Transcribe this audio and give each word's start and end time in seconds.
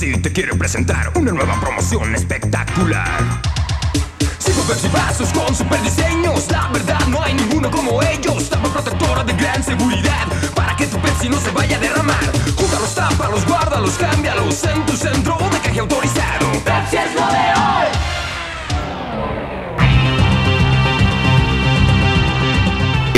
Pepsi 0.00 0.18
te 0.22 0.32
quiere 0.32 0.54
presentar 0.54 1.12
una 1.14 1.30
nueva 1.30 1.60
promoción 1.60 2.14
espectacular. 2.14 3.20
Cinco 4.38 4.64
vasos 4.90 5.28
con 5.28 5.54
super 5.54 5.78
diseños. 5.82 6.50
La 6.50 6.68
verdad, 6.68 7.06
no 7.08 7.22
hay 7.22 7.34
ninguno 7.34 7.70
como 7.70 8.02
ellos. 8.02 8.48
Tapa 8.48 8.70
protectora 8.70 9.24
de 9.24 9.34
gran 9.34 9.62
seguridad 9.62 10.26
para 10.54 10.74
que 10.74 10.86
tu 10.86 10.98
Pepsi 11.00 11.28
no 11.28 11.38
se 11.38 11.50
vaya 11.50 11.76
a 11.76 11.80
derramar. 11.80 12.24
Júntalos, 12.56 12.94
támpalos, 12.94 13.44
guárdalos, 13.44 13.90
cámbialos 13.98 14.64
en 14.64 14.86
tu 14.86 14.96
centro 14.96 15.36
de 15.36 15.58
caje 15.58 15.80
autorizado. 15.80 16.50
Pepsi 16.64 16.96
es 16.96 17.14
lo 17.14 17.26
de 17.26 17.52
hoy. 17.60 17.88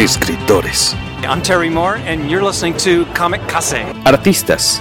Escritores. 0.02 0.96
I'm 1.22 1.42
Terry 1.42 1.70
Moore, 1.70 2.00
and 2.08 2.28
you're 2.28 2.42
listening 2.42 2.76
to 2.78 3.04
Comic 3.14 3.46
Case. 3.46 3.84
Artistas. 4.04 4.80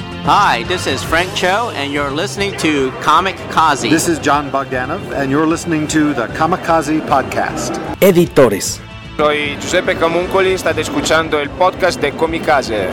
Hi, 0.23 0.61
this 0.67 0.85
is 0.85 1.01
Frank 1.01 1.33
Cho, 1.33 1.71
and 1.73 1.91
you're 1.91 2.11
listening 2.11 2.55
to 2.57 2.91
Comic 3.01 3.35
Kazi. 3.49 3.89
This 3.89 4.07
is 4.07 4.19
John 4.19 4.51
Bogdanov, 4.51 5.01
and 5.13 5.31
you're 5.31 5.47
listening 5.47 5.87
to 5.87 6.13
the 6.13 6.27
Kamikaze 6.27 7.01
Podcast. 7.07 7.79
Editores. 8.01 8.79
Soy 9.17 9.55
Giuseppe 9.59 9.95
Camuncoli, 9.95 10.59
state 10.59 10.81
escuchando 10.81 11.39
el 11.39 11.49
podcast 11.49 11.99
de 11.99 12.11
Comicase. 12.11 12.91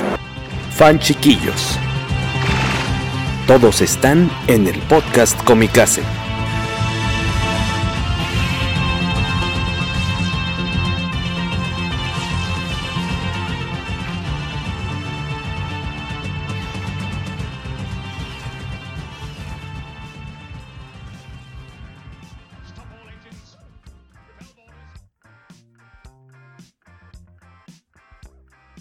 Fan 0.70 0.98
chiquillos. 0.98 1.76
Todos 3.46 3.82
están 3.82 4.30
en 4.46 4.66
el 4.66 4.78
podcast 4.88 5.38
Comicase. 5.44 6.02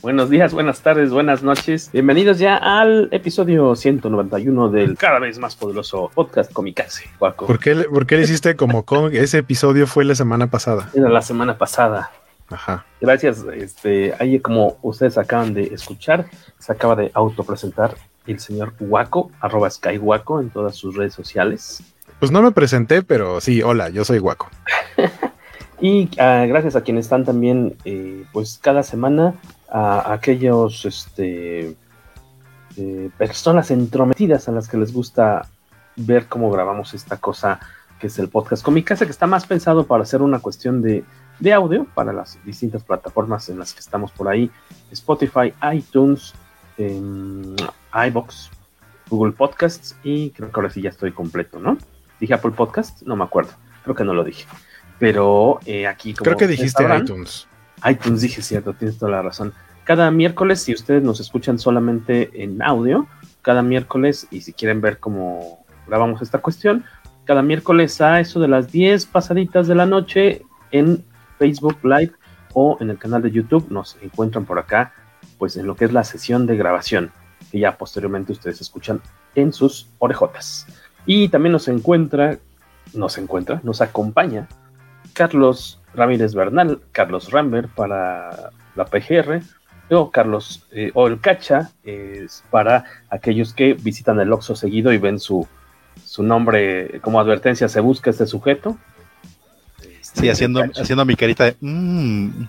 Buenos 0.07 0.29
días, 0.29 0.53
buenas 0.53 0.79
tardes, 0.79 1.11
buenas 1.11 1.43
noches. 1.43 1.89
Bienvenidos 1.91 2.39
ya 2.39 2.55
al 2.55 3.09
episodio 3.11 3.75
191 3.75 4.69
del 4.69 4.97
cada 4.97 5.19
vez 5.19 5.37
más 5.37 5.57
poderoso 5.57 6.09
podcast 6.15 6.53
Comicase. 6.53 7.09
Guaco. 7.19 7.45
¿Por 7.45 7.59
qué, 7.59 7.75
¿Por 7.75 8.07
qué 8.07 8.15
le 8.15 8.23
hiciste 8.23 8.55
como 8.55 8.85
con 8.85 9.13
ese 9.13 9.39
episodio 9.39 9.85
fue 9.85 10.05
la 10.05 10.15
semana 10.15 10.49
pasada? 10.49 10.89
Era 10.93 11.09
la 11.09 11.21
semana 11.21 11.57
pasada. 11.57 12.09
Ajá. 12.47 12.85
Gracias. 13.01 13.43
Este, 13.53 14.13
ahí 14.17 14.39
como 14.39 14.77
ustedes 14.81 15.17
acaban 15.17 15.53
de 15.53 15.63
escuchar, 15.73 16.27
se 16.57 16.71
acaba 16.71 16.95
de 16.95 17.11
autopresentar 17.13 17.97
el 18.27 18.39
señor 18.39 18.75
Waco, 18.79 19.29
arroba 19.41 19.69
Skywaco 19.69 20.39
en 20.39 20.51
todas 20.51 20.77
sus 20.77 20.95
redes 20.95 21.15
sociales. 21.15 21.83
Pues 22.21 22.31
no 22.31 22.41
me 22.41 22.53
presenté, 22.53 23.03
pero 23.03 23.41
sí, 23.41 23.61
hola, 23.61 23.89
yo 23.89 24.05
soy 24.05 24.19
Waco. 24.19 24.47
y 25.81 26.05
uh, 26.05 26.47
gracias 26.47 26.77
a 26.77 26.81
quienes 26.81 27.07
están 27.07 27.25
también, 27.25 27.75
eh, 27.83 28.23
pues 28.31 28.57
cada 28.63 28.83
semana 28.83 29.33
a 29.69 30.13
aquellos 30.13 30.85
este, 30.85 31.75
eh, 32.77 33.09
personas 33.17 33.71
entrometidas 33.71 34.47
a 34.47 34.51
las 34.51 34.67
que 34.67 34.77
les 34.77 34.93
gusta 34.93 35.47
ver 35.95 36.27
cómo 36.27 36.51
grabamos 36.51 36.93
esta 36.93 37.17
cosa 37.17 37.59
que 37.99 38.07
es 38.07 38.19
el 38.19 38.29
podcast 38.29 38.63
Comicase, 38.63 39.05
que 39.05 39.11
está 39.11 39.25
más 39.25 39.47
pensado 39.47 39.87
para 39.87 40.03
hacer 40.03 40.21
una 40.21 40.39
cuestión 40.39 40.81
de, 40.81 41.03
de, 41.39 41.53
audio 41.53 41.85
para 41.95 42.13
las 42.13 42.37
distintas 42.45 42.83
plataformas 42.83 43.49
en 43.49 43.57
las 43.57 43.73
que 43.73 43.79
estamos 43.79 44.11
por 44.11 44.27
ahí, 44.27 44.51
Spotify, 44.91 45.53
iTunes, 45.73 46.35
eh, 46.77 47.01
iBox, 48.07 48.51
Google 49.09 49.33
Podcasts 49.33 49.95
y 50.03 50.29
creo 50.29 50.51
que 50.51 50.59
ahora 50.59 50.69
sí 50.69 50.81
ya 50.81 50.89
estoy 50.89 51.11
completo, 51.11 51.59
¿no? 51.59 51.77
Dije 52.19 52.35
Apple 52.35 52.51
Podcast, 52.51 53.01
no 53.01 53.15
me 53.15 53.23
acuerdo, 53.23 53.53
creo 53.83 53.95
que 53.95 54.03
no 54.03 54.13
lo 54.13 54.23
dije, 54.23 54.45
pero 54.99 55.59
eh, 55.65 55.87
aquí 55.87 56.13
como 56.13 56.25
creo 56.25 56.37
que 56.37 56.47
dijiste 56.47 56.83
sabrán, 56.83 57.03
iTunes 57.03 57.47
iTunes, 57.85 58.21
dije 58.21 58.41
cierto, 58.41 58.73
tienes 58.73 58.97
toda 58.97 59.11
la 59.11 59.21
razón. 59.21 59.53
Cada 59.83 60.11
miércoles, 60.11 60.61
si 60.61 60.73
ustedes 60.73 61.03
nos 61.03 61.19
escuchan 61.19 61.59
solamente 61.59 62.43
en 62.43 62.61
audio, 62.61 63.07
cada 63.41 63.61
miércoles, 63.61 64.27
y 64.31 64.41
si 64.41 64.53
quieren 64.53 64.81
ver 64.81 64.99
cómo 64.99 65.65
grabamos 65.87 66.21
esta 66.21 66.39
cuestión, 66.39 66.83
cada 67.25 67.41
miércoles 67.41 67.99
a 68.01 68.19
eso 68.19 68.39
de 68.39 68.47
las 68.47 68.71
10 68.71 69.05
pasaditas 69.07 69.67
de 69.67 69.75
la 69.75 69.85
noche 69.85 70.43
en 70.71 71.03
Facebook 71.37 71.77
Live 71.83 72.13
o 72.53 72.77
en 72.79 72.89
el 72.89 72.97
canal 72.97 73.21
de 73.21 73.31
YouTube 73.31 73.67
nos 73.69 73.97
encuentran 74.01 74.45
por 74.45 74.59
acá, 74.59 74.93
pues 75.37 75.57
en 75.57 75.67
lo 75.67 75.75
que 75.75 75.85
es 75.85 75.93
la 75.93 76.03
sesión 76.03 76.47
de 76.47 76.57
grabación, 76.57 77.11
que 77.51 77.59
ya 77.59 77.77
posteriormente 77.77 78.31
ustedes 78.31 78.61
escuchan 78.61 79.01
en 79.35 79.53
sus 79.53 79.89
orejotas. 79.99 80.65
Y 81.05 81.29
también 81.29 81.53
nos 81.53 81.67
encuentra, 81.67 82.39
nos 82.93 83.17
encuentra, 83.17 83.61
nos 83.63 83.81
acompaña 83.81 84.47
Carlos 85.13 85.76
Ramírez 85.93 86.33
Bernal, 86.33 86.81
Carlos 86.91 87.31
Rambert 87.31 87.69
para 87.69 88.51
la 88.75 88.85
PGR, 88.85 89.41
o 89.89 90.11
Carlos, 90.11 90.65
eh, 90.71 90.91
o 90.93 91.07
el 91.07 91.19
Cacha 91.19 91.71
es 91.83 92.43
para 92.49 92.83
aquellos 93.09 93.53
que 93.53 93.73
visitan 93.73 94.19
el 94.19 94.31
Oxxo 94.31 94.55
seguido 94.55 94.91
y 94.91 94.97
ven 94.97 95.19
su, 95.19 95.47
su 96.03 96.23
nombre 96.23 96.99
como 97.01 97.19
advertencia, 97.19 97.69
se 97.69 97.79
busca 97.79 98.09
este 98.09 98.25
sujeto. 98.25 98.77
Sí, 100.01 100.29
haciendo, 100.29 100.63
haciendo 100.75 101.05
mi 101.05 101.15
carita 101.15 101.45
de... 101.45 101.55
Mmm. 101.61 102.47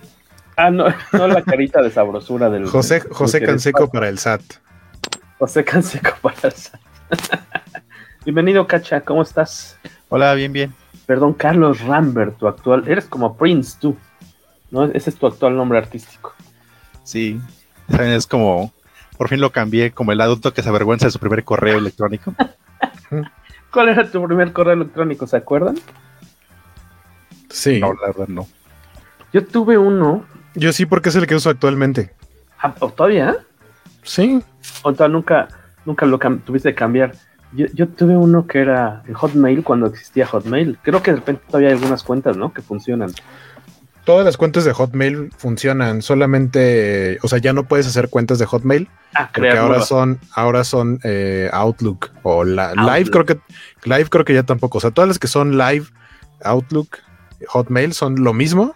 Ah, 0.57 0.71
no, 0.71 0.85
no 1.13 1.27
la 1.27 1.41
carita 1.43 1.81
de 1.81 1.91
sabrosura 1.91 2.49
del... 2.49 2.65
José, 2.65 2.99
José 2.99 3.41
Canseco 3.41 3.89
para 3.89 4.09
el 4.09 4.17
SAT. 4.17 4.41
José 5.37 5.63
Canseco 5.63 6.15
para 6.21 6.49
el 6.49 6.53
SAT. 6.53 6.81
Bienvenido, 8.25 8.67
Cacha, 8.67 9.01
¿cómo 9.01 9.21
estás? 9.21 9.79
Hola, 10.09 10.33
bien, 10.33 10.51
bien. 10.51 10.73
Perdón, 11.09 11.33
Carlos 11.33 11.81
Rambert, 11.81 12.37
tu 12.37 12.47
actual. 12.47 12.87
Eres 12.87 13.05
como 13.05 13.35
Prince 13.35 13.75
tú. 13.81 13.97
¿No? 14.69 14.83
Ese 14.83 15.09
es 15.09 15.15
tu 15.15 15.25
actual 15.25 15.55
nombre 15.55 15.79
artístico. 15.79 16.35
Sí. 17.03 17.41
Es 17.87 18.27
como. 18.27 18.71
Por 19.17 19.27
fin 19.27 19.41
lo 19.41 19.51
cambié 19.51 19.89
como 19.89 20.11
el 20.11 20.21
adulto 20.21 20.53
que 20.53 20.61
se 20.61 20.69
avergüenza 20.69 21.07
de 21.07 21.11
su 21.11 21.17
primer 21.17 21.43
correo 21.43 21.79
electrónico. 21.79 22.35
¿Cuál 23.73 23.89
era 23.89 24.07
tu 24.07 24.23
primer 24.23 24.53
correo 24.53 24.75
electrónico? 24.75 25.25
¿Se 25.25 25.37
acuerdan? 25.37 25.79
Sí. 27.49 27.79
No, 27.79 27.91
la 27.93 28.09
verdad 28.09 28.27
no. 28.27 28.47
Yo 29.33 29.43
tuve 29.47 29.79
uno. 29.79 30.25
Yo 30.53 30.71
sí, 30.71 30.85
porque 30.85 31.09
es 31.09 31.15
el 31.15 31.25
que 31.25 31.33
uso 31.33 31.49
actualmente. 31.49 32.13
Ah, 32.59 32.75
¿Todavía? 32.75 33.35
Sí. 34.03 34.43
O 34.83 34.93
sea, 34.93 35.07
nunca, 35.07 35.47
nunca 35.85 36.05
lo 36.05 36.19
tuviste 36.19 36.69
que 36.69 36.75
cambiar. 36.75 37.15
Yo, 37.51 37.65
yo, 37.73 37.87
tuve 37.87 38.15
uno 38.15 38.45
que 38.45 38.59
era 38.59 39.01
en 39.07 39.13
Hotmail 39.13 39.63
cuando 39.63 39.87
existía 39.87 40.27
Hotmail. 40.27 40.77
Creo 40.83 41.01
que 41.01 41.11
de 41.11 41.17
repente 41.17 41.43
todavía 41.47 41.69
hay 41.69 41.75
algunas 41.75 42.03
cuentas, 42.03 42.37
¿no? 42.37 42.53
Que 42.53 42.61
funcionan. 42.61 43.11
Todas 44.05 44.25
las 44.25 44.37
cuentas 44.37 44.65
de 44.65 44.73
Hotmail 44.73 45.31
funcionan, 45.37 46.01
solamente, 46.01 47.19
o 47.21 47.27
sea, 47.27 47.37
ya 47.39 47.53
no 47.53 47.65
puedes 47.65 47.85
hacer 47.85 48.09
cuentas 48.09 48.39
de 48.39 48.45
Hotmail. 48.45 48.87
Ah, 49.13 49.29
porque 49.33 49.49
ahora 49.49 49.67
nueva. 49.67 49.85
son, 49.85 50.19
ahora 50.33 50.63
son 50.63 50.99
eh, 51.03 51.49
Outlook 51.51 52.11
o 52.23 52.43
la, 52.43 52.69
Outlook. 52.69 52.91
Live, 52.91 53.09
creo 53.11 53.25
que 53.25 53.39
Live 53.83 54.09
creo 54.09 54.25
que 54.25 54.33
ya 54.33 54.43
tampoco. 54.43 54.77
O 54.77 54.81
sea, 54.81 54.91
todas 54.91 55.07
las 55.07 55.19
que 55.19 55.27
son 55.27 55.57
Live, 55.57 55.85
Outlook, 56.43 56.97
Hotmail 57.47 57.93
son 57.93 58.23
lo 58.23 58.33
mismo. 58.33 58.75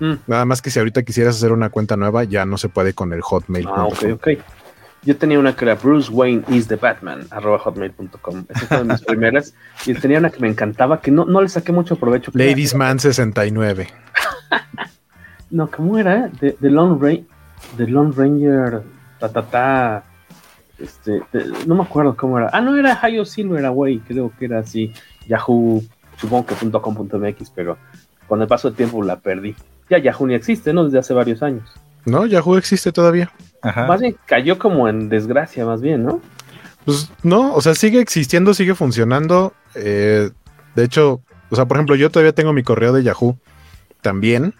Mm. 0.00 0.14
Nada 0.26 0.44
más 0.44 0.62
que 0.62 0.70
si 0.70 0.78
ahorita 0.78 1.02
quisieras 1.02 1.36
hacer 1.36 1.52
una 1.52 1.70
cuenta 1.70 1.96
nueva, 1.96 2.24
ya 2.24 2.44
no 2.46 2.56
se 2.58 2.68
puede 2.68 2.92
con 2.92 3.12
el 3.12 3.22
Hotmail. 3.22 3.66
Ah, 3.68 3.86
ok, 3.86 4.04
ok. 4.14 4.28
Yo 5.02 5.16
tenía 5.16 5.38
una 5.38 5.56
que 5.56 5.64
era 5.64 5.76
Bruce 5.76 6.10
Wayne 6.12 6.44
is 6.48 6.68
the 6.68 6.76
Batman, 6.76 7.26
arroba 7.30 7.58
hotmail.com. 7.58 8.44
Esa 8.48 8.66
fue 8.66 8.78
de 8.78 8.84
mis 8.84 9.00
primeras. 9.06 9.54
Y 9.86 9.94
tenía 9.94 10.18
una 10.18 10.30
que 10.30 10.40
me 10.40 10.48
encantaba, 10.48 11.00
que 11.00 11.10
no, 11.10 11.24
no 11.24 11.40
le 11.40 11.48
saqué 11.48 11.72
mucho 11.72 11.96
provecho. 11.96 12.30
Ladies 12.34 12.74
Man 12.74 12.98
69. 12.98 13.88
no, 15.50 15.70
¿cómo 15.70 15.98
era? 15.98 16.30
The, 16.38 16.52
the, 16.60 16.68
Lone, 16.68 16.98
Ra 17.00 17.22
the 17.78 17.86
Lone 17.86 18.12
Ranger, 18.14 18.82
ta, 19.18 19.32
ta, 19.32 19.42
ta. 19.42 20.04
Este, 20.78 21.22
de, 21.32 21.46
no 21.66 21.74
me 21.74 21.82
acuerdo 21.82 22.14
cómo 22.14 22.38
era. 22.38 22.50
Ah, 22.52 22.60
no, 22.60 22.76
era 22.76 22.98
Hayo 23.00 23.24
Silver 23.24 23.64
Away, 23.64 24.00
creo 24.00 24.32
que 24.38 24.44
era 24.44 24.58
así. 24.58 24.92
Yahoo, 25.26 25.82
supongo 26.16 26.46
que 26.46 26.70
.com.mx, 26.70 27.50
pero 27.54 27.78
con 28.28 28.42
el 28.42 28.48
paso 28.48 28.68
del 28.68 28.76
tiempo 28.76 29.02
la 29.02 29.18
perdí. 29.18 29.56
Ya 29.88 29.98
Yahoo 29.98 30.26
ni 30.26 30.34
existe, 30.34 30.74
¿no? 30.74 30.84
Desde 30.84 30.98
hace 30.98 31.14
varios 31.14 31.42
años. 31.42 31.68
No, 32.04 32.26
Yahoo 32.26 32.58
existe 32.58 32.92
todavía. 32.92 33.30
Ajá. 33.62 33.86
Más 33.86 34.00
bien 34.00 34.16
cayó 34.26 34.58
como 34.58 34.88
en 34.88 35.08
desgracia, 35.08 35.64
más 35.66 35.80
bien, 35.80 36.04
¿no? 36.04 36.20
Pues 36.84 37.10
no, 37.22 37.54
o 37.54 37.60
sea, 37.60 37.74
sigue 37.74 38.00
existiendo, 38.00 38.54
sigue 38.54 38.74
funcionando. 38.74 39.52
Eh, 39.74 40.30
de 40.74 40.84
hecho, 40.84 41.20
O 41.50 41.56
sea, 41.56 41.66
por 41.66 41.76
ejemplo, 41.76 41.96
yo 41.96 42.10
todavía 42.10 42.32
tengo 42.32 42.52
mi 42.52 42.62
correo 42.62 42.92
de 42.92 43.02
Yahoo 43.02 43.36
también, 44.02 44.54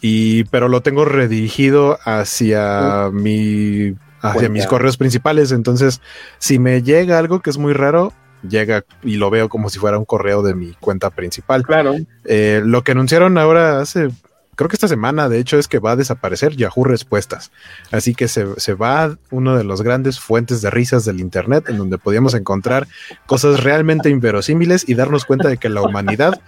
y 0.00 0.44
pero 0.44 0.68
lo 0.68 0.82
tengo 0.82 1.04
redirigido 1.04 1.98
hacia 2.04 3.10
mi 3.12 3.94
hacia 4.20 4.48
mis 4.48 4.66
correos 4.66 4.96
principales. 4.96 5.50
Entonces, 5.50 6.00
si 6.38 6.58
me 6.58 6.82
llega 6.82 7.18
algo 7.18 7.40
que 7.40 7.50
es 7.50 7.58
muy 7.58 7.72
raro, 7.72 8.12
llega 8.48 8.84
y 9.02 9.16
lo 9.16 9.30
veo 9.30 9.48
como 9.48 9.70
si 9.70 9.78
fuera 9.78 9.98
un 9.98 10.04
correo 10.04 10.42
de 10.42 10.54
mi 10.54 10.72
cuenta 10.78 11.10
principal. 11.10 11.62
Claro. 11.62 11.94
Eh, 12.24 12.62
lo 12.64 12.82
que 12.84 12.92
anunciaron 12.92 13.38
ahora 13.38 13.80
hace 13.80 14.08
creo 14.54 14.68
que 14.68 14.76
esta 14.76 14.88
semana, 14.88 15.28
de 15.28 15.38
hecho, 15.38 15.58
es 15.58 15.68
que 15.68 15.78
va 15.78 15.92
a 15.92 15.96
desaparecer 15.96 16.56
Yahoo 16.56 16.84
Respuestas. 16.84 17.50
Así 17.90 18.14
que 18.14 18.28
se, 18.28 18.58
se 18.60 18.74
va 18.74 19.16
uno 19.30 19.56
de 19.56 19.64
los 19.64 19.82
grandes 19.82 20.20
fuentes 20.20 20.62
de 20.62 20.70
risas 20.70 21.04
del 21.04 21.20
Internet, 21.20 21.68
en 21.68 21.78
donde 21.78 21.98
podíamos 21.98 22.34
encontrar 22.34 22.86
cosas 23.26 23.62
realmente 23.62 24.10
inverosímiles 24.10 24.88
y 24.88 24.94
darnos 24.94 25.24
cuenta 25.24 25.48
de 25.48 25.56
que 25.56 25.68
la 25.68 25.82
humanidad 25.82 26.40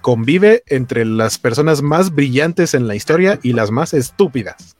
convive 0.00 0.62
entre 0.66 1.04
las 1.04 1.38
personas 1.38 1.82
más 1.82 2.14
brillantes 2.14 2.74
en 2.74 2.86
la 2.86 2.94
historia 2.94 3.38
y 3.42 3.52
las 3.52 3.70
más 3.70 3.94
estúpidas. 3.94 4.76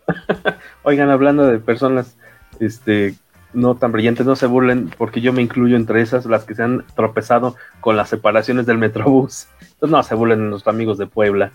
Oigan, 0.83 1.11
hablando 1.11 1.47
de 1.47 1.59
personas 1.59 2.17
este, 2.61 3.15
no 3.53 3.77
tan 3.77 3.93
brillantes, 3.93 4.27
no 4.27 4.37
se 4.37 4.47
burlen, 4.47 4.91
porque 4.97 5.21
yo 5.21 5.33
me 5.33 5.43
incluyo 5.43 5.77
entre 5.77 6.03
esas, 6.03 6.27
las 6.27 6.45
que 6.45 6.55
se 6.55 6.63
han 6.63 6.85
tropezado 6.95 7.57
con 7.81 7.97
las 7.97 8.09
separaciones 8.09 8.67
del 8.67 8.79
Metrobús. 8.79 9.49
Entonces, 9.61 9.91
no 9.91 10.03
se 10.03 10.15
burlen 10.15 10.51
los 10.51 10.67
amigos 10.67 10.99
de 10.99 11.07
Puebla. 11.07 11.53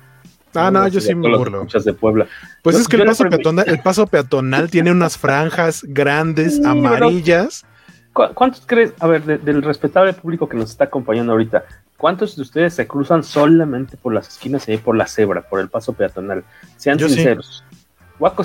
Ah, 0.56 0.72
no, 0.72 0.88
yo 0.88 1.02
sí 1.02 1.16
me 1.16 1.36
burlo. 1.36 1.66
de 1.66 1.94
Puebla. 1.94 2.28
Pues 2.62 2.78
es 2.78 2.88
que 2.88 2.98
el 2.98 3.06
paso, 3.06 3.26
peatonal, 3.30 3.68
el 3.68 3.80
paso 3.80 4.08
peatonal 4.08 4.70
tiene 4.70 4.92
unas 4.92 5.18
franjas 5.18 5.84
grandes, 5.88 6.64
amarillas. 6.64 7.66
¿Cuántos 8.14 8.64
crees, 8.66 8.94
a 9.00 9.08
ver, 9.08 9.24
del 9.42 9.64
respetable 9.64 10.14
público 10.14 10.48
que 10.48 10.56
nos 10.56 10.70
está 10.70 10.84
acompañando 10.86 11.32
ahorita, 11.32 11.66
cuántos 11.98 12.36
de 12.36 12.44
ustedes 12.44 12.76
se 12.76 12.86
cruzan 12.86 13.24
solamente 13.24 13.98
por 13.98 14.14
las 14.14 14.28
esquinas 14.28 14.70
y 14.70 14.78
por 14.78 14.96
la 14.96 15.08
cebra, 15.08 15.42
por 15.42 15.60
el 15.60 15.70
paso 15.70 15.94
peatonal? 15.94 16.44
Sean 16.78 17.00
sinceros. 17.00 17.64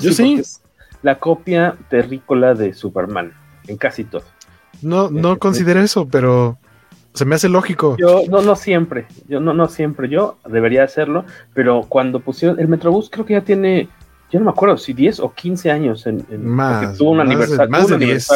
yo 0.01 0.11
sí. 0.11 0.41
la 1.03 1.19
copia 1.19 1.75
terrícola 1.89 2.55
de 2.55 2.73
Superman, 2.73 3.33
en 3.67 3.77
casi 3.77 4.05
todo. 4.05 4.23
No, 4.81 5.11
no 5.11 5.37
considero 5.37 5.81
eso, 5.81 6.07
pero 6.07 6.57
se 7.19 7.25
me 7.25 7.35
hace 7.35 7.49
lógico. 7.49 7.97
Yo, 7.97 8.21
no, 8.29 8.41
no 8.41 8.55
siempre, 8.55 9.05
yo 9.27 9.41
no, 9.41 9.53
no 9.53 9.67
siempre, 9.67 10.07
yo 10.07 10.37
debería 10.47 10.85
hacerlo, 10.85 11.25
pero 11.53 11.83
cuando 11.89 12.21
pusieron 12.21 12.57
el 12.61 12.69
Metrobús 12.69 13.09
creo 13.09 13.25
que 13.25 13.33
ya 13.33 13.41
tiene, 13.41 13.89
yo 14.31 14.39
no 14.39 14.45
me 14.45 14.51
acuerdo 14.51 14.77
si 14.77 14.93
10 14.93 15.19
o 15.19 15.33
15 15.33 15.69
años 15.69 16.07
en, 16.07 16.25
más, 16.41 16.97
tuvo 16.97 17.11
un 17.11 17.19
aniversario. 17.19 17.69
más 17.69 17.87
de 17.89 17.97
10, 17.97 18.27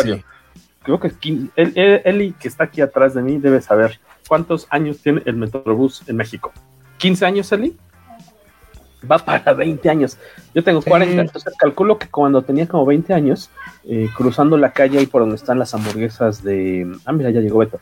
Creo 0.84 1.00
que 1.00 1.14
Eli, 1.56 2.34
que 2.34 2.50
está 2.50 2.66
aquí 2.66 2.82
atrás 2.82 3.14
de 3.14 3.22
mí, 3.22 3.38
debe 3.38 3.62
saber 3.62 4.02
cuántos 4.28 4.68
años 4.70 4.98
tiene 4.98 5.22
el 5.24 5.38
Metrobús 5.38 6.04
en 6.08 6.18
México. 6.18 6.52
¿15 7.00 7.26
años, 7.26 7.50
Eli? 7.54 7.78
Va 9.10 9.18
para 9.18 9.54
20 9.54 9.90
años. 9.90 10.18
Yo 10.54 10.62
tengo 10.62 10.82
40, 10.82 11.22
entonces 11.22 11.54
calculo 11.58 11.98
que 11.98 12.10
cuando 12.10 12.42
tenía 12.42 12.68
como 12.68 12.86
20 12.86 13.14
años, 13.14 13.50
eh, 13.86 14.10
cruzando 14.14 14.58
la 14.58 14.74
calle 14.74 15.00
ahí 15.00 15.06
por 15.06 15.22
donde 15.22 15.38
están 15.38 15.58
las 15.58 15.74
hamburguesas 15.74 16.44
de... 16.44 16.86
Ah, 17.06 17.14
mira, 17.14 17.30
ya 17.30 17.40
llegó 17.40 17.60
Beto 17.60 17.80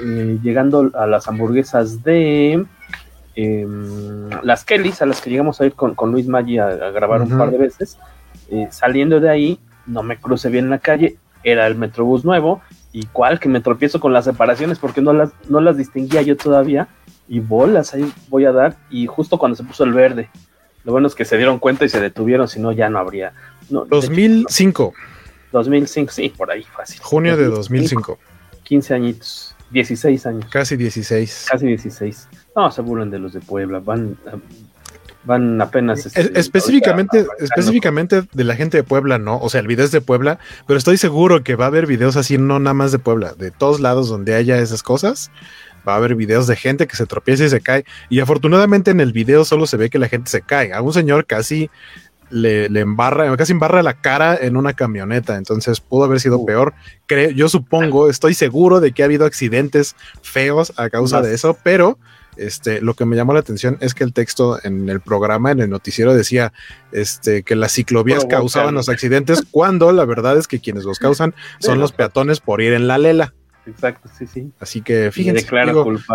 eh, 0.00 0.38
llegando 0.42 0.90
a 0.94 1.06
las 1.06 1.28
hamburguesas 1.28 2.02
de 2.02 2.64
em, 3.34 4.30
las 4.42 4.64
Kellys, 4.64 5.02
a 5.02 5.06
las 5.06 5.20
que 5.20 5.30
llegamos 5.30 5.60
a 5.60 5.66
ir 5.66 5.74
con, 5.74 5.94
Luis 6.10 6.26
Maggi 6.26 6.58
a, 6.58 6.68
grabar 6.90 7.22
un 7.22 7.36
par 7.36 7.50
de 7.50 7.58
veces. 7.58 7.98
Eh, 8.50 8.68
saliendo 8.70 9.20
de 9.20 9.30
ahí, 9.30 9.60
no 9.86 10.02
me 10.02 10.18
crucé 10.18 10.50
bien 10.50 10.66
en 10.66 10.70
la 10.70 10.78
calle, 10.78 11.16
era 11.44 11.66
el 11.66 11.74
Metrobús 11.74 12.24
nuevo, 12.24 12.60
y 12.92 13.06
cual 13.06 13.40
que 13.40 13.48
me 13.48 13.60
tropiezo 13.60 14.00
con 14.00 14.12
las 14.12 14.24
separaciones 14.24 14.78
porque 14.78 15.00
no 15.00 15.12
las, 15.12 15.30
no 15.48 15.60
las 15.60 15.76
distinguía 15.76 16.22
yo 16.22 16.36
todavía, 16.36 16.88
y 17.28 17.40
bolas 17.40 17.94
ahí 17.94 18.12
voy 18.28 18.44
a 18.44 18.52
dar, 18.52 18.76
y 18.90 19.06
justo 19.06 19.38
cuando 19.38 19.56
se 19.56 19.64
puso 19.64 19.84
el 19.84 19.92
verde. 19.92 20.28
Lo 20.84 20.92
bueno 20.92 21.06
es 21.06 21.14
que 21.14 21.24
se 21.24 21.36
dieron 21.36 21.58
cuenta 21.58 21.84
y 21.84 21.88
se 21.88 22.00
detuvieron, 22.00 22.48
si 22.48 22.60
no 22.60 22.72
ya 22.72 22.88
no 22.88 22.98
habría. 22.98 23.32
No, 23.70 23.84
2005. 23.84 24.92
2005, 25.52 26.12
sí, 26.12 26.28
por 26.30 26.50
ahí 26.50 26.64
fácil. 26.64 27.00
Junio 27.02 27.36
de 27.36 27.46
2005. 27.46 28.18
15 28.64 28.94
añitos. 28.94 29.51
16 29.72 30.26
años. 30.26 30.44
Casi 30.50 30.76
16. 30.76 31.46
Casi 31.50 31.66
16. 31.66 32.28
No, 32.54 32.70
se 32.70 32.82
burlan 32.82 33.10
de 33.10 33.18
los 33.18 33.32
de 33.32 33.40
Puebla. 33.40 33.80
Van, 33.80 34.16
van 35.24 35.60
apenas. 35.60 36.06
Este, 36.06 36.38
específicamente, 36.38 37.26
específicamente 37.38 38.22
de 38.32 38.44
la 38.44 38.54
gente 38.54 38.76
de 38.76 38.84
Puebla, 38.84 39.18
no. 39.18 39.38
O 39.38 39.48
sea, 39.48 39.60
el 39.60 39.66
video 39.66 39.84
es 39.84 39.92
de 39.92 40.00
Puebla, 40.00 40.38
pero 40.66 40.78
estoy 40.78 40.96
seguro 40.96 41.42
que 41.42 41.56
va 41.56 41.64
a 41.64 41.68
haber 41.68 41.86
videos 41.86 42.16
así, 42.16 42.38
no 42.38 42.58
nada 42.58 42.74
más 42.74 42.92
de 42.92 42.98
Puebla, 42.98 43.34
de 43.34 43.50
todos 43.50 43.80
lados 43.80 44.08
donde 44.08 44.34
haya 44.34 44.58
esas 44.58 44.82
cosas. 44.82 45.30
Va 45.86 45.94
a 45.94 45.96
haber 45.96 46.14
videos 46.14 46.46
de 46.46 46.54
gente 46.54 46.86
que 46.86 46.94
se 46.94 47.06
tropieza 47.06 47.44
y 47.44 47.48
se 47.48 47.60
cae. 47.60 47.84
Y 48.08 48.20
afortunadamente 48.20 48.92
en 48.92 49.00
el 49.00 49.12
video 49.12 49.44
solo 49.44 49.66
se 49.66 49.76
ve 49.76 49.90
que 49.90 49.98
la 49.98 50.08
gente 50.08 50.30
se 50.30 50.42
cae. 50.42 50.72
A 50.72 50.80
un 50.80 50.92
señor 50.92 51.26
casi 51.26 51.70
le, 52.32 52.66
embarra, 52.80 53.36
casi 53.36 53.52
embarra 53.52 53.82
la 53.82 54.00
cara 54.00 54.36
en 54.40 54.56
una 54.56 54.72
camioneta, 54.72 55.36
entonces 55.36 55.80
pudo 55.80 56.04
haber 56.04 56.20
sido 56.20 56.38
uh. 56.38 56.46
peor. 56.46 56.74
Creo, 57.06 57.30
yo 57.30 57.48
supongo, 57.48 58.08
estoy 58.08 58.34
seguro 58.34 58.80
de 58.80 58.92
que 58.92 59.02
ha 59.02 59.06
habido 59.06 59.26
accidentes 59.26 59.94
feos 60.22 60.72
a 60.76 60.90
causa 60.90 61.20
de 61.22 61.34
eso, 61.34 61.56
pero 61.62 61.98
este, 62.36 62.80
lo 62.80 62.94
que 62.94 63.04
me 63.04 63.14
llamó 63.14 63.34
la 63.34 63.40
atención 63.40 63.76
es 63.80 63.94
que 63.94 64.04
el 64.04 64.12
texto 64.12 64.58
en 64.64 64.88
el 64.88 65.00
programa, 65.00 65.50
en 65.50 65.60
el 65.60 65.70
noticiero, 65.70 66.14
decía 66.14 66.52
este, 66.90 67.42
que 67.42 67.56
las 67.56 67.72
ciclovías 67.72 68.24
causaban 68.24 68.74
los 68.74 68.88
accidentes, 68.88 69.42
cuando 69.50 69.92
la 69.92 70.04
verdad 70.04 70.36
es 70.38 70.48
que 70.48 70.60
quienes 70.60 70.84
los 70.84 70.98
causan 70.98 71.34
son 71.58 71.78
los 71.78 71.92
peatones 71.92 72.40
por 72.40 72.62
ir 72.62 72.72
en 72.72 72.88
la 72.88 72.98
lela. 72.98 73.34
Exacto, 73.66 74.08
sí, 74.18 74.26
sí. 74.26 74.50
Así 74.58 74.82
que 74.82 75.12
fíjense, 75.12 75.46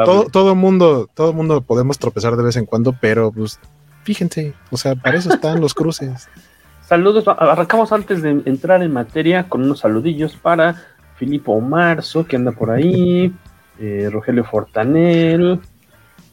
todo, 0.03 0.25
todo 0.25 0.53
mundo, 0.55 1.09
todo 1.13 1.31
mundo 1.31 1.61
podemos 1.61 1.97
tropezar 1.97 2.35
de 2.35 2.43
vez 2.43 2.57
en 2.57 2.65
cuando, 2.65 2.93
pero 2.99 3.31
pues 3.31 3.59
Fíjense, 4.07 4.53
o 4.71 4.77
sea, 4.77 4.95
para 4.95 5.17
eso 5.17 5.33
están 5.33 5.59
los 5.59 5.73
cruces. 5.73 6.29
Saludos, 6.87 7.27
arrancamos 7.27 7.91
antes 7.91 8.21
de 8.21 8.41
entrar 8.45 8.81
en 8.81 8.93
materia 8.93 9.49
con 9.49 9.63
unos 9.63 9.79
saludillos 9.79 10.33
para 10.37 10.81
Filipo 11.17 11.59
Marzo, 11.59 12.25
que 12.25 12.37
anda 12.37 12.53
por 12.53 12.71
ahí, 12.71 13.35
eh, 13.81 14.07
Rogelio 14.09 14.45
Fortanel, 14.45 15.59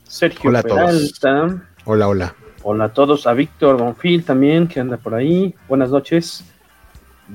Sergio 0.05 0.51
hola 0.51 0.63
Peralta. 0.63 1.65
Hola, 1.85 2.07
hola. 2.07 2.35
Hola 2.63 2.85
a 2.85 2.93
todos, 2.93 3.27
a 3.27 3.33
Víctor 3.33 3.77
Bonfil 3.77 4.25
también, 4.25 4.69
que 4.69 4.79
anda 4.79 4.97
por 4.97 5.17
ahí. 5.17 5.57
Buenas 5.67 5.91
noches. 5.91 6.45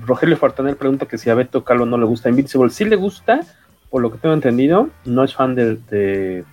Rogelio 0.05 0.37
Fortanel 0.37 0.77
pregunta 0.77 1.05
que 1.05 1.17
si 1.17 1.29
a 1.29 1.35
Beto 1.35 1.65
Calvo 1.65 1.85
no 1.85 1.97
le 1.97 2.05
gusta 2.05 2.29
Invincible. 2.29 2.69
Sí 2.69 2.85
le 2.85 2.95
gusta, 2.95 3.41
por 3.89 4.01
lo 4.01 4.09
que 4.09 4.19
tengo 4.19 4.35
entendido. 4.35 4.87
No 5.03 5.25
es 5.25 5.35
fan 5.35 5.53
de 5.53 5.75
de, 5.75 6.45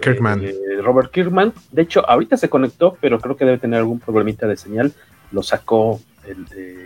Kirkman. 0.00 0.42
Robert 0.82 1.10
Kirkman. 1.10 1.52
De 1.70 1.82
hecho, 1.82 2.08
ahorita 2.08 2.36
se 2.36 2.48
conectó, 2.48 2.96
pero 3.00 3.20
creo 3.20 3.36
que 3.36 3.44
debe 3.44 3.58
tener 3.58 3.78
algún 3.80 4.00
problemita 4.00 4.46
de 4.46 4.56
señal. 4.56 4.92
Lo 5.30 5.42
sacó, 5.42 6.00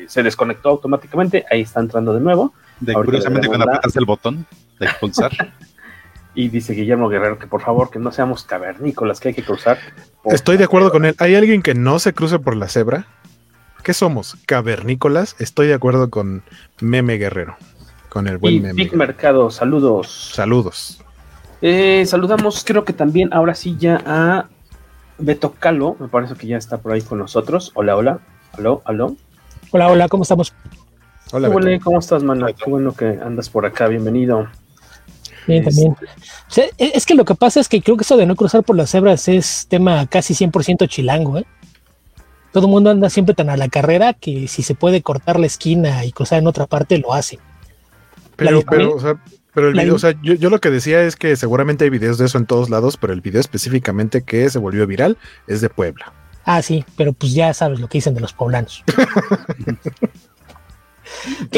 se 0.08 0.22
desconectó 0.22 0.70
automáticamente. 0.70 1.44
Ahí 1.50 1.62
está 1.62 1.80
entrando 1.80 2.12
de 2.12 2.20
nuevo. 2.20 2.52
De, 2.80 2.92
curiosamente, 2.94 3.48
cuando 3.48 3.66
apretas 3.66 3.96
el 3.96 4.04
botón 4.04 4.46
de 4.78 4.86
expulsar. 4.86 5.32
y 6.34 6.48
dice 6.48 6.72
Guillermo 6.72 7.08
Guerrero 7.08 7.38
que 7.38 7.46
por 7.46 7.60
favor 7.60 7.90
que 7.90 7.98
no 7.98 8.10
seamos 8.10 8.44
cavernícolas, 8.44 9.20
que 9.20 9.28
hay 9.28 9.34
que 9.34 9.44
cruzar. 9.44 9.78
Estoy 10.24 10.56
de 10.56 10.64
acuerdo 10.64 10.90
con 10.90 11.04
él. 11.04 11.14
¿Hay 11.18 11.34
alguien 11.34 11.62
que 11.62 11.74
no 11.74 11.98
se 11.98 12.12
cruce 12.12 12.38
por 12.38 12.56
la 12.56 12.68
cebra? 12.68 13.06
¿Qué 13.82 13.94
somos? 13.94 14.36
¿Cavernícolas? 14.46 15.36
Estoy 15.38 15.66
de 15.66 15.74
acuerdo 15.74 16.08
con 16.08 16.42
Meme 16.80 17.18
Guerrero. 17.18 17.56
Con 18.08 18.28
el 18.28 18.38
buen 18.38 18.62
Meme. 18.62 18.74
Big 18.74 18.94
Mercado, 18.94 19.50
saludos. 19.50 20.32
Saludos. 20.34 21.01
Eh, 21.64 22.04
saludamos, 22.06 22.64
creo 22.64 22.84
que 22.84 22.92
también 22.92 23.32
ahora 23.32 23.54
sí 23.54 23.76
ya 23.78 24.02
a 24.04 24.48
Beto 25.18 25.52
Calo, 25.52 25.96
me 26.00 26.08
parece 26.08 26.34
que 26.34 26.48
ya 26.48 26.56
está 26.56 26.78
por 26.78 26.90
ahí 26.90 27.02
con 27.02 27.18
nosotros. 27.18 27.70
Hola, 27.74 27.96
hola, 27.96 28.18
aló, 28.58 28.82
aló. 28.84 29.16
Hola, 29.70 29.88
hola, 29.88 30.08
¿cómo 30.08 30.24
estamos? 30.24 30.52
Hola, 31.30 31.48
¿cómo 31.82 32.00
estás, 32.00 32.24
mano? 32.24 32.46
Qué 32.46 32.68
bueno 32.68 32.92
que 32.94 33.06
andas 33.06 33.48
por 33.48 33.64
acá, 33.64 33.86
bienvenido. 33.86 34.48
Bien, 35.46 35.64
también. 35.64 35.96
E, 36.56 36.72
es 36.78 37.06
que 37.06 37.14
lo 37.14 37.24
que 37.24 37.36
pasa 37.36 37.60
es 37.60 37.68
que 37.68 37.80
creo 37.80 37.96
que 37.96 38.02
eso 38.02 38.16
de 38.16 38.26
no 38.26 38.34
cruzar 38.34 38.64
por 38.64 38.76
las 38.76 38.90
cebras 38.90 39.28
es 39.28 39.66
tema 39.68 40.06
casi 40.08 40.34
100% 40.34 40.88
chilango, 40.88 41.38
¿eh? 41.38 41.46
Todo 42.50 42.66
el 42.66 42.72
mundo 42.72 42.90
anda 42.90 43.08
siempre 43.08 43.36
tan 43.36 43.48
a 43.50 43.56
la 43.56 43.68
carrera 43.68 44.14
que 44.14 44.48
si 44.48 44.64
se 44.64 44.74
puede 44.74 45.00
cortar 45.00 45.38
la 45.38 45.46
esquina 45.46 46.04
y 46.04 46.10
cruzar 46.10 46.40
en 46.40 46.48
otra 46.48 46.66
parte, 46.66 46.98
lo 46.98 47.14
hace. 47.14 47.38
Pero, 48.36 48.62
pero, 48.68 48.96
o 48.96 49.00
sea, 49.00 49.14
pero 49.54 49.68
el 49.68 49.74
video, 49.74 49.94
o 49.94 49.98
sea, 49.98 50.14
yo, 50.22 50.48
lo 50.48 50.60
que 50.60 50.70
decía 50.70 51.02
es 51.02 51.16
que 51.16 51.36
seguramente 51.36 51.84
hay 51.84 51.90
videos 51.90 52.18
de 52.18 52.26
eso 52.26 52.38
en 52.38 52.46
todos 52.46 52.70
lados, 52.70 52.96
pero 52.96 53.12
el 53.12 53.20
video 53.20 53.40
específicamente 53.40 54.22
que 54.22 54.48
se 54.48 54.58
volvió 54.58 54.86
viral 54.86 55.18
es 55.46 55.60
de 55.60 55.68
Puebla. 55.68 56.12
Ah, 56.44 56.62
sí, 56.62 56.84
pero 56.96 57.12
pues 57.12 57.34
ya 57.34 57.52
sabes 57.54 57.78
lo 57.78 57.88
que 57.88 57.98
dicen 57.98 58.14
de 58.14 58.20
los 58.20 58.32
poblanos. 58.32 58.82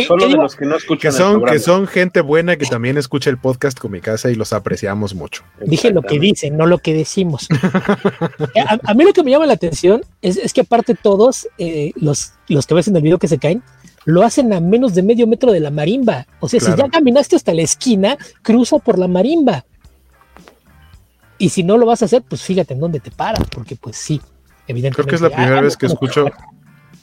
Solo 0.07 0.29
de 0.29 0.35
los 0.35 0.57
que 0.57 0.67
no 0.67 0.77
escuchan. 0.77 1.13
Que 1.13 1.17
son, 1.17 1.45
que 1.45 1.59
son 1.59 1.87
gente 1.87 2.21
buena 2.21 2.57
que 2.57 2.67
también 2.67 2.99
escucha 2.99 3.31
el 3.31 3.39
podcast 3.39 3.79
con 3.79 3.93
mi 3.93 4.01
casa 4.01 4.31
y 4.31 4.35
los 4.35 4.53
apreciamos 4.53 5.15
mucho. 5.15 5.43
Dije 5.65 5.91
lo 5.91 6.03
que 6.03 6.19
dicen, 6.19 6.57
no 6.57 6.67
lo 6.67 6.79
que 6.79 6.93
decimos. 6.93 7.49
a, 8.85 8.95
mí 8.95 9.05
lo 9.05 9.13
que 9.13 9.23
me 9.23 9.31
llama 9.31 9.47
la 9.47 9.55
atención 9.55 10.03
es, 10.23 10.53
que 10.53 10.63
aparte 10.63 10.95
todos 10.95 11.49
eh, 11.59 11.93
los, 11.97 12.33
los 12.49 12.67
que 12.67 12.75
ves 12.75 12.89
en 12.89 12.97
el 12.97 13.03
video 13.03 13.19
que 13.19 13.29
se 13.29 13.39
caen, 13.39 13.63
lo 14.05 14.23
hacen 14.23 14.53
a 14.53 14.61
menos 14.61 14.95
de 14.95 15.03
medio 15.03 15.27
metro 15.27 15.53
de 15.53 15.61
la 15.61 15.71
marimba. 15.71 16.27
O 16.41 16.49
sea, 16.49 16.61
si 16.61 16.75
ya 16.77 16.89
caminaste 16.89 17.37
hasta 17.37 17.55
la 17.55 17.63
esquina, 17.63 18.17
cruza 18.43 18.79
por 18.79 18.99
la 18.99 19.09
marimba. 19.09 19.65
Y 21.39 21.49
si 21.49 21.63
no 21.63 21.77
lo 21.77 21.87
vas 21.87 22.03
a 22.03 22.05
hacer, 22.05 22.23
pues 22.23 22.43
fíjate 22.43 22.75
en 22.75 22.81
dónde 22.81 23.01
te 23.01 23.11
paras, 23.11 23.47
porque 23.51 23.77
pues 23.77 23.97
sí, 23.97 24.21
evidentemente. 24.67 24.97
Creo 24.97 25.07
que 25.07 25.15
es 25.17 25.21
la 25.21 25.31
primera 25.31 25.61
vez 25.61 25.77
que 25.77 25.87
escucho, 25.87 26.27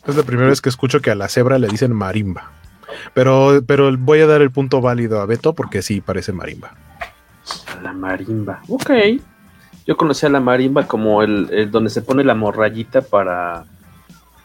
es 0.08 0.16
la 0.16 0.24
primera 0.24 0.50
vez 0.50 0.62
que 0.62 0.70
escucho 0.70 1.02
que 1.02 1.12
a 1.12 1.16
la 1.16 1.28
cebra 1.28 1.60
le 1.60 1.68
dicen 1.68 1.94
marimba. 1.94 2.52
Pero, 3.14 3.62
pero 3.66 3.96
voy 3.98 4.20
a 4.22 4.28
dar 4.28 4.42
el 4.42 4.52
punto 4.52 4.82
válido 4.82 5.22
a 5.22 5.26
Beto 5.26 5.54
porque 5.54 5.82
sí 5.82 6.02
parece 6.02 6.32
marimba. 6.32 6.74
La 7.82 7.94
marimba. 7.94 8.62
Ok. 8.68 8.92
Yo 9.88 9.98
conocía 9.98 10.30
la 10.30 10.40
marimba 10.40 10.88
como 10.88 11.24
el, 11.24 11.50
el, 11.52 11.72
donde 11.72 11.90
se 11.90 12.02
pone 12.02 12.24
la 12.24 12.36
morrayita 12.36 13.02
para. 13.02 13.66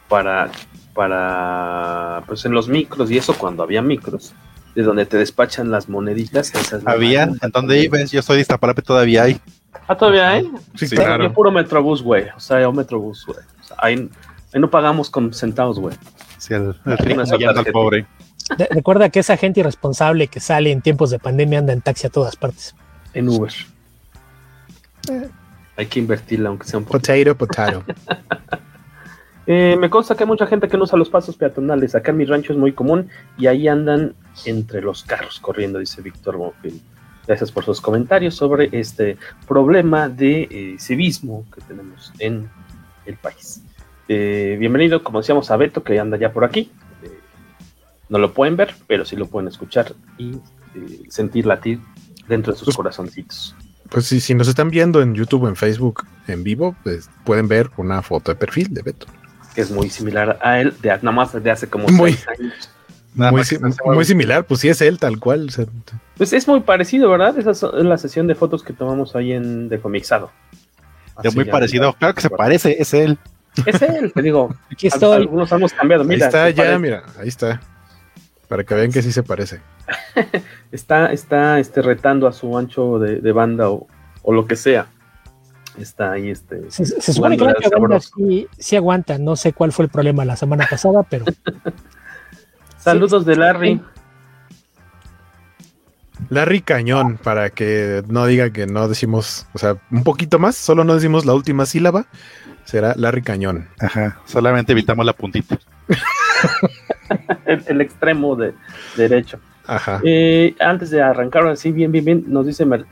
para. 0.07 0.49
Para. 0.97 2.23
pues 2.25 2.43
en 2.45 2.53
los 2.53 2.67
micros 2.67 3.11
y 3.11 3.19
eso 3.19 3.37
cuando 3.37 3.61
había 3.61 3.81
micros. 3.83 4.33
De 4.75 4.83
donde 4.83 5.05
te 5.05 5.17
despachan 5.17 5.71
las 5.71 5.89
moneditas. 5.89 6.53
Esas 6.53 6.85
había, 6.85 7.23
¿en 7.23 7.51
dónde 7.51 7.81
ibas? 7.81 8.11
Yo 8.11 8.21
soy 8.21 8.35
de 8.35 8.41
Iztapalapa 8.41 8.81
todavía 8.81 9.23
hay. 9.23 9.39
Ah, 9.87 9.95
todavía 9.95 10.31
hay. 10.31 10.51
Sí, 10.75 10.87
claro. 10.87 11.23
Yo 11.23 11.33
puro 11.33 11.51
Metrobús, 11.51 12.03
güey. 12.03 12.25
O 12.35 12.39
sea, 12.39 12.61
yo 12.61 12.71
Metrobús, 12.71 13.25
güey. 13.25 13.39
O 13.39 13.63
sea, 13.63 13.77
ahí, 13.79 14.09
ahí, 14.53 14.59
no 14.59 14.69
pagamos 14.69 15.09
con 15.09 15.33
centavos, 15.33 15.79
güey. 15.79 15.95
Sí, 16.37 16.53
el, 16.53 16.75
el 16.85 16.97
rico 16.99 17.21
al 17.21 17.65
pobre. 17.65 18.05
De, 18.55 18.67
recuerda 18.69 19.09
que 19.09 19.19
esa 19.19 19.35
gente 19.35 19.61
irresponsable 19.61 20.27
que 20.27 20.39
sale 20.39 20.71
en 20.71 20.81
tiempos 20.81 21.09
de 21.09 21.17
pandemia 21.17 21.59
anda 21.59 21.73
en 21.73 21.81
taxi 21.81 22.05
a 22.05 22.11
todas 22.11 22.35
partes. 22.35 22.75
En 23.15 23.29
Uber. 23.29 23.51
Eh. 25.09 25.27
Hay 25.75 25.85
que 25.87 25.99
invertirla, 25.99 26.49
aunque 26.49 26.67
sea 26.67 26.77
un 26.79 26.85
poco. 26.85 26.99
Potato, 26.99 27.35
potato. 27.35 27.83
eh, 29.47 29.77
me 29.79 29.89
consta 29.89 30.15
que 30.15 30.23
hay 30.23 30.27
mucha 30.27 30.45
gente 30.45 30.67
que 30.67 30.77
no 30.77 30.83
usa 30.83 30.99
los 30.99 31.09
pasos 31.09 31.37
peatonales. 31.37 31.95
Acá 31.95 32.11
en 32.11 32.17
mi 32.17 32.25
rancho 32.25 32.51
es 32.51 32.59
muy 32.59 32.73
común 32.73 33.09
y 33.37 33.47
ahí 33.47 33.67
andan 33.67 34.13
entre 34.45 34.81
los 34.81 35.03
carros 35.03 35.39
corriendo, 35.39 35.79
dice 35.79 36.01
Víctor 36.01 36.35
Bonfil. 36.35 36.81
Gracias 37.25 37.51
por 37.51 37.63
sus 37.63 37.81
comentarios 37.81 38.35
sobre 38.35 38.69
este 38.71 39.17
problema 39.47 40.09
de 40.09 40.47
eh, 40.51 40.75
civismo 40.79 41.45
que 41.53 41.61
tenemos 41.61 42.13
en 42.19 42.49
el 43.05 43.15
país. 43.15 43.63
Eh, 44.09 44.57
bienvenido, 44.59 45.03
como 45.03 45.19
decíamos, 45.19 45.49
a 45.49 45.57
Beto, 45.57 45.81
que 45.81 45.97
anda 45.99 46.17
ya 46.17 46.31
por 46.31 46.43
aquí. 46.43 46.69
No 48.09 48.19
lo 48.19 48.33
pueden 48.33 48.55
ver, 48.55 48.73
pero 48.85 49.03
sí 49.03 49.15
lo 49.17 49.27
pueden 49.27 49.49
escuchar 49.49 49.93
y 50.17 50.39
sentir 51.09 51.45
latir 51.45 51.79
dentro 52.27 52.53
de 52.53 52.59
sus 52.59 52.67
pues, 52.67 52.77
corazoncitos. 52.77 53.55
Pues 53.89 54.05
sí, 54.05 54.19
si 54.19 54.33
nos 54.33 54.47
están 54.47 54.69
viendo 54.69 55.01
en 55.01 55.13
YouTube 55.13 55.47
en 55.47 55.55
Facebook 55.55 56.05
en 56.27 56.43
vivo, 56.43 56.75
pues 56.83 57.09
pueden 57.23 57.47
ver 57.47 57.69
una 57.77 58.01
foto 58.01 58.31
de 58.31 58.35
perfil 58.35 58.73
de 58.73 58.81
Beto. 58.81 59.07
Que 59.57 59.63
es 59.63 59.71
muy 59.71 59.89
similar 59.89 60.37
a 60.43 60.61
él, 60.61 60.71
de, 60.83 60.89
nada 60.89 61.11
más 61.11 61.33
de 61.33 61.49
hace 61.49 61.67
como 61.67 61.87
muy, 61.87 62.13
seis 62.13 62.27
años. 62.27 62.69
Muy, 63.15 63.43
muy, 63.95 64.05
similar, 64.05 64.45
pues 64.45 64.59
sí 64.59 64.69
es 64.69 64.79
él 64.81 64.99
tal 64.99 65.19
cual. 65.19 65.47
O 65.47 65.49
sea, 65.49 65.65
pues 66.15 66.31
es 66.31 66.47
muy 66.47 66.59
parecido, 66.59 67.09
¿verdad? 67.09 67.35
Esa 67.39 67.49
es 67.49 67.63
la 67.63 67.97
sesión 67.97 68.27
de 68.27 68.35
fotos 68.35 68.61
que 68.61 68.73
tomamos 68.73 69.15
ahí 69.15 69.31
en 69.33 69.67
de 69.67 69.79
Comixado. 69.79 70.29
Es 71.23 71.35
muy 71.35 71.45
parecido, 71.45 71.91
claro 71.93 72.13
que 72.13 72.21
se 72.21 72.29
parece, 72.29 72.79
es 72.79 72.93
él. 72.93 73.17
Es 73.65 73.81
él, 73.81 74.13
te 74.13 74.21
digo. 74.21 74.55
Aquí 74.71 74.85
estoy. 74.85 75.15
Algunos 75.15 75.51
hemos 75.51 75.73
cambiado. 75.73 76.03
Mira, 76.03 76.27
ahí 76.27 76.27
está, 76.27 76.49
ya, 76.51 76.55
parece. 76.57 76.77
mira, 76.77 77.03
ahí 77.19 77.27
está. 77.27 77.59
Para 78.47 78.63
que 78.63 78.75
vean 78.75 78.91
que 78.91 79.01
sí 79.01 79.11
se 79.11 79.23
parece. 79.23 79.59
está, 80.71 81.11
está 81.11 81.57
este, 81.57 81.81
retando 81.81 82.27
a 82.27 82.31
su 82.31 82.55
ancho 82.55 82.99
de, 82.99 83.21
de 83.21 83.31
banda 83.31 83.71
o, 83.71 83.87
o, 84.21 84.33
lo 84.33 84.45
que 84.45 84.55
sea. 84.55 84.85
Está 85.77 86.13
ahí 86.13 86.29
este. 86.29 86.69
Se, 86.71 86.85
se 86.85 87.13
supone 87.13 87.37
que 87.37 87.43
la 87.43 87.53
banda 87.79 87.99
sí, 87.99 88.47
sí 88.57 88.75
aguanta. 88.75 89.17
No 89.17 89.35
sé 89.35 89.53
cuál 89.53 89.71
fue 89.71 89.85
el 89.85 89.91
problema 89.91 90.25
la 90.25 90.35
semana 90.35 90.67
pasada, 90.69 91.03
pero. 91.03 91.25
Saludos 92.77 93.25
de 93.25 93.35
Larry. 93.35 93.81
Larry 96.29 96.61
Cañón, 96.61 97.19
para 97.21 97.49
que 97.49 98.03
no 98.07 98.25
diga 98.25 98.49
que 98.49 98.65
no 98.65 98.87
decimos, 98.87 99.45
o 99.53 99.59
sea, 99.59 99.77
un 99.91 100.03
poquito 100.03 100.39
más, 100.39 100.55
solo 100.55 100.83
no 100.83 100.95
decimos 100.95 101.25
la 101.25 101.33
última 101.33 101.65
sílaba, 101.65 102.07
será 102.65 102.93
Larry 102.95 103.21
Cañón. 103.21 103.69
Ajá, 103.79 104.19
solamente 104.25 104.71
evitamos 104.71 105.05
la 105.05 105.13
puntita. 105.13 105.59
el, 107.45 107.63
el, 107.67 107.81
extremo 107.81 108.35
de, 108.35 108.53
derecho. 108.95 109.39
Ajá. 109.67 109.99
Eh, 110.03 110.55
antes 110.59 110.89
de 110.89 111.01
arrancar, 111.01 111.45
así 111.47 111.71
bien, 111.71 111.91
bien, 111.91 112.05
bien, 112.05 112.23
nos 112.27 112.45
dice 112.45 112.65
Merc 112.65 112.87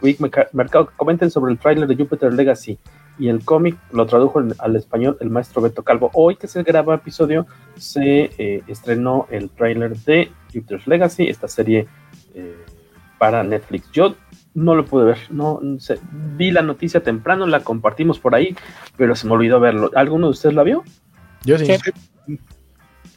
Mercado, 0.51 0.91
comenten 0.96 1.32
sobre 1.32 1.53
el 1.53 1.58
tráiler 1.58 1.88
de 1.88 1.96
Jupiter 1.96 2.34
Legacy 2.34 2.77
y 3.17 3.29
el 3.29 3.44
cómic 3.46 3.77
lo 3.91 4.05
tradujo 4.05 4.41
en, 4.41 4.53
al 4.60 4.75
español 4.75 5.17
el 5.22 5.29
maestro 5.29 5.62
Beto 5.62 5.84
Calvo. 5.84 6.12
Hoy 6.13 6.36
que 6.36 6.48
se 6.48 6.63
graba 6.63 6.96
episodio, 6.96 7.48
se 7.77 8.32
eh, 8.38 8.63
estrenó 8.67 9.27
el 9.32 9.50
tráiler 9.50 9.96
de 9.96 10.32
Jupiter's 10.53 10.86
Legacy, 10.86 11.27
esta 11.27 11.48
serie 11.48 11.88
eh, 12.34 12.65
para 13.17 13.44
Netflix. 13.44 13.89
Yo 13.91 14.15
no 14.53 14.75
lo 14.75 14.86
pude 14.86 15.05
ver, 15.05 15.17
no 15.29 15.60
sé, 15.79 16.00
vi 16.38 16.51
la 16.51 16.62
noticia 16.62 17.01
temprano, 17.03 17.46
la 17.46 17.62
compartimos 17.62 18.20
por 18.20 18.36
ahí, 18.36 18.55
pero 18.98 19.15
se 19.15 19.27
me 19.27 19.34
olvidó 19.34 19.60
verlo. 19.60 19.91
¿Alguno 19.96 20.27
de 20.27 20.32
ustedes 20.32 20.55
la 20.55 20.63
vio? 20.63 20.84
Yo 21.46 21.58
sí. 21.58 21.67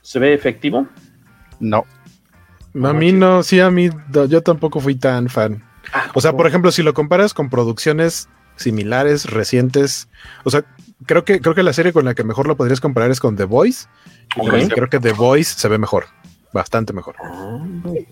¿Se 0.03 0.19
ve 0.19 0.33
efectivo? 0.33 0.87
No. 1.61 1.85
A 2.85 2.93
mí 2.93 3.13
no, 3.13 3.43
sí, 3.43 3.61
a 3.61 3.71
mí 3.71 3.91
yo 4.29 4.43
tampoco 4.43 4.81
fui 4.81 4.95
tan 4.95 5.29
fan. 5.29 5.65
Ah, 5.93 6.11
o 6.15 6.21
sea, 6.21 6.37
por 6.37 6.47
ejemplo, 6.47 6.71
si 6.71 6.83
lo 6.83 6.95
comparas 6.95 7.35
con 7.35 7.49
producciones 7.51 8.29
similares, 8.57 9.31
recientes. 9.31 10.09
O 10.45 10.51
sea, 10.51 10.65
creo 11.07 11.25
que, 11.25 11.41
creo 11.41 11.55
que 11.55 11.63
la 11.63 11.73
serie 11.73 11.93
con 11.93 12.05
la 12.05 12.15
que 12.15 12.25
mejor 12.25 12.47
lo 12.47 12.57
podrías 12.57 12.81
comparar 12.81 13.11
es 13.11 13.21
con 13.21 13.37
The 13.37 13.45
Voice. 13.45 13.87
Okay. 14.37 14.69
Creo 14.69 14.89
que 14.89 15.01
The 15.01 15.13
Voice 15.13 15.55
se 15.57 15.69
ve 15.69 15.79
mejor, 15.79 16.07
bastante 16.53 16.93
mejor. 16.93 17.17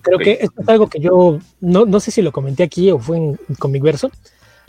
Creo 0.01 0.19
que 0.19 0.39
esto 0.41 0.61
es 0.61 0.69
algo 0.69 0.87
que 0.87 0.99
yo 0.99 1.39
no, 1.61 1.85
no 1.85 1.99
sé 1.99 2.11
si 2.11 2.21
lo 2.21 2.31
comenté 2.31 2.63
aquí 2.63 2.91
o 2.91 2.99
fue 2.99 3.17
en, 3.17 3.39
en 3.47 3.55
Comic 3.55 3.83
Verso. 3.83 4.11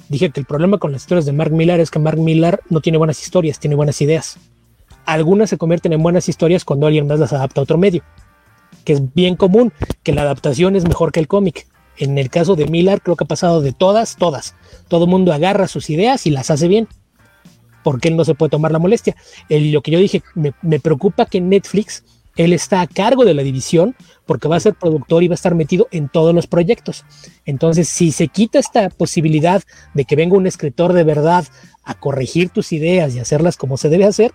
Dije 0.08 0.30
que 0.30 0.40
el 0.40 0.46
problema 0.46 0.78
con 0.78 0.92
las 0.92 1.02
historias 1.02 1.26
de 1.26 1.32
Mark 1.32 1.52
Millar 1.52 1.80
es 1.80 1.90
que 1.90 1.98
Mark 1.98 2.18
Millar 2.18 2.60
no 2.70 2.80
tiene 2.80 2.98
buenas 2.98 3.22
historias, 3.22 3.58
tiene 3.58 3.76
buenas 3.76 4.00
ideas. 4.00 4.38
Algunas 5.04 5.50
se 5.50 5.58
convierten 5.58 5.92
en 5.92 6.02
buenas 6.02 6.28
historias 6.28 6.64
cuando 6.64 6.86
alguien 6.86 7.06
más 7.06 7.18
las 7.18 7.32
adapta 7.32 7.60
a 7.60 7.64
otro 7.64 7.78
medio, 7.78 8.02
que 8.84 8.94
es 8.94 9.14
bien 9.14 9.36
común, 9.36 9.72
que 10.02 10.12
la 10.12 10.22
adaptación 10.22 10.76
es 10.76 10.86
mejor 10.86 11.12
que 11.12 11.20
el 11.20 11.28
cómic. 11.28 11.66
En 11.96 12.16
el 12.16 12.30
caso 12.30 12.54
de 12.54 12.66
Miller, 12.66 13.00
creo 13.02 13.16
que 13.16 13.24
ha 13.24 13.28
pasado 13.28 13.60
de 13.60 13.72
todas, 13.72 14.16
todas. 14.16 14.54
Todo 14.86 15.06
mundo 15.06 15.32
agarra 15.32 15.66
sus 15.66 15.90
ideas 15.90 16.26
y 16.26 16.30
las 16.30 16.50
hace 16.50 16.68
bien. 16.68 16.88
Porque 17.82 18.08
él 18.08 18.16
no 18.16 18.24
se 18.24 18.34
puede 18.34 18.50
tomar 18.50 18.70
la 18.70 18.78
molestia. 18.78 19.16
El, 19.48 19.72
lo 19.72 19.82
que 19.82 19.90
yo 19.90 19.98
dije, 19.98 20.22
me, 20.34 20.52
me, 20.62 20.78
preocupa 20.78 21.26
que 21.26 21.40
Netflix, 21.40 22.04
él 22.36 22.52
está 22.52 22.80
a 22.80 22.86
cargo 22.86 23.24
de 23.24 23.34
la 23.34 23.42
división 23.42 23.96
porque 24.26 24.46
va 24.46 24.56
a 24.56 24.60
ser 24.60 24.74
productor 24.74 25.22
y 25.22 25.28
va 25.28 25.32
a 25.32 25.34
estar 25.34 25.54
metido 25.54 25.88
en 25.90 26.08
todos 26.08 26.34
los 26.34 26.46
proyectos. 26.46 27.04
Entonces, 27.44 27.88
si 27.88 28.12
se 28.12 28.28
quita 28.28 28.58
esta 28.58 28.90
posibilidad 28.90 29.62
de 29.94 30.04
que 30.04 30.16
venga 30.16 30.36
un 30.36 30.46
escritor 30.46 30.92
de 30.92 31.02
verdad 31.02 31.46
a 31.82 31.94
corregir 31.94 32.50
tus 32.50 32.72
ideas 32.72 33.14
y 33.14 33.18
hacerlas 33.18 33.56
como 33.56 33.76
se 33.76 33.88
debe 33.88 34.04
hacer, 34.04 34.32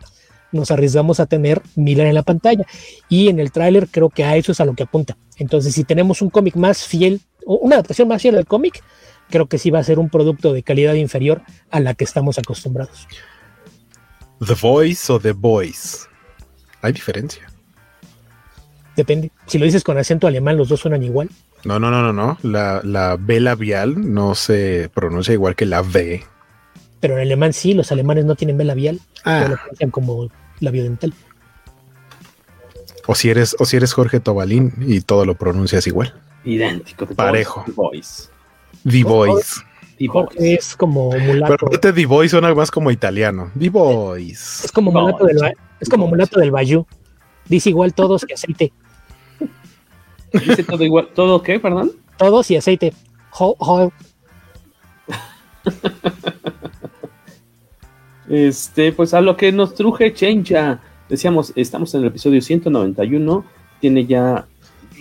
nos 0.54 0.72
arriesgamos 0.72 1.20
a 1.20 1.26
tener 1.26 1.62
Miller 1.76 2.08
en 2.08 2.16
la 2.16 2.24
pantalla. 2.24 2.66
Y 3.10 3.28
en 3.28 3.40
el 3.40 3.52
tráiler 3.52 3.88
creo 3.90 4.10
que 4.10 4.24
a 4.24 4.38
eso 4.38 4.52
es 4.52 4.62
a 4.62 4.66
lo 4.66 4.74
que 4.74 4.84
apunta. 4.84 5.18
Entonces, 5.38 5.74
si 5.74 5.84
tenemos 5.84 6.22
un 6.22 6.30
cómic 6.30 6.56
más 6.56 6.86
fiel 6.86 7.22
una 7.46 7.76
adaptación 7.76 8.08
más 8.08 8.22
fiel 8.22 8.38
al 8.38 8.46
cómic, 8.46 8.84
creo 9.30 9.48
que 9.48 9.58
sí 9.58 9.70
va 9.70 9.80
a 9.80 9.84
ser 9.84 10.00
un 10.00 10.10
producto 10.10 10.54
de 10.54 10.64
calidad 10.64 10.94
inferior 10.94 11.42
a 11.72 11.80
la 11.80 11.94
que 11.94 12.04
estamos 12.04 12.38
acostumbrados. 12.38 13.08
The 14.46 14.56
Voice 14.56 15.12
o 15.12 15.20
The 15.20 15.32
Boys. 15.32 16.08
Hay 16.82 16.94
diferencia. 16.94 17.48
Depende. 18.96 19.32
Si 19.48 19.58
lo 19.58 19.66
dices 19.66 19.84
con 19.84 19.98
acento 19.98 20.28
alemán, 20.28 20.58
los 20.58 20.70
dos 20.70 20.82
suenan 20.82 21.04
igual. 21.04 21.30
No, 21.64 21.80
no, 21.80 21.90
no, 21.90 22.02
no, 22.02 22.14
no. 22.14 22.38
La, 22.44 22.82
la 22.84 23.16
B 23.18 23.40
labial 23.40 24.14
no 24.14 24.36
se 24.36 24.90
pronuncia 24.94 25.34
igual 25.34 25.56
que 25.56 25.66
la 25.66 25.82
V. 25.82 26.24
Pero 27.00 27.16
en 27.16 27.22
alemán 27.22 27.54
sí, 27.54 27.74
los 27.74 27.92
alemanes 27.92 28.26
no 28.26 28.36
tienen 28.36 28.58
B 28.58 28.66
labial. 28.66 29.00
Ah. 29.24 29.48
Lo 29.50 29.56
pronuncian 29.56 29.92
como 29.92 30.30
labio 30.60 30.84
dental. 30.84 31.14
O 33.06 33.16
si 33.16 33.30
eres, 33.30 33.56
o 33.60 33.66
si 33.66 33.78
eres 33.78 33.94
Jorge 33.94 34.20
Tobalín 34.20 34.74
y 34.80 35.02
todo 35.02 35.26
lo 35.26 35.36
pronuncias 35.36 35.88
igual 35.88 36.14
idéntico. 36.46 37.06
Parejo. 37.08 37.64
The 37.66 37.72
Voice. 37.72 38.30
The 38.84 39.04
Voice. 39.04 39.62
The 39.98 40.08
Voice. 40.08 40.54
Es 40.54 40.76
como 40.76 41.12
mulato. 41.12 41.56
Pero 41.58 41.72
este 41.72 41.94
The 41.94 42.06
Voice 42.06 42.30
suena 42.30 42.54
más 42.54 42.72
como 42.72 42.92
italiano. 42.92 43.52
The 43.58 43.70
Voice. 43.70 44.66
Es 44.66 44.72
como 44.72 44.92
mulato 44.92 45.26
del, 45.26 45.38
es 45.80 45.90
como 45.90 46.08
mulato 46.08 46.40
del 46.40 46.52
Bayou. 46.52 46.86
Dice 47.48 47.70
igual 47.70 47.94
todos 47.94 48.26
y 48.28 48.34
aceite. 48.34 48.74
Dice 50.32 50.64
todo 50.64 50.84
igual. 50.84 51.10
¿Todo 51.14 51.42
qué, 51.42 51.60
perdón? 51.60 51.92
Todos 52.18 52.50
y 52.52 52.56
aceite. 52.56 52.94
Ho, 53.32 53.56
ho. 53.60 53.92
este, 58.34 58.92
pues 58.92 59.14
a 59.14 59.22
lo 59.22 59.38
que 59.38 59.52
nos 59.52 59.76
truje 59.76 60.14
Chencha. 60.14 60.82
Decíamos, 61.08 61.54
estamos 61.56 61.94
en 61.94 62.02
el 62.02 62.08
episodio 62.08 62.42
191. 62.42 63.46
Tiene 63.80 64.06
ya 64.06 64.48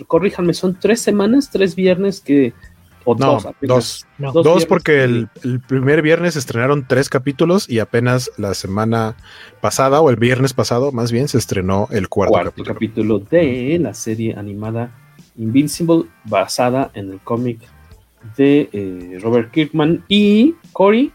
corríjanme, 0.07 0.55
son 0.55 0.79
tres 0.79 1.01
semanas, 1.01 1.51
tres 1.51 1.75
viernes 1.75 2.21
que. 2.21 2.53
O 3.05 3.17
no, 3.17 3.33
dos, 3.33 3.47
dos, 3.62 4.07
no, 4.17 4.31
dos, 4.31 4.45
dos 4.45 4.67
porque 4.67 5.03
el, 5.03 5.29
el, 5.43 5.59
primer 5.59 6.03
viernes 6.03 6.37
estrenaron 6.37 6.87
tres 6.87 7.09
capítulos 7.09 7.69
y 7.69 7.81
apenas 7.81 8.31
la 8.37 8.55
semana 8.55 9.17
pasada 9.61 10.01
o 10.01 10.09
el 10.09 10.15
viernes 10.15 10.53
pasado, 10.53 10.93
más 10.93 11.11
bien, 11.11 11.27
se 11.27 11.37
estrenó 11.37 11.89
el 11.91 12.09
cuarto, 12.09 12.33
cuarto 12.33 12.51
capítulo. 12.62 12.75
capítulo. 12.75 13.19
de 13.19 13.79
la 13.81 13.95
serie 13.95 14.37
animada 14.37 14.93
Invincible, 15.37 16.05
basada 16.25 16.93
en 16.95 17.11
el 17.11 17.19
cómic 17.19 17.59
de 18.37 18.69
eh, 18.73 19.19
Robert 19.21 19.51
Kirkman. 19.51 20.05
Y 20.07 20.55
Cory, 20.73 21.11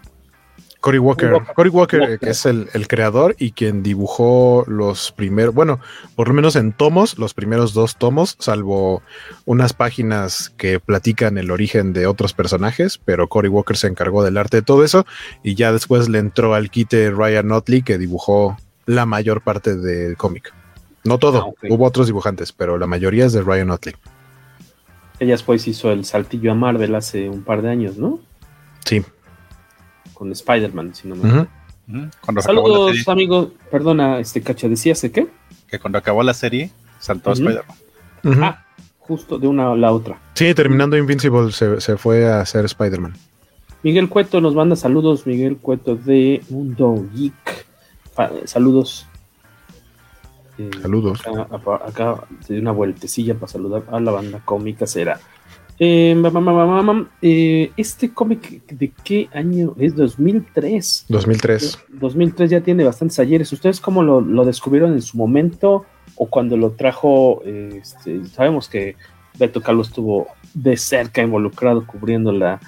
Cory 0.88 1.00
Walker. 1.00 1.34
Cory 1.54 1.70
Walker, 1.70 2.18
que 2.18 2.30
es 2.30 2.46
el, 2.46 2.70
el, 2.74 2.88
creador 2.88 3.36
y 3.38 3.52
quien 3.52 3.84
dibujó 3.84 4.64
los 4.68 5.12
primeros, 5.12 5.54
bueno, 5.54 5.82
por 6.16 6.30
lo 6.30 6.34
menos 6.34 6.56
en 6.56 6.72
tomos, 6.72 7.18
los 7.18 7.34
primeros 7.34 7.74
dos 7.74 7.98
tomos, 7.98 8.38
salvo 8.40 9.02
unas 9.44 9.74
páginas 9.74 10.54
que 10.56 10.80
platican 10.80 11.38
el 11.38 11.52
origen 11.52 11.92
de 11.92 12.08
otros 12.08 12.32
personajes, 12.32 13.02
pero 13.04 13.28
Cory 13.28 13.50
Walker 13.50 13.76
se 13.76 13.88
encargó 13.88 14.24
del 14.24 14.38
arte 14.38 14.58
de 14.58 14.64
todo 14.64 14.86
eso 14.86 15.06
y 15.44 15.56
ya 15.56 15.74
después 15.74 16.08
le 16.08 16.20
entró 16.20 16.54
al 16.54 16.72
quite 16.72 17.12
Ryan 17.12 17.50
Notley 17.50 17.82
que 17.82 17.98
dibujó 17.98 18.56
la 18.86 19.06
mayor 19.06 19.42
parte 19.42 19.76
del 19.76 20.16
cómic. 20.16 20.54
No 21.04 21.18
todo, 21.18 21.40
ah, 21.40 21.48
okay. 21.48 21.70
hubo 21.70 21.84
otros 21.84 22.08
dibujantes, 22.08 22.54
pero 22.54 22.78
la 22.78 22.88
mayoría 22.88 23.26
es 23.26 23.34
de 23.34 23.42
Ryan 23.42 23.68
Notley. 23.68 23.96
Ella 25.20 25.34
después 25.34 25.68
hizo 25.68 25.92
el 25.92 26.06
saltillo 26.06 26.54
a 26.54 26.56
Marvel 26.56 26.96
hace 26.96 27.28
un 27.28 27.44
par 27.44 27.62
de 27.62 27.72
años, 27.72 27.98
¿no? 27.98 28.22
Sí. 28.86 29.04
Con 30.18 30.32
Spider-Man, 30.32 30.96
si 30.96 31.08
no 31.08 31.16
me 31.16 31.30
uh 31.30 31.46
-huh. 31.88 32.42
Saludos, 32.42 33.08
amigo. 33.08 33.52
Perdona, 33.70 34.20
este 34.20 34.42
cacha, 34.42 34.68
¿decías 34.68 35.00
de 35.04 35.12
qué? 35.12 35.28
Que 35.68 35.78
cuando 35.78 36.00
acabó 36.00 36.24
la 36.24 36.34
serie 36.34 36.72
saltó 37.00 37.30
uh 37.30 37.34
a 37.34 37.36
Spider-Man. 37.36 37.78
Uh 38.24 38.30
-huh. 38.30 38.44
Ah, 38.44 38.66
justo 38.98 39.38
de 39.38 39.48
una 39.48 39.72
a 39.72 39.76
la 39.76 39.92
otra. 39.92 40.20
Sí, 40.34 40.56
terminando 40.56 40.98
Invincible 40.98 41.52
se, 41.52 41.80
se 41.82 41.98
fue 41.98 42.28
a 42.28 42.42
hacer 42.42 42.66
Spider-Man. 42.66 43.14
Miguel 43.84 44.10
Cueto 44.10 44.42
nos 44.42 44.56
manda 44.56 44.76
saludos. 44.76 45.28
Miguel 45.28 45.58
Cueto 45.58 45.96
de 45.96 46.42
Mundo 46.50 47.06
Geek. 47.14 47.68
Saludos. 48.46 49.06
Eh, 50.58 50.72
Saludos. 50.82 51.22
Acá, 51.28 51.76
acá 51.86 52.24
se 52.40 52.54
dio 52.54 52.62
una 52.64 52.72
vueltecilla 52.72 53.36
para 53.36 53.48
saludar 53.48 53.84
a 53.92 54.00
la 54.00 54.10
banda 54.10 54.42
cómica 54.44 54.88
será. 54.88 55.20
Eh, 55.80 56.20
eh, 57.22 57.72
este 57.78 58.12
cómic, 58.12 58.66
¿de 58.68 58.92
qué 59.04 59.30
año? 59.34 59.76
Es 59.78 59.96
2003. 59.96 61.06
2003. 61.08 61.80
2003 61.90 62.50
ya 62.50 62.62
tiene 62.62 62.84
bastantes 62.84 63.20
ayeres. 63.20 63.52
¿Ustedes 63.54 63.80
cómo 63.80 64.02
lo, 64.02 64.22
lo 64.22 64.44
descubrieron 64.44 64.94
en 64.94 65.02
su 65.02 65.18
momento 65.18 65.86
o 66.16 66.26
cuando 66.28 66.58
lo 66.58 66.72
trajo? 66.72 67.44
Este, 67.44 68.26
sabemos 68.26 68.70
que 68.70 68.96
Beto 69.38 69.62
Carlos 69.62 69.90
estuvo 69.90 70.28
de 70.54 70.78
cerca 70.78 71.22
involucrado 71.22 71.86
cubriendo 71.86 72.32
la, 72.32 72.60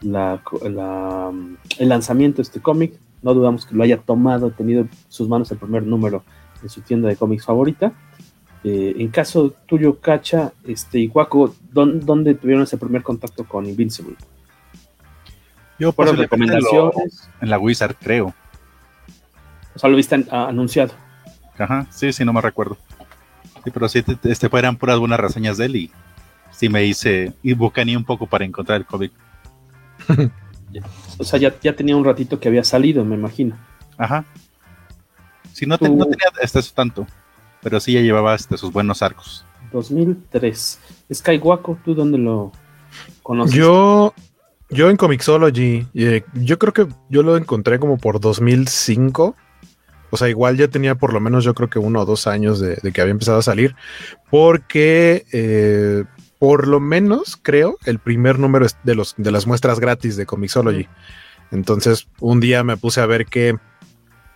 la, 0.00 0.40
la, 0.62 1.32
el 1.78 1.88
lanzamiento 1.88 2.36
de 2.36 2.42
este 2.42 2.60
cómic. 2.60 2.94
No 3.22 3.34
dudamos 3.34 3.66
que 3.66 3.74
lo 3.74 3.82
haya 3.82 3.98
tomado, 3.98 4.50
tenido 4.50 4.82
en 4.82 4.90
sus 5.08 5.28
manos 5.28 5.50
el 5.50 5.58
primer 5.58 5.84
número 5.84 6.22
en 6.62 6.68
su 6.68 6.80
tienda 6.80 7.08
de 7.08 7.16
cómics 7.16 7.44
favorita. 7.44 7.92
Eh, 8.64 8.94
en 8.98 9.08
caso 9.08 9.54
tuyo, 9.66 9.98
Cacha 9.98 10.52
este, 10.64 11.00
y 11.00 11.08
Guaco, 11.08 11.54
¿dónde, 11.72 12.34
tuvieron 12.34 12.62
ese 12.62 12.76
primer 12.76 13.02
contacto 13.02 13.44
con 13.44 13.66
Invincible? 13.66 14.14
Yo 15.78 15.92
por 15.92 16.16
recomendaciones. 16.16 17.28
en 17.40 17.50
la 17.50 17.58
Wizard, 17.58 17.96
creo. 18.00 18.32
O 19.74 19.78
sea, 19.78 19.90
lo 19.90 19.96
viste 19.96 20.24
anunciado. 20.30 20.92
Ajá, 21.58 21.86
sí, 21.90 22.12
sí, 22.12 22.24
no 22.24 22.32
me 22.32 22.40
recuerdo. 22.40 22.76
Sí, 23.64 23.70
pero 23.72 23.88
sí, 23.88 24.04
este 24.24 24.48
eran 24.58 24.76
puras 24.76 24.98
buenas 24.98 25.18
reseñas 25.18 25.56
de 25.56 25.66
él 25.66 25.76
y 25.76 25.90
sí 26.50 26.68
me 26.68 26.84
hice 26.84 27.32
y 27.42 27.54
ni 27.84 27.96
un 27.96 28.04
poco 28.04 28.26
para 28.26 28.44
encontrar 28.44 28.78
el 28.78 28.86
cómic. 28.86 29.12
o 31.18 31.24
sea, 31.24 31.38
ya, 31.38 31.54
ya 31.60 31.74
tenía 31.74 31.96
un 31.96 32.04
ratito 32.04 32.38
que 32.38 32.48
había 32.48 32.64
salido, 32.64 33.04
me 33.04 33.16
imagino. 33.16 33.56
Ajá. 33.98 34.24
Sí, 35.52 35.66
no, 35.66 35.78
te, 35.78 35.88
no 35.88 36.04
tenía 36.06 36.28
hasta 36.42 36.60
eso 36.60 36.72
tanto, 36.74 37.06
pero 37.62 37.80
sí 37.80 37.92
ya 37.92 38.00
llevaba 38.00 38.34
hasta 38.34 38.56
sus 38.56 38.72
buenos 38.72 39.02
arcos. 39.02 39.44
2003. 39.72 40.78
Skywaco, 41.12 41.78
¿tú 41.84 41.94
dónde 41.94 42.18
lo 42.18 42.52
conoces? 43.22 43.54
Yo, 43.54 44.14
yo 44.70 44.90
en 44.90 44.96
Comixology, 44.96 45.86
eh, 45.94 46.22
yo 46.34 46.58
creo 46.58 46.72
que 46.72 46.86
yo 47.08 47.22
lo 47.22 47.36
encontré 47.36 47.78
como 47.78 47.98
por 47.98 48.20
2005. 48.20 49.34
O 50.10 50.16
sea, 50.18 50.28
igual 50.28 50.58
ya 50.58 50.68
tenía 50.68 50.94
por 50.94 51.14
lo 51.14 51.20
menos 51.20 51.42
yo 51.42 51.54
creo 51.54 51.70
que 51.70 51.78
uno 51.78 52.00
o 52.00 52.04
dos 52.04 52.26
años 52.26 52.60
de, 52.60 52.76
de 52.82 52.92
que 52.92 53.00
había 53.00 53.12
empezado 53.12 53.38
a 53.38 53.42
salir, 53.42 53.74
porque 54.30 55.24
eh, 55.32 56.04
por 56.38 56.66
lo 56.66 56.80
menos 56.80 57.38
creo 57.40 57.78
el 57.86 57.98
primer 57.98 58.38
número 58.38 58.66
de, 58.82 58.94
los, 58.94 59.14
de 59.16 59.30
las 59.30 59.46
muestras 59.46 59.78
gratis 59.78 60.16
de 60.16 60.26
Comixology. 60.26 60.88
Entonces, 61.52 62.08
un 62.18 62.40
día 62.40 62.64
me 62.64 62.76
puse 62.76 63.00
a 63.00 63.06
ver 63.06 63.26
qué 63.26 63.56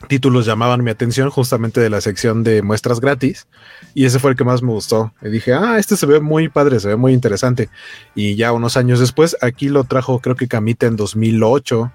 títulos 0.08 0.46
llamaban 0.46 0.84
mi 0.84 0.90
atención 0.90 1.30
justamente 1.30 1.80
de 1.80 1.90
la 1.90 2.00
sección 2.00 2.44
de 2.44 2.62
muestras 2.62 3.00
gratis 3.00 3.48
y 3.94 4.04
ese 4.04 4.18
fue 4.18 4.30
el 4.30 4.36
que 4.36 4.44
más 4.44 4.62
me 4.62 4.72
gustó. 4.72 5.12
Y 5.22 5.28
dije, 5.28 5.54
ah, 5.54 5.78
este 5.78 5.96
se 5.96 6.06
ve 6.06 6.20
muy 6.20 6.48
padre, 6.48 6.80
se 6.80 6.88
ve 6.88 6.96
muy 6.96 7.12
interesante. 7.12 7.68
Y 8.14 8.36
ya 8.36 8.52
unos 8.52 8.76
años 8.76 9.00
después, 9.00 9.36
aquí 9.40 9.68
lo 9.68 9.84
trajo 9.84 10.20
creo 10.20 10.36
que 10.36 10.48
Camita 10.48 10.86
en 10.86 10.96
2008. 10.96 11.92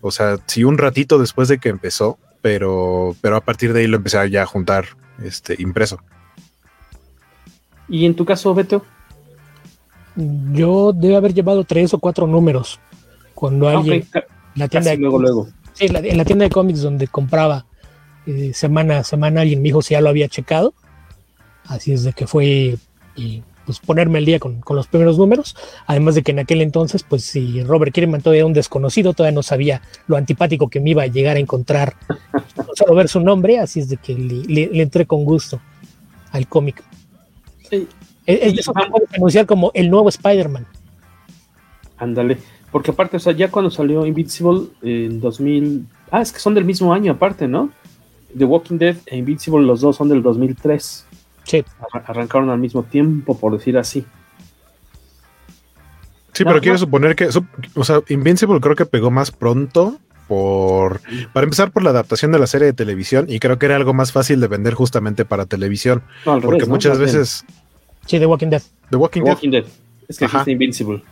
O 0.00 0.10
sea, 0.10 0.38
sí, 0.46 0.64
un 0.64 0.78
ratito 0.78 1.18
después 1.18 1.48
de 1.48 1.58
que 1.58 1.70
empezó, 1.70 2.18
pero, 2.42 3.16
pero 3.20 3.36
a 3.36 3.40
partir 3.40 3.72
de 3.72 3.80
ahí 3.80 3.86
lo 3.86 3.96
empecé 3.96 4.18
a 4.18 4.26
ya 4.26 4.44
juntar 4.46 4.84
este, 5.22 5.60
impreso. 5.60 5.98
¿Y 7.88 8.06
en 8.06 8.14
tu 8.14 8.24
caso, 8.24 8.54
Beto? 8.54 8.84
Yo 10.52 10.92
debe 10.92 11.16
haber 11.16 11.34
llevado 11.34 11.64
tres 11.64 11.92
o 11.94 11.98
cuatro 11.98 12.26
números 12.26 12.78
cuando 13.34 13.68
alguien... 13.68 14.06
Okay. 14.08 14.22
La 14.54 14.68
tienda 14.68 14.90
Casi 14.90 15.00
luego, 15.00 15.18
luego. 15.18 15.48
Sí, 15.74 15.88
la, 15.88 15.98
en 15.98 16.16
la 16.16 16.24
tienda 16.24 16.44
de 16.44 16.50
cómics 16.50 16.82
donde 16.82 17.08
compraba 17.08 17.66
eh, 18.26 18.52
semana 18.54 18.98
a 18.98 19.04
semana, 19.04 19.42
alguien 19.42 19.60
me 19.60 19.64
dijo 19.64 19.82
si 19.82 19.92
ya 19.92 20.00
lo 20.00 20.08
había 20.08 20.28
checado. 20.28 20.74
Así 21.66 21.92
es 21.92 22.04
de 22.04 22.12
que 22.12 22.26
fue 22.26 22.76
y, 23.16 23.42
pues 23.66 23.80
ponerme 23.80 24.18
al 24.18 24.24
día 24.24 24.38
con, 24.38 24.60
con, 24.60 24.76
los 24.76 24.86
primeros 24.86 25.18
números. 25.18 25.56
Además 25.86 26.14
de 26.14 26.22
que 26.22 26.32
en 26.32 26.38
aquel 26.38 26.62
entonces, 26.62 27.02
pues 27.02 27.24
si 27.24 27.62
Robert 27.62 27.92
Kierman 27.92 28.22
todavía 28.22 28.40
era 28.40 28.46
un 28.46 28.52
desconocido, 28.52 29.12
todavía 29.12 29.34
no 29.34 29.42
sabía 29.42 29.82
lo 30.06 30.16
antipático 30.16 30.68
que 30.68 30.80
me 30.80 30.90
iba 30.90 31.02
a 31.02 31.06
llegar 31.06 31.36
a 31.36 31.40
encontrar, 31.40 31.94
no 32.56 32.66
solo 32.74 32.94
ver 32.94 33.08
su 33.08 33.20
nombre, 33.20 33.58
así 33.58 33.80
es 33.80 33.88
de 33.88 33.96
que 33.96 34.14
le, 34.14 34.44
le, 34.44 34.66
le 34.66 34.82
entré 34.82 35.06
con 35.06 35.24
gusto 35.24 35.60
al 36.32 36.46
cómic. 36.48 36.82
Sí. 37.70 37.88
Es, 38.26 38.38
es 38.42 38.54
de 38.54 38.60
eso 38.60 38.72
que 38.72 38.90
puedes 38.90 39.12
anunciar 39.14 39.46
como 39.46 39.70
el 39.74 39.90
nuevo 39.90 40.08
Spider-Man. 40.08 40.66
Ándale. 41.96 42.38
Porque 42.74 42.90
aparte, 42.90 43.18
o 43.18 43.20
sea, 43.20 43.32
ya 43.32 43.52
cuando 43.52 43.70
salió 43.70 44.04
Invincible 44.04 44.62
en 44.82 45.20
2000... 45.20 45.86
Ah, 46.10 46.22
es 46.22 46.32
que 46.32 46.40
son 46.40 46.54
del 46.54 46.64
mismo 46.64 46.92
año 46.92 47.12
aparte, 47.12 47.46
¿no? 47.46 47.70
The 48.36 48.44
Walking 48.44 48.78
Dead 48.78 48.96
e 49.06 49.16
Invincible, 49.16 49.64
los 49.64 49.80
dos 49.80 49.94
son 49.94 50.08
del 50.08 50.24
2003. 50.24 51.06
Sí. 51.44 51.64
Arrancaron 51.92 52.50
al 52.50 52.58
mismo 52.58 52.82
tiempo, 52.82 53.38
por 53.38 53.52
decir 53.52 53.78
así. 53.78 54.04
Sí, 56.32 56.42
no, 56.42 56.48
pero 56.48 56.54
no. 56.54 56.60
quiero 56.62 56.76
suponer 56.76 57.14
que, 57.14 57.28
o 57.76 57.84
sea, 57.84 58.00
Invincible 58.08 58.58
creo 58.58 58.74
que 58.74 58.86
pegó 58.86 59.08
más 59.12 59.30
pronto 59.30 60.00
por, 60.26 61.00
para 61.32 61.44
empezar 61.44 61.70
por 61.70 61.84
la 61.84 61.90
adaptación 61.90 62.32
de 62.32 62.40
la 62.40 62.48
serie 62.48 62.66
de 62.66 62.72
televisión 62.72 63.26
y 63.28 63.38
creo 63.38 63.56
que 63.56 63.66
era 63.66 63.76
algo 63.76 63.94
más 63.94 64.10
fácil 64.10 64.40
de 64.40 64.48
vender 64.48 64.74
justamente 64.74 65.24
para 65.24 65.46
televisión. 65.46 66.02
No, 66.26 66.40
porque 66.40 66.56
revés, 66.62 66.68
muchas 66.68 66.98
veces... 66.98 67.44
Sí, 68.06 68.18
The 68.18 68.26
Walking 68.26 68.48
Dead. 68.48 68.62
The 68.90 68.96
Walking, 68.96 69.22
The 69.22 69.30
Walking 69.30 69.50
Dead. 69.52 69.62
Dead. 69.62 69.72
Es 70.08 70.18
que 70.18 70.24
dijiste 70.24 70.50
Invincible. 70.50 71.04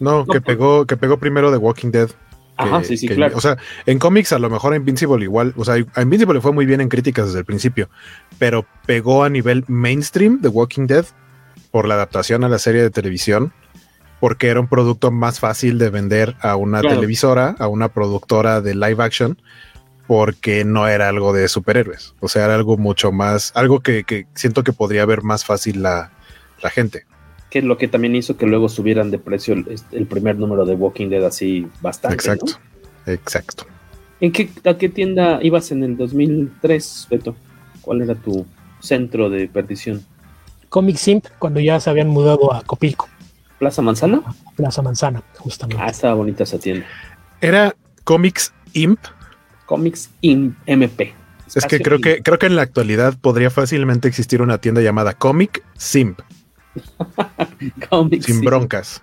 No, 0.00 0.26
que 0.26 0.40
pegó, 0.40 0.86
que 0.86 0.96
pegó 0.96 1.18
primero 1.18 1.50
The 1.50 1.56
Walking 1.56 1.90
Dead. 1.90 2.10
Ajá, 2.56 2.82
sí, 2.82 2.96
sí, 2.96 3.06
que, 3.06 3.14
claro. 3.14 3.36
O 3.36 3.40
sea, 3.40 3.56
en 3.86 3.98
cómics 3.98 4.32
a 4.32 4.38
lo 4.38 4.50
mejor 4.50 4.72
a 4.72 4.76
Invincible 4.76 5.22
igual, 5.22 5.54
o 5.56 5.64
sea, 5.64 5.74
a 5.94 6.02
Invincible 6.02 6.34
le 6.34 6.40
fue 6.40 6.52
muy 6.52 6.66
bien 6.66 6.80
en 6.80 6.88
críticas 6.88 7.26
desde 7.26 7.38
el 7.38 7.44
principio, 7.44 7.88
pero 8.38 8.66
pegó 8.84 9.22
a 9.22 9.30
nivel 9.30 9.64
mainstream 9.68 10.40
The 10.40 10.48
Walking 10.48 10.88
Dead 10.88 11.06
por 11.70 11.86
la 11.86 11.94
adaptación 11.94 12.42
a 12.42 12.48
la 12.48 12.58
serie 12.58 12.82
de 12.82 12.90
televisión, 12.90 13.52
porque 14.18 14.48
era 14.48 14.58
un 14.58 14.66
producto 14.66 15.12
más 15.12 15.38
fácil 15.38 15.78
de 15.78 15.90
vender 15.90 16.34
a 16.40 16.56
una 16.56 16.80
claro. 16.80 16.96
televisora, 16.96 17.54
a 17.60 17.68
una 17.68 17.90
productora 17.90 18.60
de 18.60 18.74
live 18.74 19.04
action, 19.04 19.40
porque 20.08 20.64
no 20.64 20.88
era 20.88 21.08
algo 21.08 21.32
de 21.32 21.46
superhéroes, 21.46 22.14
o 22.18 22.28
sea, 22.28 22.46
era 22.46 22.56
algo 22.56 22.76
mucho 22.76 23.12
más, 23.12 23.52
algo 23.54 23.80
que, 23.80 24.02
que 24.02 24.26
siento 24.34 24.64
que 24.64 24.72
podría 24.72 25.06
ver 25.06 25.22
más 25.22 25.44
fácil 25.44 25.82
la, 25.82 26.10
la 26.60 26.70
gente 26.70 27.04
que 27.50 27.60
es 27.60 27.64
lo 27.64 27.78
que 27.78 27.88
también 27.88 28.14
hizo 28.16 28.36
que 28.36 28.46
luego 28.46 28.68
subieran 28.68 29.10
de 29.10 29.18
precio 29.18 29.54
el, 29.54 29.80
el 29.92 30.06
primer 30.06 30.36
número 30.36 30.64
de 30.66 30.74
Walking 30.74 31.08
Dead 31.08 31.24
así 31.24 31.66
bastante. 31.80 32.16
Exacto, 32.16 32.46
¿no? 33.06 33.12
exacto. 33.12 33.66
¿En 34.20 34.32
qué, 34.32 34.50
a 34.64 34.74
qué 34.76 34.88
tienda 34.88 35.38
ibas 35.42 35.70
en 35.70 35.84
el 35.84 35.96
2003, 35.96 37.06
Beto? 37.10 37.36
¿Cuál 37.80 38.02
era 38.02 38.14
tu 38.14 38.44
centro 38.80 39.30
de 39.30 39.48
perdición? 39.48 40.04
Comic 40.68 40.96
Simp, 40.96 41.26
cuando 41.38 41.60
ya 41.60 41.80
se 41.80 41.88
habían 41.88 42.08
mudado 42.08 42.52
a 42.52 42.62
Copilco. 42.62 43.08
¿Plaza 43.58 43.80
Manzana? 43.80 44.22
Plaza 44.56 44.82
Manzana, 44.82 45.22
justamente. 45.38 45.82
Ah, 45.82 45.88
estaba 45.88 46.14
bonita 46.14 46.42
esa 46.42 46.58
tienda. 46.58 46.86
¿Era 47.40 47.74
Comics 48.04 48.52
Imp? 48.72 49.00
Comics 49.66 50.10
Imp 50.20 50.56
MP. 50.66 51.14
Es 51.54 51.64
que 51.64 51.80
creo, 51.80 52.00
que 52.00 52.22
creo 52.22 52.38
que 52.38 52.46
en 52.46 52.56
la 52.56 52.62
actualidad 52.62 53.16
podría 53.18 53.50
fácilmente 53.50 54.06
existir 54.06 54.42
una 54.42 54.58
tienda 54.58 54.82
llamada 54.82 55.14
Comic 55.14 55.64
Simp. 55.76 56.20
Comic 57.90 58.22
Sin 58.22 58.40
sí. 58.40 58.46
broncas. 58.46 59.00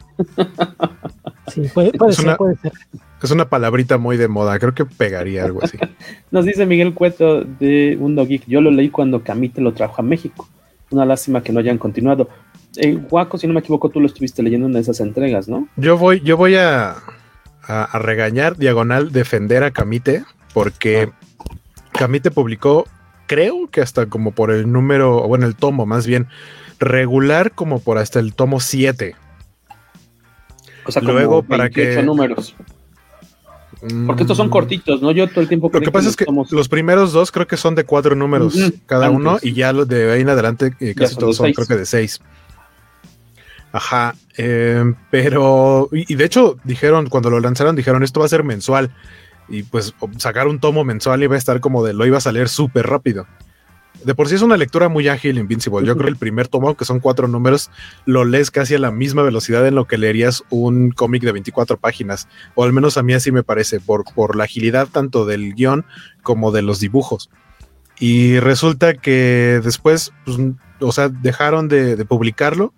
Sí, 1.47 1.69
puede, 1.73 1.91
puede, 1.91 2.11
es 2.11 2.17
ser, 2.17 2.25
una, 2.25 2.37
puede 2.37 2.55
ser. 2.57 2.73
Es 3.21 3.31
una 3.31 3.49
palabrita 3.49 3.97
muy 3.97 4.17
de 4.17 4.27
moda, 4.27 4.57
creo 4.59 4.73
que 4.73 4.85
pegaría 4.85 5.45
algo 5.45 5.63
así. 5.63 5.77
Nos 6.31 6.45
dice 6.45 6.65
Miguel 6.65 6.93
Cueto 6.93 7.41
de 7.43 7.97
Mundo 7.99 8.25
Geek, 8.25 8.45
yo 8.47 8.61
lo 8.61 8.71
leí 8.71 8.89
cuando 8.89 9.23
Camite 9.23 9.61
lo 9.61 9.73
trajo 9.73 9.95
a 9.99 10.03
México. 10.03 10.47
Una 10.91 11.05
lástima 11.05 11.41
que 11.41 11.51
no 11.51 11.59
hayan 11.59 11.77
continuado. 11.77 12.29
Eh, 12.77 12.93
Guaco, 12.93 13.37
si 13.37 13.47
no 13.47 13.53
me 13.53 13.59
equivoco, 13.61 13.89
tú 13.89 13.99
lo 13.99 14.07
estuviste 14.07 14.43
leyendo 14.43 14.67
en 14.67 14.75
esas 14.75 14.99
entregas, 14.99 15.47
¿no? 15.47 15.67
Yo 15.77 15.97
voy, 15.97 16.21
yo 16.21 16.37
voy 16.37 16.55
a, 16.55 16.95
a, 17.67 17.99
regañar, 17.99 18.57
diagonal, 18.57 19.11
defender 19.11 19.63
a 19.63 19.71
Camite, 19.71 20.23
porque 20.53 21.09
Camite 21.91 22.31
publicó, 22.31 22.85
creo 23.27 23.67
que 23.69 23.81
hasta 23.81 24.07
como 24.07 24.31
por 24.31 24.51
el 24.51 24.71
número, 24.71 25.27
bueno, 25.27 25.45
el 25.45 25.55
tomo 25.55 25.85
más 25.85 26.07
bien, 26.07 26.27
regular 26.79 27.51
como 27.51 27.79
por 27.79 27.97
hasta 27.97 28.19
el 28.19 28.33
tomo 28.33 28.59
7. 28.59 29.15
O 30.85 30.91
sea, 30.91 31.01
Luego, 31.01 31.43
para 31.43 31.69
que 31.69 32.01
números. 32.03 32.55
Porque 34.07 34.23
estos 34.23 34.37
son 34.37 34.47
mm. 34.47 34.51
cortitos, 34.51 35.01
¿no? 35.01 35.11
Yo 35.11 35.27
todo 35.27 35.41
el 35.41 35.47
tiempo. 35.47 35.69
Lo 35.71 35.81
que 35.81 35.91
pasa 35.91 36.09
es 36.09 36.15
que 36.15 36.25
los 36.51 36.69
primeros 36.69 37.11
dos 37.11 37.31
creo 37.31 37.47
que 37.47 37.57
son 37.57 37.75
de 37.75 37.83
cuatro 37.83 38.15
números 38.15 38.55
cada 38.85 39.09
uno 39.09 39.37
y 39.41 39.53
ya 39.53 39.73
los 39.73 39.87
de 39.87 40.11
ahí 40.11 40.21
en 40.21 40.29
adelante 40.29 40.73
eh, 40.79 40.95
casi 40.95 41.15
todos 41.15 41.37
son 41.37 41.51
creo 41.53 41.67
que 41.67 41.75
de 41.75 41.85
seis. 41.85 42.21
Ajá, 43.71 44.15
em, 44.37 44.95
pero 45.11 45.89
y, 45.91 46.15
de 46.15 46.23
hecho 46.23 46.57
dijeron 46.63 47.09
cuando 47.09 47.29
lo 47.29 47.41
lanzaron 47.41 47.75
dijeron 47.75 48.03
esto 48.03 48.21
va 48.21 48.25
a 48.25 48.29
ser 48.29 48.43
mensual 48.43 48.91
y 49.47 49.63
pues 49.63 49.93
sacar 50.17 50.47
un 50.47 50.59
tomo 50.59 50.83
mensual 50.83 51.23
iba 51.23 51.35
a 51.35 51.37
estar 51.37 51.59
como 51.59 51.83
de 51.83 51.93
lo 51.93 52.05
iba 52.05 52.17
a 52.17 52.21
salir 52.21 52.49
súper 52.49 52.87
rápido 52.87 53.27
de 54.05 54.13
por 54.13 54.29
sí 54.29 54.35
es 54.35 54.41
una 54.41 54.57
lectura 54.57 54.87
muy 54.87 55.07
ágil, 55.07 55.37
Invincible. 55.37 55.85
Yo 55.85 55.95
creo 55.95 56.05
que 56.05 56.11
el 56.11 56.17
primer 56.17 56.47
tomo, 56.47 56.75
que 56.75 56.85
son 56.85 56.99
cuatro 56.99 57.27
números, 57.27 57.71
lo 58.05 58.23
lees 58.23 58.51
casi 58.51 58.75
a 58.75 58.79
la 58.79 58.91
misma 58.91 59.23
velocidad 59.23 59.65
en 59.67 59.75
lo 59.75 59.85
que 59.85 59.97
leerías 59.97 60.43
un 60.49 60.91
cómic 60.91 61.23
de 61.23 61.31
24 61.31 61.77
páginas. 61.77 62.27
O 62.53 62.63
al 62.63 62.71
menos 62.71 62.97
a 62.97 63.03
mí 63.03 63.13
así 63.13 63.31
me 63.31 63.43
parece, 63.43 63.79
por, 63.79 64.03
por 64.13 64.35
la 64.35 64.43
agilidad 64.43 64.87
tanto 64.87 65.25
del 65.25 65.55
guion 65.55 65.85
como 66.21 66.51
de 66.51 66.61
los 66.61 66.79
dibujos. 66.79 67.29
Y 67.99 68.39
resulta 68.39 68.93
que 68.93 69.59
después, 69.63 70.13
pues, 70.25 70.37
o 70.79 70.91
sea, 70.91 71.09
dejaron 71.09 71.67
de, 71.67 72.03
publicarlo. 72.05 72.73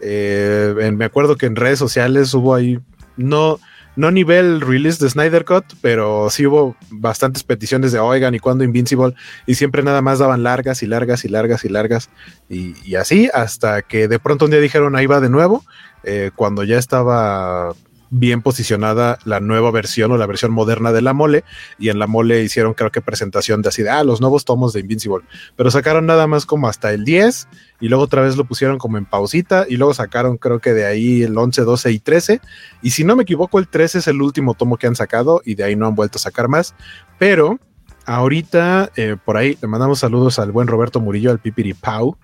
Eh, 0.00 0.92
me 0.96 1.04
acuerdo 1.04 1.36
que 1.36 1.46
en 1.46 1.56
redes 1.56 1.78
sociales 1.78 2.32
hubo 2.34 2.54
ahí, 2.54 2.80
no, 3.16 3.60
no 3.96 4.10
nivel 4.10 4.60
release 4.60 5.02
de 5.02 5.10
Snyder 5.10 5.44
Cut, 5.44 5.64
pero 5.80 6.30
sí 6.30 6.46
hubo 6.46 6.76
bastantes 6.90 7.42
peticiones 7.42 7.92
de 7.92 7.98
oigan 7.98 8.34
y 8.34 8.38
cuando 8.38 8.64
Invincible 8.64 9.14
y 9.46 9.54
siempre 9.54 9.82
nada 9.82 10.00
más 10.02 10.18
daban 10.18 10.42
largas 10.42 10.82
y 10.82 10.86
largas 10.86 11.24
y 11.24 11.28
largas 11.28 11.64
y 11.64 11.68
largas. 11.68 12.10
Y, 12.48 12.94
así 12.94 13.30
hasta 13.32 13.82
que 13.82 14.08
de 14.08 14.18
pronto 14.18 14.44
un 14.44 14.50
día 14.50 14.60
dijeron 14.60 14.96
ahí 14.96 15.06
va 15.06 15.20
de 15.20 15.30
nuevo 15.30 15.64
eh, 16.04 16.30
cuando 16.34 16.64
ya 16.64 16.78
estaba 16.78 17.74
bien 18.14 18.42
posicionada 18.42 19.18
la 19.24 19.40
nueva 19.40 19.70
versión 19.70 20.12
o 20.12 20.18
la 20.18 20.26
versión 20.26 20.52
moderna 20.52 20.92
de 20.92 21.00
la 21.00 21.14
mole 21.14 21.44
y 21.78 21.88
en 21.88 21.98
la 21.98 22.06
mole 22.06 22.42
hicieron 22.42 22.74
creo 22.74 22.92
que 22.92 23.00
presentación 23.00 23.62
de 23.62 23.70
así 23.70 23.82
de 23.82 23.88
ah, 23.88 24.04
los 24.04 24.20
nuevos 24.20 24.44
tomos 24.44 24.74
de 24.74 24.80
Invincible, 24.80 25.24
pero 25.56 25.70
sacaron 25.70 26.04
nada 26.04 26.26
más 26.26 26.44
como 26.44 26.68
hasta 26.68 26.92
el 26.92 27.06
10 27.06 27.48
y 27.80 27.88
luego 27.88 28.04
otra 28.04 28.20
vez 28.20 28.36
lo 28.36 28.44
pusieron 28.44 28.76
como 28.76 28.98
en 28.98 29.06
pausita 29.06 29.64
y 29.66 29.78
luego 29.78 29.94
sacaron 29.94 30.36
creo 30.36 30.60
que 30.60 30.74
de 30.74 30.84
ahí 30.84 31.22
el 31.22 31.36
11, 31.38 31.62
12 31.62 31.90
y 31.90 31.98
13 32.00 32.40
y 32.82 32.90
si 32.90 33.02
no 33.02 33.16
me 33.16 33.22
equivoco 33.22 33.58
el 33.58 33.66
13 33.66 34.00
es 34.00 34.06
el 34.06 34.20
último 34.20 34.52
tomo 34.52 34.76
que 34.76 34.86
han 34.86 34.94
sacado 34.94 35.40
y 35.46 35.54
de 35.54 35.64
ahí 35.64 35.74
no 35.74 35.86
han 35.86 35.94
vuelto 35.94 36.18
a 36.18 36.20
sacar 36.20 36.48
más, 36.48 36.74
pero 37.18 37.58
ahorita 38.04 38.92
eh, 38.94 39.16
por 39.24 39.38
ahí 39.38 39.56
le 39.62 39.68
mandamos 39.68 40.00
saludos 40.00 40.38
al 40.38 40.52
buen 40.52 40.68
Roberto 40.68 41.00
Murillo, 41.00 41.30
al 41.30 41.38
Pipiri 41.38 41.72
Pau, 41.72 42.18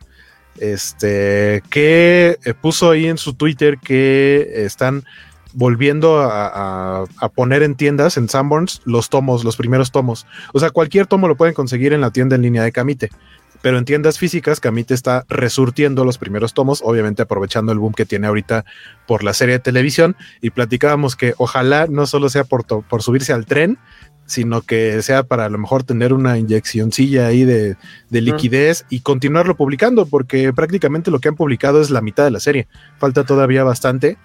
este, 0.60 1.62
que 1.70 2.38
eh, 2.44 2.54
puso 2.54 2.90
ahí 2.90 3.06
en 3.06 3.16
su 3.16 3.34
Twitter 3.34 3.78
que 3.78 4.64
están 4.64 5.04
volviendo 5.58 6.20
a, 6.20 7.04
poner 7.34 7.64
en 7.64 7.74
tiendas, 7.74 8.16
en 8.16 8.28
Sanborns, 8.28 8.80
los 8.84 9.10
tomos, 9.10 9.42
los 9.42 9.56
primeros 9.56 9.90
tomos. 9.90 10.24
O 10.52 10.60
sea, 10.60 10.70
cualquier 10.70 11.08
tomo 11.08 11.26
lo 11.26 11.36
pueden 11.36 11.52
conseguir 11.52 11.92
en 11.92 12.00
la 12.00 12.12
tienda 12.12 12.36
en 12.36 12.42
línea 12.42 12.62
de 12.62 12.70
Camite. 12.70 13.10
Pero 13.60 13.76
en 13.76 13.84
tiendas 13.84 14.20
físicas, 14.20 14.60
Camite 14.60 14.94
está 14.94 15.24
resurtiendo 15.28 16.04
los 16.04 16.16
primeros 16.16 16.54
tomos, 16.54 16.80
obviamente 16.84 17.22
aprovechando 17.22 17.72
el 17.72 17.80
boom 17.80 17.92
que 17.92 18.06
tiene 18.06 18.28
ahorita 18.28 18.64
por 19.08 19.24
la 19.24 19.34
serie 19.34 19.54
de 19.54 19.58
televisión. 19.58 20.14
Y 20.40 20.50
platicábamos 20.50 21.16
que 21.16 21.34
ojalá 21.38 21.88
no 21.88 22.06
solo 22.06 22.28
sea 22.28 22.44
por, 22.44 22.64
por 22.64 23.02
subirse 23.02 23.32
al 23.32 23.44
tren, 23.44 23.78
sino 24.26 24.62
que 24.62 25.02
sea 25.02 25.24
para 25.24 25.46
a 25.46 25.48
lo 25.48 25.58
mejor 25.58 25.82
tener 25.82 26.12
una 26.12 26.38
inyeccióncilla 26.38 27.26
ahí 27.26 27.44
de, 27.44 27.74
de 28.10 28.20
liquidez 28.20 28.84
y 28.90 29.00
continuarlo 29.00 29.56
publicando, 29.56 30.06
porque 30.06 30.52
prácticamente 30.52 31.10
lo 31.10 31.18
que 31.18 31.30
han 31.30 31.34
publicado 31.34 31.80
es 31.80 31.90
la 31.90 32.00
mitad 32.00 32.22
de 32.22 32.30
la 32.30 32.38
serie. 32.38 32.68
Falta 32.98 33.24
todavía 33.24 33.64
bastante 33.64 34.18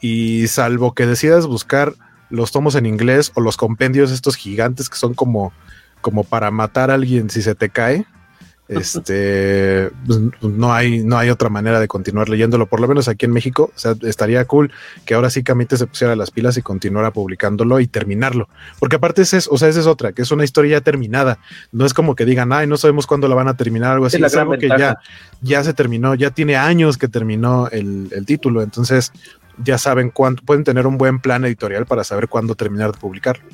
y 0.00 0.46
salvo 0.48 0.94
que 0.94 1.06
decidas 1.06 1.46
buscar 1.46 1.94
los 2.30 2.52
tomos 2.52 2.74
en 2.74 2.86
inglés 2.86 3.32
o 3.34 3.40
los 3.40 3.56
compendios 3.56 4.10
estos 4.10 4.36
gigantes 4.36 4.88
que 4.88 4.96
son 4.96 5.14
como, 5.14 5.52
como 6.00 6.24
para 6.24 6.50
matar 6.50 6.90
a 6.90 6.94
alguien 6.94 7.30
si 7.30 7.42
se 7.42 7.54
te 7.54 7.70
cae, 7.70 8.06
este 8.68 9.90
pues, 10.06 10.20
no 10.42 10.74
hay 10.74 11.02
no 11.02 11.16
hay 11.16 11.30
otra 11.30 11.48
manera 11.48 11.80
de 11.80 11.88
continuar 11.88 12.28
leyéndolo 12.28 12.66
por 12.66 12.80
lo 12.80 12.88
menos 12.88 13.08
aquí 13.08 13.24
en 13.24 13.32
México. 13.32 13.72
O 13.74 13.78
sea 13.78 13.94
estaría 14.02 14.44
cool 14.44 14.70
que 15.06 15.14
ahora 15.14 15.30
sí 15.30 15.42
Camite 15.42 15.78
se 15.78 15.86
pusiera 15.86 16.14
las 16.16 16.30
pilas 16.30 16.58
y 16.58 16.62
continuara 16.62 17.10
publicándolo 17.10 17.80
y 17.80 17.86
terminarlo. 17.86 18.48
Porque 18.78 18.96
aparte 18.96 19.22
es 19.22 19.48
o 19.50 19.56
sea 19.56 19.68
esa 19.68 19.80
es 19.80 19.86
otra 19.86 20.12
que 20.12 20.22
es 20.22 20.30
una 20.30 20.44
historia 20.44 20.78
ya 20.78 20.80
terminada. 20.82 21.38
No 21.72 21.86
es 21.86 21.94
como 21.94 22.14
que 22.14 22.26
digan 22.26 22.52
ay 22.52 22.66
no 22.66 22.76
sabemos 22.76 23.06
cuándo 23.06 23.26
la 23.26 23.34
van 23.34 23.48
a 23.48 23.56
terminar 23.56 23.92
algo 23.92 24.04
así. 24.04 24.22
es, 24.22 24.36
algo 24.36 24.58
que 24.58 24.68
ya 24.68 24.98
ya 25.40 25.64
se 25.64 25.72
terminó 25.72 26.14
ya 26.14 26.30
tiene 26.30 26.56
años 26.56 26.98
que 26.98 27.08
terminó 27.08 27.68
el, 27.68 28.08
el 28.12 28.26
título. 28.26 28.62
Entonces 28.62 29.12
ya 29.62 29.78
saben 29.78 30.10
cuánto, 30.10 30.44
pueden 30.44 30.64
tener 30.64 30.86
un 30.86 30.98
buen 30.98 31.20
plan 31.20 31.44
editorial 31.44 31.86
para 31.86 32.04
saber 32.04 32.28
cuándo 32.28 32.54
terminar 32.54 32.92
de 32.92 32.98
publicarlo. 32.98 33.44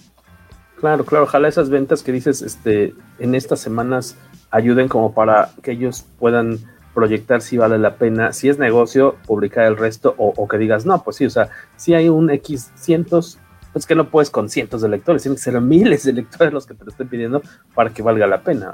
Claro, 0.77 1.05
claro, 1.05 1.25
ojalá 1.25 1.49
esas 1.49 1.71
ventas 1.71 2.03
que 2.03 2.13
dices 2.13 2.43
este, 2.43 2.95
en 3.19 3.35
estas 3.35 3.61
semanas 3.61 4.17
ayuden 4.51 4.89
como 4.89 5.15
para 5.15 5.51
que 5.63 5.73
ellos 5.73 6.05
puedan 6.19 6.59
proyectar 6.95 7.43
si 7.43 7.57
vale 7.57 7.79
la 7.79 7.97
pena, 7.97 8.33
si 8.33 8.49
es 8.49 8.59
negocio, 8.59 9.17
publicar 9.27 9.67
el 9.67 9.77
resto 9.77 10.15
o, 10.17 10.49
que 10.49 10.59
digas, 10.59 10.87
no, 10.87 11.03
pues 11.03 11.17
sí, 11.17 11.27
o 11.27 11.31
sea, 11.31 11.49
si 11.77 11.95
hay 11.95 12.09
un 12.09 12.31
X 12.31 12.71
cientos, 12.77 13.39
pues 13.73 13.87
que 13.87 13.97
no 13.97 14.11
puedes 14.11 14.31
con 14.31 14.49
cientos 14.49 14.83
de 14.83 14.89
lectores, 14.89 15.23
tienen 15.23 15.37
que 15.37 15.43
ser 15.43 15.61
miles 15.61 16.05
de 16.05 16.13
lectores 16.13 16.53
los 16.53 16.67
que 16.67 16.75
te 16.75 16.85
lo 16.85 16.91
estén 16.91 17.09
pidiendo 17.09 17.43
para 17.75 17.91
que 17.91 18.03
valga 18.03 18.27
la 18.29 18.43
pena, 18.43 18.73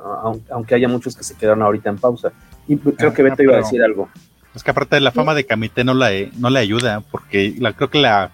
aunque 0.51 0.75
haya 0.75 0.89
muchos 0.89 1.17
que 1.17 1.25
se 1.25 1.35
quedaron 1.35 1.63
ahorita 1.63 1.89
en 1.89 1.97
pausa. 1.97 2.33
Y 2.69 2.77
creo 2.77 3.15
que 3.15 3.23
Beto 3.23 3.43
iba 3.43 3.55
a 3.55 3.59
decir 3.59 3.83
algo. 3.83 4.11
Es 4.55 4.65
que 4.65 4.71
aparte 4.71 4.97
de 4.97 5.01
la 5.01 5.13
fama 5.13 5.35
de 5.35 5.47
Kamite 5.47 5.85
no, 5.85 5.95
la, 5.95 6.11
no 6.39 6.51
le 6.51 6.59
ayuda, 6.59 7.01
porque 7.01 7.55
la, 7.59 7.73
creo 7.73 7.91
que 7.91 8.01
la 8.01 8.33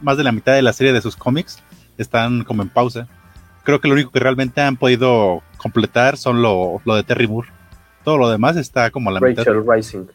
más 0.00 0.16
de 0.16 0.24
la 0.24 0.32
mitad 0.32 0.54
de 0.54 0.62
la 0.62 0.72
serie 0.72 0.92
de 0.92 1.00
sus 1.00 1.16
cómics 1.16 1.62
están 1.98 2.44
como 2.44 2.62
en 2.62 2.68
pausa. 2.68 3.06
Creo 3.64 3.80
que 3.80 3.88
lo 3.88 3.94
único 3.94 4.10
que 4.10 4.18
realmente 4.18 4.60
han 4.60 4.76
podido 4.76 5.42
completar 5.56 6.16
son 6.16 6.42
lo, 6.42 6.80
de 6.84 7.02
Terry 7.04 7.28
Moore. 7.28 7.48
Todo 8.04 8.18
lo 8.18 8.28
demás 8.28 8.56
está 8.56 8.90
como 8.90 9.10
a 9.10 9.12
la 9.12 9.20
Rachel 9.20 9.58
mitad. 9.58 9.74
Rising. 9.74 10.06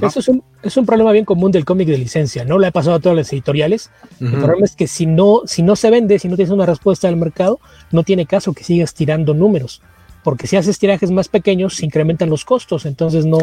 Eso 0.00 0.20
es 0.20 0.28
un, 0.28 0.42
es 0.62 0.76
un, 0.78 0.86
problema 0.86 1.12
bien 1.12 1.26
común 1.26 1.52
del 1.52 1.66
cómic 1.66 1.86
de 1.86 1.98
licencia, 1.98 2.46
¿no? 2.46 2.58
Le 2.58 2.66
ha 2.66 2.70
pasado 2.70 2.96
a 2.96 3.00
todas 3.00 3.16
las 3.16 3.32
editoriales. 3.32 3.90
El 4.20 4.32
problema 4.32 4.64
es 4.64 4.74
que 4.74 4.86
si 4.86 5.04
no, 5.04 5.42
si 5.44 5.62
no 5.62 5.76
se 5.76 5.90
vende, 5.90 6.18
si 6.18 6.28
no 6.28 6.36
tienes 6.36 6.52
una 6.52 6.64
respuesta 6.64 7.08
del 7.08 7.16
mercado, 7.16 7.60
no 7.90 8.02
tiene 8.02 8.24
caso 8.24 8.54
que 8.54 8.64
sigas 8.64 8.94
tirando 8.94 9.34
números. 9.34 9.82
Porque 10.24 10.46
si 10.46 10.56
haces 10.56 10.78
tirajes 10.78 11.10
más 11.10 11.28
pequeños, 11.28 11.76
se 11.76 11.84
incrementan 11.84 12.30
los 12.30 12.46
costos. 12.46 12.86
Entonces 12.86 13.26
no, 13.26 13.38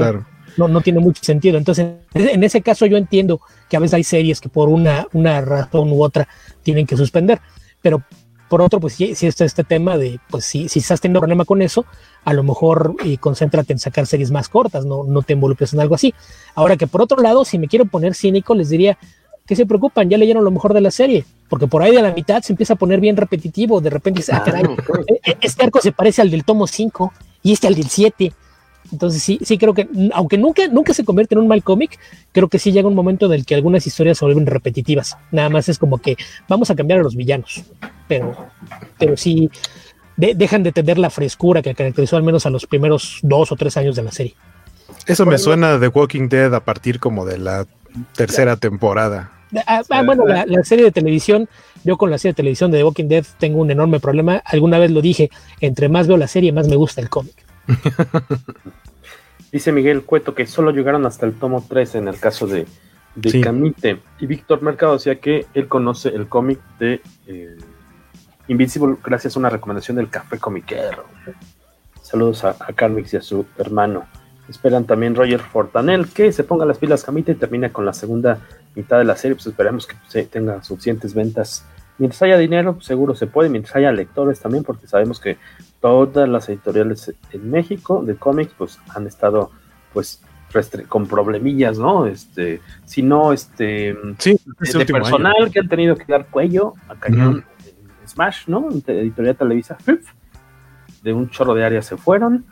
no, 0.59 0.67
no 0.67 0.81
tiene 0.81 0.99
mucho 0.99 1.23
sentido. 1.23 1.57
Entonces, 1.57 1.87
en 2.13 2.43
ese 2.43 2.61
caso 2.61 2.85
yo 2.85 2.97
entiendo 2.97 3.41
que 3.69 3.77
a 3.77 3.79
veces 3.79 3.95
hay 3.95 4.03
series 4.03 4.41
que 4.41 4.49
por 4.49 4.69
una, 4.69 5.07
una 5.13 5.41
razón 5.41 5.91
u 5.91 6.03
otra 6.03 6.27
tienen 6.61 6.85
que 6.85 6.97
suspender, 6.97 7.39
pero 7.81 8.03
por 8.49 8.61
otro, 8.63 8.79
pues 8.79 8.93
si, 8.95 9.05
está 9.05 9.45
este 9.45 9.63
tema 9.63 9.97
de, 9.97 10.19
pues 10.29 10.43
si, 10.43 10.67
si 10.69 10.79
estás 10.79 10.99
teniendo 10.99 11.19
problema 11.19 11.45
con 11.45 11.61
eso, 11.61 11.85
a 12.25 12.33
lo 12.33 12.43
mejor 12.43 12.95
y 13.03 13.17
concéntrate 13.17 13.73
en 13.73 13.79
sacar 13.79 14.07
series 14.07 14.31
más 14.31 14.49
cortas, 14.49 14.85
no, 14.85 15.03
no 15.03 15.21
te 15.21 15.33
involucres 15.33 15.73
en 15.73 15.79
algo 15.79 15.95
así. 15.95 16.13
Ahora 16.55 16.75
que 16.75 16.87
por 16.87 17.01
otro 17.01 17.21
lado, 17.21 17.45
si 17.45 17.59
me 17.59 17.67
quiero 17.67 17.85
poner 17.85 18.15
cínico, 18.15 18.55
les 18.55 18.69
diría 18.69 18.97
que 19.45 19.55
se 19.55 19.67
preocupan, 19.67 20.09
ya 20.09 20.17
leyeron 20.17 20.43
lo 20.43 20.51
mejor 20.51 20.73
de 20.73 20.81
la 20.81 20.91
serie, 20.91 21.25
porque 21.47 21.67
por 21.67 21.83
ahí 21.83 21.95
de 21.95 22.01
la 22.01 22.11
mitad 22.11 22.41
se 22.41 22.53
empieza 22.53 22.73
a 22.73 22.75
poner 22.75 22.99
bien 22.99 23.17
repetitivo, 23.17 23.81
de 23.81 23.91
repente 23.91 24.23
ah, 24.31 24.43
caray, 24.43 24.63
e, 25.07 25.31
e, 25.31 25.37
este 25.41 25.63
arco 25.63 25.79
se 25.79 25.91
parece 25.91 26.21
al 26.21 26.29
del 26.29 26.43
tomo 26.43 26.67
5 26.67 27.13
y 27.43 27.53
este 27.53 27.67
al 27.67 27.75
del 27.75 27.87
7 27.87 28.33
entonces 28.91 29.21
sí, 29.21 29.39
sí 29.43 29.57
creo 29.57 29.73
que, 29.73 29.87
aunque 30.13 30.37
nunca, 30.37 30.67
nunca 30.67 30.93
se 30.93 31.05
convierte 31.05 31.35
en 31.35 31.41
un 31.41 31.47
mal 31.47 31.63
cómic, 31.63 31.99
creo 32.31 32.47
que 32.47 32.59
sí 32.59 32.71
llega 32.71 32.87
un 32.87 32.95
momento 32.95 33.27
del 33.27 33.45
que 33.45 33.55
algunas 33.55 33.85
historias 33.85 34.17
se 34.17 34.25
vuelven 34.25 34.45
repetitivas. 34.45 35.17
Nada 35.31 35.49
más 35.49 35.69
es 35.69 35.77
como 35.77 35.99
que 35.99 36.17
vamos 36.47 36.69
a 36.71 36.75
cambiar 36.75 36.99
a 36.99 37.03
los 37.03 37.15
villanos, 37.15 37.63
pero, 38.07 38.35
pero 38.97 39.15
sí 39.15 39.49
dejan 40.17 40.63
de 40.63 40.71
tener 40.71 40.97
la 40.97 41.09
frescura 41.09 41.61
que 41.61 41.73
caracterizó 41.73 42.17
al 42.17 42.23
menos 42.23 42.45
a 42.45 42.49
los 42.49 42.65
primeros 42.65 43.19
dos 43.21 43.51
o 43.51 43.55
tres 43.55 43.77
años 43.77 43.95
de 43.95 44.03
la 44.03 44.11
serie. 44.11 44.35
Eso 45.05 45.25
me 45.25 45.37
suena 45.37 45.77
de 45.77 45.87
Walking 45.87 46.27
Dead 46.27 46.53
a 46.53 46.59
partir 46.59 46.99
como 46.99 47.25
de 47.25 47.37
la 47.37 47.65
tercera 48.15 48.57
temporada. 48.57 49.31
Ah, 49.65 49.81
ah, 49.89 50.03
bueno, 50.03 50.27
la, 50.27 50.45
la, 50.45 50.63
serie 50.63 50.85
de 50.85 50.91
televisión, 50.91 51.49
yo 51.83 51.97
con 51.97 52.11
la 52.11 52.19
serie 52.19 52.33
de 52.33 52.37
televisión 52.37 52.69
de 52.69 52.79
The 52.79 52.83
Walking 52.83 53.07
Dead 53.07 53.25
tengo 53.39 53.61
un 53.61 53.71
enorme 53.71 53.99
problema. 53.99 54.43
Alguna 54.45 54.77
vez 54.77 54.91
lo 54.91 55.01
dije, 55.01 55.31
entre 55.59 55.89
más 55.89 56.07
veo 56.07 56.17
la 56.17 56.27
serie, 56.27 56.51
más 56.51 56.67
me 56.67 56.75
gusta 56.75 57.01
el 57.01 57.09
cómic. 57.09 57.48
Dice 59.51 59.71
Miguel 59.71 60.03
Cueto 60.03 60.35
que 60.35 60.45
solo 60.45 60.71
llegaron 60.71 61.05
hasta 61.05 61.25
el 61.25 61.33
tomo 61.33 61.65
3 61.67 61.95
en 61.95 62.07
el 62.07 62.19
caso 62.19 62.45
de, 62.47 62.67
de 63.15 63.41
Camite. 63.41 63.99
Y 64.19 64.27
Víctor 64.27 64.61
Mercado 64.61 64.93
decía 64.93 65.19
que 65.19 65.47
él 65.53 65.67
conoce 65.67 66.09
el 66.09 66.27
cómic 66.27 66.59
de 66.79 67.01
eh, 67.27 67.57
Invincible 68.47 68.97
gracias 69.03 69.35
a 69.35 69.39
una 69.39 69.49
recomendación 69.49 69.97
del 69.97 70.09
Café 70.09 70.39
Comiquero. 70.39 71.05
Saludos 72.01 72.43
a, 72.43 72.55
a 72.59 72.73
Carmix 72.73 73.13
y 73.13 73.17
a 73.17 73.21
su 73.21 73.45
hermano. 73.57 74.05
Esperan 74.47 74.85
también 74.85 75.13
Roger 75.13 75.39
Fortanel 75.39 76.07
que 76.07 76.31
se 76.31 76.43
ponga 76.43 76.65
las 76.65 76.79
pilas 76.79 77.03
Camite 77.03 77.33
y 77.33 77.35
termina 77.35 77.71
con 77.71 77.85
la 77.85 77.93
segunda 77.93 78.39
mitad 78.75 78.97
de 78.97 79.03
la 79.03 79.15
serie. 79.15 79.35
Pues 79.35 79.47
esperemos 79.47 79.85
que 79.85 79.95
se 80.07 80.23
tenga 80.23 80.63
suficientes 80.63 81.13
ventas 81.13 81.65
mientras 81.99 82.21
haya 82.23 82.37
dinero, 82.37 82.81
seguro 82.81 83.13
se 83.13 83.27
puede, 83.27 83.49
mientras 83.49 83.75
haya 83.75 83.91
lectores 83.91 84.39
también, 84.39 84.63
porque 84.63 84.87
sabemos 84.87 85.19
que 85.19 85.37
todas 85.81 86.27
las 86.27 86.49
editoriales 86.49 87.13
en 87.31 87.49
México 87.49 88.03
de 88.03 88.15
cómics, 88.15 88.53
pues 88.57 88.79
han 88.95 89.07
estado, 89.07 89.51
pues, 89.93 90.21
con 90.87 91.07
problemillas, 91.07 91.77
¿no? 91.77 92.07
Este, 92.07 92.59
si 92.85 93.03
no, 93.03 93.33
este, 93.33 93.95
sí, 94.17 94.39
de, 94.59 94.85
personal 94.85 95.51
que 95.51 95.59
han 95.59 95.69
tenido 95.69 95.95
que 95.95 96.05
dar 96.07 96.25
cuello 96.27 96.73
a 96.87 96.95
cañón 96.95 97.45
Smash, 98.07 98.47
¿no? 98.47 98.67
Editorial 98.69 99.35
Televisa, 99.35 99.77
de 101.03 101.13
un 101.13 101.29
chorro 101.29 101.53
de 101.53 101.63
áreas 101.63 101.85
se 101.85 101.97
fueron. 101.97 102.45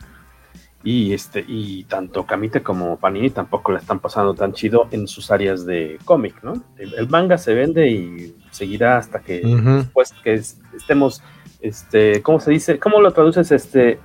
Y 0.84 1.12
este, 1.12 1.44
y 1.46 1.84
tanto 1.86 2.26
Kamite 2.26 2.62
como 2.62 2.98
Panini 2.98 3.32
tampoco 3.32 3.72
le 3.72 3.80
están 3.80 4.00
pasando 4.00 4.36
tan 4.36 4.54
chido 4.54 4.88
en 4.92 5.08
sus 5.08 5.32
áreas 5.32 5.66
de 5.66 6.00
cómic, 6.06 6.42
¿no? 6.44 6.64
El, 6.78 7.10
manga 7.10 7.38
se 7.38 7.54
vende 7.54 7.90
y 7.90 8.36
seguirá 8.52 8.98
hasta 8.98 9.20
que 9.20 9.42
después 9.42 10.14
que 10.24 10.36
estemos, 10.36 11.24
este, 11.62 12.22
¿cómo 12.22 12.40
se 12.40 12.52
dice? 12.52 12.80
¿Cómo 12.80 13.02
lo 13.02 13.12
traduces 13.12 13.52
este 13.52 14.00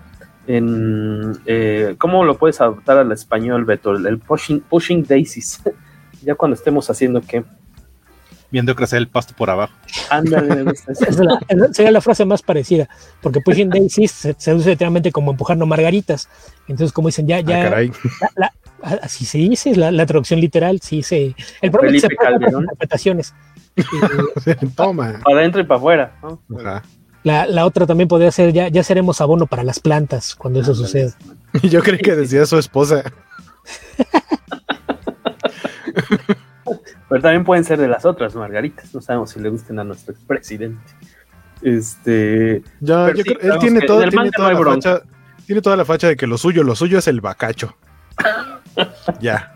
en 0.47 1.39
eh, 1.47 1.95
cómo 1.99 2.25
lo 2.25 2.37
puedes 2.37 2.61
adaptar 2.61 2.99
al 2.99 3.13
español, 3.13 3.65
Beto? 3.65 3.93
El 3.93 4.19
pushing, 4.19 4.61
pushing 4.61 5.05
daisies. 5.05 5.63
ya 6.23 6.35
cuando 6.35 6.55
estemos 6.55 6.89
haciendo 6.89 7.21
qué 7.21 7.45
viendo 8.53 8.77
crecer 8.77 8.99
el 8.99 9.09
pasto 9.09 9.35
por 9.35 9.51
abajo. 9.51 9.73
Ándale, 10.11 10.73
sería 11.73 11.91
la 11.91 12.01
frase 12.03 12.25
más 12.27 12.43
parecida, 12.43 12.89
porque 13.23 13.41
pushing 13.41 13.71
daisies 13.71 14.13
se, 14.13 14.35
se 14.39 14.55
usa 14.55 14.71
literalmente 14.71 15.11
como 15.11 15.33
empujando 15.33 15.67
margaritas. 15.67 16.29
Entonces, 16.69 16.93
como 16.93 17.09
dicen, 17.09 17.27
ya, 17.27 17.41
ya, 17.41 17.75
ah, 18.83 18.99
así 19.03 19.25
se 19.25 19.39
dice, 19.39 19.75
la, 19.75 19.91
la, 19.91 20.05
traducción 20.05 20.39
literal, 20.39 20.81
sí 20.83 21.03
se. 21.03 21.35
El 21.63 21.71
problema 21.71 21.97
es 21.97 22.03
que 22.03 22.15
se 22.15 22.31
las 22.31 22.53
interpretaciones. 22.53 23.35
Toma. 24.77 25.21
Para 25.25 25.39
adentro 25.39 25.63
y 25.63 25.65
para 25.65 25.79
afuera. 25.79 26.15
La, 27.25 27.47
la, 27.47 27.67
otra 27.67 27.87
también 27.87 28.09
podría 28.09 28.33
ser, 28.33 28.53
ya, 28.53 28.69
ya 28.69 28.83
seremos 28.83 29.21
abono 29.21 29.47
para 29.47 29.63
las 29.63 29.79
plantas 29.79 30.35
cuando 30.35 30.61
eso 30.61 30.75
suceda. 30.75 31.13
Yo 31.63 31.83
creo 31.83 31.99
que 31.99 32.17
decía 32.17 32.47
su 32.47 32.59
esposa. 32.59 33.05
Pero 37.09 37.23
también 37.23 37.45
pueden 37.45 37.65
ser 37.65 37.79
de 37.79 37.89
las 37.89 38.05
otras 38.07 38.35
margaritas. 38.35 38.95
No 38.95 39.01
sabemos 39.01 39.31
si 39.31 39.41
le 39.41 39.51
gusten 39.51 39.79
a 39.79 39.85
nuestro 39.85 40.15
expresidente. 40.15 40.81
Este. 41.61 42.63
Ya, 42.81 43.13
yo 43.13 43.23
creo, 43.23 43.55
él 43.55 43.59
tiene, 43.61 43.83
todo, 43.83 44.01
tiene, 44.09 44.31
toda 44.31 44.53
la 44.53 44.65
facha, 44.65 45.03
tiene 45.47 45.63
toda 45.63 45.77
la 45.77 45.85
facha 45.85 46.09
de 46.09 46.17
que 46.17 46.27
lo 46.27 46.39
suyo, 46.39 46.65
lo 46.65 46.75
suyo 46.75 46.99
es 46.99 47.07
el 47.07 47.21
bacacho. 47.21 47.77
ya. 49.21 49.55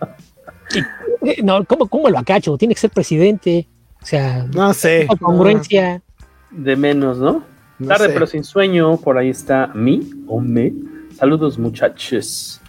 Eh, 1.23 1.43
no, 1.43 1.65
¿cómo, 1.65 1.89
¿cómo, 1.89 2.09
el 2.09 2.15
bacacho? 2.15 2.57
Tiene 2.59 2.75
que 2.75 2.81
ser 2.81 2.91
presidente. 2.91 3.67
O 4.03 4.07
sea, 4.07 4.45
no 4.53 4.73
sé. 4.75 5.09
Congruencia. 5.19 6.03
De 6.51 6.77
menos, 6.77 7.19
¿no? 7.19 7.43
Tarde 7.85 8.09
pero 8.11 8.27
sin 8.27 8.45
sueño, 8.45 8.97
por 8.97 9.19
ahí 9.19 9.29
está 9.29 9.69
mi 9.75 10.09
o 10.27 10.41
me. 10.41 10.73
Saludos 11.15 11.59
muchachos. 11.59 12.61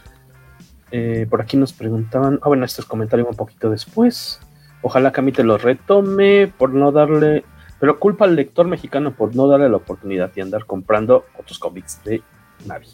Eh, 0.92 1.28
por 1.30 1.42
aquí 1.42 1.58
nos 1.58 1.74
preguntaban, 1.74 2.40
ah 2.42 2.48
bueno, 2.48 2.66
estos 2.66 2.86
comentarios 2.86 3.28
un 3.30 3.36
poquito 3.36 3.70
después. 3.70 4.40
Ojalá 4.82 5.12
Camite 5.12 5.44
lo 5.44 5.58
retome 5.58 6.48
por 6.48 6.74
no 6.74 6.92
darle, 6.92 7.44
pero 7.80 8.00
culpa 8.00 8.26
al 8.26 8.36
lector 8.36 8.68
mexicano 8.68 9.14
por 9.14 9.36
no 9.36 9.48
darle 9.48 9.70
la 9.70 9.78
oportunidad 9.78 10.32
de 10.34 10.42
andar 10.42 10.66
comprando 10.66 11.26
otros 11.38 11.60
cómics 11.60 12.02
de 12.04 12.22
Navi. 12.66 12.88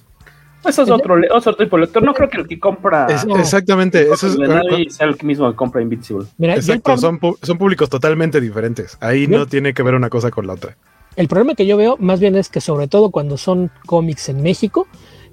Eso 0.66 0.84
es 0.84 0.90
otro, 0.90 1.18
otro 1.32 1.56
tipo 1.56 1.76
de 1.76 1.82
lector. 1.82 2.02
No 2.04 2.14
creo 2.14 2.30
que 2.30 2.38
el 2.38 2.48
que 2.48 2.60
compra. 2.60 3.08
exactamente. 3.38 4.10
Eso 4.12 4.28
es, 4.28 4.38
Navi 4.38 4.90
sea 4.90 5.08
el 5.08 5.18
mismo 5.24 5.50
que 5.50 5.58
compra 5.58 5.82
Invincible. 5.82 6.26
Exacto, 6.40 6.98
son, 6.98 7.20
son 7.42 7.58
públicos 7.58 7.90
totalmente 7.90 8.40
diferentes. 8.40 8.98
Ahí 9.02 9.28
no 9.28 9.46
tiene 9.46 9.74
que 9.74 9.84
ver 9.84 9.96
una 9.96 10.10
cosa 10.10 10.32
con 10.32 10.48
la 10.48 10.54
otra. 10.54 10.78
El 11.16 11.28
problema 11.28 11.54
que 11.54 11.66
yo 11.66 11.78
veo 11.78 11.96
más 12.00 12.20
bien 12.20 12.36
es 12.36 12.50
que, 12.50 12.60
sobre 12.60 12.88
todo 12.88 13.12
cuando 13.12 13.38
son 13.38 13.72
cómics 13.86 14.30
en 14.30 14.42
México, 14.42 14.88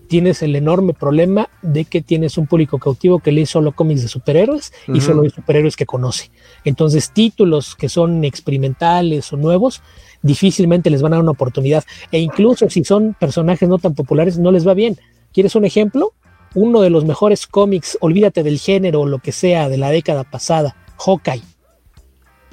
tienes 0.08 0.42
el 0.42 0.56
enorme 0.56 0.92
problema 0.92 1.48
de 1.62 1.84
que 1.84 2.02
tienes 2.02 2.36
un 2.36 2.48
público 2.48 2.78
cautivo 2.78 3.20
que 3.20 3.30
lee 3.30 3.46
solo 3.46 3.72
cómics 3.72 4.02
de 4.02 4.08
superhéroes 4.08 4.72
y 4.88 5.00
solo 5.00 5.22
de 5.22 5.30
superhéroes 5.30 5.76
que 5.76 5.86
conoce. 5.86 6.32
Entonces, 6.64 7.12
títulos 7.12 7.76
que 7.76 7.88
son 7.88 8.24
experimentales 8.24 9.32
o 9.32 9.36
nuevos, 9.36 9.82
difícilmente 10.20 10.90
les 10.90 11.00
van 11.00 11.12
a 11.12 11.16
dar 11.16 11.22
una 11.22 11.30
oportunidad. 11.30 11.84
E 12.10 12.18
incluso 12.18 12.68
si 12.68 12.84
son 12.84 13.14
personajes 13.18 13.68
no 13.68 13.78
tan 13.78 13.94
populares, 13.94 14.36
no 14.36 14.50
les 14.50 14.66
va 14.66 14.74
bien. 14.74 14.98
¿Quieres 15.32 15.54
un 15.54 15.64
ejemplo? 15.64 16.12
Uno 16.54 16.80
de 16.80 16.90
los 16.90 17.04
mejores 17.04 17.46
cómics, 17.46 17.96
olvídate 18.00 18.42
del 18.42 18.58
género 18.58 19.02
o 19.02 19.06
lo 19.06 19.20
que 19.20 19.30
sea, 19.30 19.68
de 19.68 19.78
la 19.78 19.90
década 19.90 20.24
pasada, 20.24 20.74
Hawkeye. 20.98 21.42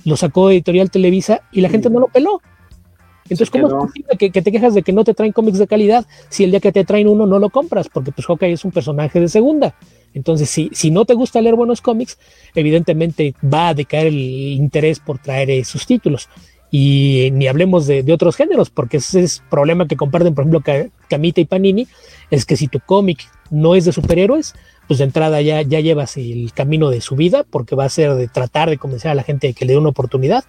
Lo 0.05 0.15
sacó 0.15 0.51
Editorial 0.51 0.91
Televisa 0.91 1.41
y 1.51 1.61
la 1.61 1.69
gente 1.69 1.89
no 1.89 1.99
lo 1.99 2.07
peló. 2.07 2.39
Entonces, 3.29 3.49
¿cómo 3.49 3.67
es 3.67 3.73
posible 3.73 4.17
que, 4.17 4.41
te 4.41 4.51
quejas 4.51 4.73
de 4.73 4.83
que 4.83 4.93
no 4.93 5.03
te 5.03 5.13
traen 5.13 5.33
cómics 5.33 5.59
de 5.59 5.67
calidad 5.67 6.05
si 6.29 6.43
el 6.43 6.51
día 6.51 6.59
que 6.59 6.71
te 6.71 6.85
traen 6.85 7.07
uno 7.07 7.25
no 7.25 7.39
lo 7.39 7.49
compras? 7.49 7.89
Porque 7.89 8.11
pues 8.11 8.25
Hawkeye 8.27 8.53
es 8.53 8.65
un 8.65 8.71
personaje 8.71 9.19
de 9.19 9.27
segunda. 9.27 9.75
Entonces, 10.13 10.49
si, 10.49 10.69
si 10.73 10.91
no 10.91 11.05
te 11.05 11.13
gusta 11.13 11.41
leer 11.41 11.55
buenos 11.55 11.81
cómics, 11.81 12.17
evidentemente 12.55 13.35
va 13.43 13.69
a 13.69 13.73
decaer 13.73 14.07
el 14.07 14.17
interés 14.17 14.99
por 14.99 15.19
traer 15.19 15.49
esos 15.51 15.85
títulos. 15.85 16.29
Y 16.69 17.29
ni 17.31 17.47
hablemos 17.47 17.87
de, 17.87 18.03
otros 18.11 18.35
géneros, 18.35 18.69
porque 18.69 18.97
ese 18.97 19.21
es 19.21 19.39
el 19.39 19.49
problema 19.49 19.87
que 19.87 19.95
comparten, 19.95 20.35
por 20.35 20.43
ejemplo, 20.43 20.61
Camita 21.07 21.39
y 21.39 21.45
Panini, 21.45 21.87
es 22.29 22.45
que 22.45 22.57
si 22.57 22.67
tu 22.67 22.79
cómic 22.81 23.19
no 23.49 23.75
es 23.75 23.85
de 23.85 23.93
superhéroes, 23.93 24.53
pues 24.87 24.99
de 24.99 25.05
entrada 25.05 25.41
ya, 25.41 25.61
ya 25.61 25.79
llevas 25.79 26.17
el 26.17 26.51
camino 26.53 26.89
de 26.89 26.99
su 26.99 27.15
vida, 27.15 27.45
porque 27.49 27.75
va 27.75 27.85
a 27.85 27.89
ser 27.89 28.15
de 28.15 28.27
tratar 28.27 28.69
de 28.69 28.77
convencer 28.77 29.11
a 29.11 29.15
la 29.15 29.23
gente 29.23 29.47
de 29.47 29.53
que 29.53 29.65
le 29.65 29.73
dé 29.73 29.79
una 29.79 29.89
oportunidad, 29.89 30.43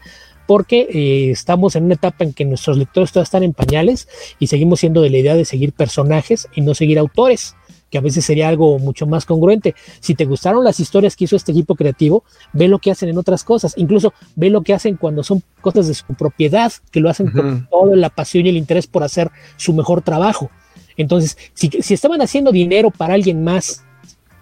porque 0.48 0.88
eh, 0.90 1.30
estamos 1.30 1.76
en 1.76 1.84
una 1.84 1.94
etapa 1.94 2.24
en 2.24 2.32
que 2.32 2.46
nuestros 2.46 2.78
lectores 2.78 3.12
todavía 3.12 3.24
están 3.24 3.42
en 3.42 3.52
pañales 3.52 4.08
y 4.38 4.46
seguimos 4.46 4.80
siendo 4.80 5.02
de 5.02 5.10
la 5.10 5.18
idea 5.18 5.34
de 5.34 5.44
seguir 5.44 5.74
personajes 5.74 6.48
y 6.54 6.62
no 6.62 6.74
seguir 6.74 6.98
autores 6.98 7.54
que 7.90 7.98
a 7.98 8.00
veces 8.00 8.24
sería 8.24 8.48
algo 8.48 8.78
mucho 8.78 9.06
más 9.06 9.26
congruente. 9.26 9.74
Si 10.00 10.14
te 10.14 10.24
gustaron 10.24 10.64
las 10.64 10.80
historias 10.80 11.16
que 11.16 11.24
hizo 11.24 11.36
este 11.36 11.52
equipo 11.52 11.74
creativo, 11.74 12.24
ve 12.54 12.66
lo 12.66 12.78
que 12.78 12.90
hacen 12.90 13.10
en 13.10 13.18
otras 13.18 13.44
cosas, 13.44 13.74
incluso 13.76 14.14
ve 14.36 14.48
lo 14.48 14.62
que 14.62 14.72
hacen 14.72 14.96
cuando 14.96 15.22
son 15.22 15.42
cosas 15.60 15.86
de 15.86 15.92
su 15.92 16.06
propiedad, 16.14 16.72
que 16.90 17.00
lo 17.00 17.10
hacen 17.10 17.30
con 17.30 17.68
toda 17.68 17.94
la 17.94 18.08
pasión 18.08 18.46
y 18.46 18.48
el 18.48 18.56
interés 18.56 18.86
por 18.86 19.02
hacer 19.02 19.30
su 19.58 19.74
mejor 19.74 20.00
trabajo. 20.00 20.50
Entonces, 20.96 21.36
si, 21.52 21.70
estaban 21.92 22.22
haciendo 22.22 22.52
dinero 22.52 22.90
para 22.90 23.12
alguien 23.12 23.44
más 23.44 23.84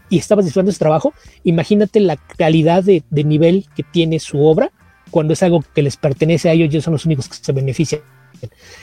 y 0.08 0.18
estabas 0.18 0.44
disfrutando 0.44 0.70
ese 0.70 0.78
trabajo, 0.78 1.14
imagínate 1.42 1.98
la 1.98 2.16
calidad 2.16 2.84
de 2.84 3.24
nivel 3.24 3.66
que 3.74 3.82
tiene 3.82 4.20
su 4.20 4.44
obra 4.44 4.70
cuando 5.10 5.32
es 5.32 5.42
algo 5.42 5.64
que 5.74 5.82
les 5.82 5.96
pertenece 5.96 6.48
a 6.48 6.52
ellos, 6.52 6.68
ellos 6.68 6.84
son 6.84 6.92
los 6.92 7.06
únicos 7.06 7.28
que 7.28 7.36
se 7.36 7.52
benefician. 7.52 8.00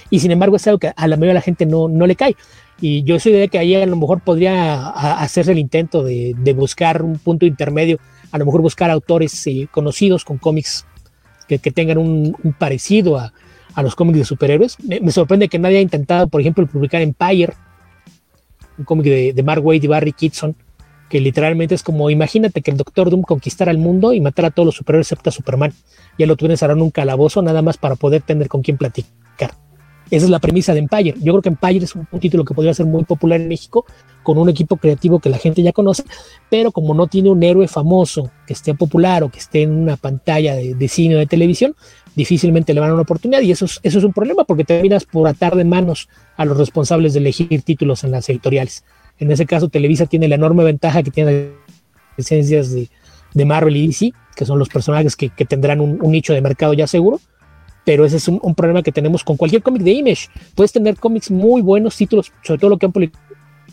Y 0.09 0.19
sin 0.19 0.31
embargo 0.31 0.55
es 0.55 0.67
algo 0.67 0.79
que 0.79 0.91
a 0.95 1.07
la 1.07 1.15
mayoría 1.15 1.31
de 1.31 1.35
la 1.35 1.41
gente 1.41 1.65
no, 1.65 1.87
no 1.87 2.07
le 2.07 2.15
cae. 2.15 2.35
Y 2.81 3.03
yo 3.03 3.19
soy 3.19 3.33
de 3.33 3.47
que 3.47 3.59
ahí 3.59 3.75
a 3.75 3.85
lo 3.85 3.95
mejor 3.95 4.21
podría 4.21 4.89
hacerse 4.89 5.51
el 5.51 5.59
intento 5.59 6.03
de, 6.03 6.35
buscar 6.55 7.01
un 7.01 7.17
punto 7.17 7.45
intermedio, 7.45 7.99
a 8.31 8.37
lo 8.37 8.45
mejor 8.45 8.61
buscar 8.61 8.89
autores 8.89 9.45
eh, 9.47 9.67
conocidos 9.71 10.25
con 10.25 10.37
cómics 10.37 10.85
que, 11.47 11.59
tengan 11.59 11.99
un, 11.99 12.35
parecido 12.57 13.17
a, 13.17 13.31
los 13.81 13.95
cómics 13.95 14.19
de 14.19 14.25
superhéroes. 14.25 14.77
Me, 14.79 15.11
sorprende 15.11 15.49
que 15.49 15.59
nadie 15.59 15.77
haya 15.77 15.83
intentado, 15.83 16.27
por 16.27 16.41
ejemplo, 16.41 16.65
publicar 16.65 17.01
Empire, 17.01 17.53
un 18.77 18.85
cómic 18.85 19.05
de, 19.05 19.33
de 19.33 19.43
Mark 19.43 19.63
Wade 19.63 19.81
y 19.83 19.87
Barry 19.87 20.13
Kitson, 20.13 20.55
que 21.13 21.21
literalmente 21.21 21.75
es 21.75 21.83
como, 21.83 22.09
imagínate 22.09 22.63
que 22.63 22.71
el 22.71 22.77
Doctor 22.77 23.11
Doom 23.11 23.21
conquistara 23.21 23.69
el 23.69 23.77
mundo 23.77 24.13
y 24.13 24.19
matara 24.19 24.47
a 24.47 24.51
todos 24.51 24.65
los 24.65 24.75
superhéroes 24.77 25.05
excepto 25.05 25.29
a 25.29 25.31
Superman. 25.31 25.71
Ya 26.17 26.25
lo 26.25 26.35
tuvieras 26.35 26.63
ahora 26.63 26.73
en 26.73 26.81
un 26.81 26.89
calabozo 26.89 27.43
nada 27.43 27.61
más 27.61 27.77
para 27.77 27.95
poder 27.95 28.23
tener 28.23 28.47
con 28.47 28.63
quién 28.63 28.77
platicar. 28.77 29.51
Esa 30.09 30.25
es 30.25 30.31
la 30.31 30.39
premisa 30.39 30.73
de 30.73 30.79
Empire. 30.79 31.13
Yo 31.21 31.33
creo 31.33 31.41
que 31.43 31.49
Empire 31.49 31.85
es 31.85 31.93
un, 31.93 32.07
título 32.19 32.43
que 32.43 32.55
podría 32.55 32.73
ser 32.73 32.87
muy 32.87 33.03
popular 33.03 33.39
en 33.39 33.47
México, 33.47 33.85
con 34.23 34.39
un 34.39 34.49
equipo 34.49 34.77
creativo 34.77 35.19
que 35.19 35.29
la 35.29 35.37
gente 35.37 35.61
ya 35.61 35.71
conoce, 35.71 36.03
pero 36.49 36.71
como 36.71 36.95
no 36.95 37.05
tiene 37.05 37.29
un 37.29 37.43
héroe 37.43 37.67
famoso 37.67 38.31
que 38.47 38.53
esté 38.53 38.73
popular 38.73 39.21
o 39.23 39.29
que 39.29 39.37
esté 39.37 39.61
en 39.61 39.71
una 39.71 39.97
pantalla 39.97 40.55
de, 40.55 40.87
cine 40.87 41.15
o 41.15 41.19
de 41.19 41.27
televisión, 41.27 41.75
difícilmente 42.15 42.73
le 42.73 42.79
van 42.79 42.89
a 42.89 42.93
una 42.93 43.03
oportunidad 43.03 43.41
y 43.41 43.51
eso 43.51 43.65
es, 43.65 43.79
eso 43.83 43.99
es 43.99 44.03
un 44.03 44.13
problema 44.13 44.45
porque 44.45 44.63
terminas 44.63 45.05
por 45.05 45.27
atar 45.27 45.55
de 45.55 45.63
manos 45.63 46.09
a 46.37 46.45
los 46.45 46.57
responsables 46.57 47.13
de 47.13 47.19
elegir 47.19 47.61
títulos 47.61 48.03
en 48.03 48.09
las 48.09 48.27
editoriales. 48.29 48.83
En 49.19 49.31
ese 49.31 49.45
caso, 49.45 49.69
Televisa 49.69 50.05
tiene 50.05 50.27
la 50.27 50.35
enorme 50.35 50.63
ventaja 50.63 51.03
que 51.03 51.11
tiene 51.11 51.51
licencias 52.17 52.73
de, 52.73 53.45
Marvel 53.45 53.75
y 53.75 53.87
DC, 53.87 54.11
que 54.35 54.45
son 54.45 54.59
los 54.59 54.69
personajes 54.69 55.15
que, 55.15 55.29
tendrán 55.29 55.81
un, 55.81 55.99
nicho 56.11 56.33
de 56.33 56.41
mercado 56.41 56.73
ya 56.73 56.87
seguro. 56.87 57.19
Pero 57.85 58.05
ese 58.05 58.17
es 58.17 58.27
un, 58.27 58.55
problema 58.55 58.81
que 58.81 58.91
tenemos 58.91 59.23
con 59.23 59.35
cualquier 59.35 59.61
cómic 59.61 59.81
de 59.83 59.91
Image. 59.91 60.27
Puedes 60.55 60.71
tener 60.71 60.95
cómics 60.97 61.31
muy 61.31 61.61
buenos, 61.61 61.97
títulos, 61.97 62.31
sobre 62.43 62.59
todo 62.59 62.69
lo 62.69 62.77
que 62.77 62.85
han 62.85 62.91
publicado 62.91 63.23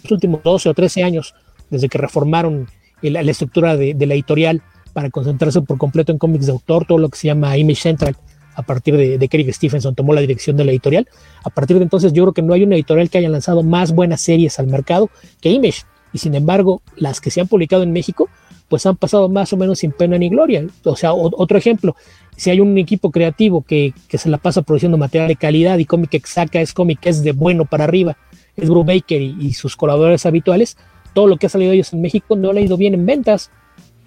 los 0.03 0.13
últimos 0.13 0.43
12 0.43 0.69
o 0.69 0.75
13 0.75 1.05
años, 1.05 1.35
desde 1.69 1.89
que 1.89 1.99
reformaron 1.99 2.69
la, 3.03 3.21
estructura 3.21 3.77
de, 3.77 3.95
la 3.95 4.15
editorial 4.15 4.63
para 4.93 5.11
concentrarse 5.11 5.61
por 5.63 5.79
completo 5.79 6.11
en 6.11 6.19
cómics 6.19 6.47
de 6.47 6.53
autor, 6.53 6.87
todo 6.87 6.99
lo 6.99 7.09
que 7.09 7.19
se 7.19 7.27
llama 7.29 7.57
Image 7.57 7.83
Central 7.83 8.17
a 8.55 8.63
partir 8.63 8.97
de, 8.97 9.19
de 9.19 9.29
Craig 9.29 9.53
Stephenson 9.53 9.95
tomó 9.95 10.15
la 10.15 10.21
dirección 10.21 10.57
de 10.57 10.65
la 10.65 10.71
editorial. 10.71 11.09
A 11.45 11.51
partir 11.51 11.79
de 11.79 11.83
entonces 11.83 12.13
yo 12.13 12.25
creo 12.25 12.35
que 12.35 12.43
no 12.43 12.55
hay 12.55 12.65
una 12.65 12.75
editorial 12.75 13.11
que 13.11 13.19
haya 13.19 13.29
lanzado 13.29 13.63
más 13.63 13.93
buenas 13.93 14.21
series 14.21 14.59
al 14.59 14.67
mercado 14.67 15.11
que 15.41 15.51
Image. 15.51 15.83
y 16.13 16.19
sin 16.19 16.35
embargo 16.35 16.83
las 16.97 17.21
que 17.21 17.31
se 17.31 17.41
han 17.41 17.49
publicado 17.49 17.83
en 17.83 17.93
México 17.93 18.29
pues 18.71 18.87
han 18.87 18.97
pasado 18.97 19.29
más 19.29 19.53
o 19.53 19.57
menos 19.57 19.81
sin 19.81 19.91
pena 19.91 20.17
ni 20.17 20.29
gloria. 20.29 20.65
O 20.85 20.95
sea, 20.95 21.13
otro 21.13 21.59
ejemplo, 21.59 21.97
si 22.37 22.51
hay 22.51 22.61
un 22.61 22.79
equipo 22.79 23.11
creativo 23.11 23.63
que, 23.63 23.93
se 24.09 24.29
la 24.29 24.39
pasa 24.39 24.63
produciendo 24.63 24.97
material 24.97 25.27
de 25.27 25.35
calidad 25.35 25.77
y 25.79 25.85
cómic 25.85 26.11
que 26.11 26.23
saca 26.25 26.61
es 26.61 26.73
cómic 26.73 27.01
que 27.01 27.09
es 27.09 27.25
de 27.25 27.33
bueno 27.33 27.65
para 27.65 27.83
arriba, 27.83 28.17
es 28.57 28.71
Brubaker 28.71 29.21
y, 29.21 29.37
y 29.41 29.53
sus 29.55 29.77
colaboradores 29.77 30.25
habituales, 30.25 30.77
todo 31.15 31.27
lo 31.27 31.37
que 31.37 31.47
ha 31.47 31.49
salido 31.49 31.71
de 31.71 31.79
ellos 31.79 31.93
en 31.93 32.01
México 32.01 32.37
no 32.37 32.51
ha 32.51 32.61
ido 32.61 32.77
bien 32.77 32.95
en 32.95 33.05
ventas. 33.05 33.51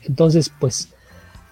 Entonces, 0.04 0.50
pues 0.58 0.93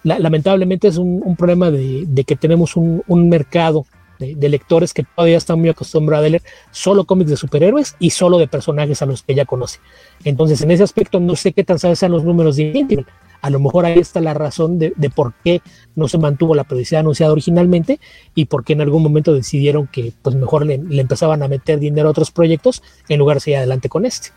lamentablemente 0.04 0.88
es 0.88 0.96
un, 0.96 1.36
problema 1.36 1.70
de, 1.70 2.24
que 2.26 2.36
tenemos 2.36 2.76
un, 2.76 3.28
mercado 3.28 3.86
de, 4.18 4.48
lectores 4.48 4.92
que 4.92 5.04
todavía 5.04 5.36
están 5.36 5.60
muy 5.60 5.68
acostumbrados 5.68 6.26
a 6.26 6.30
leer 6.30 6.42
solo 6.70 7.04
cómics 7.04 7.30
de 7.30 7.36
superhéroes 7.36 7.96
y 7.98 8.10
solo 8.10 8.38
de 8.38 8.48
personajes 8.48 9.02
a 9.02 9.06
los 9.06 9.22
que 9.22 9.34
ya 9.34 9.44
conoce. 9.44 9.80
Entonces, 10.24 10.60
en 10.62 10.70
ese 10.70 10.82
aspecto, 10.82 11.20
no 11.20 11.36
sé 11.36 11.52
qué 11.52 11.64
tan 11.64 11.78
sabes 11.78 11.98
sean 11.98 12.12
los 12.12 12.24
números 12.24 12.56
de 12.56 12.64
Invincible. 12.64 13.06
A 13.40 13.50
lo 13.50 13.58
mejor 13.58 13.84
ahí 13.84 13.98
está 13.98 14.20
la 14.20 14.34
razón 14.34 14.78
de, 14.78 14.92
por 15.14 15.34
qué 15.42 15.62
no 15.96 16.06
se 16.06 16.16
mantuvo 16.16 16.54
la 16.54 16.62
periodicidad 16.62 17.00
anunciada 17.00 17.32
originalmente 17.32 17.98
y 18.36 18.44
por 18.44 18.64
qué 18.64 18.74
en 18.74 18.82
algún 18.82 19.02
momento 19.02 19.34
decidieron 19.34 19.88
que 19.88 20.12
pues 20.22 20.36
mejor 20.36 20.64
le, 20.64 20.74
empezaban 20.74 21.42
a 21.42 21.48
meter 21.48 21.80
dinero 21.80 22.06
a 22.06 22.12
otros 22.12 22.30
proyectos 22.30 22.84
en 23.08 23.18
lugar 23.18 23.38
de 23.38 23.40
seguir 23.40 23.58
adelante 23.58 23.88
con 23.88 24.06
este. 24.06 24.28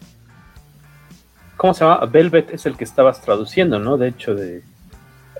¿Cómo 1.56 1.75
se 1.75 1.86
llama? 1.86 2.04
Velvet 2.08 2.51
es 2.51 2.65
el 2.65 2.75
que 2.75 2.84
estabas 2.84 3.21
traduciendo, 3.21 3.78
¿no? 3.78 3.97
De 3.97 4.08
hecho, 4.08 4.34
de, 4.34 4.63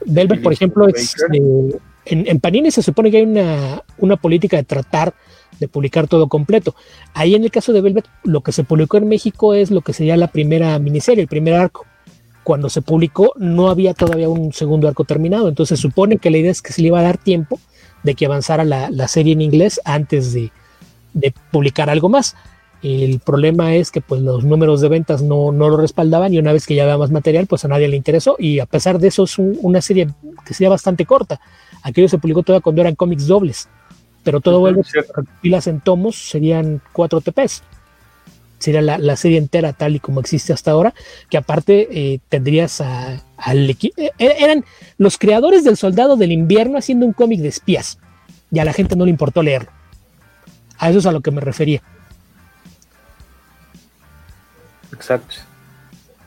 Velvet, 0.05 0.41
por 0.41 0.53
ejemplo, 0.53 0.88
es, 0.88 1.15
eh, 1.34 1.79
en, 2.05 2.39
Panini 2.39 2.71
se 2.71 2.84
supone 2.84 3.12
que 3.12 3.17
hay 3.17 3.23
una, 3.23 3.84
una, 3.97 4.15
política 4.15 4.58
de 4.58 4.63
tratar 4.63 5.13
de 5.60 5.67
publicar 5.67 6.08
todo 6.08 6.27
completo. 6.27 6.75
Ahí 7.13 7.36
en 7.36 7.43
el 7.43 7.51
caso 7.51 7.73
de 7.73 7.81
Velvet, 7.81 8.05
lo 8.23 8.41
que 8.41 8.51
se 8.51 8.63
publicó 8.63 8.97
en 8.97 9.08
México 9.08 9.53
es 9.53 9.71
lo 9.71 9.81
que 9.81 9.93
sería 9.93 10.17
la 10.17 10.27
primera 10.27 10.77
miniserie, 10.79 11.21
el 11.21 11.27
primer 11.27 11.53
arco. 11.53 11.86
Cuando 12.43 12.69
se 12.69 12.81
publicó 12.81 13.34
no 13.38 13.69
había 13.69 13.93
todavía 13.93 14.29
un 14.29 14.53
segundo 14.53 14.88
arco 14.88 15.03
terminado, 15.03 15.49
entonces 15.49 15.79
se 15.79 15.81
supone 15.81 16.17
que 16.17 16.29
la 16.29 16.38
idea 16.38 16.51
es 16.51 16.62
que 16.62 16.73
se 16.73 16.81
le 16.81 16.89
iba 16.89 16.99
a 16.99 17.03
dar 17.03 17.17
tiempo 17.17 17.60
de 18.03 18.13
que 18.13 18.27
avanzara 18.27 18.63
la, 18.63 18.91
la 18.91 19.08
serie 19.08 19.34
en 19.34 19.41
inglés 19.41 19.81
antes 19.84 20.31
de, 20.34 20.51
de 21.13 21.34
publicar 21.51 21.89
algo 21.89 22.08
más. 22.08 22.36
El 22.86 23.19
problema 23.19 23.74
es 23.74 23.89
que 23.89 24.00
pues 24.00 24.21
los 24.21 24.43
números 24.43 24.80
de 24.80 24.89
ventas 24.89 25.24
no, 25.24 25.52
lo 25.52 25.76
respaldaban 25.76 26.32
y 26.32 26.38
una 26.38 26.54
vez 26.54 26.67
que 26.67 26.76
ya 26.76 26.84
había 26.84 27.00
más 27.00 27.10
material, 27.10 27.48
pues 27.48 27.65
a 27.65 27.67
nadie 27.67 27.88
le 27.88 27.98
interesó 27.98 28.36
y 28.38 28.60
a 28.60 28.67
pesar 28.67 29.00
de 29.00 29.08
eso 29.08 29.24
es 29.24 29.39
una 29.39 29.82
serie 29.82 30.08
que 30.45 30.54
sería 30.54 30.69
bastante 30.69 31.04
corta. 31.04 31.41
Aquello 31.82 32.08
se 32.08 32.19
publicó 32.19 32.43
toda 32.43 32.62
cuando 32.62 32.82
eran 32.82 32.93
cómics 32.93 33.26
dobles, 33.26 33.69
pero 34.24 34.39
todo 34.39 34.60
vuelve 34.60 34.82
a 34.82 35.41
pilas 35.41 35.65
en 35.65 35.82
tomos, 35.82 36.30
serían 36.30 36.80
cuatro 36.93 37.21
TPs. 37.21 37.63
Sería 38.60 38.84
la, 38.84 39.15
serie 39.15 39.39
entera 39.39 39.74
tal 39.74 39.95
y 39.95 40.00
como 40.00 40.19
existe 40.19 40.54
hasta 40.54 40.69
ahora, 40.69 40.93
que 41.32 41.38
aparte 41.38 41.88
eh, 41.89 42.19
tendrías 42.30 42.82
al 42.82 43.67
equipo... 43.67 44.00
Eh, 44.00 44.12
eran 44.19 44.63
los 45.00 45.17
creadores 45.17 45.63
del 45.63 45.76
Soldado 45.76 46.17
del 46.17 46.32
Invierno 46.32 46.78
haciendo 46.78 47.08
un 47.08 47.13
cómic 47.13 47.39
de 47.39 47.48
espías 47.48 47.98
y 48.52 48.60
a 48.60 48.65
la 48.65 48.74
gente 48.74 48.95
no 48.95 49.06
le 49.06 49.12
importó 49.12 49.41
leerlo. 49.41 49.71
A 50.78 50.91
eso 50.91 51.00
es 51.00 51.08
a 51.08 51.12
lo 51.12 51.21
que 51.21 51.32
me 51.32 51.41
refería. 51.41 51.82
Exacto. 54.95 55.36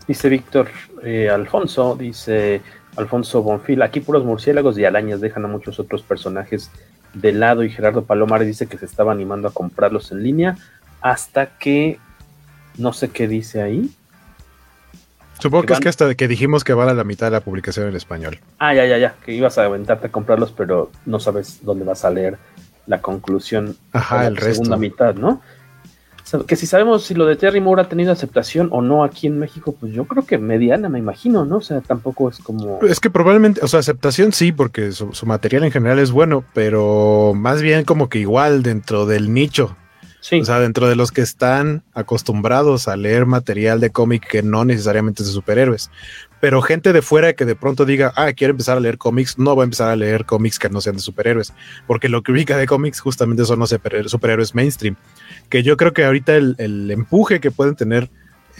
Dice 0.07 0.29
Víctor 0.29 0.69
eh, 1.03 1.29
Alfonso, 1.29 1.97
dice 1.99 2.63
Alfonso 2.97 3.43
Bonfil, 3.43 3.83
aquí 3.83 4.01
puros 4.01 4.25
murciélagos 4.25 4.79
y 4.79 4.85
arañas 4.85 5.21
dejan 5.21 5.45
a 5.45 5.49
muchos 5.49 5.79
otros 5.79 6.03
personajes 6.03 6.71
de 7.15 7.33
lado 7.33 7.63
y 7.63 7.71
Gerardo 7.71 8.05
Palomar 8.05 8.45
dice 8.45 8.67
que 8.67 8.79
se 8.79 8.87
estaba 8.87 9.13
animando 9.13 9.49
a 9.49 9.53
comprarlos 9.53 10.13
en 10.13 10.23
línea 10.23 10.57
hasta 11.01 11.59
que 11.59 11.99
no 12.77 12.93
sé 12.93 13.11
qué 13.11 13.29
dice 13.29 13.63
ahí. 13.63 13.91
Supongo 15.39 15.67
que, 15.67 15.73
es 15.75 15.81
que 15.81 15.89
hasta 15.89 16.15
que 16.15 16.27
dijimos 16.27 16.65
que 16.65 16.75
vale 16.75 16.95
la 16.95 17.05
mitad 17.05 17.27
de 17.27 17.33
la 17.33 17.41
publicación 17.41 17.89
en 17.89 17.95
español. 17.95 18.41
Ah, 18.59 18.75
ya, 18.75 18.87
ya, 18.87 18.99
ya, 18.99 19.15
que 19.25 19.33
ibas 19.33 19.57
a 19.59 19.65
aventarte 19.65 20.09
a 20.09 20.11
comprarlos, 20.11 20.53
pero 20.53 20.91
no 21.07 21.21
sabes 21.21 21.61
dónde 21.63 21.85
vas 21.85 22.05
a 22.05 22.11
leer 22.11 22.39
la 22.87 23.01
conclusión 23.01 23.77
Ajá, 23.93 24.23
la 24.23 24.29
el 24.29 24.39
segunda 24.39 24.77
mitad, 24.77 25.15
¿no? 25.15 25.41
Que 26.47 26.57
si 26.57 26.67
sabemos 26.67 27.05
si 27.05 27.15
lo 27.15 27.27
de 27.27 27.37
Terry 27.37 27.61
Moore 27.61 27.83
ha 27.83 27.89
tenido 27.89 28.13
aceptación 28.13 28.69
o 28.73 28.83
no 28.83 29.05
aquí 29.05 29.27
en 29.27 29.39
México, 29.39 29.75
pues 29.79 29.93
yo 29.93 30.05
creo 30.05 30.27
que 30.27 30.39
mediana, 30.39 30.89
me 30.89 30.99
imagino, 30.99 31.45
¿no? 31.45 31.57
O 31.57 31.61
sea, 31.61 31.81
tampoco 31.81 32.29
es 32.29 32.39
como... 32.39 32.81
Es 32.83 33.01
que 33.01 33.11
probablemente, 33.11 33.61
o 33.63 33.69
sea, 33.69 33.81
aceptación 33.81 34.33
sí, 34.33 34.53
porque 34.53 34.93
su, 34.93 35.13
material 35.27 35.65
en 35.65 35.71
general 35.71 35.99
es 35.99 36.11
bueno, 36.11 36.45
pero 36.55 37.33
más 37.35 37.63
bien 37.63 37.85
como 37.85 38.09
que 38.09 38.19
igual 38.19 38.63
dentro 38.63 39.07
del 39.07 39.33
nicho. 39.33 39.77
Sí. 40.21 40.41
O 40.41 40.45
sea, 40.45 40.59
dentro 40.59 40.89
de 40.89 40.97
los 40.97 41.13
que 41.13 41.21
están 41.21 41.85
acostumbrados 41.95 42.89
a 42.89 42.97
leer 42.97 43.25
material 43.25 43.81
de 43.81 43.91
cómic 43.91 44.27
que 44.29 44.43
no 44.43 44.65
necesariamente 44.65 45.23
es 45.23 45.29
de 45.29 45.33
superhéroes. 45.33 45.91
Pero 46.41 46.61
gente 46.61 46.93
de 46.93 47.03
fuera 47.03 47.33
que 47.33 47.45
de 47.45 47.55
pronto 47.55 47.85
diga, 47.85 48.13
ah, 48.17 48.33
quiero 48.33 48.51
empezar 48.51 48.77
a 48.77 48.81
leer 48.81 48.99
cómics, 48.99 49.39
no 49.39 49.57
va 49.57 49.63
a 49.63 49.65
empezar 49.65 49.91
a 49.91 49.97
leer 49.97 50.25
cómics 50.25 50.59
que 50.59 50.69
no 50.69 50.81
sean 50.81 50.97
de 50.97 51.03
superhéroes, 51.03 51.53
porque 51.87 52.09
lo 52.09 52.23
que 52.23 52.33
ubica 52.33 52.57
de 52.57 52.67
cómics 52.67 53.01
justamente 53.01 53.45
son 53.45 53.61
los 53.61 53.71
superhéroes 53.71 54.55
mainstream 54.55 54.97
que 55.49 55.63
yo 55.63 55.77
creo 55.77 55.93
que 55.93 56.05
ahorita 56.05 56.37
el, 56.37 56.91
empuje 56.91 57.41
que 57.41 57.51
pueden 57.51 57.75
tener 57.75 58.11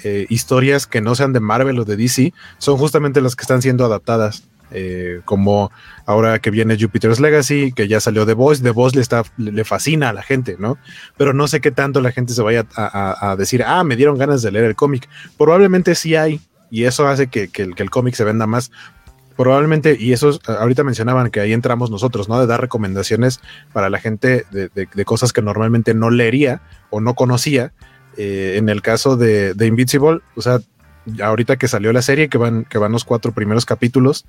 eh, 0.05 0.27
historias 0.29 0.87
que 0.87 1.01
no 1.01 1.15
sean 1.15 1.33
de 1.33 1.41
Marvel 1.41 1.79
o 1.79 1.85
de 1.85 1.97
DC 1.97 2.33
son 2.59 2.77
justamente 2.77 3.21
las 3.21 3.37
que 3.37 3.43
están 3.43 3.63
siendo 3.63 3.85
adaptadas. 3.85 4.45
Eh, 4.71 5.23
como 5.25 5.73
ahora 6.05 6.41
que 6.41 6.51
viene 6.51 6.77
Jupiter's 6.79 7.21
Legacy, 7.21 7.73
que 7.73 7.89
ya 7.89 8.01
salió 8.01 8.27
de 8.27 8.35
Voice, 8.35 8.63
The 8.63 8.71
Voice 8.71 8.97
le, 8.97 9.01
está, 9.01 9.23
le 9.39 9.65
fascina 9.65 10.11
a 10.11 10.13
la 10.13 10.23
gente, 10.23 10.57
¿no? 10.59 10.77
Pero 11.17 11.33
no 11.33 11.49
sé 11.49 11.63
qué 11.63 11.71
tanto 11.71 12.03
la 12.03 12.13
gente 12.13 12.35
se 12.35 12.43
vaya 12.43 12.67
a, 12.77 13.35
decir, 13.39 13.63
ah, 13.65 13.83
me 13.83 13.97
dieron 13.97 14.19
ganas 14.19 14.43
de 14.43 14.53
leer 14.53 14.67
el 14.67 14.77
cómic. 14.77 15.09
Probablemente 15.39 15.95
sí 15.95 16.17
hay, 16.17 16.43
y 16.71 16.85
eso 16.85 17.09
hace 17.09 17.29
que, 17.29 17.49
que 17.49 17.63
el 17.63 17.89
cómic 17.89 18.15
se 18.15 18.25
venda 18.25 18.47
más, 18.47 18.71
probablemente, 19.39 19.97
y 19.99 20.13
eso 20.13 20.37
ahorita 20.47 20.83
mencionaban 20.83 21.31
que 21.31 21.39
ahí 21.39 21.53
entramos 21.53 21.93
nosotros, 21.93 22.29
¿no? 22.29 22.41
De 22.41 22.49
dar 22.49 22.61
recomendaciones 22.61 23.41
para 23.73 23.89
la 23.89 24.01
gente 24.01 24.45
de, 24.51 25.05
cosas 25.05 25.33
que 25.33 25.41
normalmente 25.41 25.95
no 25.95 26.11
leería 26.11 26.61
o 26.91 27.01
no 27.01 27.15
conocía. 27.15 27.73
Eh, 28.17 28.57
en 28.57 28.69
el 28.69 28.83
caso 28.83 29.17
de, 29.17 29.55
de, 29.55 29.67
Invincible, 29.69 30.23
o 30.35 30.43
sea, 30.43 30.59
ahorita 31.23 31.57
que 31.57 31.69
salió 31.69 31.93
la 31.93 32.03
serie, 32.03 32.29
que 32.29 32.37
van, 32.37 32.65
que 32.65 32.79
van 32.79 32.91
los 32.91 33.05
cuatro 33.05 33.31
primeros 33.31 33.65
capítulos, 33.65 34.27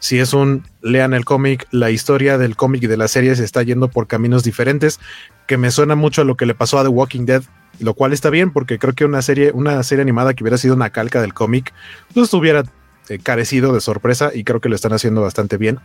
si 0.00 0.18
es 0.18 0.32
un 0.32 0.64
lean 0.82 1.14
el 1.14 1.24
cómic, 1.24 1.68
la 1.70 1.92
historia 1.92 2.36
del 2.36 2.56
cómic 2.56 2.82
y 2.82 2.88
de 2.88 2.96
la 2.96 3.06
serie 3.06 3.36
se 3.36 3.44
está 3.44 3.62
yendo 3.62 3.86
por 3.86 4.08
caminos 4.08 4.42
diferentes, 4.42 4.98
que 5.46 5.56
me 5.56 5.70
suena 5.70 5.94
mucho 5.94 6.22
a 6.22 6.24
lo 6.24 6.36
que 6.36 6.46
le 6.46 6.54
pasó 6.56 6.80
a 6.80 6.82
The 6.82 6.88
Walking 6.88 7.26
Dead, 7.26 7.44
lo 7.78 7.94
cual 7.94 8.12
está 8.12 8.28
bien 8.28 8.50
porque 8.50 8.80
creo 8.80 8.92
que 8.92 9.04
una 9.04 9.22
serie, 9.22 9.52
una 9.52 9.80
serie 9.84 10.02
animada 10.02 10.34
que 10.34 10.42
hubiera 10.42 10.58
sido 10.58 10.74
una 10.74 10.90
calca 10.90 11.20
del 11.20 11.32
cómic, 11.32 11.72
pues 12.12 12.34
hubiera 12.34 12.64
este, 13.08 13.18
carecido 13.18 13.72
de 13.72 13.80
sorpresa 13.80 14.32
y 14.34 14.44
creo 14.44 14.60
que 14.60 14.68
lo 14.68 14.74
están 14.74 14.92
haciendo 14.92 15.22
bastante 15.22 15.56
bien. 15.56 15.78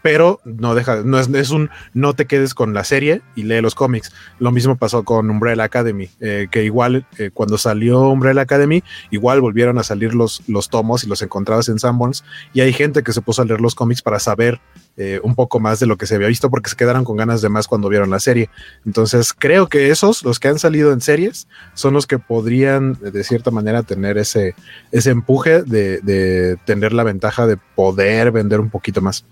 Pero 0.00 0.40
no 0.44 0.76
deja, 0.76 1.02
no 1.02 1.18
es, 1.18 1.50
un 1.50 1.70
no 1.92 2.14
te 2.14 2.26
quedes 2.26 2.54
con 2.54 2.72
la 2.72 2.84
serie 2.84 3.20
y 3.34 3.42
lee 3.42 3.60
los 3.60 3.74
cómics. 3.74 4.12
Lo 4.38 4.52
mismo 4.52 4.76
pasó 4.76 5.02
con 5.02 5.28
Umbrella 5.28 5.64
Academy, 5.64 6.08
eh, 6.20 6.46
que 6.52 6.62
igual 6.62 7.04
eh, 7.18 7.30
cuando 7.34 7.58
salió 7.58 8.02
Umbrella 8.02 8.42
Academy, 8.42 8.84
igual 9.10 9.40
volvieron 9.40 9.76
a 9.78 9.82
salir 9.82 10.14
los, 10.14 10.44
los 10.46 10.68
tomos 10.68 11.02
y 11.02 11.08
los 11.08 11.20
encontrabas 11.20 11.68
en 11.68 11.80
Sanborns. 11.80 12.22
Y 12.52 12.60
hay 12.60 12.72
gente 12.72 13.02
que 13.02 13.12
se 13.12 13.22
puso 13.22 13.42
a 13.42 13.44
leer 13.44 13.60
los 13.60 13.74
cómics 13.74 14.00
para 14.00 14.20
saber 14.20 14.60
eh, 15.00 15.20
un 15.22 15.36
poco 15.36 15.60
más 15.60 15.78
de 15.78 15.86
lo 15.86 15.96
que 15.96 16.06
se 16.06 16.16
había 16.16 16.26
visto 16.26 16.50
porque 16.50 16.68
se 16.68 16.74
quedaron 16.74 17.04
con 17.04 17.16
ganas 17.16 17.40
de 17.40 17.48
más 17.48 17.68
cuando 17.68 17.88
vieron 17.88 18.10
la 18.10 18.18
serie. 18.18 18.50
Entonces 18.84 19.32
creo 19.32 19.68
que 19.68 19.90
esos, 19.90 20.24
los 20.24 20.40
que 20.40 20.48
han 20.48 20.58
salido 20.58 20.92
en 20.92 21.00
series, 21.00 21.46
son 21.74 21.94
los 21.94 22.08
que 22.08 22.18
podrían 22.18 22.94
de 22.94 23.22
cierta 23.22 23.52
manera 23.52 23.84
tener 23.84 24.18
ese, 24.18 24.56
ese 24.90 25.10
empuje 25.10 25.62
de, 25.62 26.58
tener 26.64 26.92
la 26.92 27.04
ventaja 27.04 27.46
de 27.46 27.56
poder 27.76 28.32
vender 28.32 28.58
un 28.58 28.70
poquito 28.70 29.00
más. 29.00 29.24